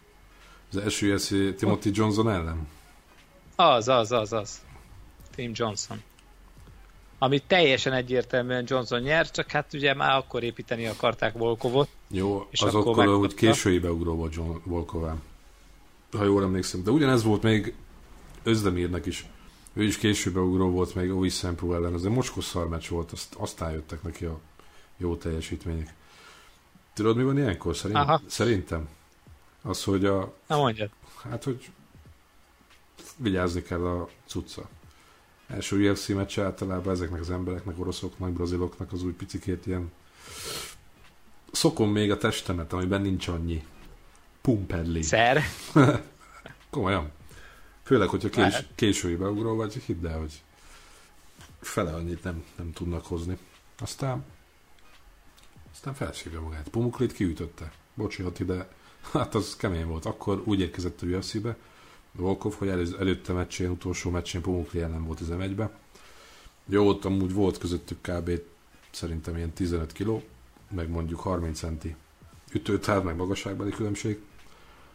Az 0.71 0.77
első 0.77 1.13
UFC 1.13 1.55
Timothy 1.57 1.89
Johnson 1.93 2.29
ellen? 2.29 2.67
Az, 3.55 3.87
az, 3.87 4.11
az, 4.11 4.33
az. 4.33 4.61
Tim 5.35 5.51
Johnson. 5.53 6.01
Ami 7.17 7.39
teljesen 7.39 7.93
egyértelműen 7.93 8.63
Johnson 8.67 9.01
nyert, 9.01 9.33
csak 9.33 9.51
hát 9.51 9.73
ugye 9.73 9.93
már 9.93 10.15
akkor 10.15 10.43
építeni 10.43 10.85
akarták 10.85 11.33
Volkovot. 11.33 11.89
Jó, 12.07 12.47
és 12.49 12.61
az 12.61 12.75
akkor, 12.75 12.99
akkor 12.99 13.19
hogy 13.19 13.33
késői 13.33 13.79
beugró 13.79 14.15
volt 14.15 14.33
John 14.33 14.57
Volkován. 14.63 15.21
Ha 16.11 16.23
jól 16.23 16.43
emlékszem. 16.43 16.83
De 16.83 16.91
ugyanez 16.91 17.23
volt 17.23 17.41
még 17.41 17.73
Özdemirnek 18.43 19.05
is. 19.05 19.25
Ő 19.79 19.83
is 19.83 19.97
később 19.97 20.33
beugró 20.33 20.69
volt 20.69 20.95
még 20.95 21.15
új 21.15 21.29
Szempru 21.29 21.73
ellen. 21.73 21.93
Ez 21.93 22.03
egy 22.03 22.11
mocskos 22.11 22.45
szarmeccs 22.45 22.87
volt, 22.87 23.11
azt, 23.11 23.35
aztán 23.35 23.71
jöttek 23.71 24.03
neki 24.03 24.25
a 24.25 24.39
jó 24.97 25.15
teljesítmények. 25.15 25.93
Tudod, 26.93 27.15
mi 27.15 27.23
van 27.23 27.37
ilyenkor? 27.37 27.75
Szerint, 27.75 27.97
Aha. 27.97 28.21
Szerintem? 28.27 28.87
Az, 29.61 29.83
hogy 29.83 30.05
a... 30.05 30.33
Na 30.47 30.57
mondjad. 30.57 30.89
Hát, 31.29 31.43
hogy 31.43 31.69
vigyázni 33.15 33.61
kell 33.61 33.85
a 33.85 34.09
cucca. 34.25 34.69
Első 35.47 35.89
UFC 35.89 36.07
meccs 36.07 36.39
általában 36.39 36.93
ezeknek 36.93 37.19
az 37.19 37.29
embereknek, 37.29 37.79
oroszoknak, 37.79 38.31
braziloknak 38.31 38.91
az 38.91 39.03
új 39.03 39.13
picikét 39.13 39.65
ilyen 39.65 39.91
szokom 41.51 41.91
még 41.91 42.11
a 42.11 42.17
testemet, 42.17 42.73
amiben 42.73 43.01
nincs 43.01 43.27
annyi 43.27 43.65
pumpedli. 44.41 45.01
Szer? 45.01 45.43
Komolyan. 46.69 47.11
Főleg, 47.89 48.07
hogyha 48.07 48.29
kés, 48.29 48.65
késői 48.75 49.15
beugró 49.15 49.55
vagy, 49.55 49.73
hidd 49.73 50.05
el, 50.05 50.19
hogy 50.19 50.41
fele 51.59 51.93
annyit 51.93 52.23
nem, 52.23 52.43
nem 52.57 52.73
tudnak 52.73 53.05
hozni. 53.05 53.37
Aztán 53.79 54.25
aztán 55.71 55.93
felszívja 55.93 56.41
magát. 56.41 56.69
Pumuklit 56.69 57.13
kiütötte. 57.13 57.71
Bocsi, 57.93 58.23
ide 58.39 58.67
Hát 59.11 59.35
az 59.35 59.55
kemény 59.55 59.85
volt. 59.85 60.05
Akkor 60.05 60.41
úgy 60.45 60.59
érkezett 60.59 61.01
a 61.01 61.05
UFC-be, 61.05 61.57
Volkov, 62.11 62.53
hogy 62.53 62.67
elő, 62.67 62.95
előtte 62.99 63.33
meccsén, 63.33 63.69
utolsó 63.69 64.09
meccsén 64.09 64.41
Pumukli 64.41 64.81
ellen 64.81 65.05
volt 65.05 65.19
11-be. 65.25 65.71
Jó, 66.65 66.87
ott 66.87 67.05
amúgy 67.05 67.33
volt 67.33 67.57
közöttük 67.57 68.01
kb. 68.01 68.31
szerintem 68.91 69.35
ilyen 69.35 69.53
15 69.53 69.91
kiló, 69.91 70.23
meg 70.71 70.89
mondjuk 70.89 71.19
30 71.19 71.59
centi 71.59 71.95
ütőtár, 72.53 73.03
meg 73.03 73.15
magasságbeli 73.15 73.71
különbség. 73.71 74.21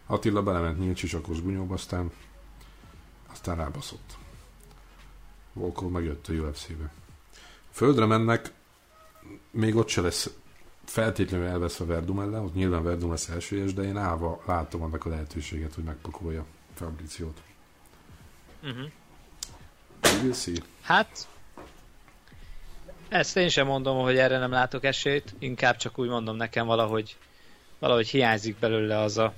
Attila 0.06 0.42
belement 0.42 0.78
nyílt 0.78 0.96
sisakos 0.96 1.42
gunyóba, 1.42 1.74
aztán, 1.74 2.12
aztán 3.34 3.56
rábaszott. 3.56 4.16
Volkov 5.52 5.90
megjött 5.90 6.28
a 6.28 6.32
UFC-be. 6.32 6.92
Földre 7.70 8.06
mennek, 8.06 8.52
még 9.50 9.76
ott 9.76 9.88
se 9.88 10.00
lesz 10.00 10.30
feltétlenül 10.84 11.46
elveszve 11.46 11.84
Verdum 11.84 12.20
ellen, 12.20 12.44
ott 12.44 12.54
nyilván 12.54 12.82
Verdum 12.82 13.10
lesz 13.10 13.28
elsőjes, 13.28 13.74
de 13.74 13.82
én 13.82 13.96
állva 13.96 14.42
látom 14.46 14.82
annak 14.82 15.04
a 15.04 15.08
lehetőséget, 15.08 15.74
hogy 15.74 15.84
megpakolja 15.84 16.44
Fabriciót. 16.74 17.42
Uh-huh. 18.62 18.90
Hát, 20.82 21.28
Ezt 23.08 23.36
én 23.36 23.48
sem 23.48 23.66
mondom, 23.66 23.98
hogy 23.98 24.16
erre 24.16 24.38
nem 24.38 24.50
látok 24.50 24.84
esélyt, 24.84 25.34
inkább 25.38 25.76
csak 25.76 25.98
úgy 25.98 26.08
mondom 26.08 26.36
nekem 26.36 26.66
valahogy, 26.66 27.16
valahogy 27.78 28.08
hiányzik 28.08 28.58
belőle 28.58 28.98
az 28.98 29.18
a 29.18 29.34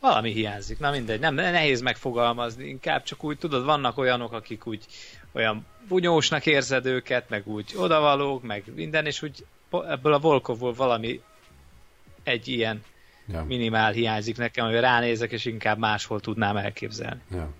valami 0.00 0.32
hiányzik, 0.32 0.78
na 0.78 0.90
mindegy, 0.90 1.20
nem, 1.20 1.34
nehéz 1.34 1.80
megfogalmazni, 1.80 2.64
inkább 2.68 3.02
csak 3.02 3.24
úgy 3.24 3.38
tudod, 3.38 3.64
vannak 3.64 3.98
olyanok, 3.98 4.32
akik 4.32 4.66
úgy 4.66 4.84
olyan 5.32 5.66
bunyósnak 5.88 6.46
érzed 6.46 6.86
őket, 6.86 7.28
meg 7.28 7.46
úgy 7.46 7.74
odavalók, 7.76 8.42
meg 8.42 8.64
minden, 8.74 9.06
és 9.06 9.22
úgy 9.22 9.46
ebből 9.70 10.12
a 10.12 10.18
Volkovból 10.18 10.72
valami 10.72 11.20
egy 12.22 12.48
ilyen 12.48 12.82
ja. 13.28 13.44
minimál 13.44 13.92
hiányzik 13.92 14.36
nekem, 14.36 14.66
hogy 14.66 14.80
ránézek, 14.80 15.32
és 15.32 15.44
inkább 15.44 15.78
máshol 15.78 16.20
tudnám 16.20 16.56
elképzelni. 16.56 17.20
Ja. 17.30 17.50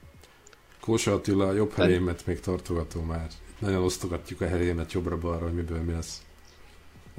Kósa 0.80 1.12
Attila 1.12 1.47
a 1.47 1.53
jobb 1.53 1.72
helyémet 1.72 2.26
még 2.26 2.41
tartogató 2.41 3.03
már. 3.03 3.26
Nagyon 3.59 3.82
osztogatjuk 3.82 4.41
a 4.41 4.49
helyémet 4.49 4.93
jobbra-balra, 4.93 5.45
hogy 5.45 5.55
miből 5.55 5.82
mi 5.82 5.93
lesz. 5.93 6.22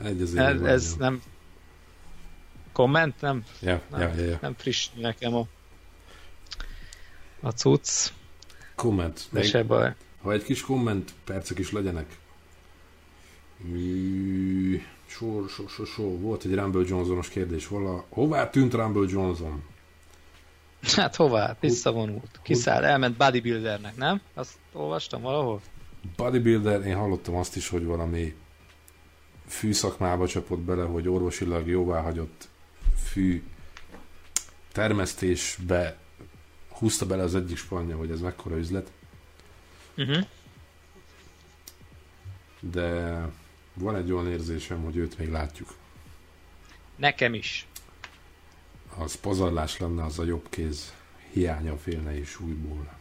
Egy 0.03 0.21
ez, 0.21 0.33
ez 0.63 0.95
nem 0.95 1.21
komment, 2.81 3.21
nem? 3.21 3.43
Ja, 3.59 3.81
nem, 3.89 3.99
ja, 3.99 4.15
ja, 4.15 4.29
ja. 4.29 4.37
nem 4.41 4.53
friss 4.57 4.89
nekem 4.95 5.35
a, 5.35 5.45
a 7.39 7.49
cucc. 7.49 8.11
Komment. 8.75 9.27
De 9.31 9.43
se 9.43 9.63
baj. 9.63 9.95
Ha 10.21 10.31
egy 10.31 10.43
kis 10.43 10.61
komment 10.61 11.13
percek 11.23 11.59
is 11.59 11.71
legyenek. 11.71 12.17
Sor, 15.05 15.49
sor, 15.49 15.69
sor, 15.69 15.87
sor. 15.87 16.19
Volt 16.19 16.43
egy 16.43 16.53
Rumble 16.53 16.83
Johnsonos 16.87 17.29
kérdés. 17.29 17.67
Vala... 17.67 18.05
Hová 18.09 18.49
tűnt 18.49 18.73
Rumble 18.73 19.05
Johnson? 19.09 19.63
Hát 20.81 21.15
hová? 21.15 21.57
Visszavonult. 21.59 22.39
Kiszáll, 22.43 22.83
elment 22.83 23.17
bodybuildernek, 23.17 23.95
nem? 23.95 24.21
Azt 24.33 24.57
olvastam 24.73 25.21
valahol? 25.21 25.61
Bodybuilder, 26.15 26.85
én 26.85 26.95
hallottam 26.95 27.35
azt 27.35 27.55
is, 27.55 27.69
hogy 27.69 27.85
valami 27.85 28.35
fűszakmába 29.47 30.27
csapott 30.27 30.59
bele, 30.59 30.83
hogy 30.83 31.07
orvosilag 31.07 31.67
jóváhagyott 31.67 32.49
fű 33.03 33.43
termesztésbe 34.71 35.97
húzta 36.69 37.05
bele 37.05 37.23
az 37.23 37.35
egyik 37.35 37.57
spanja, 37.57 37.97
hogy 37.97 38.11
ez 38.11 38.19
mekkora 38.19 38.57
üzlet. 38.57 38.91
Uh-huh. 39.97 40.25
De 42.59 43.21
van 43.73 43.95
egy 43.95 44.11
olyan 44.11 44.31
érzésem, 44.31 44.83
hogy 44.83 44.95
őt 44.95 45.17
még 45.17 45.29
látjuk. 45.29 45.73
Nekem 46.95 47.33
is. 47.33 47.67
Az 48.97 49.15
pazarlás 49.15 49.77
lenne 49.77 50.03
az 50.03 50.19
a 50.19 50.23
jobb 50.23 50.49
kéz 50.49 50.93
hiánya 51.31 51.77
félne 51.77 52.17
is 52.17 52.39
újból. 52.39 52.99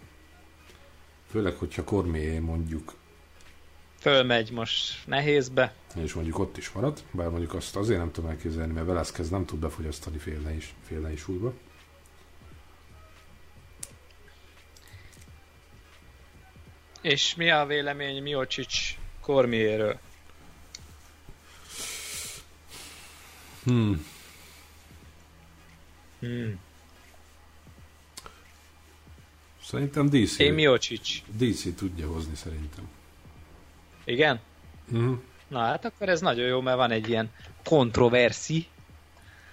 Főleg, 1.30 1.54
hogyha 1.54 1.84
Kormié 1.84 2.38
mondjuk 2.38 2.94
fölmegy 4.00 4.50
most 4.50 5.06
nehézbe. 5.06 5.74
És 5.94 6.12
mondjuk 6.12 6.38
ott 6.38 6.56
is 6.56 6.70
marad, 6.70 7.02
bár 7.10 7.28
mondjuk 7.28 7.54
azt 7.54 7.76
azért 7.76 7.98
nem 7.98 8.12
tudom 8.12 8.30
elképzelni, 8.30 8.72
mert 8.72 8.86
Velázquez 8.86 9.28
nem 9.28 9.44
tud 9.44 9.58
befogyasztani 9.58 10.18
félne 10.18 10.54
is, 10.54 10.74
félne 10.86 11.12
is 11.12 11.28
újba. 11.28 11.52
És 17.00 17.34
mi 17.34 17.50
a 17.50 17.66
vélemény 17.66 18.22
Miocsics 18.22 18.96
Kormiéről? 19.20 19.98
Hmm. 23.64 24.06
Hmm. 26.20 26.60
Szerintem 29.62 30.08
DC. 30.08 30.38
Én 30.38 30.52
Miocsics. 30.52 31.22
DC 31.26 31.74
tudja 31.76 32.06
hozni 32.06 32.34
szerintem. 32.34 32.88
Igen? 34.04 34.40
Mm. 34.94 35.14
Na 35.48 35.58
hát 35.58 35.84
akkor 35.84 36.08
ez 36.08 36.20
nagyon 36.20 36.46
jó, 36.46 36.60
mert 36.60 36.76
van 36.76 36.90
egy 36.90 37.08
ilyen 37.08 37.30
kontroverszi. 37.64 38.66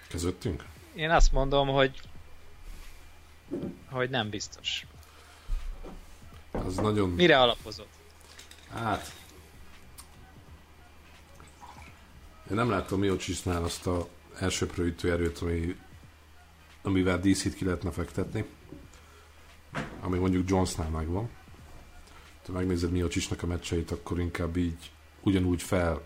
Közöttünk? 0.07 0.65
Én 0.95 1.09
azt 1.09 1.31
mondom, 1.31 1.67
hogy 1.67 2.01
hogy 3.89 4.09
nem 4.09 4.29
biztos. 4.29 4.85
Az 6.51 6.75
nagyon... 6.75 7.09
Mire 7.09 7.39
alapozott? 7.39 7.91
Hát... 8.73 9.13
Én 12.49 12.55
nem 12.55 12.69
látom 12.69 12.99
Miocsisnál 12.99 13.63
azt 13.63 13.87
a 13.87 14.07
elsőprő 14.39 14.95
erőt, 15.03 15.37
ami, 15.37 15.75
amivel 16.81 17.19
DC-t 17.19 17.55
ki 17.55 17.65
lehetne 17.65 17.91
fektetni. 17.91 18.45
Ami 20.01 20.17
mondjuk 20.17 20.49
Jonesnál 20.49 20.89
megvan 20.89 21.29
ha 22.47 22.53
megnézed 22.53 22.91
Miocsisnak 22.91 23.43
a 23.43 23.47
meccseit, 23.47 23.91
akkor 23.91 24.19
inkább 24.19 24.57
így 24.57 24.91
ugyanúgy 25.21 25.61
fel 25.61 26.01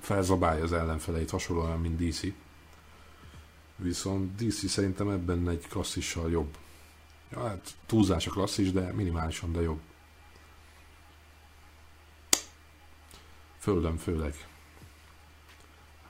felzabálja 0.00 0.62
az 0.62 0.72
ellenfeleit, 0.72 1.30
hasonlóan, 1.30 1.80
mint 1.80 2.08
DC. 2.08 2.20
Viszont 3.76 4.34
DC 4.34 4.68
szerintem 4.68 5.08
ebben 5.08 5.48
egy 5.48 5.66
klasszissal 5.68 6.30
jobb. 6.30 6.56
Ja, 7.30 7.46
hát 7.46 7.74
túlzás 7.86 8.26
a 8.26 8.30
klasszis, 8.30 8.72
de 8.72 8.92
minimálisan, 8.92 9.52
de 9.52 9.60
jobb. 9.60 9.80
Földön 13.58 13.96
főleg. 13.96 14.48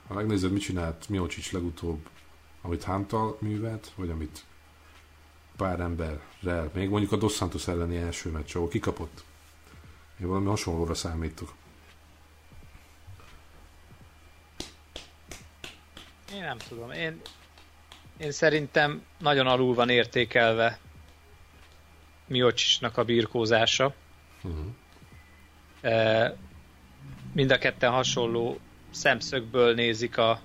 Ha 0.07 0.13
megnézed, 0.13 0.51
mit 0.51 0.61
csinált 0.61 1.09
Miocsics 1.09 1.51
legutóbb, 1.51 2.09
amit 2.61 2.83
Hántal 2.83 3.37
művelt, 3.39 3.91
vagy 3.95 4.09
amit 4.09 4.45
pár 5.57 5.79
emberrel, 5.79 6.69
még 6.73 6.89
mondjuk 6.89 7.11
a 7.11 7.17
Dos 7.17 7.33
Santos 7.33 7.67
elleni 7.67 7.97
első 7.97 8.29
meccs, 8.29 8.55
ahol 8.55 8.67
kikapott. 8.67 9.23
Én 10.21 10.27
valami 10.27 10.47
hasonlóra 10.47 10.93
számítok. 10.93 11.53
Én 16.33 16.41
nem 16.41 16.57
tudom. 16.57 16.91
Én, 16.91 17.21
én 18.17 18.31
szerintem 18.31 19.05
nagyon 19.17 19.47
alul 19.47 19.73
van 19.73 19.89
értékelve 19.89 20.79
Miocicsnak 22.27 22.97
a 22.97 23.03
birkózása. 23.03 23.93
Uh-huh. 24.43 24.65
E, 25.81 26.35
mind 27.33 27.51
a 27.51 27.57
ketten 27.57 27.91
hasonló 27.91 28.59
szemszögből 28.91 29.73
nézik 29.73 30.17
a 30.17 30.41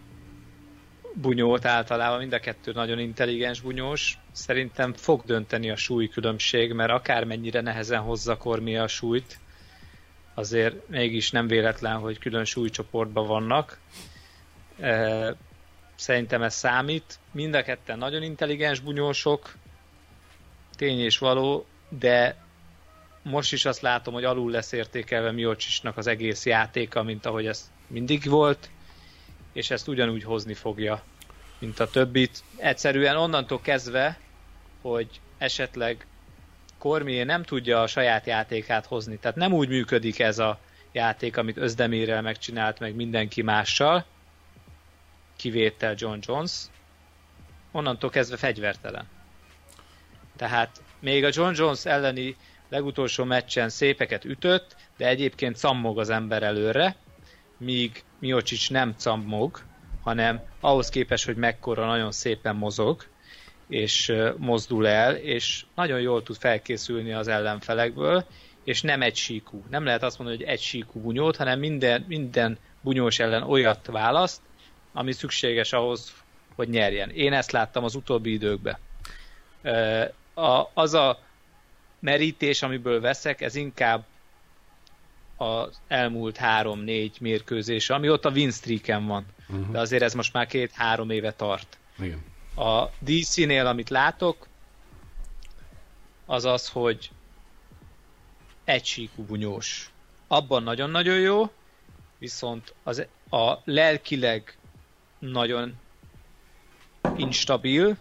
bunyót 1.21 1.65
általában, 1.65 2.19
mind 2.19 2.33
a 2.33 2.41
kettő 2.41 2.73
nagyon 2.73 2.99
intelligens 2.99 3.61
bunyós. 3.61 4.19
Szerintem 4.33 4.93
fog 4.93 5.23
dönteni 5.25 5.71
a 5.71 5.77
súlykülönbség, 5.77 6.73
mert 6.73 6.91
akármennyire 6.91 7.61
nehezen 7.61 8.01
hozza 8.01 8.37
Kormi 8.37 8.77
a 8.77 8.89
súlyt, 8.89 9.39
azért 10.35 10.89
mégis 10.89 11.31
nem 11.31 11.47
véletlen, 11.47 11.97
hogy 11.97 12.19
külön 12.19 12.45
súlycsoportban 12.45 13.27
vannak. 13.27 13.79
Szerintem 15.95 16.43
ez 16.43 16.55
számít. 16.55 17.19
Mind 17.33 17.55
a 17.55 17.63
ketten 17.63 17.99
nagyon 17.99 18.23
intelligens 18.23 18.81
bunyósok, 18.81 19.55
tény 20.77 21.01
és 21.01 21.19
való, 21.19 21.67
de 21.89 22.37
most 23.23 23.53
is 23.53 23.65
azt 23.65 23.81
látom, 23.81 24.15
hogy 24.15 24.25
alul 24.25 24.51
lesz 24.51 24.73
értékelve 24.73 25.31
Miocsisnak 25.31 25.97
az 25.97 26.07
egész 26.07 26.47
játéka, 26.47 27.03
mint 27.03 27.27
ahogy 27.27 27.47
ez 27.47 27.71
mindig 27.87 28.25
volt 28.25 28.71
és 29.57 29.71
ezt 29.71 29.89
ugyanúgy 29.89 30.23
hozni 30.23 30.55
fogja, 30.55 31.03
mint 31.59 31.81
a 31.81 31.91
többit. 31.91 32.43
Egyszerűen 32.57 33.17
onnantól 33.17 33.61
kezdve, 33.61 34.19
hogy 34.81 35.21
esetleg 35.39 36.07
Kormié 36.79 37.23
nem 37.23 37.43
tudja 37.43 37.83
a 37.83 37.87
saját 37.87 38.27
játékát 38.27 38.87
hozni. 38.87 39.19
Tehát 39.19 39.37
nem 39.37 39.53
úgy 39.53 39.69
működik 39.69 40.19
ez 40.19 40.39
a 40.39 40.59
játék, 40.93 41.37
amit 41.37 41.57
Özdemérrel 41.57 42.23
megcsinált, 42.23 42.79
meg 42.79 42.95
mindenki 42.95 43.43
mással, 43.43 44.05
kivétel 45.37 45.95
John 45.97 46.19
Jones, 46.21 46.53
onnantól 47.73 48.11
kezdve 48.11 48.37
fegyvertelen. 48.37 49.09
Tehát 50.37 50.83
még 51.01 51.25
a 51.25 51.31
John 51.33 51.55
Jones 51.55 51.85
elleni 51.85 52.37
legutolsó 52.69 53.25
meccsen 53.25 53.69
szépeket 53.69 54.25
ütött, 54.25 54.77
de 54.97 55.07
egyébként 55.07 55.57
szammog 55.57 55.99
az 55.99 56.11
ember 56.11 56.43
előre, 56.43 56.97
míg 57.59 58.05
Miocsics 58.19 58.71
nem 58.71 58.95
cammog, 58.97 59.61
hanem 60.03 60.41
ahhoz 60.61 60.89
képest, 60.89 61.25
hogy 61.25 61.37
mekkora 61.37 61.87
nagyon 61.87 62.13
szépen 62.13 62.57
mozog, 62.57 63.05
és 63.69 64.13
mozdul 64.37 64.87
el, 64.87 65.15
és 65.15 65.65
nagyon 65.75 66.01
jól 66.01 66.23
tud 66.23 66.37
felkészülni 66.37 67.13
az 67.13 67.29
ellenfelekből, 67.29 68.27
és 68.65 68.83
nem 68.83 69.03
egy 69.03 69.17
síkú. 69.17 69.65
Nem 69.71 69.85
lehet 69.85 70.03
azt 70.03 70.19
mondani, 70.19 70.39
hogy 70.39 70.49
egy 70.49 70.61
síkú 70.61 71.01
bunyót, 71.01 71.37
hanem 71.37 71.59
minden, 71.59 72.05
minden 72.09 72.59
bunyós 72.81 73.19
ellen 73.19 73.43
olyat 73.43 73.87
választ, 73.87 74.41
ami 74.93 75.13
szükséges 75.13 75.73
ahhoz, 75.73 76.15
hogy 76.55 76.69
nyerjen. 76.69 77.11
Én 77.11 77.33
ezt 77.33 77.53
láttam 77.53 77.85
az 77.85 77.95
utóbbi 77.95 78.33
időkben. 78.33 78.77
Az 80.75 80.95
a 80.95 81.19
merítés, 82.01 82.63
amiből 82.63 83.01
veszek, 83.01 83.41
ez 83.41 83.55
inkább 83.55 84.05
az 85.37 85.81
elmúlt 85.89 86.37
három-négy 86.37 87.17
mérkőzés, 87.21 87.91
ami 87.91 88.11
ott 88.11 88.25
a 88.25 88.31
win 88.31 88.51
streaken 88.51 89.07
van. 89.07 89.27
Uh-huh. 89.49 89.71
De 89.71 89.81
azért 89.81 90.03
ez 90.03 90.15
most 90.15 90.33
már 90.33 90.47
két-három 90.47 91.11
éve 91.11 91.33
tart. 91.33 91.79
Igen. 91.99 92.25
A 92.57 92.91
DC-nél, 92.99 93.67
amit 93.67 93.91
látok, 93.91 94.47
az 96.27 96.45
az, 96.45 96.69
hogy 96.69 97.11
egysíkú 98.65 99.25
bunyós. 99.25 99.91
abban 100.27 100.63
nagyon-nagyon 100.63 101.19
jó, 101.19 101.51
viszont 102.19 102.75
az 102.83 103.07
a 103.31 103.55
lelkileg 103.65 104.57
nagyon 105.19 105.79
instabil, 107.17 107.97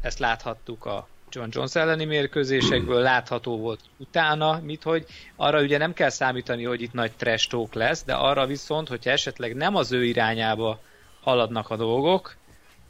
ezt 0.00 0.18
láthattuk 0.18 0.84
a 0.84 1.08
John 1.36 1.48
Jones 1.52 1.74
elleni 1.74 2.04
mérkőzésekből, 2.04 3.02
látható 3.02 3.58
volt 3.58 3.80
utána, 3.96 4.60
mit 4.62 4.82
hogy 4.82 5.04
arra 5.36 5.62
ugye 5.62 5.78
nem 5.78 5.92
kell 5.92 6.08
számítani, 6.08 6.64
hogy 6.64 6.82
itt 6.82 6.92
nagy 6.92 7.12
trash 7.16 7.48
talk 7.48 7.74
lesz, 7.74 8.04
de 8.04 8.14
arra 8.14 8.46
viszont, 8.46 8.88
hogyha 8.88 9.10
esetleg 9.10 9.54
nem 9.54 9.74
az 9.74 9.92
ő 9.92 10.04
irányába 10.04 10.80
haladnak 11.20 11.70
a 11.70 11.76
dolgok, 11.76 12.36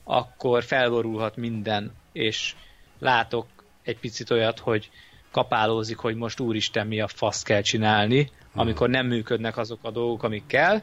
akkor 0.04 0.64
felborulhat 0.64 1.36
minden, 1.36 1.92
és 2.12 2.54
látok 2.98 3.46
egy 3.82 3.98
picit 3.98 4.30
olyat, 4.30 4.58
hogy 4.58 4.90
kapálózik, 5.30 5.98
hogy 5.98 6.14
most 6.14 6.40
úristen 6.40 6.86
mi 6.86 7.00
a 7.00 7.08
fasz 7.08 7.42
kell 7.42 7.60
csinálni, 7.60 8.22
hmm. 8.22 8.60
amikor 8.60 8.88
nem 8.88 9.06
működnek 9.06 9.56
azok 9.56 9.78
a 9.82 9.90
dolgok, 9.90 10.22
amik 10.22 10.46
kell. 10.46 10.82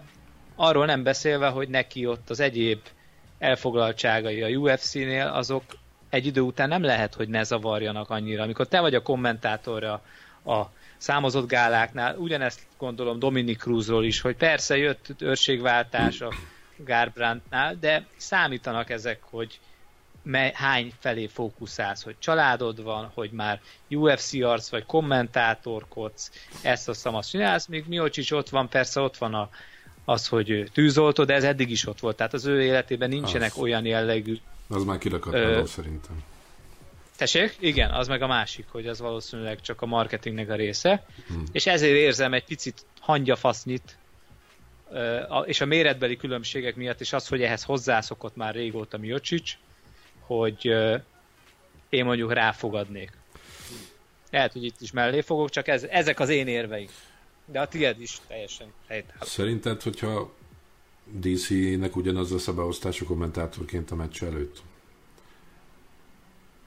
Arról 0.55 0.85
nem 0.85 1.03
beszélve, 1.03 1.47
hogy 1.47 1.69
neki 1.69 2.05
ott 2.05 2.29
az 2.29 2.39
egyéb 2.39 2.79
elfoglaltságai 3.39 4.41
a 4.41 4.47
UFC-nél, 4.47 5.27
azok 5.27 5.63
egy 6.13 6.25
idő 6.25 6.41
után 6.41 6.67
nem 6.67 6.83
lehet, 6.83 7.13
hogy 7.13 7.27
ne 7.27 7.43
zavarjanak 7.43 8.09
annyira. 8.09 8.43
Amikor 8.43 8.67
te 8.67 8.79
vagy 8.79 8.95
a 8.95 9.01
kommentátorra 9.01 10.01
a 10.45 10.61
számozott 10.97 11.47
gáláknál, 11.47 12.15
ugyanezt 12.17 12.59
gondolom 12.77 13.19
Dominic 13.19 13.61
Cruzról 13.61 14.05
is, 14.05 14.21
hogy 14.21 14.35
persze 14.35 14.77
jött 14.77 15.07
őrségváltás 15.19 16.21
a 16.21 16.33
Garbrandtnál, 16.77 17.77
de 17.79 18.05
számítanak 18.17 18.89
ezek, 18.89 19.19
hogy 19.21 19.59
mely, 20.23 20.51
hány 20.55 20.93
felé 20.99 21.27
fókuszálsz, 21.27 22.03
hogy 22.03 22.15
családod 22.19 22.83
van, 22.83 23.11
hogy 23.13 23.31
már 23.31 23.61
UFC 23.89 24.33
arc 24.33 24.69
vagy 24.69 24.85
kommentátorkodsz, 24.85 26.31
ezt 26.61 26.89
azt 26.89 27.05
azt 27.05 27.29
csinálsz, 27.29 27.67
még 27.67 27.85
Miocsics 27.87 28.31
ott 28.31 28.49
van, 28.49 28.69
persze 28.69 29.01
ott 29.01 29.17
van 29.17 29.33
a, 29.33 29.49
az, 30.05 30.27
hogy 30.27 30.69
tűzoltó, 30.73 31.23
de 31.23 31.33
ez 31.33 31.43
eddig 31.43 31.69
is 31.69 31.87
ott 31.87 31.99
volt, 31.99 32.15
tehát 32.15 32.33
az 32.33 32.45
ő 32.45 32.61
életében 32.61 33.09
nincsenek 33.09 33.51
az. 33.51 33.57
olyan 33.57 33.85
jellegű... 33.85 34.37
Az 34.67 34.83
már 34.83 34.97
kirakadt 34.97 35.67
szerintem. 35.67 36.23
Tessék? 37.15 37.55
Igen, 37.59 37.91
az 37.91 38.07
meg 38.07 38.21
a 38.21 38.27
másik, 38.27 38.65
hogy 38.67 38.87
az 38.87 38.99
valószínűleg 38.99 39.61
csak 39.61 39.81
a 39.81 39.85
marketingnek 39.85 40.49
a 40.49 40.55
része, 40.55 41.05
hmm. 41.27 41.43
és 41.51 41.65
ezért 41.65 41.95
érzem 41.95 42.33
egy 42.33 42.43
picit 42.43 42.85
hangyafasznyit 42.99 43.97
és 45.45 45.61
a 45.61 45.65
méretbeli 45.65 46.15
különbségek 46.15 46.75
miatt, 46.75 47.01
és 47.01 47.13
az, 47.13 47.27
hogy 47.27 47.41
ehhez 47.41 47.63
hozzászokott 47.63 48.35
már 48.35 48.53
régóta 48.53 48.97
Miocsics, 48.97 49.57
hogy 50.19 50.65
én 51.89 52.05
mondjuk 52.05 52.33
ráfogadnék. 52.33 53.11
Lehet, 54.29 54.51
hogy 54.51 54.63
itt 54.63 54.81
is 54.81 54.91
mellé 54.91 55.21
fogok, 55.21 55.49
csak 55.49 55.67
ez, 55.67 55.83
ezek 55.83 56.19
az 56.19 56.29
én 56.29 56.47
érveim. 56.47 56.87
De 57.45 57.59
a 57.59 57.67
tiéd 57.67 58.01
is 58.01 58.17
teljesen 58.27 58.67
helytálló. 58.87 59.25
Szerinted, 59.25 59.81
hogyha 59.81 60.33
DC-nek 61.11 61.95
ugyanaz 61.95 62.31
lesz 62.31 62.47
a 62.47 62.53
beosztás 62.53 63.01
a 63.01 63.05
kommentátorként 63.05 63.91
a 63.91 63.95
meccs 63.95 64.23
előtt? 64.23 64.61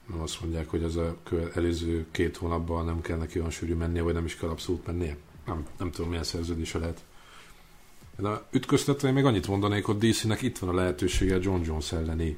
Nem 0.09 0.21
azt 0.21 0.41
mondják, 0.41 0.69
hogy 0.69 0.83
az 0.83 0.95
a 0.95 1.17
előző 1.53 2.05
két 2.11 2.37
hónapban 2.37 2.85
nem 2.85 3.01
kell 3.01 3.17
neki 3.17 3.39
olyan 3.39 3.51
sűrű 3.51 3.73
mennie, 3.73 4.01
vagy 4.01 4.13
nem 4.13 4.25
is 4.25 4.35
kell 4.35 4.49
abszolút 4.49 4.85
mennie? 4.85 5.17
Nem, 5.45 5.67
nem 5.77 5.91
tudom, 5.91 6.09
milyen 6.09 6.23
szerződése 6.23 6.79
lehet. 6.79 7.03
De 8.17 8.47
ütköztetve 8.51 9.07
én 9.07 9.13
még 9.13 9.25
annyit 9.25 9.47
mondanék, 9.47 9.85
hogy 9.85 9.97
DC-nek 9.97 10.41
itt 10.41 10.57
van 10.57 10.69
a 10.69 10.73
lehetősége 10.73 11.37
John 11.41 11.63
Jones 11.63 11.91
elleni 11.91 12.37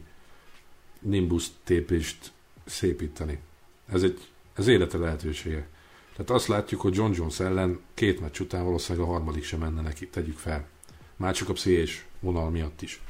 Nimbus 0.99 1.47
tépést 1.63 2.31
szépíteni. 2.65 3.39
Ez 3.87 4.03
egy 4.03 4.19
ez 4.53 4.67
élete 4.67 4.97
lehetősége. 4.97 5.67
Tehát 6.11 6.29
azt 6.29 6.47
látjuk, 6.47 6.81
hogy 6.81 6.95
John 6.95 7.13
Jones 7.15 7.39
ellen 7.39 7.79
két 7.93 8.19
meccs 8.19 8.39
után 8.39 8.63
valószínűleg 8.63 9.07
a 9.07 9.11
harmadik 9.11 9.43
sem 9.43 9.59
menne 9.59 9.81
neki, 9.81 10.07
tegyük 10.07 10.37
fel. 10.37 10.67
Már 11.19 11.33
csak 11.33 11.49
a 11.49 11.53
pszichés 11.53 12.05
vonal 12.19 12.49
miatt 12.49 12.81
is. 12.81 13.01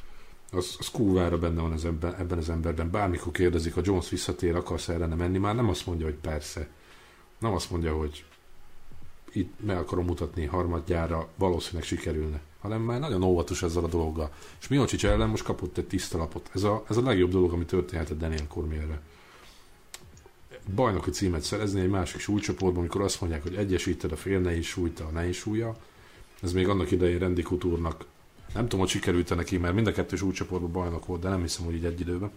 Az, 0.51 0.75
az 0.79 0.89
kúvára 0.89 1.37
benne 1.37 1.61
van 1.61 1.73
ez 1.73 1.83
ebben, 1.83 2.15
ebben 2.15 2.37
az 2.37 2.49
emberben. 2.49 2.91
Bármikor 2.91 3.31
kérdezik, 3.31 3.77
a 3.77 3.81
Jones 3.83 4.09
visszatér, 4.09 4.55
akarsz 4.55 4.87
ellene 4.87 5.15
menni, 5.15 5.37
már 5.37 5.55
nem 5.55 5.69
azt 5.69 5.85
mondja, 5.85 6.05
hogy 6.05 6.15
persze. 6.15 6.67
Nem 7.39 7.53
azt 7.53 7.71
mondja, 7.71 7.95
hogy 7.95 8.25
itt 9.31 9.53
meg 9.65 9.77
akarom 9.77 10.05
mutatni 10.05 10.45
harmadjára, 10.45 11.27
valószínűleg 11.35 11.87
sikerülne 11.87 12.41
hanem 12.59 12.81
már 12.81 12.99
nagyon 12.99 13.23
óvatos 13.23 13.63
ezzel 13.63 13.83
a 13.83 13.87
dologgal. 13.87 14.31
És 14.59 14.67
Miocsics 14.67 15.05
ellen 15.05 15.29
most 15.29 15.43
kapott 15.43 15.77
egy 15.77 15.87
tiszta 15.87 16.17
lapot. 16.17 16.49
Ez 16.53 16.63
a, 16.63 16.83
ez 16.89 16.97
a 16.97 17.01
legjobb 17.01 17.31
dolog, 17.31 17.51
ami 17.51 17.65
történhetett 17.65 18.17
Daniel 18.17 18.47
Cormierre. 18.47 19.01
Bajnoki 20.75 21.09
címet 21.09 21.41
szerezni 21.41 21.79
egy 21.81 21.89
másik 21.89 22.19
súlycsoportban, 22.19 22.79
amikor 22.79 23.01
azt 23.01 23.21
mondják, 23.21 23.43
hogy 23.43 23.55
egyesíted 23.55 24.11
a 24.11 24.15
fél 24.15 24.39
nehéz 24.39 24.65
súlyt 24.65 24.99
a 24.99 25.09
nehéz 25.13 25.35
súlya. 25.35 25.77
Ez 26.41 26.53
még 26.53 26.67
annak 26.67 26.91
idején 26.91 27.19
Randy 27.19 27.41
Couture-nak 27.41 28.05
nem 28.53 28.63
tudom, 28.63 28.79
hogy 28.79 28.89
sikerült 28.89 29.35
neki, 29.35 29.57
mert 29.57 29.73
mind 29.73 29.87
a 29.87 29.91
kettő 29.91 30.15
súlycsoportban 30.15 30.71
bajnok 30.71 31.05
volt, 31.05 31.21
de 31.21 31.29
nem 31.29 31.41
hiszem, 31.41 31.65
hogy 31.65 31.75
így 31.75 31.85
egy 31.85 31.99
időben. 31.99 32.31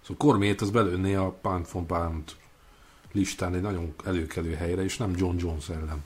Szóval 0.00 0.16
Cormier 0.16 0.56
az 0.60 0.70
belőné 0.70 1.14
a 1.14 1.30
Pound 1.30 1.66
for 1.66 1.82
Pound 1.82 2.22
listán 3.12 3.54
egy 3.54 3.60
nagyon 3.60 3.94
előkelő 4.04 4.54
helyre, 4.54 4.82
és 4.82 4.96
nem 4.96 5.14
John 5.16 5.36
Jones 5.38 5.68
ellen. 5.68 6.04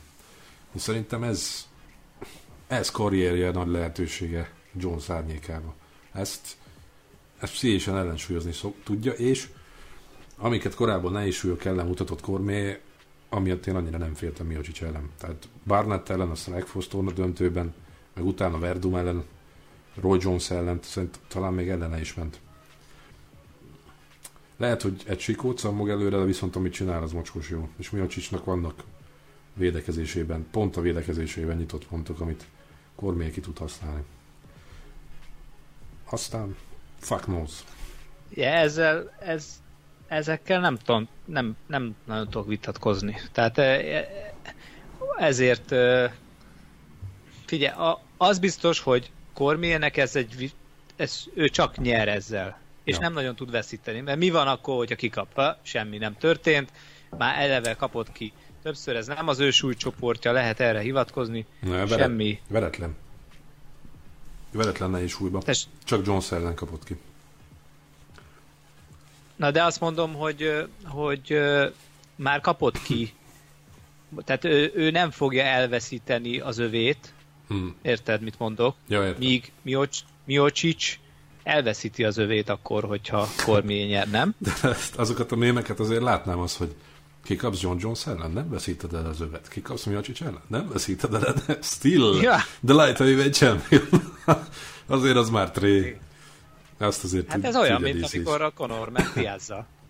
És 0.74 0.80
szerintem 0.80 1.22
ez 1.22 1.66
ez 2.72 2.90
karrierje 2.90 3.50
nagy 3.50 3.68
lehetősége 3.68 4.52
John 4.76 4.98
szárnyékába. 4.98 5.74
Ezt, 6.12 6.56
ezt 7.38 7.52
pszichésen 7.52 7.96
ellensúlyozni 7.96 8.52
szok, 8.52 8.74
tudja, 8.84 9.12
és 9.12 9.48
amiket 10.36 10.74
korábban 10.74 11.12
nehézsúlyok 11.12 11.64
ellen 11.64 11.86
mutatott 11.86 12.20
Kormé, 12.20 12.80
amiatt 13.32 13.66
én 13.66 13.76
annyira 13.76 13.98
nem 13.98 14.14
féltem 14.14 14.46
Miocsics 14.46 14.82
ellen. 14.82 15.10
Tehát 15.18 15.48
Barnett 15.66 16.08
ellen, 16.08 16.30
aztán 16.30 16.54
Egfosztorna 16.54 17.10
döntőben, 17.10 17.74
meg 18.14 18.24
utána 18.24 18.58
Verdum 18.58 18.94
ellen, 18.94 19.24
Roy 19.94 20.18
Jones 20.22 20.50
ellen, 20.50 20.78
szerint 20.82 21.18
talán 21.28 21.52
még 21.52 21.68
ellene 21.68 22.00
is 22.00 22.14
ment. 22.14 22.40
Lehet, 24.56 24.82
hogy 24.82 25.02
egy 25.06 25.20
sikót 25.20 25.58
szammog 25.58 25.88
előre, 25.88 26.16
de 26.16 26.24
viszont 26.24 26.56
amit 26.56 26.72
csinál, 26.72 27.02
az 27.02 27.12
mocskos 27.12 27.50
jó. 27.50 27.68
És 27.76 27.90
Miocsicsnak 27.90 28.44
vannak 28.44 28.84
védekezésében, 29.54 30.46
pont 30.50 30.76
a 30.76 30.80
védekezésében 30.80 31.56
nyitott 31.56 31.86
pontok, 31.86 32.20
amit 32.20 32.46
Kormier 32.94 33.30
ki 33.30 33.40
tud 33.40 33.58
használni. 33.58 34.02
Aztán 36.10 36.56
fuck 36.98 37.22
knows. 37.22 37.64
Ja, 38.30 38.48
ezzel, 38.48 39.16
ez, 39.20 39.61
ezekkel 40.12 40.60
nem 40.60 40.76
tudom, 40.76 41.08
nem, 41.24 41.56
nem 41.66 41.94
nagyon 42.06 42.28
tudok 42.28 42.46
vitatkozni. 42.46 43.20
Tehát 43.32 43.58
e, 43.58 43.62
e, 43.62 44.08
ezért 45.18 45.74
figyelj, 47.46 47.94
az 48.16 48.38
biztos, 48.38 48.80
hogy 48.80 49.10
Kormiernek 49.34 49.96
ez 49.96 50.16
egy, 50.16 50.54
ez, 50.96 51.24
ő 51.34 51.48
csak 51.48 51.76
nyer 51.76 52.08
ezzel. 52.08 52.60
És 52.84 52.94
ja. 52.94 53.00
nem 53.00 53.12
nagyon 53.12 53.36
tud 53.36 53.50
veszíteni. 53.50 54.00
Mert 54.00 54.18
mi 54.18 54.30
van 54.30 54.48
akkor, 54.48 54.76
hogyha 54.76 54.96
kikapta? 54.96 55.58
Semmi 55.62 55.98
nem 55.98 56.16
történt. 56.16 56.70
Már 57.18 57.38
eleve 57.38 57.74
kapott 57.74 58.12
ki 58.12 58.32
többször, 58.62 58.96
ez 58.96 59.06
nem 59.06 59.28
az 59.28 59.38
ő 59.38 59.50
súlycsoportja, 59.50 60.32
lehet 60.32 60.60
erre 60.60 60.80
hivatkozni. 60.80 61.46
Ne, 61.60 61.86
Semmi. 61.86 62.40
Veretlen. 62.48 62.96
Veretlen 64.52 64.90
nehéz 64.90 65.10
súlyba. 65.10 65.42
Tess... 65.42 65.64
Csak 65.84 66.06
Jones 66.06 66.32
ellen 66.32 66.54
kapott 66.54 66.84
ki. 66.84 66.96
Na 69.36 69.50
de 69.50 69.62
azt 69.62 69.80
mondom, 69.80 70.14
hogy, 70.14 70.66
hogy 70.84 71.40
már 72.16 72.40
kapott 72.40 72.82
ki. 72.82 73.12
Tehát 74.24 74.44
ő, 74.44 74.72
ő 74.74 74.90
nem 74.90 75.10
fogja 75.10 75.42
elveszíteni 75.42 76.38
az 76.38 76.58
övét. 76.58 77.12
Hmm. 77.48 77.74
Érted, 77.82 78.22
mit 78.22 78.38
mondok? 78.38 78.76
Ja, 78.88 79.04
értem. 79.04 79.18
Míg 79.18 79.52
Miocsics 80.24 80.98
elveszíti 81.42 82.04
az 82.04 82.18
övét 82.18 82.48
akkor, 82.48 82.84
hogyha 82.84 83.28
Cormier 83.44 83.88
nyer, 83.88 84.10
nem? 84.10 84.34
De 84.62 84.76
azokat 84.96 85.32
a 85.32 85.36
mémeket 85.36 85.80
azért 85.80 86.02
látnám 86.02 86.38
az, 86.38 86.56
hogy 86.56 86.74
Kikapsz 87.24 87.60
John 87.60 87.78
Jones 87.80 88.06
ellen? 88.06 88.30
Nem 88.30 88.50
veszíted 88.50 88.94
el 88.94 89.06
az 89.06 89.20
övet. 89.20 89.48
Kikapsz 89.48 89.84
Miacsics 89.84 90.22
ellen? 90.22 90.42
Nem 90.46 90.68
veszíted 90.68 91.14
el, 91.14 91.34
de 91.46 91.58
still 91.62 92.20
ja. 92.22 92.36
the 92.66 92.84
light 92.84 92.98
heavyweight 92.98 93.34
champion. 93.34 93.88
azért 94.86 95.16
az 95.16 95.30
már 95.30 95.50
tré. 95.50 95.98
Azt 96.82 97.04
azért 97.04 97.32
hát 97.32 97.44
ez 97.44 97.56
olyan, 97.56 97.80
mint 97.80 98.08
amikor 98.12 98.42
a 98.42 98.50
Conor 98.50 98.90
ment 98.90 99.12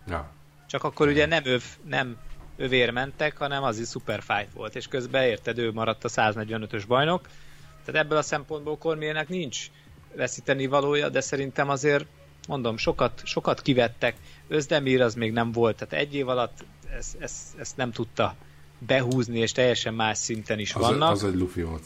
ja. 0.07 0.30
Csak 0.68 0.84
akkor 0.84 1.09
ugye 1.09 1.26
nem 1.26 1.43
öv, 1.45 1.62
nem 1.88 2.16
övér 2.57 2.90
mentek, 2.90 3.36
hanem 3.36 3.62
az 3.62 3.78
is 3.78 3.88
super 3.88 4.22
fight 4.22 4.53
volt, 4.55 4.76
és 4.76 4.88
közben 4.88 5.22
érted, 5.22 5.59
ő 5.59 5.72
maradt 5.72 6.05
a 6.05 6.09
145-ös 6.09 6.82
bajnok. 6.88 7.28
Tehát 7.84 8.05
ebből 8.05 8.18
a 8.18 8.22
szempontból 8.22 8.78
Cormiernek 8.78 9.28
nincs 9.28 9.70
veszíteni 10.16 10.66
valója, 10.66 11.09
de 11.09 11.20
szerintem 11.20 11.68
azért 11.68 12.07
mondom, 12.49 12.76
sokat, 12.76 13.20
sokat 13.24 13.62
kivettek. 13.62 14.16
Özdemir 14.49 15.01
az 15.01 15.14
még 15.14 15.32
nem 15.32 15.53
volt, 15.53 15.76
tehát 15.76 16.05
egy 16.05 16.14
év 16.14 16.28
alatt 16.28 16.64
ezt, 16.97 17.16
ezt, 17.18 17.59
ezt 17.59 17.76
nem 17.76 17.93
tudta 17.93 18.34
behúzni, 18.78 19.38
és 19.38 19.53
teljesen 19.53 19.95
más 19.95 20.18
szinten 20.18 20.59
is 20.59 20.74
az 20.74 20.80
vannak. 20.80 21.11
Az 21.11 21.24
egy 21.24 21.34
lufi 21.34 21.62
volt. 21.62 21.84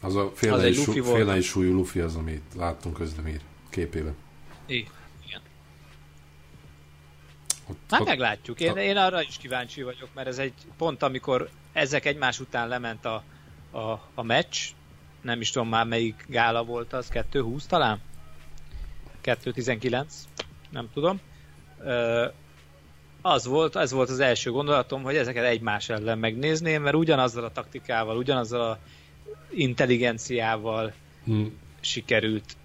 Az 0.00 0.16
a 0.16 0.30
félnei, 0.34 0.72
sú, 0.72 0.92
félnei 0.92 1.40
súlyú 1.40 1.72
lufi 1.74 2.00
az, 2.00 2.14
amit 2.14 2.42
láttunk 2.56 2.98
Özdemir 2.98 3.40
képében. 3.72 4.14
Igen. 4.66 4.90
Ott, 7.66 7.78
hát 7.90 8.00
ott, 8.00 8.06
meglátjuk. 8.06 8.60
Én, 8.60 8.76
én 8.76 8.96
arra 8.96 9.22
is 9.22 9.36
kíváncsi 9.36 9.82
vagyok, 9.82 10.08
mert 10.14 10.28
ez 10.28 10.38
egy 10.38 10.54
pont, 10.76 11.02
amikor 11.02 11.48
ezek 11.72 12.04
egymás 12.04 12.40
után 12.40 12.68
lement 12.68 13.04
a, 13.04 13.22
a, 13.70 13.90
a 14.14 14.22
meccs, 14.22 14.58
nem 15.20 15.40
is 15.40 15.50
tudom 15.50 15.68
már 15.68 15.86
melyik 15.86 16.24
gála 16.28 16.64
volt 16.64 16.92
az, 16.92 17.10
2.20 17.12 17.64
talán? 17.66 18.00
2.19? 19.24 20.06
Nem 20.70 20.90
tudom. 20.92 21.20
Ö, 21.78 22.26
az 23.22 23.46
volt, 23.46 23.76
ez 23.76 23.92
volt 23.92 24.10
az 24.10 24.20
első 24.20 24.50
gondolatom, 24.50 25.02
hogy 25.02 25.16
ezeket 25.16 25.44
egymás 25.44 25.88
ellen 25.88 26.18
megnézném, 26.18 26.82
mert 26.82 26.96
ugyanazzal 26.96 27.44
a 27.44 27.52
taktikával, 27.52 28.16
ugyanazzal 28.16 28.70
a 28.70 28.78
intelligenciával 29.50 30.92
hmm. 31.24 31.58
sikerült 31.80 32.56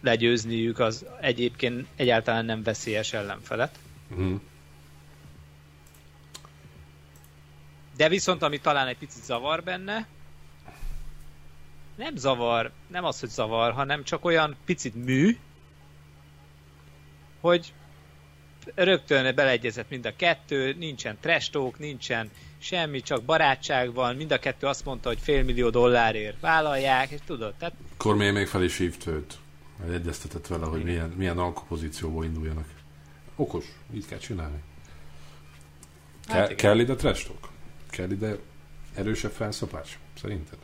legyőzniük 0.00 0.78
az 0.78 1.04
egyébként 1.20 1.86
egyáltalán 1.96 2.44
nem 2.44 2.62
veszélyes 2.62 3.12
ellenfelet. 3.12 3.78
Hmm. 4.14 4.40
De 7.96 8.08
viszont, 8.08 8.42
ami 8.42 8.58
talán 8.58 8.86
egy 8.86 8.98
picit 8.98 9.22
zavar 9.22 9.62
benne, 9.62 10.06
nem 11.96 12.16
zavar, 12.16 12.70
nem 12.86 13.04
az, 13.04 13.20
hogy 13.20 13.28
zavar, 13.28 13.72
hanem 13.72 14.04
csak 14.04 14.24
olyan 14.24 14.56
picit 14.64 15.04
mű, 15.04 15.36
hogy 17.40 17.72
rögtön 18.74 19.34
beleegyezett 19.34 19.90
mind 19.90 20.06
a 20.06 20.16
kettő, 20.16 20.74
nincsen 20.78 21.16
trestók, 21.20 21.78
nincsen 21.78 22.30
semmi, 22.58 23.00
csak 23.00 23.22
barátság 23.22 23.92
van, 23.92 24.16
mind 24.16 24.32
a 24.32 24.38
kettő 24.38 24.66
azt 24.66 24.84
mondta, 24.84 25.08
hogy 25.08 25.18
fél 25.20 25.44
millió 25.44 25.70
dollárért 25.70 26.40
vállalják, 26.40 27.10
és 27.10 27.20
tudod, 27.26 27.54
tehát... 27.54 27.74
Kormény 27.96 28.32
még 28.32 28.46
fel 28.46 28.62
is 28.62 28.76
hívt 28.76 29.06
őt, 29.06 29.38
egyeztetett 29.88 30.46
vele, 30.46 30.66
hogy 30.66 30.84
milyen, 30.84 31.08
milyen 31.08 31.38
alkopozícióból 31.38 32.24
induljanak. 32.24 32.68
Okos, 33.36 33.64
így 33.94 34.06
kell 34.06 34.18
csinálni. 34.18 34.62
Hát 36.28 36.48
Ke- 36.48 36.56
kell 36.56 36.78
ide 36.78 36.94
trestók? 36.94 37.48
Kell 37.90 38.10
ide 38.10 38.36
erősebb 38.94 39.32
felszapás? 39.32 39.98
Szerinted? 40.20 40.58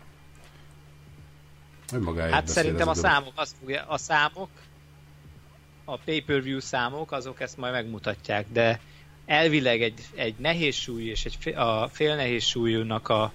hát 2.30 2.48
szerintem 2.48 2.88
a 2.88 2.94
számok, 2.94 3.32
fogja, 3.60 3.84
a 3.88 3.98
számok 3.98 4.48
a 5.84 5.96
pay-per-view 5.96 6.60
számok, 6.60 7.12
azok 7.12 7.40
ezt 7.40 7.56
majd 7.56 7.72
megmutatják, 7.72 8.46
de 8.52 8.80
elvileg 9.26 9.82
egy, 9.82 10.06
egy 10.14 10.34
nehéz 10.38 10.74
súly 10.74 11.04
és 11.04 11.24
egy 11.24 11.54
a 11.54 11.88
fél 11.88 12.16
nehéz 12.16 12.44
súlyúnak 12.44 13.08
a 13.08 13.32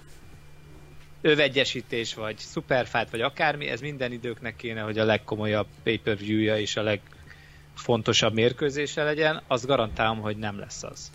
övegyesítés, 1.21 2.13
vagy 2.13 2.39
superfát, 2.39 3.09
vagy 3.09 3.21
akármi, 3.21 3.67
ez 3.67 3.81
minden 3.81 4.11
időknek 4.11 4.55
kéne, 4.55 4.81
hogy 4.81 4.97
a 4.97 5.03
legkomolyabb 5.05 5.67
pay-per-view-ja 5.83 6.57
és 6.57 6.75
a 6.75 6.81
legfontosabb 6.81 8.33
mérkőzése 8.33 9.03
legyen, 9.03 9.41
azt 9.47 9.65
garantálom, 9.65 10.19
hogy 10.19 10.37
nem 10.37 10.59
lesz 10.59 10.83
az. 10.83 11.11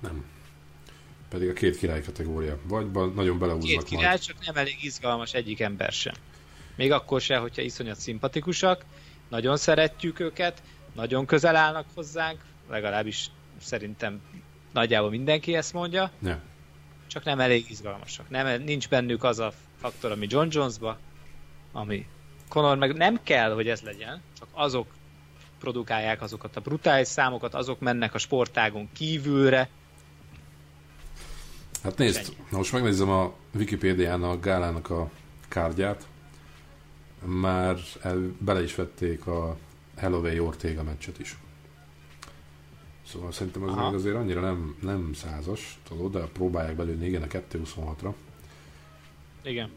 Nem. 0.00 0.24
Pedig 1.28 1.48
a 1.48 1.52
két 1.52 1.76
király 1.76 2.02
kategória. 2.02 2.58
Vagy 2.62 2.90
nagyon 3.14 3.38
beleúznak 3.38 3.70
Két 3.70 3.82
király, 3.82 4.06
majd. 4.06 4.20
csak 4.20 4.36
nem 4.46 4.56
elég 4.56 4.76
izgalmas 4.80 5.32
egyik 5.32 5.60
ember 5.60 5.92
sem. 5.92 6.14
Még 6.76 6.92
akkor 6.92 7.20
se, 7.20 7.36
hogyha 7.36 7.62
iszonyat 7.62 7.98
szimpatikusak, 7.98 8.84
nagyon 9.28 9.56
szeretjük 9.56 10.20
őket, 10.20 10.62
nagyon 10.94 11.26
közel 11.26 11.56
állnak 11.56 11.86
hozzánk, 11.94 12.40
legalábbis 12.70 13.30
szerintem 13.60 14.20
nagyjából 14.72 15.10
mindenki 15.10 15.54
ezt 15.54 15.72
mondja. 15.72 16.10
Ne. 16.18 16.38
Csak 17.14 17.24
nem 17.24 17.40
elég 17.40 17.70
izgalmasak. 17.70 18.30
Nem, 18.30 18.62
nincs 18.62 18.88
bennük 18.88 19.24
az 19.24 19.38
a 19.38 19.52
faktor, 19.80 20.10
ami 20.10 20.26
John 20.28 20.48
Jonesba, 20.50 20.98
ami 21.72 22.06
Conor 22.48 22.76
meg 22.76 22.94
nem 22.94 23.20
kell, 23.22 23.54
hogy 23.54 23.68
ez 23.68 23.80
legyen, 23.80 24.22
csak 24.38 24.48
azok 24.52 24.86
produkálják 25.58 26.22
azokat 26.22 26.56
a 26.56 26.60
brutális 26.60 27.08
számokat, 27.08 27.54
azok 27.54 27.80
mennek 27.80 28.14
a 28.14 28.18
sportágon 28.18 28.88
kívülre. 28.92 29.68
Hát 31.82 31.98
nézd, 31.98 32.36
na 32.50 32.56
most 32.56 32.72
megnézem 32.72 33.10
a 33.10 33.34
Wikipédián 33.54 34.22
a 34.22 34.40
gálának 34.40 34.90
a 34.90 35.10
kárgyát. 35.48 36.06
Már 37.24 37.76
el, 38.02 38.18
bele 38.38 38.62
is 38.62 38.74
vették 38.74 39.26
a 39.26 39.56
Holloway 39.96 40.38
Ortega 40.38 40.82
meccset 40.82 41.18
is. 41.18 41.36
Szóval 43.06 43.32
szerintem 43.32 43.62
az 43.62 43.74
még 43.74 43.94
azért 43.94 44.16
annyira 44.16 44.40
nem, 44.40 44.76
nem 44.80 45.12
százas, 45.12 45.78
tudod, 45.88 46.12
de 46.12 46.26
próbálják 46.26 46.76
belőni, 46.76 47.06
igen, 47.06 47.22
a 47.22 47.26
2.26-ra. 47.26 48.12
Igen. 49.42 49.70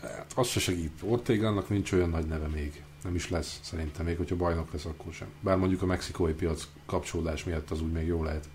Hát, 0.00 0.32
az 0.34 0.48
se 0.48 0.60
segít. 0.60 1.02
Ortegának 1.02 1.68
nincs 1.68 1.92
olyan 1.92 2.10
nagy 2.10 2.26
neve 2.26 2.46
még. 2.46 2.82
Nem 3.02 3.14
is 3.14 3.30
lesz, 3.30 3.60
szerintem, 3.62 4.04
még 4.04 4.16
hogyha 4.16 4.36
bajnok 4.36 4.72
lesz, 4.72 4.84
akkor 4.84 5.12
sem. 5.12 5.28
Bár 5.40 5.56
mondjuk 5.56 5.82
a 5.82 5.86
mexikói 5.86 6.32
piac 6.32 6.68
kapcsolódás 6.86 7.44
miatt 7.44 7.70
az 7.70 7.80
úgy 7.80 7.92
még 7.92 8.06
jó 8.06 8.24
lehet. 8.24 8.48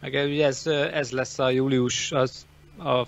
Meg 0.00 0.12
ugye 0.12 0.46
ez, 0.46 0.66
ez 0.66 1.10
lesz 1.10 1.38
a 1.38 1.50
július, 1.50 2.12
az 2.12 2.46
a 2.78 3.06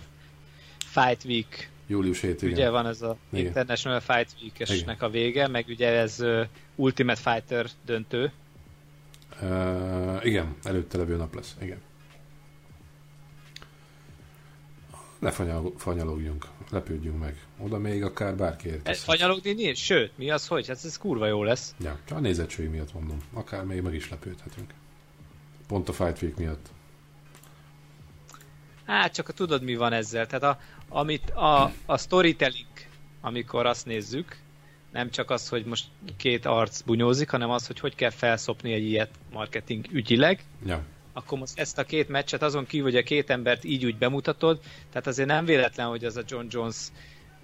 Fight 0.79 1.25
Week 1.25 1.71
Július 1.89 2.21
7, 2.21 2.43
igen. 2.43 2.55
Ugye 2.55 2.71
van 2.71 2.87
ez 2.87 3.03
a 3.03 3.17
igen. 3.33 3.47
International 3.47 4.01
Fight 4.01 4.35
Week-esnek 4.43 5.03
a 5.03 5.09
vége, 5.09 5.49
meg 5.49 5.65
ugye 5.69 5.89
ez 5.89 6.21
uh, 6.21 6.47
Ultimate 6.75 7.21
Fighter 7.21 7.67
döntő. 7.85 8.33
Uh, 9.43 10.27
igen, 10.27 10.57
előtte 10.63 10.99
levő 10.99 11.17
nap 11.17 11.35
lesz, 11.35 11.57
igen. 11.61 11.81
Ne 15.19 15.31
fanyal, 15.31 15.73
fanyalogjunk, 15.77 16.47
lepődjünk 16.71 17.19
meg. 17.19 17.47
Oda 17.59 17.79
még 17.79 18.05
akár 18.05 18.37
bárki 18.37 18.69
érkezik. 18.69 19.05
Fanyalogni 19.05 19.53
nincs? 19.53 19.79
Sőt, 19.79 20.19
mi 20.19 20.31
az, 20.31 20.47
hogy? 20.47 20.67
Hát 20.67 20.85
ez 20.85 20.99
kurva 20.99 21.27
jó 21.27 21.43
lesz. 21.43 21.75
Ja, 21.81 21.99
csak 22.05 22.17
a 22.17 22.21
nézettség 22.21 22.71
miatt 22.71 22.93
mondom. 22.95 23.19
Akár 23.33 23.65
még 23.65 23.83
meg 23.83 23.95
is 23.95 24.11
lepődhetünk. 24.11 24.75
Pont 25.67 25.89
a 25.89 25.93
Fight 25.93 26.23
Week 26.23 26.37
miatt. 26.37 26.69
Hát 28.89 29.15
csak 29.15 29.33
tudod 29.33 29.63
mi 29.63 29.75
van 29.75 29.93
ezzel. 29.93 30.27
Tehát 30.27 30.57
a, 30.57 30.61
amit 30.89 31.31
a, 31.31 31.73
a 31.87 31.99
storytelling, 31.99 32.67
amikor 33.21 33.67
azt 33.67 33.87
nézzük, 33.87 34.37
nem 34.93 35.11
csak 35.11 35.31
az, 35.31 35.49
hogy 35.49 35.65
most 35.65 35.85
két 36.17 36.47
arc 36.47 36.81
bunyózik, 36.81 37.31
hanem 37.31 37.51
az, 37.51 37.67
hogy 37.67 37.81
hogy 37.81 37.95
kell 37.95 38.11
felszopni 38.11 38.73
egy 38.73 38.85
ilyet 38.85 39.11
marketing 39.33 39.87
ügyileg. 39.91 40.45
Ja. 40.67 40.83
Akkor 41.13 41.39
most 41.39 41.59
ezt 41.59 41.79
a 41.79 41.85
két 41.85 42.09
meccset 42.09 42.43
azon 42.43 42.67
kívül, 42.67 42.91
hogy 42.91 42.97
a 42.97 43.03
két 43.03 43.31
embert 43.31 43.65
így 43.65 43.85
úgy 43.85 43.97
bemutatod, 43.97 44.61
tehát 44.91 45.07
azért 45.07 45.29
nem 45.29 45.45
véletlen, 45.45 45.87
hogy 45.87 46.05
az 46.05 46.17
a 46.17 46.23
John 46.27 46.47
Jones 46.51 46.77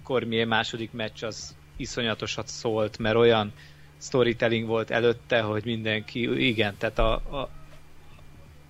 Cormier 0.03 0.45
második 0.45 0.91
meccs 0.91 1.23
az 1.23 1.55
iszonyatosat 1.77 2.47
szólt, 2.47 2.97
mert 2.97 3.15
olyan 3.15 3.53
storytelling 3.97 4.67
volt 4.67 4.91
előtte, 4.91 5.41
hogy 5.41 5.65
mindenki, 5.65 6.47
igen, 6.47 6.75
tehát 6.77 6.99
a, 6.99 7.13
a, 7.13 7.49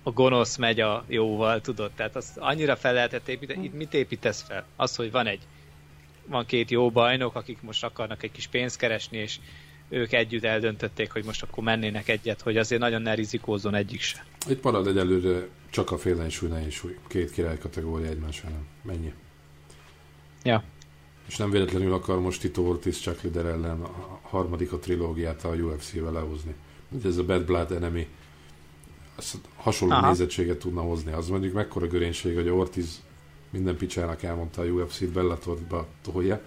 a 0.06 0.10
gonosz 0.10 0.56
megy 0.56 0.80
a 0.80 1.04
jóval, 1.06 1.60
tudod? 1.60 1.90
Tehát 1.92 2.16
az 2.16 2.32
annyira 2.36 2.76
fel 2.76 2.92
lehetett 2.92 3.28
építeni. 3.28 3.64
Itt 3.64 3.74
mit 3.74 3.94
építesz 3.94 4.42
fel? 4.42 4.66
Az, 4.76 4.96
hogy 4.96 5.10
van 5.10 5.26
egy 5.26 5.40
van 6.26 6.46
két 6.46 6.70
jó 6.70 6.90
bajnok, 6.90 7.34
akik 7.34 7.62
most 7.62 7.84
akarnak 7.84 8.22
egy 8.22 8.32
kis 8.32 8.46
pénzt 8.46 8.76
keresni, 8.76 9.18
és 9.18 9.38
ők 9.88 10.12
együtt 10.12 10.44
eldöntötték, 10.44 11.12
hogy 11.12 11.24
most 11.24 11.42
akkor 11.42 11.64
mennének 11.64 12.08
egyet, 12.08 12.40
hogy 12.40 12.56
azért 12.56 12.80
nagyon 12.80 13.02
ne 13.02 13.14
rizikózzon 13.14 13.74
egyik 13.74 14.00
se. 14.00 14.24
Itt 14.48 14.62
marad 14.62 14.86
egyelőre 14.86 15.46
csak 15.70 15.90
a 15.90 15.98
félensúly, 15.98 16.48
nehézsúly. 16.48 16.96
Két 17.08 17.30
király 17.30 17.58
kategória 17.58 18.08
egymás 18.08 18.42
ellen. 18.44 18.66
Mennyi? 18.82 19.12
Ja. 20.42 20.62
És 21.28 21.36
nem 21.36 21.50
véletlenül 21.50 21.92
akar 21.92 22.20
most 22.20 22.40
Tito 22.40 22.62
Ortiz 22.62 23.00
Chuck 23.00 23.22
Lider 23.22 23.46
ellen 23.46 23.80
a 23.80 24.20
harmadik 24.22 24.72
a 24.72 24.78
trilógiát 24.78 25.44
a 25.44 25.54
UFC-vel 25.54 26.12
lehozni. 26.12 26.54
Ez 27.04 27.16
a 27.16 27.24
Bad 27.24 27.44
Blood 27.44 27.72
Enemy 27.72 28.08
hasonló 29.56 29.94
Aha. 29.94 30.08
nézettséget 30.08 30.58
tudna 30.58 30.80
hozni. 30.80 31.12
Az 31.12 31.28
mondjuk 31.28 31.54
mekkora 31.54 31.86
görénység, 31.86 32.34
hogy 32.34 32.48
Ortiz 32.48 33.02
minden 33.50 33.76
picsának 33.76 34.22
elmondta 34.22 34.62
a 34.62 34.64
UFC-t, 34.64 35.12
Bellatorba 35.12 35.86
tolja, 36.02 36.40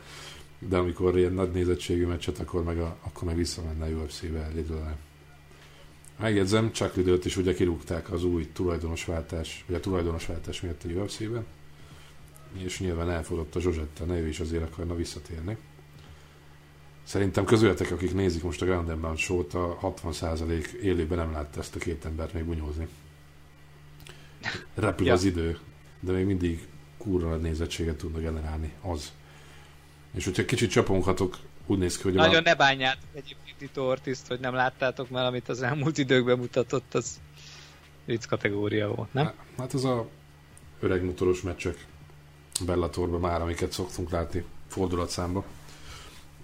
de 0.60 0.78
amikor 0.78 1.18
ilyen 1.18 1.34
nagy 1.34 1.52
nézettségű 1.52 2.06
meccset, 2.06 2.40
akkor 2.40 2.64
meg, 2.64 2.80
a, 2.80 2.98
akkor 3.02 3.24
meg 3.24 3.36
visszamenne 3.36 3.86
a 3.86 3.90
UFC-be 3.90 4.48
Lidl-re. 4.54 4.98
Megjegyzem, 6.20 6.72
csak 6.72 6.98
időt 6.98 7.26
is 7.26 7.38
ugye 7.38 7.54
kirúgták 7.54 8.12
az 8.12 8.24
új 8.24 8.52
tulajdonosváltás, 8.54 9.64
vagy 9.68 9.76
a 9.76 9.80
tulajdonosváltás 9.80 10.62
miatt 10.62 10.84
a 10.84 10.88
UFC-ben, 10.88 11.46
és 12.54 12.80
nyilván 12.80 13.10
elfogadott 13.10 13.56
a 13.56 13.60
Zsozsetta, 13.60 14.06
ne 14.06 14.20
ő 14.20 14.28
is 14.28 14.40
azért 14.40 14.64
akarna 14.64 14.96
visszatérni. 14.96 15.58
Szerintem 17.10 17.46
közületek, 17.46 17.92
akik 17.92 18.14
nézik 18.14 18.44
most 18.44 18.62
a 18.62 18.66
Grand 18.66 18.94
Pound 18.94 19.18
show 19.18 19.40
a 19.40 19.94
60% 20.04 20.72
élőben 20.72 21.18
nem 21.18 21.32
látta 21.32 21.60
ezt 21.60 21.76
a 21.76 21.80
két 21.80 22.06
embert 22.06 22.34
még 22.34 22.44
bunyózni. 22.44 22.88
Repül 24.76 25.06
ja. 25.06 25.14
az 25.14 25.24
idő, 25.24 25.60
de 26.00 26.12
még 26.12 26.26
mindig 26.26 26.68
kurva 26.98 27.36
nézettséget 27.36 27.96
tudnak 27.96 28.22
generálni. 28.22 28.74
Az. 28.82 29.12
És 30.14 30.26
hogyha 30.26 30.46
kicsit 30.46 30.70
csaponghatok, 30.70 31.38
úgy 31.66 31.78
néz 31.78 31.98
ki, 31.98 32.04
hogy... 32.04 32.14
Nagyon 32.14 32.36
a... 32.36 32.42
ne 32.42 32.56
bánjátok 32.56 33.10
egyébként 33.14 33.58
Tito 33.58 33.88
Ortizt, 33.88 34.28
hogy 34.28 34.40
nem 34.40 34.54
láttátok, 34.54 35.10
mert 35.10 35.28
amit 35.28 35.50
az 35.50 35.62
elmúlt 35.62 35.98
időkben 35.98 36.38
mutatott, 36.38 36.94
az 36.94 37.20
vicc 38.06 38.26
kategória 38.26 38.88
volt, 38.96 39.14
nem? 39.14 39.32
Hát 39.58 39.74
az 39.74 39.86
a 39.86 40.08
öreg 40.80 41.04
motoros 41.04 41.42
meccsek 41.42 41.86
Bellatorban 42.66 43.20
már, 43.20 43.42
amiket 43.42 43.72
szoktunk 43.72 44.10
látni 44.10 44.44
fordulatszámba 44.68 45.46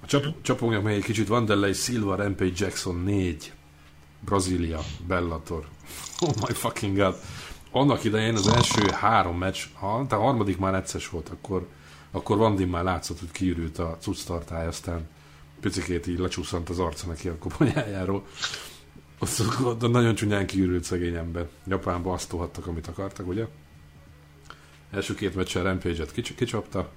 Csap, 0.05 0.41
csapogjak 0.41 0.83
meg 0.83 0.93
egy 0.93 1.03
kicsit 1.03 1.27
Vanderlei 1.27 1.73
Silva, 1.73 2.15
Rampage 2.15 2.53
Jackson 2.55 2.95
4. 2.95 3.53
Brazília, 4.19 4.79
Bellator. 5.07 5.65
Oh 6.21 6.33
my 6.35 6.53
fucking 6.53 6.97
god. 6.97 7.15
Annak 7.71 8.03
idején 8.03 8.35
az 8.35 8.47
első 8.47 8.91
három 8.91 9.37
meccs, 9.37 9.59
ha 9.73 10.05
a 10.09 10.15
harmadik 10.15 10.57
már 10.57 10.73
egyszer 10.73 11.01
volt, 11.11 11.29
akkor, 11.29 11.67
akkor 12.11 12.37
Vandin 12.37 12.67
már 12.67 12.83
látszott, 12.83 13.19
hogy 13.19 13.31
kiürült 13.31 13.79
a 13.79 13.97
cucc 13.99 14.23
tartály, 14.25 14.67
aztán 14.67 15.07
picikét 15.59 16.07
így 16.07 16.19
lecsúszant 16.19 16.69
az 16.69 16.79
arca 16.79 17.07
neki 17.07 17.27
a 17.27 17.37
koponyájáról. 17.37 18.25
De 19.79 19.87
nagyon 19.87 20.15
csúnyán 20.15 20.45
kiürült 20.45 20.83
szegény 20.83 21.15
ember. 21.15 21.47
Japánba 21.67 22.13
azt 22.13 22.29
tohattak, 22.29 22.67
amit 22.67 22.87
akartak, 22.87 23.27
ugye? 23.27 23.45
Első 24.91 25.15
két 25.15 25.35
meccsen 25.35 25.63
Rampage-et 25.63 26.11
kicsapta, 26.35 26.89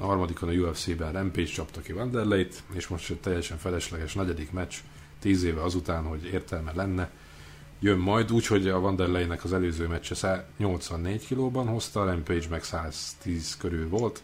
a 0.00 0.06
harmadikon 0.06 0.48
a 0.48 0.52
UFC-ben 0.52 1.12
Rampage 1.12 1.50
csapta 1.50 1.80
ki 1.80 1.92
Wanderleit, 1.92 2.62
és 2.72 2.88
most 2.88 3.10
egy 3.10 3.20
teljesen 3.20 3.58
felesleges 3.58 4.14
negyedik 4.14 4.52
meccs, 4.52 4.74
tíz 5.18 5.42
éve 5.42 5.62
azután, 5.62 6.04
hogy 6.04 6.24
értelme 6.24 6.72
lenne, 6.74 7.10
jön 7.80 7.98
majd, 7.98 8.32
úgyhogy 8.32 8.68
a 8.68 8.78
Wanderleinek 8.78 9.44
az 9.44 9.52
előző 9.52 9.86
meccse 9.86 10.48
84 10.56 11.26
kilóban 11.26 11.66
hozta, 11.66 12.00
a 12.00 12.04
Rampage 12.04 12.48
meg 12.48 12.64
110 12.64 13.56
körül 13.56 13.88
volt. 13.88 14.22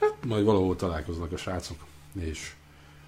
Hát 0.00 0.14
majd 0.26 0.44
valahol 0.44 0.76
találkoznak 0.76 1.32
a 1.32 1.36
srácok, 1.36 1.86
és 2.20 2.52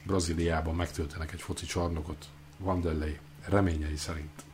Brazíliában 0.06 0.74
megtöltenek 0.74 1.32
egy 1.32 1.42
foci 1.42 1.66
csarnokot 1.66 2.26
Wanderlei 2.58 3.18
reményei 3.48 3.96
szerint. 3.96 4.49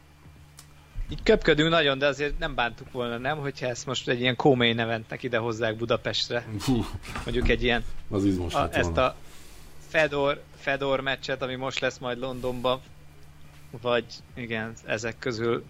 Így 1.08 1.22
köpködünk 1.22 1.70
nagyon, 1.70 1.98
de 1.98 2.06
azért 2.06 2.38
nem 2.38 2.54
bántuk 2.54 2.92
volna, 2.92 3.18
nem? 3.18 3.38
Hogyha 3.38 3.66
ezt 3.66 3.86
most 3.86 4.08
egy 4.08 4.20
ilyen 4.20 4.36
kómei 4.36 4.72
neventnek 4.72 5.22
ide 5.22 5.38
hozzák 5.38 5.76
Budapestre. 5.76 6.46
Mondjuk 7.24 7.48
egy 7.48 7.62
ilyen... 7.62 7.84
Az 8.10 8.24
izmos 8.24 8.54
a, 8.54 8.68
Ezt 8.72 8.96
a 8.96 9.16
Fedor, 9.88 10.42
Fedor 10.56 11.00
meccset, 11.00 11.42
ami 11.42 11.54
most 11.54 11.80
lesz 11.80 11.98
majd 11.98 12.18
Londonban, 12.18 12.80
vagy 13.80 14.04
igen, 14.34 14.72
ezek 14.84 15.18
közül 15.18 15.64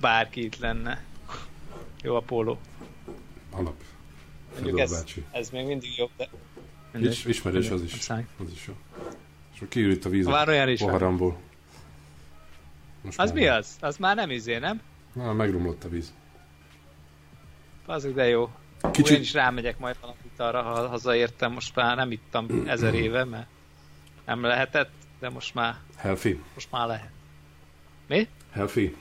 bárki 0.00 0.44
itt 0.44 0.58
lenne. 0.58 1.04
Jó 2.02 2.14
a 2.14 2.20
póló. 2.20 2.58
Alap. 3.50 3.74
Mondjuk 4.54 4.80
ez, 4.80 5.04
ez 5.30 5.50
még 5.50 5.66
mindig 5.66 5.96
jobb, 5.96 6.10
de... 6.16 6.28
Is, 6.98 7.24
ismerős 7.24 7.70
az 7.70 7.82
is. 7.82 8.08
Az 8.08 8.50
is 8.52 8.66
jó. 8.66 8.74
És 9.54 9.62
kiürült 9.68 10.04
a 10.04 10.08
víz 10.08 10.26
a 10.26 10.44
poharamból. 10.78 11.38
Most 13.02 13.18
az 13.18 13.32
mi 13.32 13.46
az? 13.46 13.76
Az 13.80 13.96
már 13.96 14.16
nem 14.16 14.30
izé, 14.30 14.58
nem? 14.58 14.80
Na, 15.12 15.32
megromlott 15.32 15.84
a 15.84 15.88
víz. 15.88 16.14
Az 17.86 18.06
de 18.14 18.28
jó. 18.28 18.50
Kicsit... 18.92 19.16
Én 19.16 19.20
is 19.20 19.32
rámegyek 19.32 19.78
majd 19.78 19.96
valamit 20.00 20.38
arra, 20.40 20.62
ha 20.62 20.88
hazaértem. 20.88 21.52
Most 21.52 21.74
már 21.74 21.96
nem 21.96 22.10
ittam 22.10 22.46
ezer 22.66 22.94
éve, 22.94 23.24
mert 23.24 23.46
nem 24.26 24.42
lehetett, 24.42 24.90
de 25.20 25.28
most 25.30 25.54
már... 25.54 25.76
Healthy. 25.96 26.42
Most 26.54 26.70
már 26.70 26.86
lehet. 26.86 27.10
Mi? 28.08 28.28
Healthy. 28.50 28.96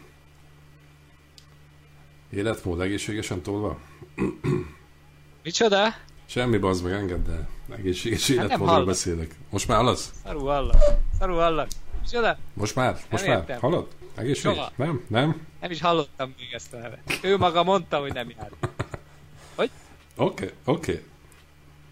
Életmód 2.30 2.82
egészségesen 2.82 3.42
tolva? 3.42 3.80
Micsoda? 5.44 5.94
Semmi 6.26 6.58
bazd 6.58 6.84
meg, 6.84 6.94
engedd 6.94 7.30
el. 7.30 7.50
Egészséges 7.70 8.28
hát 8.28 8.38
életmódról 8.38 8.86
beszélek. 8.86 9.36
Most 9.50 9.68
már 9.68 9.78
hallasz? 9.78 10.14
Szarú 10.24 10.46
hallak. 10.46 10.82
Szarú 11.20 11.34
hallak. 11.34 11.68
Micsoda? 12.12 12.38
Most 12.54 12.76
már? 12.76 13.00
Most 13.10 13.26
nem 13.26 13.34
már? 13.34 13.42
Értem. 13.42 13.60
Hallod? 13.60 13.88
Egészséges? 14.16 14.56
Soha. 14.56 14.72
Nem? 14.76 15.04
Nem? 15.08 15.48
Nem 15.62 15.72
is 15.72 15.82
hallottam 15.82 16.34
még 16.38 16.54
ezt 16.54 16.74
a 16.74 16.78
nevet. 16.78 17.20
Ő 17.24 17.38
maga 17.38 17.64
mondta, 17.64 18.00
hogy 18.00 18.14
nem 18.14 18.30
jár. 18.30 18.52
Hogy? 19.56 19.70
Oké, 20.16 20.44
okay, 20.44 20.56
oké. 20.64 20.92
Okay. 20.92 21.04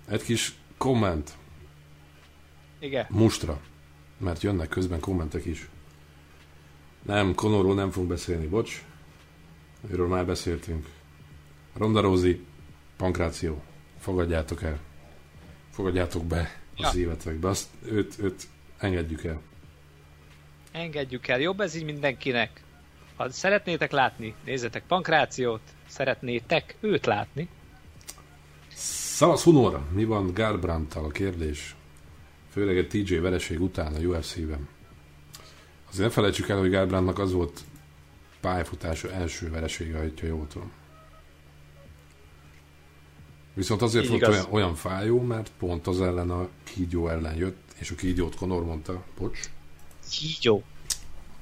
Egy 0.10 0.24
kis 0.24 0.56
komment. 0.78 1.32
Igen. 2.80 3.06
Mustra. 3.10 3.60
Mert 4.18 4.42
jönnek 4.42 4.68
közben 4.68 5.00
kommentek 5.00 5.46
is. 5.46 5.70
Nem, 7.02 7.36
Konorról 7.36 7.76
nem 7.76 7.92
fogunk 7.92 8.12
beszélni, 8.12 8.48
bocs. 8.48 8.84
Őről 9.92 10.08
már 10.08 10.26
beszéltünk. 10.26 10.90
Ronda 11.74 12.02
Rosi, 12.02 12.46
Pankráció. 12.98 13.62
Fogadjátok 14.00 14.64
el. 14.64 14.80
Fogadjátok 15.72 16.26
be 16.26 16.62
az 16.76 16.96
ja. 16.96 17.02
évetekbe. 17.02 17.48
Azt, 17.48 17.68
őt, 17.86 18.16
őt 18.20 18.48
engedjük 18.78 19.24
el. 19.24 19.42
Engedjük 20.78 21.28
el. 21.28 21.40
Jobb 21.40 21.60
ez 21.60 21.76
így 21.76 21.84
mindenkinek. 21.84 22.64
Ha 23.16 23.30
szeretnétek 23.30 23.92
látni, 23.92 24.36
nézzetek 24.46 24.84
Pankrációt. 24.88 25.62
Szeretnétek 25.88 26.76
őt 26.80 27.06
látni. 27.06 27.50
Szavasz 28.74 29.44
Hunor, 29.44 29.82
mi 29.92 30.04
van 30.04 30.34
Garbrandtal 30.34 31.06
a 31.06 31.10
kérdés? 31.10 31.76
Főleg 32.52 32.78
egy 32.78 32.88
TJ 32.88 33.16
vereség 33.16 33.62
után 33.62 33.94
a 33.96 34.00
UFC-ben. 34.00 34.68
Azért 35.90 36.08
ne 36.08 36.14
felejtsük 36.14 36.50
el, 36.50 36.58
hogy 36.58 36.70
Garbrandnak 36.70 37.20
az 37.20 37.32
volt 37.32 37.60
pályafutása 38.42 39.12
első 39.12 39.50
veresége, 39.50 39.98
ha 39.98 40.26
jól 40.26 40.48
tudom. 40.48 40.72
Viszont 43.54 43.82
azért 43.82 44.04
Így 44.04 44.10
volt 44.10 44.28
olyan, 44.28 44.46
olyan 44.50 44.76
fájó, 44.76 45.22
mert 45.22 45.52
pont 45.60 45.88
az 45.88 46.02
ellen 46.02 46.30
a 46.30 46.48
kígyó 46.64 47.08
ellen 47.08 47.36
jött, 47.36 47.74
és 47.78 47.92
a 47.92 47.96
kígyót 47.96 48.36
Conor 48.36 48.66
mondta, 48.66 49.04
bocs. 49.18 49.50
Kígyó. 50.10 50.64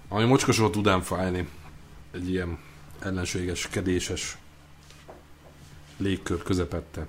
Ami 0.07 0.25
mocskosról 0.25 0.69
tudám 0.69 1.01
fájni. 1.01 1.47
Egy 2.11 2.29
ilyen 2.29 2.59
ellenséges, 2.99 3.67
kedéses 3.67 4.37
légkör 5.97 6.43
közepette. 6.43 7.07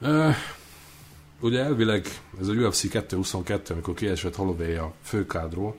Uh, 0.00 0.34
ugye 1.40 1.62
elvileg 1.62 2.06
ez 2.40 2.48
a 2.48 2.52
UFC 2.52 2.80
222, 2.88 3.72
amikor 3.72 3.94
kiesett 3.94 4.36
Holloway 4.36 4.74
a 4.74 4.94
főkádról, 5.02 5.76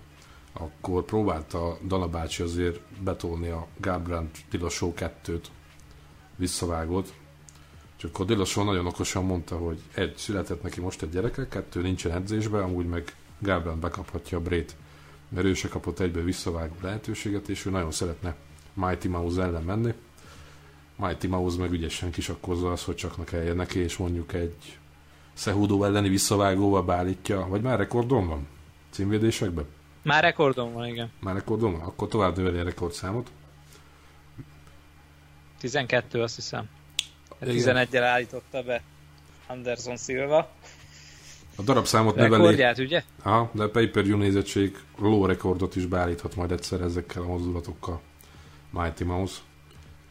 akkor 0.54 1.06
próbálta 1.06 1.78
Dana 1.88 2.08
bácsi 2.08 2.44
azért 2.44 2.80
betolni 3.04 3.50
a 3.50 3.68
Garbrandt 3.78 4.38
Dillashaw 4.50 4.94
2-t, 4.96 5.44
visszavágott, 6.36 7.14
csak 7.96 8.14
akkor 8.14 8.26
Dillashaw 8.26 8.64
nagyon 8.64 8.86
okosan 8.86 9.26
mondta, 9.26 9.58
hogy 9.58 9.80
egy, 9.94 10.18
született 10.18 10.64
neki 10.64 10.80
most 10.80 11.02
egy 11.02 11.10
gyereke, 11.10 11.48
kettő, 11.48 11.82
nincsen 11.82 12.12
edzésbe, 12.12 12.64
amúgy 12.64 12.86
meg 12.86 13.16
Garbrandt 13.42 13.82
bekaphatja 13.82 14.38
a 14.38 14.42
Brét, 14.42 14.76
mert 15.30 15.46
ő 15.46 15.54
se 15.54 15.68
kapott 15.68 16.00
egyből 16.00 16.24
visszavágó 16.24 16.76
lehetőséget, 16.82 17.50
és 17.50 17.66
ő 17.66 17.70
nagyon 17.70 17.92
szeretne 17.92 18.36
Mighty 18.74 19.08
Mouse 19.08 19.42
ellen 19.42 19.64
menni. 19.64 19.94
Mighty 20.96 21.28
Mouse 21.28 21.60
meg 21.60 21.72
ügyesen 21.72 22.12
kisakkozza 22.12 22.72
az, 22.72 22.84
hogy 22.84 22.96
csak 22.96 23.18
ne 23.18 23.24
kelljen 23.24 23.56
neki, 23.56 23.80
és 23.80 23.98
mondjuk 23.98 24.34
egy 24.34 24.78
Szehúdó 25.34 25.84
elleni 25.84 26.10
visszavágóval 26.10 26.84
beállítja, 26.84 27.48
vagy 27.48 27.62
már 27.62 27.78
rekordon 27.78 28.28
van? 28.28 28.48
Címvédésekben? 28.90 29.66
Már 30.02 30.24
rekordon 30.24 30.74
van, 30.74 30.88
igen. 30.88 31.12
Már 31.20 31.34
rekordon 31.34 31.72
van? 31.72 31.82
Akkor 31.82 32.08
tovább 32.08 32.38
növeli 32.38 32.60
a 32.60 32.64
rekordszámot. 32.64 33.32
12 35.58 36.22
azt 36.22 36.36
hiszem. 36.36 36.70
11-el 37.42 38.04
állította 38.04 38.64
be 38.64 38.82
Anderson 39.48 39.98
Silva. 39.98 40.52
A 41.56 41.62
darabszámot 41.62 42.16
növeli. 42.16 42.42
Rekordját, 42.42 42.78
ugye? 42.78 43.04
Aha, 43.24 43.52
de 43.54 43.64
a 43.64 43.70
pay-per-view 43.70 44.18
nézettség 44.18 44.80
low 44.98 45.26
rekordot 45.26 45.76
is 45.76 45.86
beállíthat 45.86 46.36
majd 46.36 46.52
egyszer 46.52 46.82
ezekkel 46.82 47.22
a 47.22 47.26
mozdulatokkal. 47.26 48.02
Mighty 48.70 49.04
Mouse. 49.04 49.40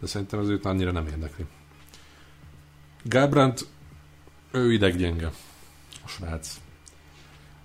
De 0.01 0.07
szerintem 0.07 0.39
az 0.39 0.49
őt 0.49 0.65
annyira 0.65 0.91
nem 0.91 1.07
érdekli. 1.07 1.45
Gábránt, 3.03 3.67
ő 4.51 4.73
ideggyenge. 4.73 5.31
A 6.05 6.09
srác. 6.09 6.61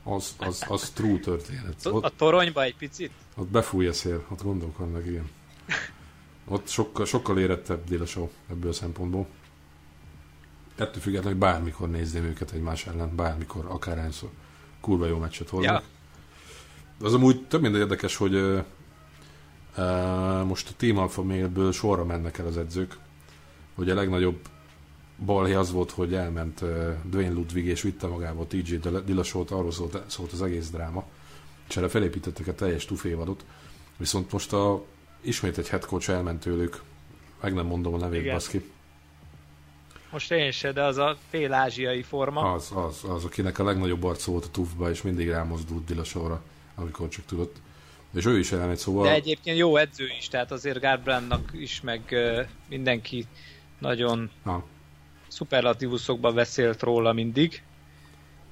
Az, 0.03 0.35
az, 0.38 0.65
az 0.68 0.89
true 0.89 1.19
történet. 1.19 1.85
Ott, 1.85 2.03
a 2.03 2.11
toronyba 2.18 2.64
egy 2.64 2.76
picit? 2.76 3.11
Ott 3.35 3.47
befújja 3.47 3.93
szél, 3.93 4.26
ott 4.30 4.43
gondolkodnak, 4.43 5.06
igen. 5.06 5.30
Ott 6.47 6.68
sokkal, 6.68 7.06
sokkal 7.06 7.39
érettebb 7.39 7.84
Dillashaw 7.88 8.27
ebből 8.49 8.69
a 8.69 8.73
szempontból. 8.73 9.27
Ettől 10.76 11.02
függetlenül, 11.02 11.39
hogy 11.39 11.49
bármikor 11.49 11.89
nézném 11.89 12.23
őket 12.23 12.52
egymás 12.52 12.88
ellen, 12.88 13.15
bármikor, 13.15 13.65
akárhányszor. 13.68 14.30
Kurva 14.81 15.06
jó 15.06 15.18
meccset 15.18 15.49
hoznak. 15.49 15.84
Ja. 16.99 17.06
Az 17.06 17.14
amúgy 17.14 17.47
több 17.47 17.61
minden 17.61 17.81
érdekes, 17.81 18.15
hogy 18.15 18.35
uh, 18.35 18.64
uh, 19.77 20.43
most 20.43 20.69
a 20.69 20.73
Team 20.77 20.97
Alpha 20.97 21.23
Mailből 21.23 21.72
sorra 21.72 22.06
mennek 22.06 22.38
el 22.38 22.45
az 22.45 22.57
edzők, 22.57 22.97
hogy 23.76 23.89
a 23.89 23.95
legnagyobb 23.95 24.39
balhé 25.26 25.53
az 25.53 25.72
volt, 25.72 25.91
hogy 25.91 26.14
elment 26.14 26.61
uh, 26.61 26.93
Dwayne 27.03 27.34
Ludwig 27.34 27.65
és 27.65 27.81
vitte 27.81 28.07
magával 28.07 28.47
TJ 28.47 28.76
Dillashaw-t, 29.06 29.52
arról 29.52 29.72
szólt, 29.72 30.02
szólt 30.07 30.31
az 30.31 30.41
egész 30.41 30.69
dráma, 30.69 31.06
és 31.69 31.77
erre 31.77 31.88
felépítettek 31.88 32.47
egy 32.47 32.56
teljes 32.56 32.85
tufévadot. 32.85 33.45
Viszont 33.97 34.31
most 34.31 34.53
a, 34.53 34.84
ismét 35.22 35.57
egy 35.57 35.69
head 35.69 35.85
coach 35.85 36.10
elment 36.10 36.39
tőlük, 36.39 36.81
meg 37.41 37.53
nem 37.53 37.65
mondom 37.65 37.93
a 37.93 37.97
nevét, 37.97 38.31
baszki. 38.31 38.73
Most 40.16 40.32
én 40.32 40.52
se, 40.52 40.72
de 40.72 40.84
az 40.84 40.98
a 40.98 41.18
fél 41.30 41.54
ázsiai 41.54 42.02
forma. 42.02 42.54
Az, 42.54 42.72
az, 42.76 43.04
az, 43.10 43.24
akinek 43.24 43.60
a 43.60 43.64
legnagyobb 43.64 44.04
arca 44.04 44.32
volt 44.32 44.46
a 44.46 44.52
tufba, 44.52 44.90
és 44.90 45.02
mindig 45.02 45.30
rámozdult 45.30 45.86
Dillashaw-ra, 45.86 46.42
amikor 46.76 47.08
csak 47.08 47.26
tudott. 47.26 47.56
És 48.14 48.26
ő 48.26 48.40
is 48.40 48.52
elmegy, 48.52 48.78
szóval... 48.78 49.04
De 49.04 49.14
egyébként 49.14 49.58
jó 49.58 49.78
edző 49.78 50.06
is, 50.20 50.28
tehát 50.28 50.52
azért 50.52 50.80
Garbrandnak 50.80 51.50
is, 51.54 51.82
meg 51.82 52.16
mindenki 52.70 53.26
nagyon 53.80 54.30
ha. 54.44 54.66
szuperlatívuszokban 55.28 56.36
beszélt 56.36 56.82
róla 56.84 57.14
mindig. 57.14 57.64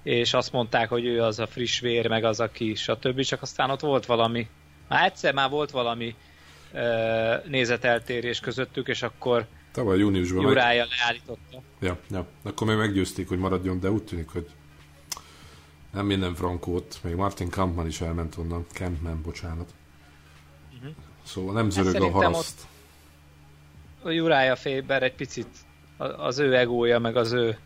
és 0.03 0.33
azt 0.33 0.51
mondták, 0.51 0.89
hogy 0.89 1.05
ő 1.05 1.21
az 1.21 1.39
a 1.39 1.47
friss 1.47 1.79
vér, 1.79 2.07
meg 2.07 2.23
az, 2.23 2.39
aki 2.39 2.75
stb. 2.75 3.21
Csak 3.21 3.41
aztán 3.41 3.69
ott 3.69 3.81
volt 3.81 4.05
valami, 4.05 4.47
már 4.87 5.05
egyszer 5.05 5.33
már 5.33 5.49
volt 5.49 5.71
valami 5.71 6.15
nézeteltérés 7.45 8.39
közöttük, 8.39 8.87
és 8.87 9.01
akkor 9.01 9.47
Tavaly 9.73 9.97
júniusban 9.97 10.41
Jurája 10.41 10.85
meg... 10.89 10.97
leállította. 10.99 11.61
Ja, 11.79 11.99
ja, 12.09 12.27
akkor 12.43 12.67
még 12.67 12.77
meggyőzték, 12.77 13.27
hogy 13.27 13.37
maradjon, 13.37 13.79
de 13.79 13.91
úgy 13.91 14.03
tűnik, 14.03 14.29
hogy 14.29 14.49
nem 15.91 16.05
minden 16.05 16.35
frankót, 16.35 16.99
még 17.03 17.15
Martin 17.15 17.49
Kampman 17.49 17.87
is 17.87 18.01
elment 18.01 18.37
onnan, 18.37 18.65
Kampman, 18.73 19.21
bocsánat. 19.21 19.73
Uh-huh. 20.75 20.95
Szóval 21.23 21.53
nem 21.53 21.69
zörög 21.69 21.93
hát 21.93 22.01
a 22.01 22.11
haraszt. 22.11 22.67
A 24.01 24.09
Jurája 24.09 24.55
Féber 24.55 25.03
egy 25.03 25.15
picit, 25.15 25.47
az 25.97 26.39
ő 26.39 26.55
egója, 26.55 26.99
meg 26.99 27.15
az 27.15 27.31
ő 27.31 27.57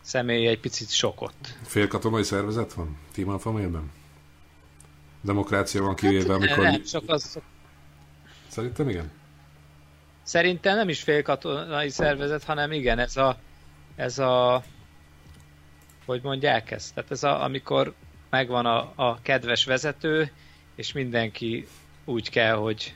személye 0.00 0.50
egy 0.50 0.60
picit 0.60 0.90
sokott. 0.90 1.58
Félkatonai 1.62 2.22
szervezet 2.22 2.72
van? 2.72 2.96
Team 3.12 3.38
Familben? 3.38 3.90
Demokrácia 5.20 5.82
van 5.82 5.94
kivéve, 5.94 6.32
hát, 6.32 6.42
amikor... 6.42 6.64
Nem, 6.64 6.82
csak 6.82 7.02
az... 7.06 7.38
Szerintem 8.48 8.88
igen. 8.88 9.10
Szerintem 10.22 10.76
nem 10.76 10.88
is 10.88 11.02
félkatonai 11.02 11.88
szervezet, 11.88 12.44
hanem 12.44 12.72
igen, 12.72 12.98
ez 12.98 13.16
a, 13.16 13.38
ez 13.96 14.18
a 14.18 14.62
hogy 16.04 16.22
mondják 16.22 16.70
ezt? 16.70 16.94
Tehát 16.94 17.10
ez 17.10 17.22
a, 17.22 17.42
amikor 17.42 17.94
megvan 18.30 18.66
a, 18.66 18.92
a 18.94 19.20
kedves 19.22 19.64
vezető, 19.64 20.32
és 20.74 20.92
mindenki 20.92 21.66
úgy 22.04 22.30
kell, 22.30 22.54
hogy 22.54 22.94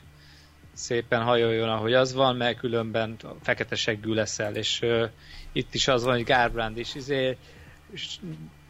szépen 0.73 1.23
hajoljon, 1.23 1.69
ahogy 1.69 1.93
az 1.93 2.13
van, 2.13 2.35
mert 2.35 2.57
különben 2.57 3.17
fekete 3.41 3.75
seggű 3.75 4.13
leszel, 4.13 4.55
és 4.55 4.81
uh, 4.81 5.09
itt 5.51 5.73
is 5.73 5.87
az 5.87 6.03
van, 6.03 6.13
hogy 6.13 6.23
Gárbrand 6.23 6.77
is 6.77 6.95
izé, 6.95 7.37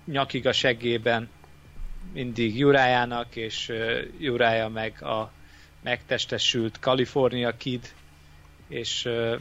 nyakig 0.05 0.47
a 0.47 0.51
seggében 0.51 1.29
mindig 2.13 2.57
Jurájának, 2.57 3.35
és 3.35 3.69
uh, 3.69 3.99
Jurája 4.19 4.67
meg 4.67 5.03
a 5.03 5.31
megtestesült 5.84 6.77
California 6.79 7.57
Kid, 7.57 7.93
és 8.68 9.06
uh, 9.06 9.35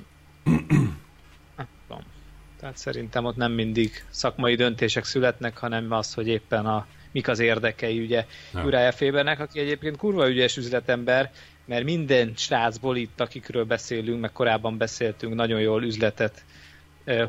tehát 2.60 2.76
szerintem 2.76 3.24
ott 3.24 3.36
nem 3.36 3.52
mindig 3.52 4.04
szakmai 4.10 4.54
döntések 4.54 5.04
születnek, 5.04 5.58
hanem 5.58 5.92
az, 5.92 6.14
hogy 6.14 6.28
éppen 6.28 6.66
a, 6.66 6.86
mik 7.12 7.28
az 7.28 7.38
érdekei, 7.38 8.00
ugye 8.00 8.26
Uriah 8.54 8.92
Fébernek, 8.92 9.40
aki 9.40 9.60
egyébként 9.60 9.96
kurva 9.96 10.28
ügyes 10.28 10.56
üzletember, 10.56 11.32
mert 11.64 11.84
minden 11.84 12.32
srácból 12.36 12.96
itt, 12.96 13.20
akikről 13.20 13.64
beszélünk, 13.64 14.20
meg 14.20 14.32
korábban 14.32 14.76
beszéltünk, 14.76 15.34
nagyon 15.34 15.60
jól 15.60 15.82
üzletet 15.82 16.44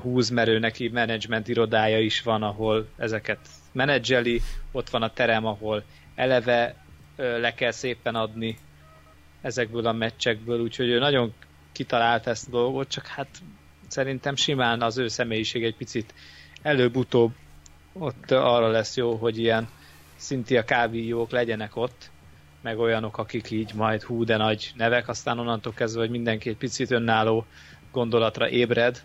húz, 0.01 0.29
mert 0.29 0.47
ő 0.47 0.59
neki 0.59 0.87
menedzsment 0.87 1.47
irodája 1.47 1.99
is 1.99 2.21
van, 2.21 2.43
ahol 2.43 2.87
ezeket 2.97 3.39
menedzseli, 3.71 4.41
ott 4.71 4.89
van 4.89 5.01
a 5.01 5.13
terem, 5.13 5.45
ahol 5.45 5.83
eleve 6.15 6.75
le 7.15 7.53
kell 7.53 7.71
szépen 7.71 8.15
adni 8.15 8.57
ezekből 9.41 9.87
a 9.87 9.91
meccsekből, 9.91 10.59
úgyhogy 10.59 10.89
ő 10.89 10.99
nagyon 10.99 11.33
kitalált 11.77 12.27
ezt 12.27 12.47
a 12.47 12.51
dolgot, 12.51 12.87
csak 12.87 13.07
hát 13.07 13.27
szerintem 13.87 14.35
simán 14.35 14.81
az 14.81 14.97
ő 14.97 15.07
személyiség 15.07 15.63
egy 15.63 15.75
picit 15.75 16.13
előbb-utóbb 16.61 17.31
ott 17.93 18.31
arra 18.31 18.67
lesz 18.67 18.95
jó, 18.95 19.15
hogy 19.15 19.37
ilyen 19.37 19.67
szinti 20.15 20.57
a 20.57 20.63
kávíjók 20.63 21.31
legyenek 21.31 21.75
ott, 21.75 22.09
meg 22.61 22.79
olyanok, 22.79 23.17
akik 23.17 23.51
így 23.51 23.73
majd 23.73 24.03
hú 24.03 24.23
de 24.23 24.37
nagy 24.37 24.71
nevek, 24.75 25.07
aztán 25.07 25.39
onnantól 25.39 25.73
kezdve, 25.73 26.01
hogy 26.01 26.09
mindenki 26.09 26.49
egy 26.49 26.57
picit 26.57 26.91
önálló 26.91 27.45
gondolatra 27.91 28.49
ébred, 28.49 29.03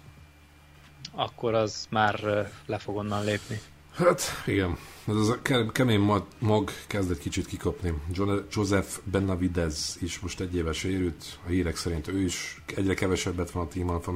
akkor 1.12 1.54
az 1.54 1.86
már 1.90 2.20
le 2.66 2.78
fog 2.78 2.96
onnan 2.96 3.24
lépni. 3.24 3.60
Hát 3.92 4.22
igen, 4.46 4.76
ez 5.04 5.14
az 5.14 5.28
a 5.28 5.42
kemény 5.72 6.00
mag, 6.00 6.26
mag 6.38 6.70
kezd 6.86 7.10
egy 7.10 7.18
kicsit 7.18 7.46
kikapni. 7.46 7.92
Joseph 8.50 8.88
Benavidez 9.04 9.96
is 10.00 10.18
most 10.18 10.40
egy 10.40 10.54
éves 10.54 10.84
érült, 10.84 11.38
a 11.46 11.48
hírek 11.48 11.76
szerint 11.76 12.08
ő 12.08 12.22
is 12.22 12.62
egyre 12.76 12.94
kevesebbet 12.94 13.50
van 13.50 13.64
a 13.64 13.68
Team 13.68 13.88
Alpha 13.88 14.12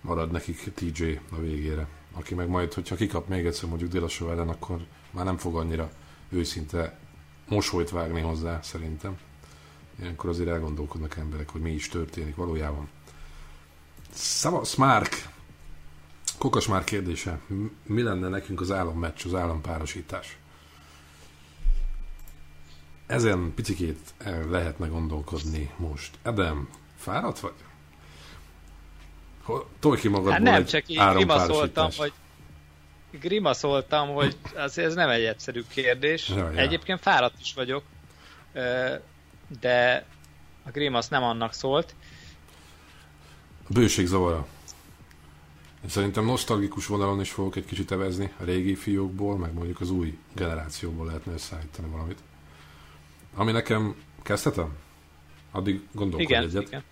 marad 0.00 0.30
nekik 0.30 0.72
TJ 0.74 1.18
a 1.30 1.36
végére. 1.40 1.88
Aki 2.12 2.34
meg 2.34 2.48
majd, 2.48 2.72
hogyha 2.72 2.96
kikap 2.96 3.28
még 3.28 3.46
egyszer 3.46 3.68
mondjuk 3.68 3.90
Dillashaw 3.90 4.30
ellen, 4.30 4.48
akkor 4.48 4.86
már 5.10 5.24
nem 5.24 5.36
fog 5.36 5.56
annyira 5.56 5.90
őszinte 6.28 6.98
mosolyt 7.48 7.90
vágni 7.90 8.20
hozzá, 8.20 8.62
szerintem. 8.62 9.18
Ilyenkor 10.00 10.30
azért 10.30 10.48
elgondolkodnak 10.48 11.16
emberek, 11.16 11.50
hogy 11.50 11.60
mi 11.60 11.72
is 11.72 11.88
történik 11.88 12.36
valójában. 12.36 12.88
Szavasz 14.12 14.74
Márk! 14.74 15.34
Kokas 16.38 16.66
már 16.66 16.84
kérdése. 16.84 17.40
Mi 17.82 18.02
lenne 18.02 18.28
nekünk 18.28 18.60
az 18.60 18.70
állammeccs, 18.70 19.24
az 19.24 19.34
állampárosítás? 19.34 20.36
Ezen 23.06 23.52
picikét 23.54 24.14
lehetne 24.48 24.86
gondolkodni 24.86 25.70
most. 25.76 26.18
Edem, 26.22 26.68
fáradt 26.96 27.40
vagy? 27.40 27.52
Tolj 29.78 30.00
ki 30.00 30.08
magadból 30.08 30.32
hát 30.32 30.42
nem, 30.42 30.54
egy 30.54 30.66
csak 30.66 30.88
így 30.88 30.98
grimaszoltam, 30.98 31.90
hogy 31.96 32.12
grimaszoltam, 33.10 34.08
hogy 34.08 34.36
az, 34.54 34.78
ez 34.78 34.94
nem 34.94 35.08
egy 35.08 35.24
egyszerű 35.24 35.62
kérdés. 35.68 36.28
Ja, 36.28 36.50
ja. 36.50 36.58
Egyébként 36.58 37.00
fáradt 37.00 37.40
is 37.40 37.54
vagyok, 37.54 37.82
de 39.60 40.06
a 40.64 40.70
grimasz 40.70 41.08
nem 41.08 41.22
annak 41.22 41.52
szólt. 41.52 41.94
A 43.68 43.72
bőség 43.72 44.06
zavara. 44.06 44.46
Én 45.86 45.92
szerintem 45.92 46.24
nosztalgikus 46.24 46.86
vonalon 46.86 47.20
is 47.20 47.30
fogok 47.30 47.56
egy 47.56 47.64
kicsit 47.64 47.90
evezni 47.90 48.32
a 48.40 48.44
régi 48.44 48.74
fiókból, 48.74 49.36
meg 49.36 49.52
mondjuk 49.52 49.80
az 49.80 49.90
új 49.90 50.18
generációból 50.34 51.06
lehetne 51.06 51.32
összeállítani 51.32 51.88
valamit. 51.90 52.18
Ami 53.34 53.52
nekem... 53.52 53.94
Kezdhetem? 54.22 54.76
Addig 55.50 55.82
gondolkodj 55.92 56.22
igen, 56.22 56.42
egyet. 56.42 56.66
Igen. 56.66 56.82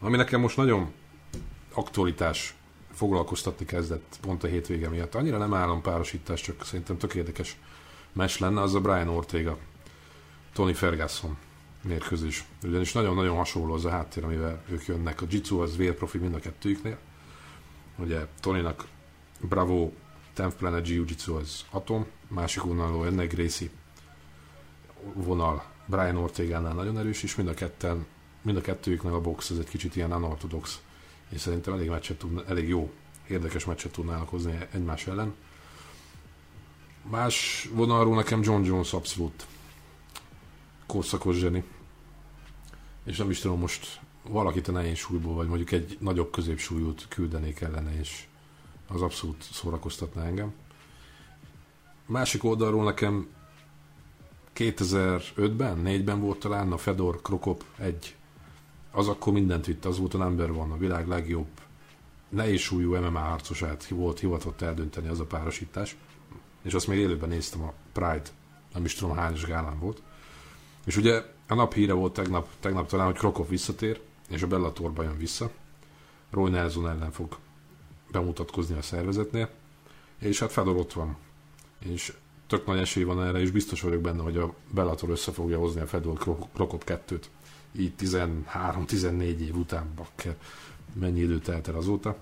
Ami 0.00 0.16
nekem 0.16 0.40
most 0.40 0.56
nagyon 0.56 0.92
aktualitás 1.72 2.54
foglalkoztatni 2.92 3.64
kezdett 3.64 4.18
pont 4.20 4.44
a 4.44 4.46
hétvége 4.46 4.88
miatt. 4.88 5.14
Annyira 5.14 5.38
nem 5.38 5.54
állampárosítás, 5.54 6.40
csak 6.40 6.64
szerintem 6.64 6.98
tök 6.98 7.14
érdekes 7.14 7.56
mes 8.12 8.38
lenne, 8.38 8.60
az 8.60 8.74
a 8.74 8.80
Brian 8.80 9.08
Ortega, 9.08 9.58
Tony 10.52 10.74
Ferguson 10.74 11.36
mérkőzés. 11.82 12.44
Ugyanis 12.62 12.92
nagyon-nagyon 12.92 13.36
hasonló 13.36 13.74
az 13.74 13.84
a 13.84 13.90
háttér, 13.90 14.24
amivel 14.24 14.62
ők 14.68 14.86
jönnek. 14.86 15.22
A 15.22 15.26
Jitsu 15.28 15.60
az 15.60 15.76
vérprofi 15.76 16.18
mind 16.18 16.34
a 16.34 16.38
kettőjüknél. 16.38 16.98
Ugye 18.00 18.26
Tonynak 18.40 18.86
Bravo 19.40 19.90
10 20.34 20.54
Planet 20.56 20.88
Jiu-Jitsu 20.88 21.34
az 21.34 21.64
Atom, 21.70 22.06
másik 22.28 22.62
vonalról 22.62 23.06
ennek 23.06 23.32
Gracie 23.32 23.70
vonal 25.14 25.64
Brian 25.86 26.16
Ortegánál 26.16 26.74
nagyon 26.74 26.98
erős, 26.98 27.22
és 27.22 27.36
mind 27.36 27.48
a 27.48 27.54
ketten, 27.54 28.06
mind 28.42 28.56
a 28.56 28.60
kettőjüknek 28.60 29.12
a 29.12 29.20
box 29.20 29.50
az 29.50 29.58
egy 29.58 29.68
kicsit 29.68 29.96
ilyen 29.96 30.12
unorthodox 30.12 30.80
és 31.30 31.40
szerintem 31.40 31.74
elég, 31.74 31.88
meccset 31.88 32.18
tudna, 32.18 32.44
elég 32.46 32.68
jó, 32.68 32.92
érdekes 33.28 33.64
meccset 33.64 33.92
tudnának 33.92 34.28
hozni 34.28 34.58
egymás 34.72 35.06
ellen. 35.06 35.34
Más 37.10 37.68
vonalról 37.72 38.14
nekem 38.14 38.42
John 38.42 38.64
Jones 38.64 38.92
abszolút 38.92 39.46
korszakos 40.86 41.36
zseni. 41.36 41.64
És 43.04 43.16
nem 43.16 43.30
is 43.30 43.38
tudom, 43.38 43.58
most 43.58 44.00
valakit 44.22 44.68
a 44.68 44.72
nehéz 44.72 44.96
súlyból, 44.96 45.34
vagy 45.34 45.46
mondjuk 45.46 45.70
egy 45.70 45.96
nagyobb 46.00 46.30
középsúlyút 46.30 47.06
küldenék 47.08 47.60
ellene, 47.60 47.98
és 47.98 48.24
az 48.88 49.02
abszolút 49.02 49.42
szórakoztatna 49.42 50.24
engem. 50.24 50.52
Másik 52.06 52.44
oldalról 52.44 52.84
nekem 52.84 53.28
2005-ben, 54.56 55.82
4-ben 55.84 56.20
volt 56.20 56.38
talán 56.38 56.72
a 56.72 56.76
Fedor 56.76 57.22
Krokop 57.22 57.64
egy 57.76 58.14
az 58.92 59.08
akkor 59.08 59.32
mindent 59.32 59.66
vitt, 59.66 59.84
az 59.84 59.98
volt 59.98 60.14
a 60.14 60.18
number 60.18 60.52
van, 60.52 60.72
a 60.72 60.76
világ 60.76 61.08
legjobb 61.08 61.48
nehéz 62.30 62.60
súlyú 62.60 62.94
MMA 62.94 63.18
harcosát 63.18 63.88
volt 63.88 64.20
hivatott 64.20 64.60
eldönteni 64.60 65.08
az 65.08 65.20
a 65.20 65.24
párosítás. 65.24 65.96
És 66.62 66.74
azt 66.74 66.86
még 66.86 66.98
élőben 66.98 67.28
néztem 67.28 67.62
a 67.62 67.72
Pride, 67.92 68.30
nem 68.74 68.84
is 68.84 68.94
tudom 68.94 69.16
hányos 69.16 69.44
gálán 69.44 69.78
volt. 69.78 70.02
És 70.84 70.96
ugye 70.96 71.22
a 71.48 71.54
nap 71.54 71.74
híre 71.74 71.92
volt 71.92 72.12
tegnap, 72.12 72.48
tegnap 72.60 72.88
talán, 72.88 73.06
hogy 73.06 73.16
Krokov 73.16 73.48
visszatér, 73.48 74.00
és 74.30 74.42
a 74.42 74.46
Bellatorba 74.46 75.02
jön 75.02 75.18
vissza. 75.18 75.50
Roy 76.30 76.50
Nelson 76.50 76.88
ellen 76.88 77.12
fog 77.12 77.36
bemutatkozni 78.10 78.76
a 78.76 78.82
szervezetnél, 78.82 79.48
és 80.18 80.38
hát 80.38 80.52
Fedor 80.52 80.76
ott 80.76 80.92
van. 80.92 81.16
És 81.78 82.12
tök 82.46 82.66
nagy 82.66 82.78
esély 82.78 83.04
van 83.04 83.24
erre, 83.24 83.40
és 83.40 83.50
biztos 83.50 83.80
vagyok 83.80 84.00
benne, 84.00 84.22
hogy 84.22 84.36
a 84.36 84.54
Bellator 84.70 85.10
össze 85.10 85.32
fogja 85.32 85.58
hozni 85.58 85.80
a 85.80 85.86
Fedor 85.86 86.18
Krokop 86.52 86.84
2-t 86.86 87.22
így 87.72 87.92
13-14 88.00 89.20
év 89.20 89.56
után 89.56 89.86
bakker, 89.96 90.36
mennyi 90.92 91.20
idő 91.20 91.38
telt 91.38 91.68
el 91.68 91.74
azóta. 91.74 92.16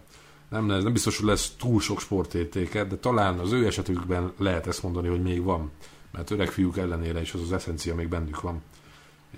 Nem, 0.49 0.65
nem 0.65 0.93
biztos, 0.93 1.17
hogy 1.17 1.27
lesz 1.27 1.55
túl 1.59 1.81
sok 1.81 2.01
sportértéke, 2.01 2.85
de 2.85 2.97
talán 2.97 3.39
az 3.39 3.53
ő 3.53 3.67
esetükben 3.67 4.33
lehet 4.37 4.67
ezt 4.67 4.83
mondani, 4.83 5.09
hogy 5.09 5.23
még 5.23 5.43
van, 5.43 5.71
mert 6.11 6.31
öreg 6.31 6.51
fiúk 6.51 6.79
ellenére 6.79 7.21
is 7.21 7.33
az 7.33 7.41
az 7.41 7.53
eszencia 7.53 7.95
még 7.95 8.09
bennük 8.09 8.41
van. 8.41 8.63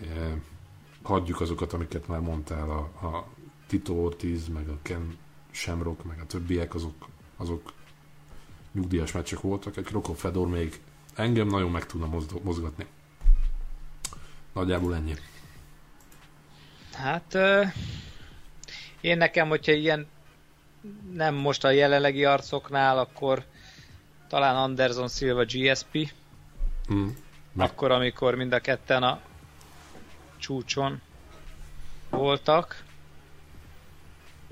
E, 0.02 0.36
hagyjuk 1.02 1.40
azokat, 1.40 1.72
amiket 1.72 2.08
már 2.08 2.20
mondtál, 2.20 2.70
a, 2.70 3.06
a 3.06 3.26
Tito 3.66 3.92
Ortiz, 3.92 4.48
meg 4.48 4.68
a 4.68 4.78
Ken 4.82 5.18
Shamrock, 5.50 6.04
meg 6.04 6.20
a 6.20 6.26
többiek, 6.26 6.74
azok, 6.74 7.08
azok 7.36 7.72
nyugdíjas 8.72 9.12
meccsek 9.12 9.40
voltak, 9.40 9.76
egy 9.76 9.84
Krokov 9.84 10.16
Fedor 10.16 10.48
még 10.48 10.80
engem 11.14 11.46
nagyon 11.46 11.70
meg 11.70 11.86
tudna 11.86 12.20
mozgatni. 12.42 12.86
Nagyjából 14.52 14.94
ennyi. 14.94 15.14
Hát 16.92 17.36
én 19.00 19.16
nekem, 19.16 19.48
hogyha 19.48 19.72
ilyen 19.72 20.06
nem 21.12 21.34
most 21.34 21.64
a 21.64 21.70
jelenlegi 21.70 22.24
arcoknál, 22.24 22.98
akkor 22.98 23.44
talán 24.28 24.56
Anderson 24.56 25.08
Silva 25.08 25.44
GSP, 25.44 26.12
mm. 26.92 27.08
akkor, 27.56 27.90
amikor 27.90 28.34
mind 28.34 28.52
a 28.52 28.60
ketten 28.60 29.02
a 29.02 29.20
csúcson 30.40 31.00
voltak. 32.10 32.84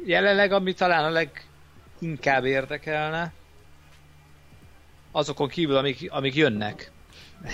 Jelenleg, 0.05 0.53
ami 0.53 0.75
talán 0.75 1.05
a 1.05 1.11
leginkább 1.11 2.45
érdekelne, 2.45 3.33
azokon 5.11 5.49
kívül, 5.49 5.77
amik, 5.77 6.07
amik 6.11 6.35
jönnek 6.35 6.91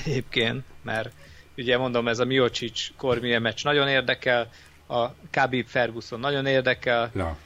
egyébként, 0.04 0.64
mert 0.82 1.10
ugye 1.56 1.78
mondom, 1.78 2.08
ez 2.08 2.18
a 2.18 2.24
Miocic 2.24 2.88
Kormie 2.96 3.38
meccs 3.38 3.64
nagyon 3.64 3.88
érdekel, 3.88 4.50
a 4.86 5.08
Khabib 5.30 5.66
Ferguson 5.66 6.20
nagyon 6.20 6.46
érdekel, 6.46 7.10
ja. 7.14 7.36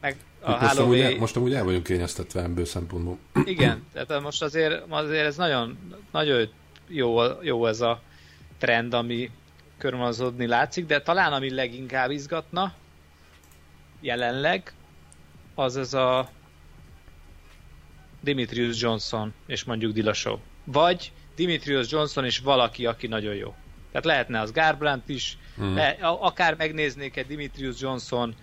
meg 0.00 0.16
a 0.40 0.50
most, 0.50 0.76
Holloway... 0.76 1.00
amúgy, 1.00 1.18
most 1.18 1.36
amúgy 1.36 1.54
el 1.54 1.64
vagyunk 1.64 1.82
kényeztetve 1.82 2.42
ebből 2.42 2.64
szempontból. 2.64 3.18
Igen, 3.44 3.86
tehát 3.92 4.22
most 4.22 4.42
azért, 4.42 4.82
azért 4.88 5.26
ez 5.26 5.36
nagyon, 5.36 5.78
nagyon 6.10 6.48
jó, 6.88 7.20
jó 7.42 7.66
ez 7.66 7.80
a 7.80 8.00
trend, 8.58 8.94
ami 8.94 9.30
körülmazodni 9.80 10.46
látszik, 10.46 10.86
de 10.86 11.00
talán 11.00 11.32
ami 11.32 11.50
leginkább 11.50 12.10
izgatna 12.10 12.74
jelenleg, 14.00 14.72
az 15.54 15.76
ez 15.76 15.94
a 15.94 16.30
Dimitrius 18.20 18.80
Johnson 18.80 19.34
és 19.46 19.64
mondjuk 19.64 19.92
Dillashaw. 19.92 20.38
Vagy 20.64 21.12
Dimitrius 21.34 21.90
Johnson 21.90 22.24
és 22.24 22.38
valaki, 22.38 22.86
aki 22.86 23.06
nagyon 23.06 23.34
jó. 23.34 23.54
Tehát 23.90 24.06
lehetne 24.06 24.40
az 24.40 24.52
Garbrandt 24.52 25.08
is, 25.08 25.38
mm. 25.60 25.74
le, 25.74 25.88
akár 26.00 26.56
megnéznék 26.56 27.16
egy 27.16 27.26
Dimitrius 27.26 27.80
Johnson 27.80 28.34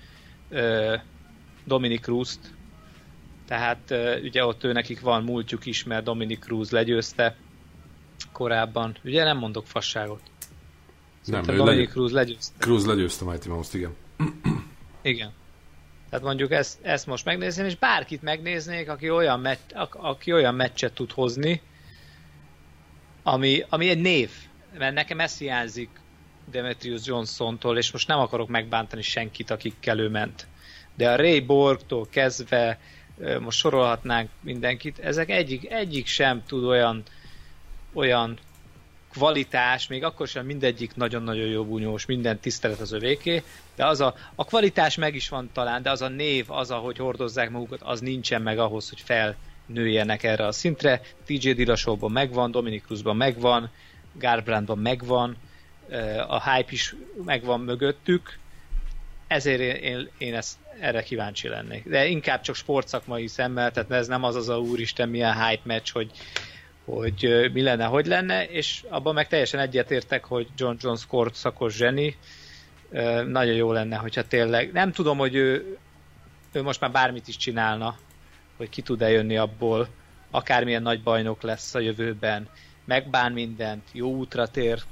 Dominic 1.66 2.02
Cruz-t, 2.02 2.54
tehát 3.48 3.92
ö, 3.92 4.20
ugye 4.22 4.46
ott 4.46 4.64
ő 4.64 4.72
nekik 4.72 5.00
van 5.00 5.24
múltjuk 5.24 5.66
is, 5.66 5.84
mert 5.84 6.04
Dominic 6.04 6.40
Cruz 6.40 6.72
legyőzte 6.72 7.36
korábban. 8.32 8.98
Ugye 9.04 9.24
nem 9.24 9.38
mondok 9.38 9.68
fasságot. 9.68 10.22
Nem, 11.28 11.42
Dominic 11.44 11.66
legy- 11.68 11.90
Cruz 11.90 12.12
legyőzte. 12.12 12.54
Cruz 12.58 12.86
legyőzte 12.86 13.26
Mighty 13.26 13.48
Mouse-t, 13.50 13.74
igen. 13.74 13.96
igen. 15.02 15.32
Tehát 16.10 16.26
mondjuk 16.26 16.52
ezt, 16.52 16.78
ezt 16.82 17.06
most 17.06 17.26
megnézném, 17.26 17.66
és 17.66 17.76
bárkit 17.76 18.22
megnéznék, 18.22 18.90
aki 18.90 19.10
olyan, 19.10 19.40
meccs, 19.40 19.60
aki 19.92 20.34
olyan 20.34 20.56
meccset 20.56 20.94
tud 20.94 21.12
hozni, 21.12 21.62
ami, 23.24 23.64
ami 23.70 23.90
egy 23.90 24.02
név. 24.02 24.30
Mert 24.78 24.94
nekem 24.94 25.20
ez 25.20 25.38
hiányzik 25.38 25.90
Demetrius 26.52 27.06
Johnson-tól, 27.06 27.78
és 27.78 27.92
most 27.92 28.08
nem 28.08 28.20
akarok 28.20 28.48
megbántani 28.48 29.02
senkit, 29.02 29.50
akikkel 29.50 30.00
ő 30.00 30.10
ment. 30.10 30.48
De 30.96 31.12
a 31.12 31.16
Ray 31.16 31.40
Borgtól 31.40 32.08
kezdve, 32.10 32.80
most 33.40 33.58
sorolhatnánk 33.58 34.30
mindenkit, 34.42 35.00
ezek 35.00 35.30
egyik, 35.30 35.72
egyik 35.72 36.08
sem 36.08 36.44
tud 36.46 36.64
olyan, 36.64 37.04
olyan 37.94 38.38
kvalitás, 39.12 39.88
még 39.88 40.04
akkor 40.04 40.28
sem 40.28 40.46
mindegyik 40.46 40.96
nagyon-nagyon 40.96 41.48
jó 41.48 41.66
bunyós, 41.66 42.06
minden 42.06 42.40
tisztelet 42.40 42.80
az 42.80 42.92
övéké, 42.92 43.44
de 43.76 43.86
az 43.86 44.02
a, 44.02 44.16
a 44.36 44.46
kvalitás 44.46 44.96
meg 44.96 45.16
is 45.16 45.30
van 45.30 45.50
talán, 45.54 45.82
de 45.82 45.92
az 45.92 46.02
a 46.02 46.08
név, 46.08 46.52
az, 46.52 46.72
ahogy 46.72 46.98
hordozzák 46.98 47.50
magukat, 47.50 47.82
az 47.82 48.00
nincsen 48.00 48.42
meg 48.42 48.60
ahhoz, 48.60 48.90
hogy 48.90 49.04
felnőjenek 49.06 50.24
erre 50.24 50.46
a 50.46 50.52
szintre. 50.52 51.02
TJ 51.26 51.52
Dillasóban 51.52 52.12
megvan, 52.12 52.52
Dominic 52.52 52.86
Cruzban 52.86 53.16
megvan, 53.16 53.70
Garbrandban 54.14 54.78
megvan, 54.78 55.38
a 56.28 56.52
hype 56.52 56.72
is 56.72 56.96
megvan 57.26 57.60
mögöttük, 57.60 58.38
ezért 59.28 59.60
én, 59.60 59.76
én, 59.76 60.10
én 60.18 60.36
ezt, 60.36 60.58
erre 60.80 61.04
kíváncsi 61.04 61.48
lennék. 61.48 61.90
De 61.90 62.06
inkább 62.06 62.42
csak 62.42 62.56
sportszakmai 62.56 63.28
szemmel, 63.28 63.72
tehát 63.72 63.92
ez 63.92 64.08
nem 64.08 64.24
az 64.24 64.36
az 64.36 64.50
a 64.50 64.60
úristen 64.60 65.10
milyen 65.10 65.48
hype 65.48 65.62
meccs, 65.64 65.92
hogy 65.92 66.12
hogy 66.88 67.50
mi 67.54 67.62
lenne, 67.62 67.86
hogy 67.86 68.06
lenne, 68.06 68.46
és 68.46 68.84
abban 68.90 69.14
meg 69.14 69.28
teljesen 69.28 69.60
egyetértek, 69.60 70.26
hogy 70.26 70.48
John 70.58 70.76
Jones 70.80 71.06
kort 71.06 71.36
szakos 71.36 71.76
zseni, 71.76 72.16
nagyon 73.26 73.56
jó 73.56 73.72
lenne, 73.72 73.96
hogyha 73.96 74.28
tényleg, 74.28 74.72
nem 74.72 74.92
tudom, 74.92 75.18
hogy 75.18 75.36
ő, 75.36 75.78
ő 76.52 76.62
most 76.62 76.80
már 76.80 76.92
bármit 76.92 77.28
is 77.28 77.38
csinálna, 77.38 77.98
hogy 78.58 78.70
ki 78.70 78.82
tud-e 78.82 79.10
jönni 79.10 79.38
abból, 79.38 79.88
akármilyen 80.32 80.82
nagy 80.82 81.04
bajnok 81.04 81.42
lesz 81.42 81.76
a 81.76 81.80
jövőben, 81.80 82.50
megbán 82.86 83.32
mindent, 83.32 83.84
jó 83.92 84.16
útra 84.16 84.48
tér, 84.48 84.84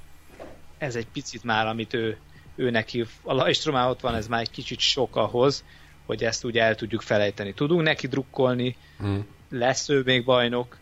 ez 0.77 0.95
egy 0.95 1.07
picit 1.13 1.43
már, 1.43 1.67
amit 1.67 1.93
ő, 1.93 2.17
ő 2.55 2.69
neki, 2.69 3.05
a 3.21 3.33
Lajstromá 3.33 3.89
ott 3.89 3.99
van, 3.99 4.15
ez 4.15 4.27
már 4.27 4.41
egy 4.41 4.51
kicsit 4.51 4.79
sok 4.79 5.15
ahhoz, 5.15 5.63
hogy 6.05 6.23
ezt 6.23 6.45
úgy 6.45 6.57
el 6.57 6.75
tudjuk 6.75 7.01
felejteni. 7.01 7.53
Tudunk 7.53 7.81
neki 7.81 8.07
drukkolni, 8.07 8.75
mm. 9.03 9.19
lesz 9.49 9.89
ő 9.89 10.01
még 10.05 10.25
bajnok, 10.25 10.77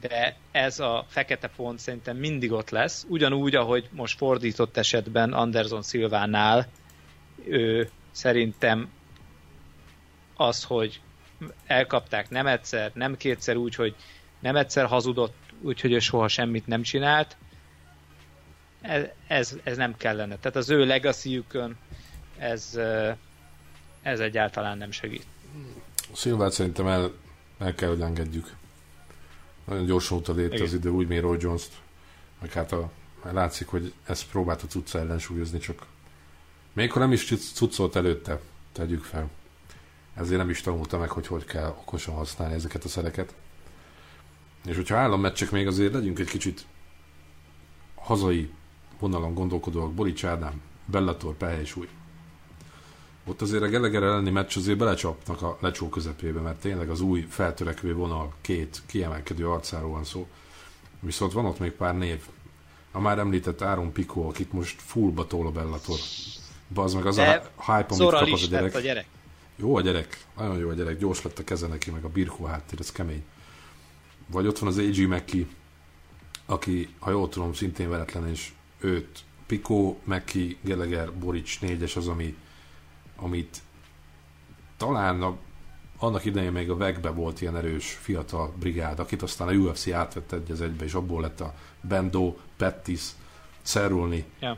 de 0.00 0.36
ez 0.50 0.78
a 0.78 1.04
fekete 1.08 1.48
pont 1.56 1.78
szerintem 1.78 2.16
mindig 2.16 2.52
ott 2.52 2.70
lesz, 2.70 3.06
ugyanúgy, 3.08 3.54
ahogy 3.54 3.88
most 3.92 4.16
fordított 4.16 4.76
esetben 4.76 5.32
Anderson 5.32 5.82
Szilvánál 5.82 6.66
ő 7.44 7.90
szerintem 8.10 8.88
az, 10.36 10.64
hogy 10.64 11.00
elkapták 11.66 12.30
nem 12.30 12.46
egyszer, 12.46 12.90
nem 12.94 13.16
kétszer 13.16 13.56
úgy, 13.56 13.74
hogy 13.74 13.94
nem 14.40 14.56
egyszer 14.56 14.86
hazudott, 14.86 15.36
úgyhogy 15.60 15.92
ő 15.92 15.98
soha 15.98 16.28
semmit 16.28 16.66
nem 16.66 16.82
csinált, 16.82 17.36
ez, 18.80 19.04
ez, 19.26 19.56
ez 19.62 19.76
nem 19.76 19.96
kellene. 19.96 20.36
Tehát 20.36 20.56
az 20.56 20.70
ő 20.70 20.84
legacy 20.84 21.44
ez, 22.38 22.78
ez 24.02 24.20
egyáltalán 24.20 24.78
nem 24.78 24.90
segít. 24.90 25.26
Szilvát 26.12 26.52
szerintem 26.52 26.86
el, 26.86 27.12
el 27.58 27.74
kell, 27.74 27.88
hogy 27.88 28.00
engedjük. 28.00 28.56
Nagyon 29.64 29.84
gyorsan 29.84 30.18
utadért 30.18 30.60
az 30.60 30.74
idő, 30.74 30.90
úgy, 30.90 31.08
mint 31.08 31.22
Roy 31.22 31.36
Jones-t. 31.40 31.72
Meg 32.40 32.52
hát 32.52 32.72
a, 32.72 32.90
látszik, 33.32 33.66
hogy 33.66 33.92
ezt 34.06 34.28
próbálta 34.28 34.66
cucca 34.66 34.98
ellensúlyozni, 34.98 35.58
csak 35.58 35.86
még 36.72 36.90
akkor 36.90 37.02
nem 37.02 37.12
is 37.12 37.34
cuccolt 37.54 37.96
előtte, 37.96 38.40
tegyük 38.72 39.04
fel. 39.04 39.30
Ezért 40.14 40.38
nem 40.38 40.50
is 40.50 40.60
tanulta 40.60 40.98
meg, 40.98 41.10
hogy 41.10 41.26
hogy 41.26 41.44
kell 41.44 41.68
okosan 41.68 42.14
használni 42.14 42.54
ezeket 42.54 42.84
a 42.84 42.88
szereket. 42.88 43.34
És 44.64 44.76
hogyha 44.76 44.96
állammeccsek 44.96 45.50
még 45.50 45.66
azért 45.66 45.92
legyünk 45.92 46.18
egy 46.18 46.28
kicsit 46.28 46.66
hazai 47.94 48.50
vonalon 48.98 49.34
gondolkodóak, 49.34 49.94
Bolics 49.94 50.24
Ádám, 50.24 50.60
Bellator, 50.84 51.34
Pehely 51.34 51.64
ott 53.26 53.42
azért 53.42 53.62
a 53.62 53.68
Geleger 53.68 54.02
elleni 54.02 54.30
meccs 54.30 54.56
azért 54.56 54.78
belecsapnak 54.78 55.42
a 55.42 55.58
lecsó 55.60 55.88
közepébe, 55.88 56.40
mert 56.40 56.60
tényleg 56.60 56.90
az 56.90 57.00
új 57.00 57.26
feltörekvő 57.28 57.94
vonal 57.94 58.32
két 58.40 58.82
kiemelkedő 58.86 59.48
arcáról 59.48 59.90
van 59.90 60.04
szó. 60.04 60.26
Viszont 61.00 61.32
van 61.32 61.44
ott 61.44 61.58
még 61.58 61.70
pár 61.70 61.96
név. 61.96 62.20
A 62.92 63.00
már 63.00 63.18
említett 63.18 63.62
Áron 63.62 63.92
Pico, 63.92 64.20
akit 64.20 64.52
most 64.52 64.80
fullba 64.80 65.26
tól 65.26 65.46
a 65.46 65.50
Bellator. 65.50 65.98
Bazd 66.68 66.96
meg 66.96 67.06
az 67.06 67.16
De 67.16 67.50
a 67.56 67.76
hype, 67.76 67.94
amit 67.94 68.10
kap 68.10 68.32
az 68.32 68.42
a 68.42 68.46
gyerek. 68.46 68.74
a 68.74 68.80
gyerek. 68.80 69.06
Jó 69.56 69.76
a 69.76 69.80
gyerek, 69.80 70.24
nagyon 70.36 70.58
jó 70.58 70.68
a 70.68 70.72
gyerek, 70.72 70.98
gyors 70.98 71.22
lett 71.22 71.38
a 71.38 71.44
keze 71.44 71.66
neki, 71.66 71.90
meg 71.90 72.04
a 72.04 72.08
birkó 72.08 72.44
háttér, 72.44 72.80
ez 72.80 72.92
kemény. 72.92 73.24
Vagy 74.26 74.46
ott 74.46 74.58
van 74.58 74.68
az 74.68 74.78
AG 74.78 75.08
Meki, 75.08 75.46
aki, 76.46 76.88
ha 76.98 77.10
jól 77.10 77.28
tudom, 77.28 77.54
szintén 77.54 77.88
veretlen, 77.88 78.28
és 78.28 78.52
őt 78.80 79.18
Pico, 79.46 79.96
Meki, 80.04 80.58
Geleger, 80.60 81.12
Borics 81.12 81.60
négyes 81.60 81.96
az, 81.96 82.08
ami 82.08 82.36
amit 83.16 83.62
talán 84.76 85.22
a, 85.22 85.36
annak 85.98 86.24
idején 86.24 86.52
még 86.52 86.70
a 86.70 86.76
vegbe 86.76 87.10
volt 87.10 87.40
ilyen 87.40 87.56
erős 87.56 87.98
fiatal 88.00 88.52
brigád, 88.58 88.98
akit 88.98 89.22
aztán 89.22 89.48
a 89.48 89.52
UFC 89.52 89.88
átvett 89.88 90.32
egy 90.32 90.50
az 90.50 90.60
egybe, 90.60 90.84
és 90.84 90.94
abból 90.94 91.20
lett 91.20 91.40
a 91.40 91.54
Bendo, 91.80 92.34
Pettis, 92.56 93.02
Cerulni 93.62 94.24
yeah. 94.40 94.56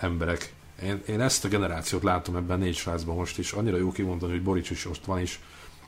emberek. 0.00 0.54
Én, 0.82 1.02
én 1.08 1.20
ezt 1.20 1.44
a 1.44 1.48
generációt 1.48 2.02
látom 2.02 2.36
ebben 2.36 2.58
négy 2.58 2.74
srácban 2.74 3.16
most 3.16 3.38
is. 3.38 3.52
Annyira 3.52 3.76
jó 3.76 3.92
kimondani, 3.92 4.32
hogy 4.32 4.42
Borics 4.42 4.70
is 4.70 4.84
most 4.84 5.04
van 5.04 5.20
is. 5.20 5.40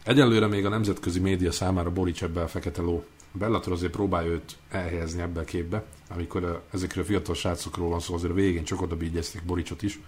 Egyelőre 0.05 0.47
még 0.47 0.66
a 0.66 0.69
nemzetközi 0.69 1.20
média 1.20 1.53
számára 1.53 1.90
Borics 1.90 2.23
ebben 2.23 2.43
a 2.43 2.49
fekete 2.49 2.82
ló. 2.82 3.05
Bellator 3.32 3.73
azért 3.73 3.93
próbálja 3.93 4.31
őt 4.31 4.57
elhelyezni 4.70 5.20
ebbe 5.20 5.40
a 5.40 5.45
képbe, 5.45 5.85
amikor 6.09 6.65
ezekről 6.73 7.05
a 7.05 7.07
fiatal 7.07 7.35
srácokról 7.35 7.89
van 7.89 8.01
szó, 8.01 8.15
azért 8.15 8.32
a 8.32 8.35
végén 8.35 8.65
csak 8.65 8.82
oda 8.82 8.97
bígyezték 8.97 9.45
Boricsot 9.45 9.82
is 9.82 10.01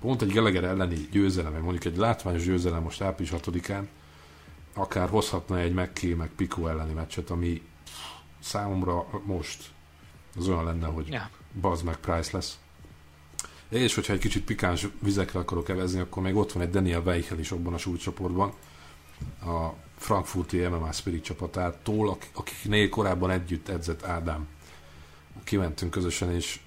pont 0.00 0.22
egy 0.22 0.32
Geleger 0.32 0.64
elleni 0.64 1.08
győzelem, 1.10 1.52
vagy 1.52 1.62
mondjuk 1.62 1.84
egy 1.84 1.96
látványos 1.96 2.44
győzelem 2.44 2.82
most 2.82 3.02
április 3.02 3.32
6-án, 3.36 3.84
akár 4.74 5.08
hozhatna 5.08 5.58
egy 5.58 5.72
McKay 5.72 6.14
meg 6.14 6.30
Pico 6.36 6.66
elleni 6.66 6.92
meccset, 6.92 7.30
ami 7.30 7.62
számomra 8.40 9.06
most 9.24 9.70
az 10.36 10.48
olyan 10.48 10.64
lenne, 10.64 10.86
hogy 10.86 11.08
yeah. 11.08 11.24
Buzz 11.52 11.82
meg 11.82 11.96
Price 11.96 12.30
lesz. 12.32 12.58
És 13.68 13.94
hogyha 13.94 14.12
egy 14.12 14.18
kicsit 14.18 14.44
pikáns 14.44 14.86
vizekre 14.98 15.38
akarok 15.38 15.68
evezni, 15.68 16.00
akkor 16.00 16.22
még 16.22 16.36
ott 16.36 16.52
van 16.52 16.62
egy 16.62 16.70
Daniel 16.70 17.02
Weichel 17.04 17.38
is 17.38 17.50
abban 17.50 17.74
a 17.74 17.78
súlycsoportban. 17.78 18.52
A 19.40 19.68
frankfurti 19.96 20.66
MMA 20.66 20.92
Spirit 20.92 21.24
csapatától, 21.24 22.18
akiknél 22.34 22.88
korábban 22.88 23.30
együtt 23.30 23.68
edzett 23.68 24.04
Ádám. 24.04 24.48
Kimentünk 25.44 25.90
közösen, 25.90 26.34
és 26.34 26.60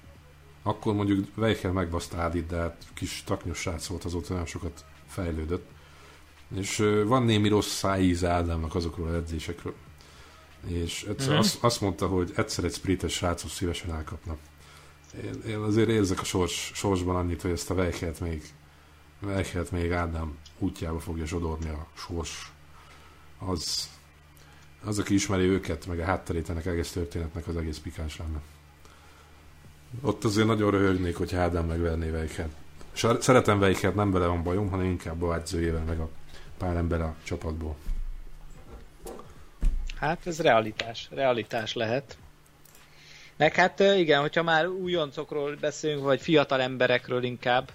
akkor 0.66 0.94
mondjuk 0.94 1.26
Weichel 1.36 1.72
megbaszta 1.72 2.16
Ádit, 2.16 2.46
de 2.46 2.56
hát 2.56 2.84
kis 2.94 3.22
taknyos 3.26 3.58
srác 3.58 3.86
volt, 3.86 4.04
azóta 4.04 4.26
nagyon 4.30 4.46
sokat 4.46 4.84
fejlődött. 5.06 5.70
És 6.54 6.76
van 7.06 7.22
némi 7.22 7.48
rossz 7.48 7.72
szájíz 7.72 8.24
Ádámnak 8.24 8.74
azokról 8.74 9.08
az 9.08 9.14
edzésekről. 9.14 9.74
És 10.66 11.04
egyszer 11.08 11.26
uh-huh. 11.26 11.38
azt, 11.44 11.64
azt 11.64 11.80
mondta, 11.80 12.06
hogy 12.06 12.32
egyszer 12.36 12.64
egy 12.64 12.74
sprites 12.74 13.12
srácot 13.12 13.50
szívesen 13.50 13.94
elkapna. 13.94 14.36
Én, 15.24 15.42
én 15.48 15.56
azért 15.56 15.88
érzek 15.88 16.20
a 16.20 16.24
sors, 16.24 16.70
sorsban 16.74 17.16
annyit, 17.16 17.42
hogy 17.42 17.50
ezt 17.50 17.70
a 17.70 17.74
Weichelt 17.74 18.20
még, 18.20 18.42
Weichelt 19.22 19.70
még 19.70 19.92
Ádám 19.92 20.38
útjába 20.58 21.00
fogja 21.00 21.26
zsodorni 21.26 21.68
a 21.68 21.86
sors. 21.94 22.52
Az, 23.38 23.90
az, 24.84 24.98
aki 24.98 25.14
ismeri 25.14 25.44
őket, 25.44 25.86
meg 25.86 25.98
a 25.98 26.04
hátterét 26.04 26.50
ennek 26.50 26.66
egész 26.66 26.90
történetnek, 26.90 27.46
az 27.46 27.56
egész 27.56 27.78
pikáns 27.78 28.16
lenne. 28.16 28.40
Ott 30.02 30.24
azért 30.24 30.46
nagyon 30.46 30.70
röhögnék, 30.70 31.16
hogy 31.16 31.34
Ádám 31.34 31.66
megverné 31.66 32.10
Weichelt. 32.10 32.50
Szeretem 33.20 33.58
Weichelt, 33.58 33.94
nem 33.94 34.10
bele 34.10 34.26
van 34.26 34.42
bajom, 34.42 34.70
hanem 34.70 34.86
inkább 34.86 35.22
a 35.22 35.34
edzőjével, 35.34 35.84
meg 35.84 36.00
a 36.00 36.08
pár 36.58 36.76
ember 36.76 37.00
a 37.00 37.14
csapatból. 37.22 37.76
Hát 39.98 40.26
ez 40.26 40.40
realitás, 40.40 41.08
realitás 41.10 41.74
lehet. 41.74 42.16
Meg 43.36 43.54
hát 43.54 43.80
igen, 43.80 44.20
hogyha 44.20 44.42
már 44.42 44.66
újoncokról 44.66 45.56
beszélünk, 45.60 46.02
vagy 46.02 46.20
fiatal 46.20 46.60
emberekről 46.60 47.22
inkább, 47.22 47.70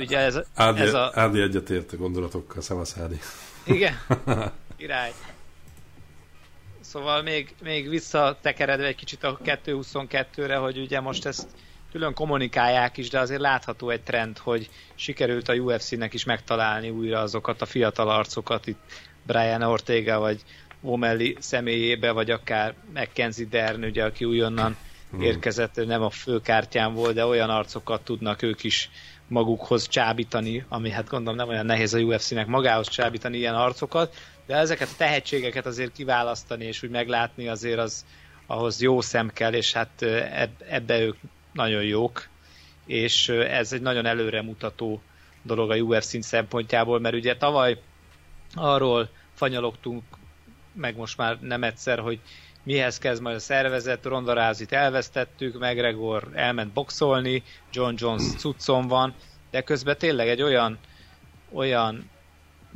ugye 0.00 0.18
ez, 0.18 0.38
Ádi, 0.54 0.80
ez 0.80 0.94
a... 0.94 1.10
Ádi 1.14 1.40
egyetért 1.40 1.92
a 1.92 1.96
gondolatokkal, 1.96 2.62
szevasz 2.62 2.96
Ádi. 2.98 3.20
Igen, 3.64 4.00
király. 4.76 5.12
Szóval 6.88 7.22
még, 7.22 7.54
még 7.62 7.88
visszatekeredve 7.88 8.86
egy 8.86 8.94
kicsit 8.94 9.24
a 9.24 9.38
2.22-re, 9.44 10.56
hogy 10.56 10.78
ugye 10.78 11.00
most 11.00 11.26
ezt 11.26 11.48
külön 11.92 12.14
kommunikálják 12.14 12.96
is, 12.96 13.08
de 13.08 13.18
azért 13.18 13.40
látható 13.40 13.90
egy 13.90 14.00
trend, 14.00 14.38
hogy 14.38 14.68
sikerült 14.94 15.48
a 15.48 15.54
UFC-nek 15.54 16.14
is 16.14 16.24
megtalálni 16.24 16.90
újra 16.90 17.20
azokat 17.20 17.62
a 17.62 17.66
fiatal 17.66 18.08
arcokat, 18.08 18.66
itt 18.66 18.78
Brian 19.26 19.62
Ortega 19.62 20.18
vagy 20.18 20.42
Omelli 20.82 21.36
személyébe, 21.40 22.10
vagy 22.10 22.30
akár 22.30 22.74
Mackenzie 22.94 23.46
Dern, 23.46 23.84
ugye, 23.84 24.04
aki 24.04 24.24
újonnan 24.24 24.76
hmm. 25.10 25.20
érkezett, 25.20 25.86
nem 25.86 26.02
a 26.02 26.10
főkártyán 26.10 26.94
volt, 26.94 27.14
de 27.14 27.26
olyan 27.26 27.50
arcokat 27.50 28.04
tudnak 28.04 28.42
ők 28.42 28.64
is 28.64 28.90
magukhoz 29.26 29.88
csábítani, 29.88 30.64
ami 30.68 30.90
hát 30.90 31.08
gondolom 31.08 31.36
nem 31.36 31.48
olyan 31.48 31.66
nehéz 31.66 31.94
a 31.94 31.98
UFC-nek 31.98 32.46
magához 32.46 32.88
csábítani 32.88 33.36
ilyen 33.36 33.54
arcokat, 33.54 34.14
de 34.48 34.56
ezeket 34.56 34.88
a 34.88 34.96
tehetségeket 34.96 35.66
azért 35.66 35.92
kiválasztani 35.92 36.64
és 36.64 36.82
úgy 36.82 36.90
meglátni 36.90 37.48
azért 37.48 37.78
az 37.78 38.04
ahhoz 38.46 38.80
jó 38.80 39.00
szem 39.00 39.30
kell, 39.32 39.52
és 39.52 39.72
hát 39.72 40.02
ebbe 40.68 41.00
ők 41.00 41.16
nagyon 41.52 41.82
jók, 41.82 42.28
és 42.86 43.28
ez 43.28 43.72
egy 43.72 43.80
nagyon 43.80 44.06
előremutató 44.06 45.02
dolog 45.42 45.70
a 45.70 45.76
UFC 45.76 46.24
szempontjából, 46.24 47.00
mert 47.00 47.14
ugye 47.14 47.36
tavaly 47.36 47.80
arról 48.54 49.10
fanyalogtunk 49.34 50.02
meg 50.72 50.96
most 50.96 51.16
már 51.16 51.38
nem 51.40 51.62
egyszer, 51.62 51.98
hogy 51.98 52.20
mihez 52.62 52.98
kezd 52.98 53.22
majd 53.22 53.36
a 53.36 53.40
szervezet, 53.40 54.04
Ronda 54.04 54.32
Rázit 54.32 54.72
elvesztettük, 54.72 55.54
McGregor 55.54 56.28
elment 56.34 56.72
boxolni, 56.72 57.42
John 57.72 57.94
Jones 57.96 58.22
cuccon 58.36 58.86
van, 58.86 59.14
de 59.50 59.60
közben 59.60 59.98
tényleg 59.98 60.28
egy 60.28 60.42
olyan, 60.42 60.78
olyan 61.52 62.10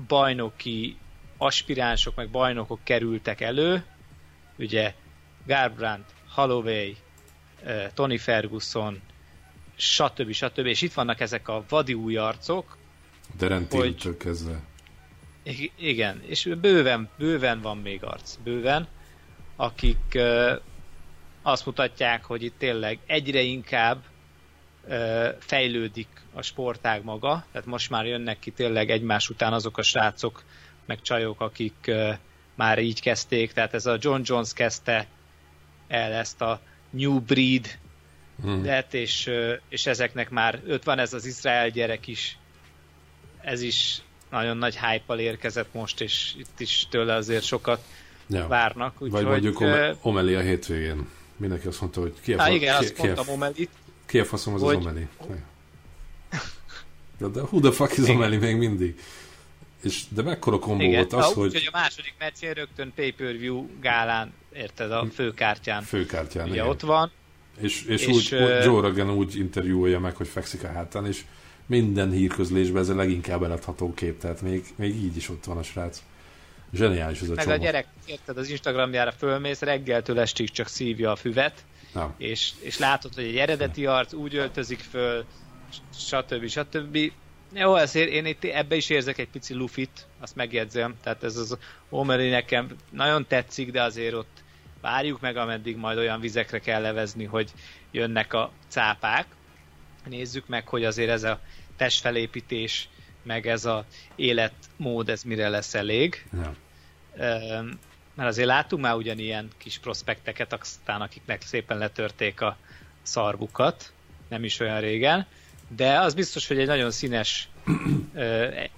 bajnoki 0.07 0.97
aspiránsok, 1.43 2.15
meg 2.15 2.31
bajnokok 2.31 2.81
kerültek 2.85 3.41
elő, 3.41 3.85
ugye 4.59 4.95
Garbrandt, 5.47 6.11
Holloway, 6.35 6.97
Tony 7.95 8.19
Ferguson, 8.19 9.01
stb. 9.77 10.33
stb. 10.33 10.67
És 10.67 10.83
itt 10.83 10.93
vannak 10.93 11.21
ezek 11.21 11.49
a 11.49 11.65
vadi 11.69 11.95
új 11.95 12.17
arcok. 12.17 12.77
Derentintől 13.37 14.17
kezdve. 14.17 14.61
Igen, 15.77 16.23
és 16.27 16.49
bőven, 16.61 17.09
bőven 17.19 17.61
van 17.61 17.79
még 17.79 18.05
arc, 18.05 18.37
bőven, 18.45 18.89
akik 19.57 20.19
azt 21.43 21.67
mutatják, 21.67 22.25
hogy 22.25 22.43
itt 22.43 22.59
tényleg 22.59 22.99
egyre 23.07 23.41
inkább 23.41 24.03
fejlődik 25.39 26.09
a 26.33 26.43
sportág 26.43 27.05
maga, 27.05 27.45
tehát 27.53 27.67
most 27.67 27.91
már 27.91 28.07
jönnek 28.07 28.39
ki 28.39 28.51
tényleg 28.51 28.91
egymás 28.91 29.29
után 29.29 29.53
azok 29.53 29.79
a 29.79 29.83
srácok, 29.83 30.43
meg 30.87 31.03
csajok, 31.03 31.41
akik 31.41 31.91
már 32.55 32.79
így 32.79 33.01
kezdték, 33.01 33.53
tehát 33.53 33.75
ez 33.75 33.87
a 33.87 33.97
John 34.01 34.21
Jones 34.25 34.53
kezdte 34.53 35.07
el 35.89 36.13
ezt 36.13 36.41
a 36.41 36.61
New 36.91 37.21
Breed 37.21 37.79
hmm. 38.43 38.65
lett, 38.65 38.95
és, 38.95 39.31
és 39.69 39.87
ezeknek 39.87 40.31
már 40.31 40.63
ott 40.69 40.85
van 40.85 40.99
ez 40.99 41.13
az 41.13 41.25
Izrael 41.27 41.69
gyerek 41.69 42.07
is, 42.07 42.39
ez 43.41 43.63
is 43.63 44.03
nagyon 44.31 44.57
nagy 44.57 44.79
hype 44.79 45.17
érkezett 45.17 45.75
most, 45.75 46.01
és 46.01 46.35
itt 46.39 46.61
is 46.61 46.87
tőle 46.91 47.15
azért 47.15 47.45
sokat 47.45 47.85
ja. 48.27 48.47
várnak. 48.47 49.03
Úgy, 49.03 49.11
Vagy 49.11 49.25
mondjuk 49.25 49.61
uh, 49.61 49.97
Omeli 50.01 50.35
a 50.35 50.41
hétvégén. 50.41 51.09
Mindenki 51.37 51.67
azt 51.67 51.81
mondta, 51.81 52.01
hogy 52.01 52.15
ki 52.21 52.33
a, 52.33 52.39
fa- 52.39 52.53
igen, 52.53 52.79
ki, 52.79 52.85
azt 52.85 52.95
ki, 52.95 53.07
mondtam 53.07 53.29
Omelit. 53.29 53.71
Ki 54.07 54.19
a 54.19 54.25
faszom 54.25 54.55
az 54.55 54.61
hogy... 54.61 54.77
az 54.77 54.83
Omeli? 54.83 55.09
De, 57.19 57.27
de 57.29 57.41
who 57.41 57.61
the 57.61 57.71
fuck 57.71 57.99
is 57.99 58.09
Omeli 58.09 58.37
még 58.37 58.57
mindig? 58.57 59.01
És, 59.83 60.03
de 60.09 60.23
mekkora 60.23 60.59
kombó 60.59 60.83
igen. 60.83 60.95
volt 60.95 61.13
az, 61.13 61.25
ha, 61.25 61.41
hogy... 61.41 61.47
Úgy, 61.47 61.53
hogy 61.53 61.69
a 61.73 61.77
második 61.79 62.15
meccsén 62.19 62.53
rögtön 62.53 62.93
pay-per-view 62.95 63.67
gálán, 63.81 64.33
érted, 64.55 64.93
a 64.93 65.07
főkártyán. 65.15 65.83
Főkártyán, 65.83 66.45
Ugye 66.45 66.55
igen. 66.55 66.67
ott 66.67 66.81
van. 66.81 67.11
És, 67.61 67.85
és, 67.85 68.07
és 68.07 68.33
úgy, 68.33 68.41
uh, 68.41 68.65
Joe 68.65 68.81
Rogan 68.81 69.11
úgy 69.11 69.37
interjúolja 69.37 70.01
meg, 70.01 70.17
hogy 70.17 70.29
fekszik 70.29 70.65
a 70.65 70.73
hátán, 70.73 71.07
és 71.07 71.25
minden 71.67 72.11
hírközlésben 72.11 72.83
ez 72.83 72.89
a 72.89 72.95
leginkább 72.95 73.43
eladható 73.43 73.95
kép, 73.95 74.19
tehát 74.19 74.41
még, 74.41 74.65
még 74.77 74.95
így 74.95 75.17
is 75.17 75.29
ott 75.29 75.45
van 75.45 75.57
a 75.57 75.63
srác. 75.63 76.03
Zseniális 76.73 77.21
ez 77.21 77.29
a 77.29 77.35
Meg 77.35 77.45
csomag. 77.45 77.61
a 77.61 77.63
gyerek, 77.63 77.87
érted, 78.07 78.37
az 78.37 78.49
Instagramjára 78.49 79.13
fölmész, 79.13 79.61
reggeltől 79.61 80.21
estig 80.21 80.51
csak 80.51 80.69
szívja 80.69 81.11
a 81.11 81.17
füvet, 81.17 81.65
Na. 81.93 82.15
és, 82.19 82.53
és 82.61 82.79
látod, 82.79 83.15
hogy 83.15 83.25
egy 83.25 83.37
eredeti 83.37 83.87
arc 83.87 84.13
úgy 84.13 84.35
öltözik 84.35 84.79
föl, 84.79 85.25
stb. 85.95 86.49
stb. 86.49 87.13
Jó, 87.55 87.77
ezért 87.77 88.11
én 88.11 88.27
itt 88.27 88.45
ebbe 88.45 88.77
is 88.77 88.91
érzek 88.91 89.19
egy 89.19 89.29
pici 89.29 89.55
lufit, 89.55 90.07
azt 90.21 90.37
megjegyzem, 90.37 90.95
tehát 91.03 91.23
ez 91.25 91.37
az 91.37 91.59
Omeri 91.89 92.29
nekem 92.29 92.77
nagyon 92.91 93.27
tetszik, 93.27 93.71
de 93.71 93.83
azért 93.83 94.15
ott 94.15 94.43
várjuk 94.81 95.21
meg, 95.21 95.37
ameddig 95.37 95.77
majd 95.77 95.99
olyan 95.99 96.21
vizekre 96.21 96.59
kell 96.59 96.81
levezni, 96.81 97.25
hogy 97.25 97.51
jönnek 97.91 98.33
a 98.33 98.53
cápák. 98.69 99.27
Nézzük 100.09 100.47
meg, 100.47 100.69
hogy 100.69 100.85
azért 100.85 101.11
ez 101.11 101.23
a 101.23 101.41
testfelépítés, 101.77 102.89
meg 103.23 103.47
ez 103.47 103.65
a 103.65 103.85
életmód, 104.17 105.09
ez 105.09 105.23
mire 105.23 105.49
lesz 105.49 105.75
elég. 105.75 106.27
Ja. 106.33 106.55
Mert 108.15 108.29
azért 108.29 108.49
láttunk 108.49 108.83
már 108.83 108.95
ugyanilyen 108.95 109.51
kis 109.59 109.79
prospekteket, 109.79 110.53
aztán 110.53 111.01
akiknek 111.01 111.43
szépen 111.43 111.79
letörték 111.79 112.41
a 112.41 112.57
szarvukat, 113.03 113.93
nem 114.29 114.45
is 114.45 114.61
olyan 114.61 114.81
régen, 114.81 115.27
de 115.77 115.99
az 115.99 116.15
biztos, 116.15 116.47
hogy 116.47 116.59
egy 116.59 116.67
nagyon 116.67 116.91
színes 116.91 117.49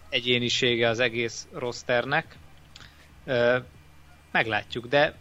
egyénisége 0.08 0.88
az 0.88 0.98
egész 0.98 1.46
rosternek. 1.52 2.36
Meglátjuk, 4.30 4.86
de 4.86 5.14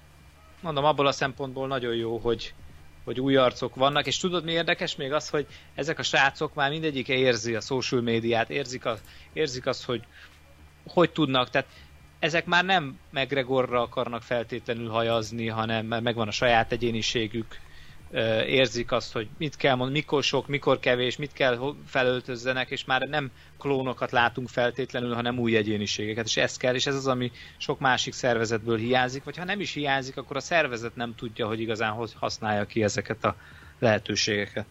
mondom, 0.62 0.84
abból 0.84 1.08
a 1.08 1.12
szempontból 1.12 1.68
nagyon 1.68 1.96
jó, 1.96 2.18
hogy, 2.18 2.54
hogy 3.04 3.20
új 3.20 3.36
arcok 3.36 3.76
vannak, 3.76 4.08
és 4.08 4.18
tudod 4.18 4.44
mi 4.44 4.52
érdekes 4.52 4.96
még 4.96 5.12
az, 5.12 5.30
hogy 5.30 5.48
ezek 5.76 6.00
a 6.00 6.04
srácok 6.04 6.54
már 6.54 6.70
mindegyike 6.70 7.14
érzi 7.14 7.56
a 7.56 7.62
social 7.62 8.02
médiát, 8.02 8.50
érzik, 8.50 8.86
a, 8.86 8.98
érzik 9.34 9.66
azt, 9.66 9.84
hogy 9.84 10.04
hogy 10.88 11.12
tudnak, 11.12 11.50
tehát 11.50 11.68
ezek 12.20 12.46
már 12.46 12.66
nem 12.66 13.00
McGregorra 13.10 13.82
akarnak 13.82 14.22
feltétlenül 14.22 14.90
hajazni, 14.90 15.48
hanem 15.48 15.86
megvan 15.86 16.28
a 16.28 16.32
saját 16.32 16.72
egyéniségük, 16.72 17.60
érzik 18.48 18.92
azt, 18.92 19.12
hogy 19.12 19.28
mit 19.38 19.56
kell 19.56 19.76
mondani, 19.76 20.00
mikor 20.00 20.24
sok, 20.24 20.48
mikor 20.48 20.80
kevés, 20.80 21.18
mit 21.18 21.34
kell 21.34 21.76
felöltözzenek, 21.88 22.70
és 22.70 22.86
már 22.86 23.02
nem 23.02 23.32
klónokat 23.60 24.12
látunk 24.12 24.50
feltétlenül, 24.50 25.14
hanem 25.14 25.40
új 25.40 25.56
egyéniségeket, 25.56 26.26
és 26.26 26.38
ez 26.38 26.58
kell, 26.58 26.76
és 26.76 26.86
ez 26.86 26.96
az, 26.96 27.08
ami 27.08 27.32
sok 27.58 27.80
másik 27.80 28.14
szervezetből 28.14 28.78
hiányzik, 28.78 29.24
vagy 29.24 29.38
ha 29.38 29.44
nem 29.44 29.60
is 29.60 29.74
hiányzik, 29.74 30.18
akkor 30.18 30.36
a 30.36 30.40
szervezet 30.40 30.96
nem 30.96 31.16
tudja, 31.16 31.48
hogy 31.48 31.60
igazán 31.60 32.08
használja 32.16 32.66
ki 32.66 32.84
ezeket 32.84 33.24
a 33.24 33.36
lehetőségeket. 33.80 34.66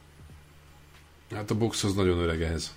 Hát 1.35 1.51
a 1.51 1.55
box 1.55 1.85
az 1.85 1.95
nagyon 1.95 2.19
öreg 2.19 2.43
ehhez. 2.43 2.75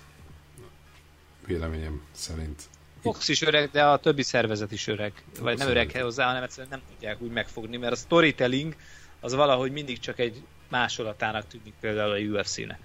Véleményem 1.46 2.02
szerint. 2.12 2.62
Box 3.02 3.28
is 3.28 3.42
öreg, 3.42 3.70
de 3.70 3.84
a 3.84 3.98
többi 3.98 4.22
szervezet 4.22 4.72
is 4.72 4.86
öreg. 4.86 5.12
Vagy 5.40 5.58
nem 5.58 5.68
öreg 5.68 5.90
hozzá, 5.90 6.26
hanem 6.26 6.42
egyszerűen 6.42 6.68
nem 6.70 6.82
tudják 6.90 7.20
úgy 7.20 7.30
megfogni, 7.30 7.76
mert 7.76 7.92
a 7.92 7.96
storytelling 7.96 8.76
az 9.20 9.34
valahogy 9.34 9.72
mindig 9.72 9.98
csak 9.98 10.18
egy 10.18 10.42
másolatának 10.70 11.46
tűnik 11.46 11.74
például 11.80 12.12
a 12.12 12.18
UFC-nek. 12.18 12.78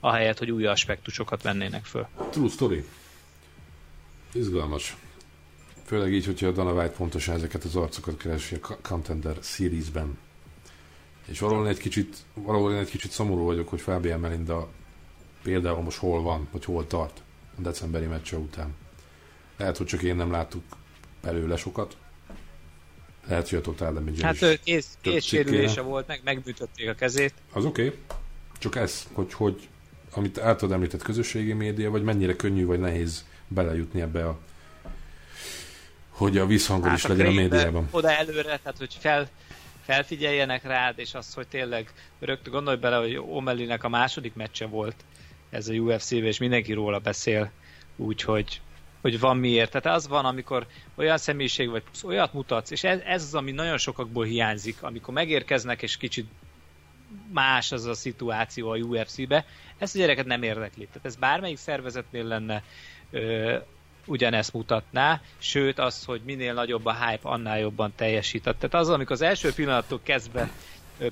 Ahelyett, 0.00 0.38
hogy 0.38 0.50
új 0.50 0.66
aspektusokat 0.66 1.42
vennének 1.42 1.84
föl. 1.84 2.06
True 2.30 2.48
story. 2.48 2.84
Izgalmas. 4.32 4.96
Főleg 5.84 6.12
így, 6.12 6.26
hogyha 6.26 6.46
a 6.46 6.52
Dana 6.52 6.72
White 6.72 6.94
pontosan 6.94 7.34
ezeket 7.34 7.64
az 7.64 7.76
arcokat 7.76 8.16
keresi 8.16 8.54
a 8.54 8.76
Contender 8.82 9.36
Series-ben. 9.42 10.18
És 11.26 11.38
valahol 11.38 11.68
egy 11.68 11.78
kicsit, 11.78 12.16
valahol 12.34 12.74
egy 12.74 12.90
kicsit 12.90 13.10
szomorú 13.10 13.44
vagyok, 13.44 13.68
hogy 13.68 13.80
Fabian 13.80 14.20
Melinda 14.20 14.68
például 15.42 15.82
most 15.82 15.98
hol 15.98 16.22
van, 16.22 16.48
vagy 16.50 16.64
hol 16.64 16.86
tart 16.86 17.22
a 17.58 17.60
decemberi 17.60 18.06
meccse 18.06 18.36
után. 18.36 18.74
Lehet, 19.56 19.76
hogy 19.76 19.86
csak 19.86 20.02
én 20.02 20.16
nem 20.16 20.30
láttuk 20.30 20.62
belőle 21.22 21.56
sokat. 21.56 21.96
Lehet, 23.28 23.48
hogy 23.48 23.58
a 23.58 23.62
Total 23.62 23.92
Damage 23.92 24.26
Hát 24.26 24.42
ő 24.42 24.58
kész, 24.64 24.98
kész 25.00 25.24
sérülése 25.24 25.80
volt, 25.80 26.06
meg 26.06 26.20
megbűtötték 26.24 26.88
a 26.88 26.94
kezét. 26.94 27.34
Az 27.52 27.64
oké. 27.64 27.86
Okay. 27.86 27.98
Csak 28.58 28.76
ez, 28.76 29.06
hogy, 29.12 29.32
hogy 29.32 29.68
amit 30.14 30.38
általad 30.38 30.74
említett 30.74 31.02
közösségi 31.02 31.52
média, 31.52 31.90
vagy 31.90 32.02
mennyire 32.02 32.36
könnyű 32.36 32.66
vagy 32.66 32.80
nehéz 32.80 33.24
belejutni 33.48 34.00
ebbe 34.00 34.28
a 34.28 34.38
hogy 36.08 36.38
a 36.38 36.46
visszhangod 36.46 36.88
hát 36.88 36.96
is 36.96 37.04
a 37.04 37.08
legyen 37.08 37.26
a 37.26 37.30
médiában. 37.30 37.88
Oda 37.90 38.10
előre, 38.10 38.42
tehát 38.42 38.78
hogy 38.78 38.96
fel, 38.98 39.28
felfigyeljenek 39.84 40.62
rád, 40.62 40.98
és 40.98 41.14
az, 41.14 41.34
hogy 41.34 41.46
tényleg 41.46 41.92
rögtön 42.20 42.52
gondolj 42.52 42.76
bele, 42.76 42.96
hogy 42.96 43.16
Omelinek 43.16 43.84
a 43.84 43.88
második 43.88 44.34
meccse 44.34 44.66
volt 44.66 44.96
ez 45.50 45.68
a 45.68 45.72
UFC-be, 45.72 46.26
és 46.26 46.38
mindenki 46.38 46.72
róla 46.72 46.98
beszél, 46.98 47.50
úgyhogy 47.96 48.60
hogy 49.02 49.20
van 49.20 49.36
miért. 49.36 49.70
Tehát 49.70 49.96
az 49.96 50.08
van, 50.08 50.24
amikor 50.24 50.66
olyan 50.94 51.18
személyiség 51.18 51.70
vagy, 51.70 51.82
olyat 52.04 52.32
mutatsz, 52.32 52.70
és 52.70 52.84
ez, 52.84 53.00
ez 53.04 53.22
az, 53.22 53.34
ami 53.34 53.50
nagyon 53.50 53.78
sokakból 53.78 54.24
hiányzik, 54.24 54.82
amikor 54.82 55.14
megérkeznek, 55.14 55.82
és 55.82 55.96
kicsit 55.96 56.26
más 57.32 57.72
az 57.72 57.84
a 57.84 57.94
szituáció 57.94 58.70
a 58.70 58.76
UFC-be, 58.76 59.44
ezt 59.78 59.94
a 59.94 59.98
gyereket 59.98 60.26
nem 60.26 60.42
érdekli. 60.42 60.86
Tehát 60.86 61.06
ez 61.06 61.16
bármelyik 61.16 61.56
szervezetnél 61.56 62.24
lenne 62.24 62.62
ö, 63.10 63.56
ugyanezt 64.06 64.52
mutatná, 64.52 65.20
sőt 65.38 65.78
az, 65.78 66.04
hogy 66.04 66.20
minél 66.24 66.54
nagyobb 66.54 66.86
a 66.86 67.06
hype, 67.06 67.28
annál 67.28 67.58
jobban 67.58 67.92
teljesített. 67.96 68.58
Tehát 68.58 68.74
az, 68.74 68.88
amikor 68.88 69.12
az 69.12 69.22
első 69.22 69.52
pillanattól 69.52 70.00
kezdve 70.02 70.50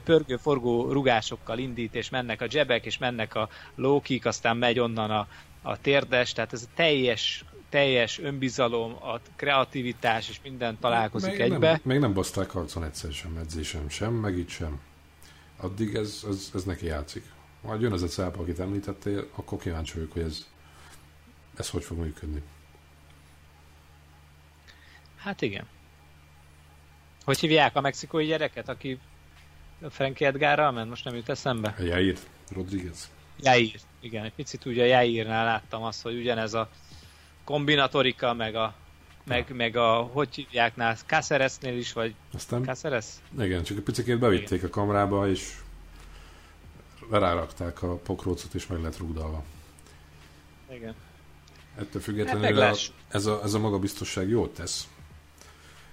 pörgő-forgó 0.05 0.93
rugásokkal 0.93 1.59
indít, 1.59 1.95
és 1.95 2.11
mennek 2.11 2.41
a 2.41 2.47
jebek, 2.51 2.85
és 2.87 2.99
mennek 2.99 3.35
a 3.35 3.49
lókik, 3.75 4.27
aztán 4.27 4.57
megy 4.57 4.79
onnan 4.79 5.11
a, 5.11 5.27
a 5.63 5.81
térdes, 5.81 6.33
tehát 6.33 6.53
ez 6.53 6.63
a 6.63 6.73
teljes 6.75 7.45
teljes 7.71 8.19
önbizalom, 8.19 8.97
a 9.03 9.21
kreativitás 9.37 10.29
és 10.29 10.41
minden 10.43 10.79
találkozik 10.81 11.31
még 11.31 11.41
egybe. 11.41 11.71
Nem, 11.71 11.81
még 11.83 11.99
nem 11.99 12.13
baszták 12.13 12.51
harcon 12.51 12.85
egyszer 12.85 13.13
sem, 13.13 13.37
edzésem 13.37 13.89
sem, 13.89 14.13
meg 14.13 14.39
itt 14.39 14.49
sem. 14.49 14.81
Addig 15.57 15.95
ez, 15.95 16.25
ez, 16.29 16.51
ez 16.55 16.65
neki 16.65 16.87
játszik. 16.87 17.25
Majd 17.63 17.81
jön 17.81 17.93
az 17.93 18.03
a 18.03 18.07
cápa, 18.07 18.41
akit 18.41 18.59
említettél, 18.59 19.29
akkor 19.35 19.59
kíváncsi 19.59 19.95
vagyok, 19.95 20.13
hogy 20.13 20.23
ez, 20.23 20.47
ez 21.57 21.71
hogy 21.71 21.85
fog 21.85 21.99
működni. 21.99 22.43
Hát 25.17 25.43
igen. 25.43 25.67
Hogy 27.25 27.39
hívják 27.39 27.77
a 27.77 27.81
mexikói 27.81 28.27
gyereket, 28.27 28.69
aki 28.69 28.99
Frankie 29.89 30.27
Edgarral 30.27 30.71
ment? 30.71 30.89
Most 30.89 31.05
nem 31.05 31.15
jut 31.15 31.29
eszembe. 31.29 31.75
Jair 31.79 32.19
Rodriguez. 32.55 33.11
Jair, 33.41 33.81
igen. 34.01 34.25
Egy 34.25 34.33
picit 34.33 34.65
ugye 34.65 34.87
Jairnál 34.87 35.45
láttam 35.45 35.83
azt, 35.83 36.03
hogy 36.03 36.17
ugyanez 36.17 36.55
a 36.55 36.69
kombinatorika, 37.51 38.35
meg 38.35 38.55
a 38.55 38.75
meg, 39.25 39.47
ja. 39.49 39.55
meg 39.55 39.77
a, 39.77 39.93
hogy 40.13 40.35
hívjáknál, 40.35 40.97
Cáceresnél 41.07 41.77
is, 41.79 41.93
vagy 41.93 42.15
Aztán, 42.33 42.63
Cáceres? 42.65 43.07
Igen, 43.39 43.63
csak 43.63 43.77
egy 43.77 43.83
picit 43.83 44.19
bevitték 44.19 44.59
igen. 44.59 44.67
a 44.67 44.69
kamerába, 44.71 45.29
és 45.29 45.55
rárakták 47.11 47.83
a 47.83 47.97
pokrócot, 47.97 48.55
és 48.55 48.67
meg 48.67 48.83
lett 48.83 48.99
rúgdalva. 48.99 49.43
Igen. 50.73 50.95
Ettől 51.77 52.03
függetlenül 52.03 52.61
hát 52.61 52.75
a, 52.75 52.79
ez, 53.09 53.27
a, 53.27 53.41
ez 53.43 53.55
a 53.55 53.59
magabiztosság 53.59 54.29
jót 54.29 54.55
tesz. 54.55 54.89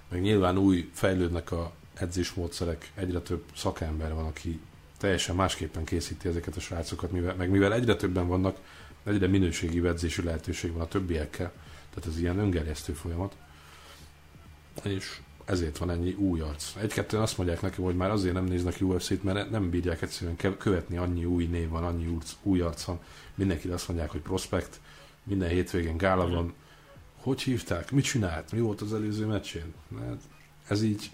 Meg 0.08 0.20
nyilván 0.20 0.58
új 0.58 0.90
fejlődnek 0.92 1.52
a 1.52 1.72
edzésmódszerek, 1.94 2.90
egyre 2.94 3.20
több 3.20 3.44
szakember 3.56 4.14
van, 4.14 4.26
aki 4.26 4.60
teljesen 4.98 5.34
másképpen 5.34 5.84
készíti 5.84 6.28
ezeket 6.28 6.56
a 6.56 6.60
srácokat, 6.60 7.10
mivel, 7.10 7.34
meg 7.34 7.50
mivel 7.50 7.72
egyre 7.72 7.96
többen 7.96 8.26
vannak, 8.26 8.58
egyre 9.08 9.26
minőségi 9.26 9.86
edzési 9.86 10.22
lehetőség 10.22 10.72
van 10.72 10.82
a 10.82 10.88
többiekkel, 10.88 11.52
tehát 11.94 12.08
ez 12.08 12.18
ilyen 12.18 12.38
öngerjesztő 12.38 12.92
folyamat. 12.92 13.36
És 14.82 15.20
ezért 15.44 15.78
van 15.78 15.90
ennyi 15.90 16.12
új 16.12 16.40
arc. 16.40 16.76
Egy-kettőn 16.76 17.20
azt 17.20 17.36
mondják 17.36 17.60
nekem, 17.60 17.84
hogy 17.84 17.96
már 17.96 18.10
azért 18.10 18.34
nem 18.34 18.44
néznek 18.44 18.76
UFC-t, 18.80 19.22
mert 19.22 19.50
nem 19.50 19.70
bírják 19.70 20.02
egyszerűen 20.02 20.36
követni, 20.58 20.96
annyi 20.96 21.24
új 21.24 21.44
név 21.44 21.68
van, 21.68 21.84
annyi 21.84 22.06
új, 22.06 22.18
új 22.42 22.60
arc 22.60 22.82
van. 22.82 23.00
Mindenki 23.34 23.68
azt 23.68 23.88
mondják, 23.88 24.10
hogy 24.10 24.20
prospekt, 24.20 24.80
minden 25.22 25.48
hétvégén 25.48 25.96
gála 25.96 26.28
van. 26.28 26.54
Hogy 27.16 27.42
hívták? 27.42 27.90
Mit 27.90 28.04
csinált? 28.04 28.52
Mi 28.52 28.60
volt 28.60 28.80
az 28.80 28.94
előző 28.94 29.26
meccsén? 29.26 29.74
Hát 29.98 30.20
ez 30.68 30.82
így 30.82 31.10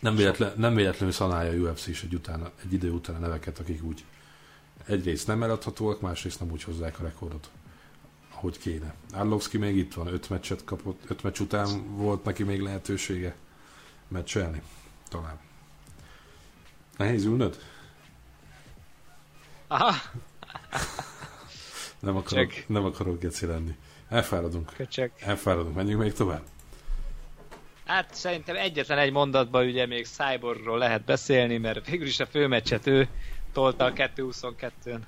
nem, 0.00 0.16
véletlen, 0.16 0.52
nem 0.56 0.74
véletlenül 0.74 1.14
szanálja 1.14 1.68
a 1.68 1.70
UFC 1.70 1.86
is 1.86 2.02
egy, 2.02 2.14
utána, 2.14 2.50
egy 2.64 2.72
idő 2.72 2.90
után 2.90 3.16
a 3.16 3.18
neveket, 3.18 3.58
akik 3.58 3.82
úgy 3.82 4.04
egyrészt 4.88 5.26
nem 5.26 5.42
eladhatóak, 5.42 6.00
másrészt 6.00 6.40
nem 6.40 6.50
úgy 6.50 6.62
hozzák 6.62 7.00
a 7.00 7.02
rekordot, 7.02 7.50
ahogy 8.34 8.58
kéne. 8.58 8.94
Arlovski 9.12 9.58
még 9.58 9.76
itt 9.76 9.94
van, 9.94 10.06
öt 10.06 10.30
meccset 10.30 10.64
kapott, 10.64 11.02
öt 11.08 11.22
meccs 11.22 11.40
után 11.40 11.96
volt 11.96 12.24
neki 12.24 12.42
még 12.42 12.60
lehetősége 12.60 13.34
meccselni. 14.08 14.62
Talán. 15.08 15.38
Nehéz 16.96 17.24
ülnöd? 17.24 17.58
Aha. 19.66 19.94
nem 22.00 22.16
akarok, 22.16 22.52
Csak. 22.52 22.68
nem 22.68 22.84
akarok 22.84 23.20
geci 23.20 23.46
lenni. 23.46 23.76
Elfáradunk. 24.08 24.72
Köcsök. 24.76 25.12
Elfáradunk. 25.20 25.74
Menjünk 25.74 26.00
még 26.00 26.12
tovább? 26.12 26.42
Hát 27.84 28.14
szerintem 28.14 28.56
egyetlen 28.56 28.98
egy 28.98 29.12
mondatban 29.12 29.66
ugye 29.66 29.86
még 29.86 30.06
Cyborgról 30.06 30.78
lehet 30.78 31.04
beszélni, 31.04 31.58
mert 31.58 31.86
végül 31.86 32.06
is 32.06 32.20
a 32.20 32.26
főmeccset 32.26 32.86
ő 32.86 33.08
tolta 33.58 33.84
a 33.84 33.92
2-22-n. 33.92 34.98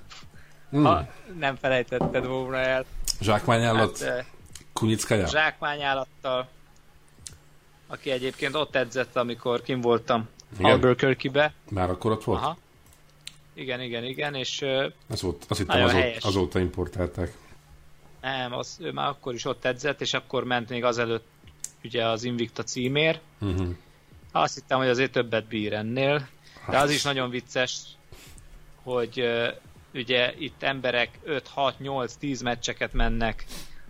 Hmm. 0.70 0.84
Ha 0.84 1.06
nem 1.38 1.56
felejtetted 1.56 2.26
volna 2.26 2.56
el. 2.56 2.84
Zsákmányállat? 3.20 3.98
Hát, 3.98 4.24
Kunickaja? 4.72 5.26
Zsákmányállattal, 5.26 6.48
aki 7.86 8.10
egyébként 8.10 8.54
ott 8.54 8.76
edzett, 8.76 9.16
amikor 9.16 9.62
kim 9.62 9.80
voltam 9.80 10.28
Albuquerque-be. 10.60 11.52
Már 11.70 11.90
akkor 11.90 12.12
ott 12.12 12.24
volt? 12.24 12.40
Aha. 12.40 12.56
Igen, 13.54 13.80
igen, 13.80 14.04
igen, 14.04 14.34
és 14.34 14.64
azóta, 15.06 15.46
azt 15.48 15.58
hittem 15.58 15.82
azóta, 15.82 16.16
azóta 16.20 16.58
importálták. 16.58 17.32
Nem, 18.20 18.52
az, 18.52 18.78
ő 18.80 18.92
már 18.92 19.08
akkor 19.08 19.34
is 19.34 19.44
ott 19.44 19.64
edzett, 19.64 20.00
és 20.00 20.14
akkor 20.14 20.44
ment 20.44 20.68
még 20.68 20.84
azelőtt 20.84 21.26
ugye 21.84 22.06
az 22.06 22.24
Invicta 22.24 22.62
címér. 22.62 23.20
Uh-huh. 23.40 23.68
Azt 24.32 24.54
hittem, 24.54 24.78
hogy 24.78 24.88
azért 24.88 25.12
többet 25.12 25.46
bír 25.46 25.72
ennél, 25.72 26.28
de 26.68 26.78
az 26.78 26.90
is 26.90 27.02
nagyon 27.02 27.30
vicces, 27.30 27.98
hogy 28.94 29.30
ugye 29.94 30.34
itt 30.38 30.62
emberek 30.62 31.18
5, 31.22 31.48
6, 31.48 31.78
8, 31.78 32.14
10 32.14 32.42
meccseket 32.42 32.92
mennek 32.92 33.44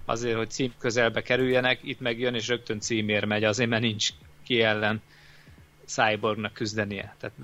azért, 0.04 0.36
hogy 0.36 0.50
cím 0.50 0.72
közelbe 0.78 1.22
kerüljenek, 1.22 1.78
itt 1.82 2.00
meg 2.00 2.18
jön 2.18 2.34
és 2.34 2.48
rögtön 2.48 2.80
címér 2.80 3.24
megy, 3.24 3.44
azért 3.44 3.70
mert 3.70 3.82
nincs 3.82 4.08
ki 4.44 4.62
ellen 4.62 5.02
Cyborgnak 5.86 6.52
küzdenie. 6.52 7.14
Tehát 7.18 7.36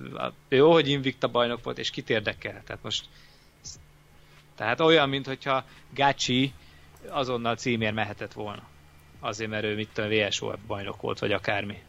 jó, 0.48 0.72
hogy 0.72 0.88
Invicta 0.88 1.28
bajnok 1.28 1.64
volt, 1.64 1.78
és 1.78 1.90
kit 1.90 2.10
érdekel. 2.10 2.62
Tehát 2.64 2.82
most 2.82 3.04
tehát 4.54 4.80
olyan, 4.80 5.08
mintha 5.08 5.64
Gachi 5.94 6.52
azonnal 7.08 7.56
címér 7.56 7.92
mehetett 7.92 8.32
volna. 8.32 8.62
Azért, 9.20 9.50
mert 9.50 9.64
ő 9.64 9.74
mit 9.74 9.88
tudom, 9.92 10.10
VSO 10.10 10.52
bajnok 10.66 11.00
volt, 11.00 11.18
vagy 11.18 11.32
akármi. 11.32 11.82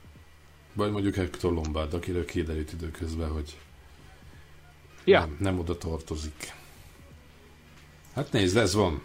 Vagy 0.74 0.92
mondjuk 0.92 1.16
Hector 1.16 1.54
Lombard, 1.54 1.94
akiről 1.94 2.26
kiderült 2.26 2.74
időközben, 2.74 3.30
hogy 3.32 3.58
ja. 5.08 5.20
nem, 5.20 5.38
nem 5.40 5.60
oda 5.60 5.78
tartozik. 5.78 6.54
Hát 8.16 8.32
nézd, 8.32 8.58
ez 8.58 8.74
van. 8.74 9.02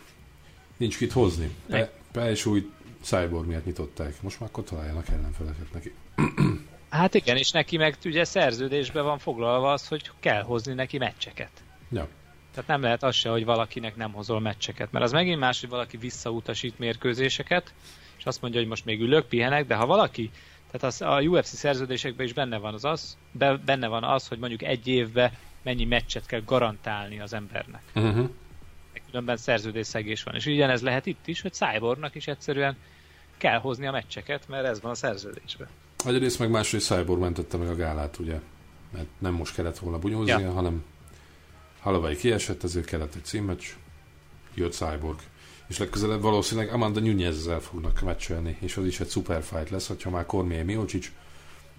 Nincs 0.77 0.97
kit 0.97 1.13
hozni. 1.13 1.57
Pe, 1.67 1.93
Pe 2.13 2.31
és 2.31 2.47
új 2.47 2.71
Cyborg 3.03 3.47
miatt 3.47 3.65
nyitották. 3.65 4.23
Most 4.23 4.41
már 4.41 4.49
akkor 4.49 4.65
találjanak 4.65 5.09
ellenfeleket 5.09 5.73
neki. 5.73 5.93
Hát 6.93 7.15
igen, 7.15 7.37
és 7.37 7.51
neki 7.51 7.77
meg 7.77 7.97
ugye 8.05 8.25
szerződésben 8.25 9.05
van 9.05 9.19
foglalva 9.19 9.73
az, 9.73 9.89
hogy 9.89 10.11
kell 10.21 10.43
hozni 10.43 10.73
neki 10.73 10.99
meccseket. 10.99 11.51
Ja. 11.91 12.09
Tehát 12.55 12.69
nem 12.69 12.83
lehet 12.83 13.03
az 13.03 13.15
se, 13.15 13.31
hogy 13.31 13.45
valakinek 13.45 13.97
nem 13.97 14.13
hozol 14.13 14.41
meccseket, 14.41 14.93
mert 14.93 15.05
az 15.05 15.13
megint 15.13 15.39
más, 15.39 15.61
hogy 15.61 15.69
valaki 15.69 15.97
visszautasít 15.97 16.79
mérkőzéseket, 16.79 17.75
és 18.19 18.25
azt 18.25 18.41
mondja, 18.41 18.61
hogy 18.61 18.69
most 18.69 18.85
még 18.85 19.01
ülök, 19.01 19.27
pihenek, 19.27 19.67
de 19.67 19.75
ha 19.75 19.87
valaki, 19.87 20.31
tehát 20.71 20.83
az, 20.83 21.03
a 21.03 21.21
UFC 21.21 21.57
szerződésekben 21.57 22.27
is 22.27 22.33
benne 22.33 22.59
van 22.59 22.75
az, 22.75 22.85
az 22.85 23.17
be, 23.31 23.57
benne 23.57 23.87
van 23.87 24.05
az, 24.05 24.29
hogy 24.29 24.39
mondjuk 24.39 24.63
egy 24.63 24.89
évbe 24.89 25.33
mennyi 25.63 25.85
meccset 25.85 26.27
kell 26.27 26.43
garantálni 26.45 27.21
az 27.21 27.33
embernek. 27.33 27.83
Uh-huh. 27.95 28.29
Különben 29.07 29.37
szerződésszegés 29.37 30.23
van. 30.23 30.35
És 30.35 30.47
ugyanez 30.47 30.83
lehet 30.83 31.07
itt 31.07 31.27
is, 31.27 31.41
hogy 31.41 31.53
Cyborgnak 31.53 32.15
is 32.15 32.27
egyszerűen 32.27 32.77
kell 33.37 33.59
hozni 33.59 33.87
a 33.87 33.91
meccseket, 33.91 34.49
mert 34.49 34.65
ez 34.65 34.81
van 34.81 34.91
a 34.91 34.95
szerződésben. 34.95 35.69
Egyrészt 36.05 36.39
meg 36.39 36.51
másrészt 36.51 36.87
Cyborg 36.87 37.21
mentette 37.21 37.57
meg 37.57 37.69
a 37.69 37.75
gálát, 37.75 38.19
ugye? 38.19 38.41
Mert 38.93 39.07
nem 39.19 39.35
most 39.35 39.55
kellett 39.55 39.79
volna 39.79 39.99
bunyóznia, 39.99 40.39
ja. 40.39 40.53
hanem 40.53 40.85
Halavai 41.81 42.17
kiesett, 42.17 42.63
ezért 42.63 42.87
kellett 42.87 43.15
egy 43.15 43.25
címmecs, 43.25 43.77
jött 44.55 44.73
Cyborg. 44.73 45.19
És 45.69 45.79
legközelebb 45.79 46.21
valószínűleg 46.21 46.73
Amanda 46.73 47.01
Nunezzel 47.01 47.61
fognak 47.61 48.01
meccselni, 48.01 48.57
és 48.61 48.77
az 48.77 48.87
is 48.87 49.01
egy 49.01 49.11
super 49.11 49.43
fight 49.43 49.71
lesz, 49.71 49.87
hogyha 49.87 50.11
már 50.11 50.27
Kormier 50.27 50.65
Miocic, 50.65 51.13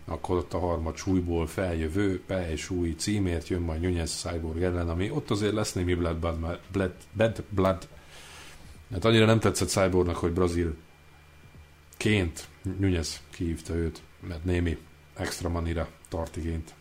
akkor 0.06 0.38
ott 0.38 0.54
a 0.54 0.60
harmad 0.60 0.98
súlyból 0.98 1.48
feljövő 1.48 2.22
új 2.70 2.96
címért 2.98 3.48
jön 3.48 3.62
majd 3.62 3.82
Nunez 3.82 4.12
Cyborg 4.12 4.62
ellen, 4.62 4.90
ami 4.90 5.10
ott 5.10 5.30
azért 5.30 5.54
lesz 5.54 5.74
némi 5.74 5.94
blood, 5.94 6.18
blood, 6.18 6.60
blood, 6.72 6.94
blood, 7.12 7.44
blood. 7.50 7.88
Hát 8.92 9.06
annyira 9.06 9.26
nem 9.26 9.40
tetszett 9.40 9.70
Cyborgnak, 9.70 10.16
hogy 10.16 10.32
brazil 10.32 10.76
ként 11.98 12.48
Nunez 12.80 13.22
kihívta 13.32 13.76
őt, 13.76 14.02
mert 14.20 14.44
némi 14.44 14.78
extra 15.14 15.50
manira 15.50 15.90
tart 16.10 16.38
igényt. 16.38 16.74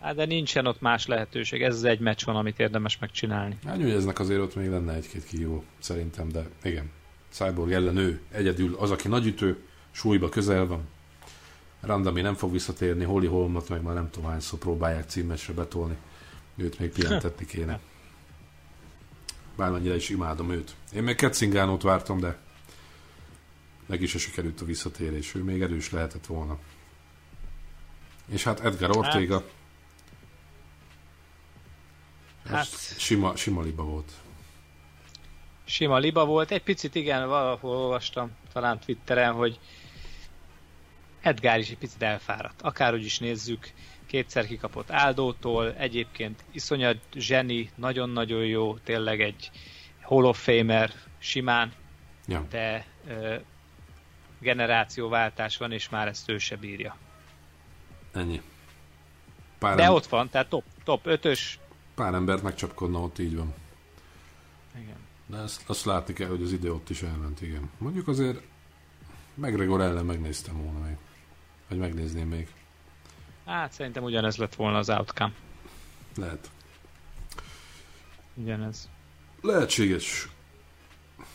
Hát 0.00 0.14
de 0.14 0.24
nincsen 0.24 0.66
ott 0.66 0.80
más 0.80 1.06
lehetőség, 1.06 1.62
ez 1.62 1.74
az 1.74 1.84
egy 1.84 2.00
meccs 2.00 2.24
van, 2.24 2.36
amit 2.36 2.58
érdemes 2.58 2.98
megcsinálni. 2.98 3.56
Hát 3.64 3.76
Nuneznek 3.76 4.18
azért 4.18 4.40
ott 4.40 4.54
még 4.54 4.68
lenne 4.68 4.94
egy-két 4.94 5.24
kihívó, 5.24 5.64
szerintem, 5.78 6.28
de 6.28 6.48
igen. 6.62 6.90
Cyborg 7.30 7.72
ellen 7.72 7.96
ő 7.96 8.20
egyedül 8.30 8.76
az, 8.78 8.90
aki 8.90 9.08
nagyütő, 9.08 9.64
súlyba 9.90 10.28
közel 10.28 10.66
van. 10.66 10.88
Randami 11.86 12.20
nem 12.20 12.34
fog 12.34 12.52
visszatérni, 12.52 13.04
Holly 13.04 13.26
Holmot 13.26 13.68
meg 13.68 13.82
már 13.82 13.94
nem 13.94 14.10
tudom 14.10 14.30
hányszor 14.30 14.58
próbálják 14.58 15.08
címesre 15.08 15.52
betolni. 15.52 15.96
Őt 16.56 16.78
még 16.78 16.90
pihentetni 16.90 17.46
kéne. 17.46 17.80
Bármennyire 19.56 19.94
is 19.94 20.08
imádom 20.08 20.50
őt. 20.50 20.74
Én 20.92 21.02
még 21.02 21.16
Ketzingánót 21.16 21.82
vártam, 21.82 22.20
de 22.20 22.38
meg 23.86 24.02
is 24.02 24.10
sikerült 24.10 24.60
a 24.60 24.64
visszatérés. 24.64 25.34
Ő 25.34 25.42
még 25.42 25.62
erős 25.62 25.90
lehetett 25.90 26.26
volna. 26.26 26.58
És 28.28 28.44
hát 28.44 28.60
Edgar 28.60 28.96
Ortega. 28.96 29.44
Hát, 32.46 32.54
hát 32.54 32.98
sima, 32.98 33.36
sima 33.36 33.62
liba 33.62 33.82
volt. 33.82 34.12
Sima 35.64 35.98
liba 35.98 36.24
volt. 36.24 36.50
Egy 36.50 36.62
picit 36.62 36.94
igen, 36.94 37.28
valahol 37.28 37.76
olvastam, 37.76 38.30
talán 38.52 38.78
Twitteren, 38.78 39.32
hogy 39.32 39.58
Edgar 41.20 41.58
is 41.58 41.70
egy 41.70 41.78
picit 41.78 42.02
elfáradt. 42.02 42.62
Akárhogy 42.62 43.04
is 43.04 43.18
nézzük, 43.18 43.72
kétszer 44.06 44.46
kikapott 44.46 44.90
Áldótól, 44.90 45.74
egyébként 45.74 46.44
iszonyat 46.52 46.98
zseni, 47.14 47.70
nagyon-nagyon 47.74 48.44
jó, 48.44 48.76
tényleg 48.76 49.20
egy 49.20 49.50
Hall 50.00 50.24
of 50.24 50.42
Famer 50.42 50.92
simán, 51.18 51.72
ja. 52.26 52.46
de 52.50 52.86
ö, 53.08 53.36
generációváltás 54.40 55.56
van, 55.56 55.72
és 55.72 55.88
már 55.88 56.08
ezt 56.08 56.28
ő 56.28 56.38
se 56.38 56.56
bírja. 56.56 56.96
Ennyi. 58.12 58.42
Pár 59.58 59.76
De 59.76 59.82
em... 59.82 59.92
ott 59.92 60.06
van, 60.06 60.28
tehát 60.28 60.48
top, 60.48 60.64
top 60.84 61.02
5-ös. 61.04 61.40
Pár 61.94 62.14
embert 62.14 62.42
megcsapkodna 62.42 63.00
ott, 63.00 63.18
így 63.18 63.36
van. 63.36 63.54
Igen. 64.80 64.96
De 65.26 65.36
ezt, 65.36 65.62
azt 65.66 65.84
látni 65.84 66.12
kell, 66.12 66.28
hogy 66.28 66.42
az 66.42 66.52
ide 66.52 66.70
ott 66.70 66.90
is 66.90 67.02
elment, 67.02 67.40
igen. 67.40 67.70
Mondjuk 67.78 68.08
azért 68.08 68.40
McGregor 69.34 69.80
ellen 69.80 70.04
megnéztem 70.04 70.62
volna 70.62 70.78
még. 70.86 70.96
Vagy 71.68 71.78
megnézném 71.78 72.28
még. 72.28 72.48
Hát 73.46 73.72
szerintem 73.72 74.02
ugyanez 74.02 74.36
lett 74.36 74.54
volna 74.54 74.78
az 74.78 74.90
outcome. 74.90 75.32
Lehet. 76.16 76.50
Ugyanez. 78.34 78.88
Lehetséges. 79.40 80.28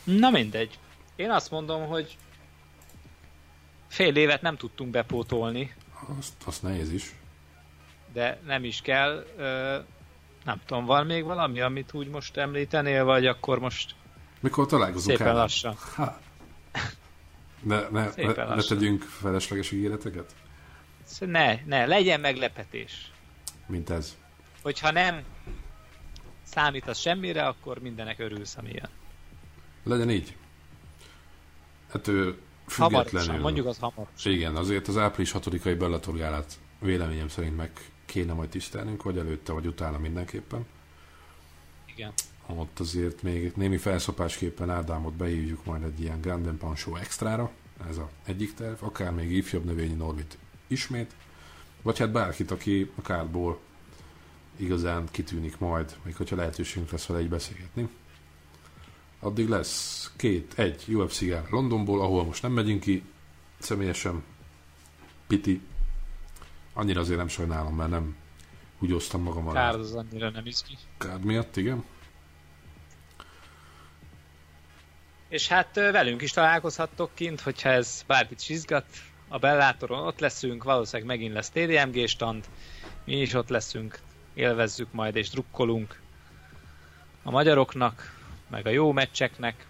Na 0.03 0.29
mindegy. 0.29 0.79
Én 1.15 1.31
azt 1.31 1.51
mondom, 1.51 1.87
hogy 1.87 2.17
fél 3.87 4.15
évet 4.15 4.41
nem 4.41 4.57
tudtunk 4.57 4.91
bepótolni. 4.91 5.75
Azt, 6.19 6.33
azt 6.45 6.63
nehéz 6.63 6.91
is. 6.91 7.15
De 8.13 8.39
nem 8.45 8.63
is 8.63 8.81
kell. 8.81 9.25
Ö, 9.37 9.77
nem 10.45 10.61
tudom, 10.65 10.85
van 10.85 11.05
még 11.05 11.23
valami, 11.23 11.61
amit 11.61 11.93
úgy 11.93 12.07
most 12.07 12.37
említenél, 12.37 13.03
vagy 13.03 13.25
akkor 13.25 13.59
most 13.59 13.95
Mikor 14.39 14.65
találkozunk 14.65 15.17
Szépen 15.17 15.27
el? 15.33 15.37
lassan. 15.39 15.75
Ha. 15.95 16.19
Ne, 17.63 17.89
ne, 17.89 18.09
ne, 18.15 18.55
ne 18.55 18.61
tegyünk 18.61 19.01
felesleges 19.01 19.71
ígéreteket? 19.71 20.35
Ne, 21.19 21.59
ne, 21.65 21.85
legyen 21.85 22.19
meglepetés. 22.19 23.11
Mint 23.67 23.89
ez. 23.89 24.17
Hogyha 24.61 24.91
nem 24.91 25.23
számítasz 26.43 26.99
semmire, 26.99 27.47
akkor 27.47 27.79
mindenek 27.79 28.19
örülsz, 28.19 28.57
ami 28.57 28.69
jön. 28.69 28.89
Legyen 29.83 30.09
így. 30.09 30.35
Hát 31.91 32.07
ő 32.07 32.37
függetlenül... 32.67 33.09
Hamarosan, 33.09 33.39
mondjuk 33.39 33.65
az 33.65 33.77
hamarosan. 33.77 34.31
Igen, 34.31 34.55
azért 34.55 34.87
az 34.87 34.97
április 34.97 35.31
6-ai 35.33 35.75
Bellator 35.79 36.45
véleményem 36.79 37.27
szerint 37.27 37.55
meg 37.57 37.71
kéne 38.05 38.33
majd 38.33 38.49
tisztelnünk, 38.49 39.03
vagy 39.03 39.17
előtte, 39.17 39.51
vagy 39.51 39.65
utána 39.65 39.97
mindenképpen. 39.97 40.65
Igen. 41.85 42.13
Ott 42.59 42.79
azért 42.79 43.21
még 43.21 43.51
némi 43.55 43.77
felszopásképpen 43.77 44.69
Ádámot 44.69 45.13
behívjuk 45.13 45.65
majd 45.65 45.83
egy 45.83 46.01
ilyen 46.01 46.21
Granden 46.21 46.57
Pancho 46.57 46.95
extrára, 46.95 47.51
ez 47.89 47.97
a 47.97 48.09
egyik 48.25 48.53
terv, 48.53 48.83
akár 48.83 49.11
még 49.11 49.31
ifjabb 49.31 49.65
növényi 49.65 49.93
Norvit 49.93 50.37
ismét, 50.67 51.15
vagy 51.81 51.97
hát 51.97 52.11
bárkit, 52.11 52.51
aki 52.51 52.91
a 52.95 53.01
kárból 53.01 53.59
igazán 54.55 55.07
kitűnik 55.11 55.57
majd, 55.57 55.95
még 56.03 56.15
hogyha 56.15 56.35
lehetőségünk 56.35 56.91
lesz 56.91 57.05
vele 57.05 57.19
egy 57.19 57.29
beszélgetni. 57.29 57.89
Addig 59.19 59.47
lesz 59.47 60.11
két, 60.15 60.53
egy 60.59 60.95
UFC 60.95 61.25
gál 61.25 61.47
Londonból, 61.49 62.01
ahol 62.01 62.25
most 62.25 62.41
nem 62.41 62.51
megyünk 62.51 62.79
ki, 62.79 63.03
személyesen 63.57 64.23
piti. 65.27 65.61
Annyira 66.73 66.99
azért 66.99 67.17
nem 67.17 67.27
sajnálom, 67.27 67.75
mert 67.75 67.89
nem 67.89 68.15
úgy 68.79 68.93
osztam 68.93 69.21
magam 69.21 69.47
alá. 69.47 69.61
Kárd 69.61 69.79
az 69.79 69.95
annyira 69.95 70.29
nem 70.29 70.45
izgi. 70.45 70.77
Kárd 70.97 71.23
miatt, 71.23 71.57
igen. 71.57 71.83
És 75.31 75.47
hát 75.47 75.75
velünk 75.75 76.21
is 76.21 76.31
találkozhattok 76.31 77.11
kint, 77.13 77.41
hogyha 77.41 77.69
ez 77.69 78.03
bárkit 78.07 78.39
is 78.39 78.49
izgat. 78.49 78.85
A 79.27 79.37
Bellátoron 79.37 80.05
ott 80.05 80.19
leszünk, 80.19 80.63
valószínűleg 80.63 81.07
megint 81.07 81.33
lesz 81.33 81.49
TDMG 81.49 82.07
stand. 82.07 82.45
Mi 83.03 83.21
is 83.21 83.33
ott 83.33 83.49
leszünk, 83.49 83.99
élvezzük 84.33 84.91
majd 84.91 85.15
és 85.15 85.29
drukkolunk 85.29 86.01
a 87.23 87.31
magyaroknak, 87.31 88.19
meg 88.49 88.65
a 88.65 88.69
jó 88.69 88.91
meccseknek, 88.91 89.65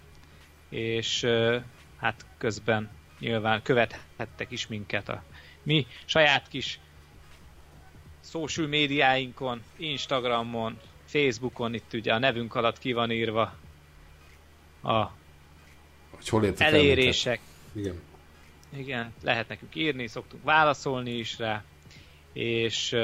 és 0.68 1.26
hát 1.96 2.24
közben 2.38 2.90
nyilván 3.18 3.62
követhettek 3.62 4.50
is 4.50 4.66
minket 4.66 5.08
a 5.08 5.22
mi 5.62 5.86
saját 6.04 6.48
kis 6.48 6.80
social 8.24 8.66
médiáinkon, 8.66 9.62
Instagramon, 9.76 10.80
Facebookon, 11.04 11.74
itt 11.74 11.92
ugye 11.92 12.12
a 12.12 12.18
nevünk 12.18 12.54
alatt 12.54 12.78
ki 12.78 12.92
van 12.92 13.10
írva 13.10 13.54
a 14.82 15.20
hogy 16.28 16.42
hol 16.42 16.54
elérések. 16.66 17.40
Igen. 17.72 18.00
Igen, 18.76 19.12
lehet 19.22 19.48
nekünk 19.48 19.74
írni, 19.74 20.06
szoktunk 20.06 20.44
válaszolni 20.44 21.10
is 21.10 21.38
rá, 21.38 21.64
és 22.32 22.94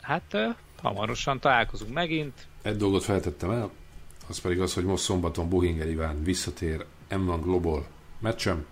hát 0.00 0.36
hamarosan 0.82 1.40
találkozunk 1.40 1.92
megint. 1.92 2.46
Egy 2.62 2.76
dolgot 2.76 3.04
feltettem 3.04 3.50
el, 3.50 3.70
az 4.28 4.40
pedig 4.40 4.60
az, 4.60 4.74
hogy 4.74 4.84
most 4.84 5.02
szombaton 5.02 5.48
Bohinger 5.48 5.88
Iván 5.88 6.22
visszatér 6.22 6.84
M1 7.10 7.38
Global 7.42 7.86
meccsem, 8.18 8.66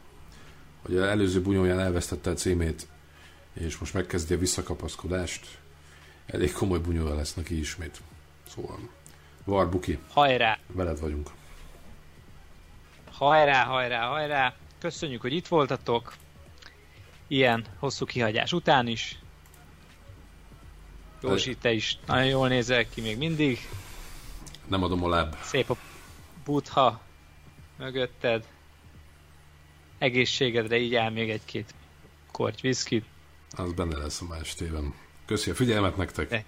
hogy 0.82 0.96
az 0.96 1.02
előző 1.02 1.42
bunyóján 1.42 1.80
elvesztette 1.80 2.30
a 2.30 2.34
címét, 2.34 2.86
és 3.52 3.78
most 3.78 3.94
megkezdi 3.94 4.34
a 4.34 4.38
visszakapaszkodást. 4.38 5.46
Elég 6.26 6.52
komoly 6.52 6.78
bunyója 6.78 7.14
lesz 7.14 7.34
neki 7.34 7.58
ismét. 7.58 8.00
Szóval, 8.48 8.78
Var 9.44 9.68
Buki. 9.68 9.98
Hajrá! 10.08 10.58
Veled 10.66 11.00
vagyunk. 11.00 11.30
Hajrá, 13.18 13.64
hajrá, 13.64 14.06
hajrá! 14.06 14.54
Köszönjük, 14.78 15.20
hogy 15.20 15.32
itt 15.32 15.46
voltatok. 15.46 16.14
Ilyen 17.26 17.64
hosszú 17.78 18.04
kihagyás 18.06 18.52
után 18.52 18.86
is. 18.86 19.18
Józsi, 21.22 21.56
te 21.56 21.72
is 21.72 21.98
nagyon 22.06 22.26
jól 22.26 22.48
nézel 22.48 22.88
ki 22.88 23.00
még 23.00 23.18
mindig. 23.18 23.58
Nem 24.66 24.82
adom 24.82 25.04
a 25.04 25.08
láb. 25.08 25.36
Szép 25.42 25.70
a 25.70 25.76
butha 26.44 27.00
mögötted. 27.76 28.46
Egészségedre 29.98 30.76
így 30.76 30.94
áll 30.94 31.10
még 31.10 31.30
egy-két 31.30 31.74
korty 32.30 32.60
viszkit. 32.60 33.04
Az 33.56 33.72
benne 33.72 33.96
lesz 33.96 34.20
a 34.20 34.24
más 34.24 34.54
téven. 34.54 34.94
Köszi 35.26 35.50
a 35.50 35.54
figyelmet 35.54 35.96
nektek. 35.96 36.28
De. 36.28 36.44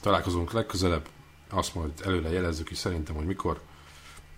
Találkozunk 0.00 0.52
legközelebb. 0.52 1.08
Azt 1.50 1.74
majd 1.74 1.92
előre 2.04 2.30
jelezzük 2.30 2.70
is 2.70 2.78
szerintem, 2.78 3.14
hogy 3.14 3.26
mikor. 3.26 3.62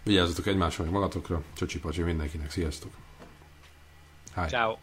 Vigyázzatok 0.04 0.46
egymásra, 0.46 0.84
magatokra. 0.90 1.42
Csocsi 1.52 1.80
mindenkinek. 2.04 2.50
Sziasztok! 2.50 2.92
Hi. 4.34 4.46
Ciao. 4.48 4.76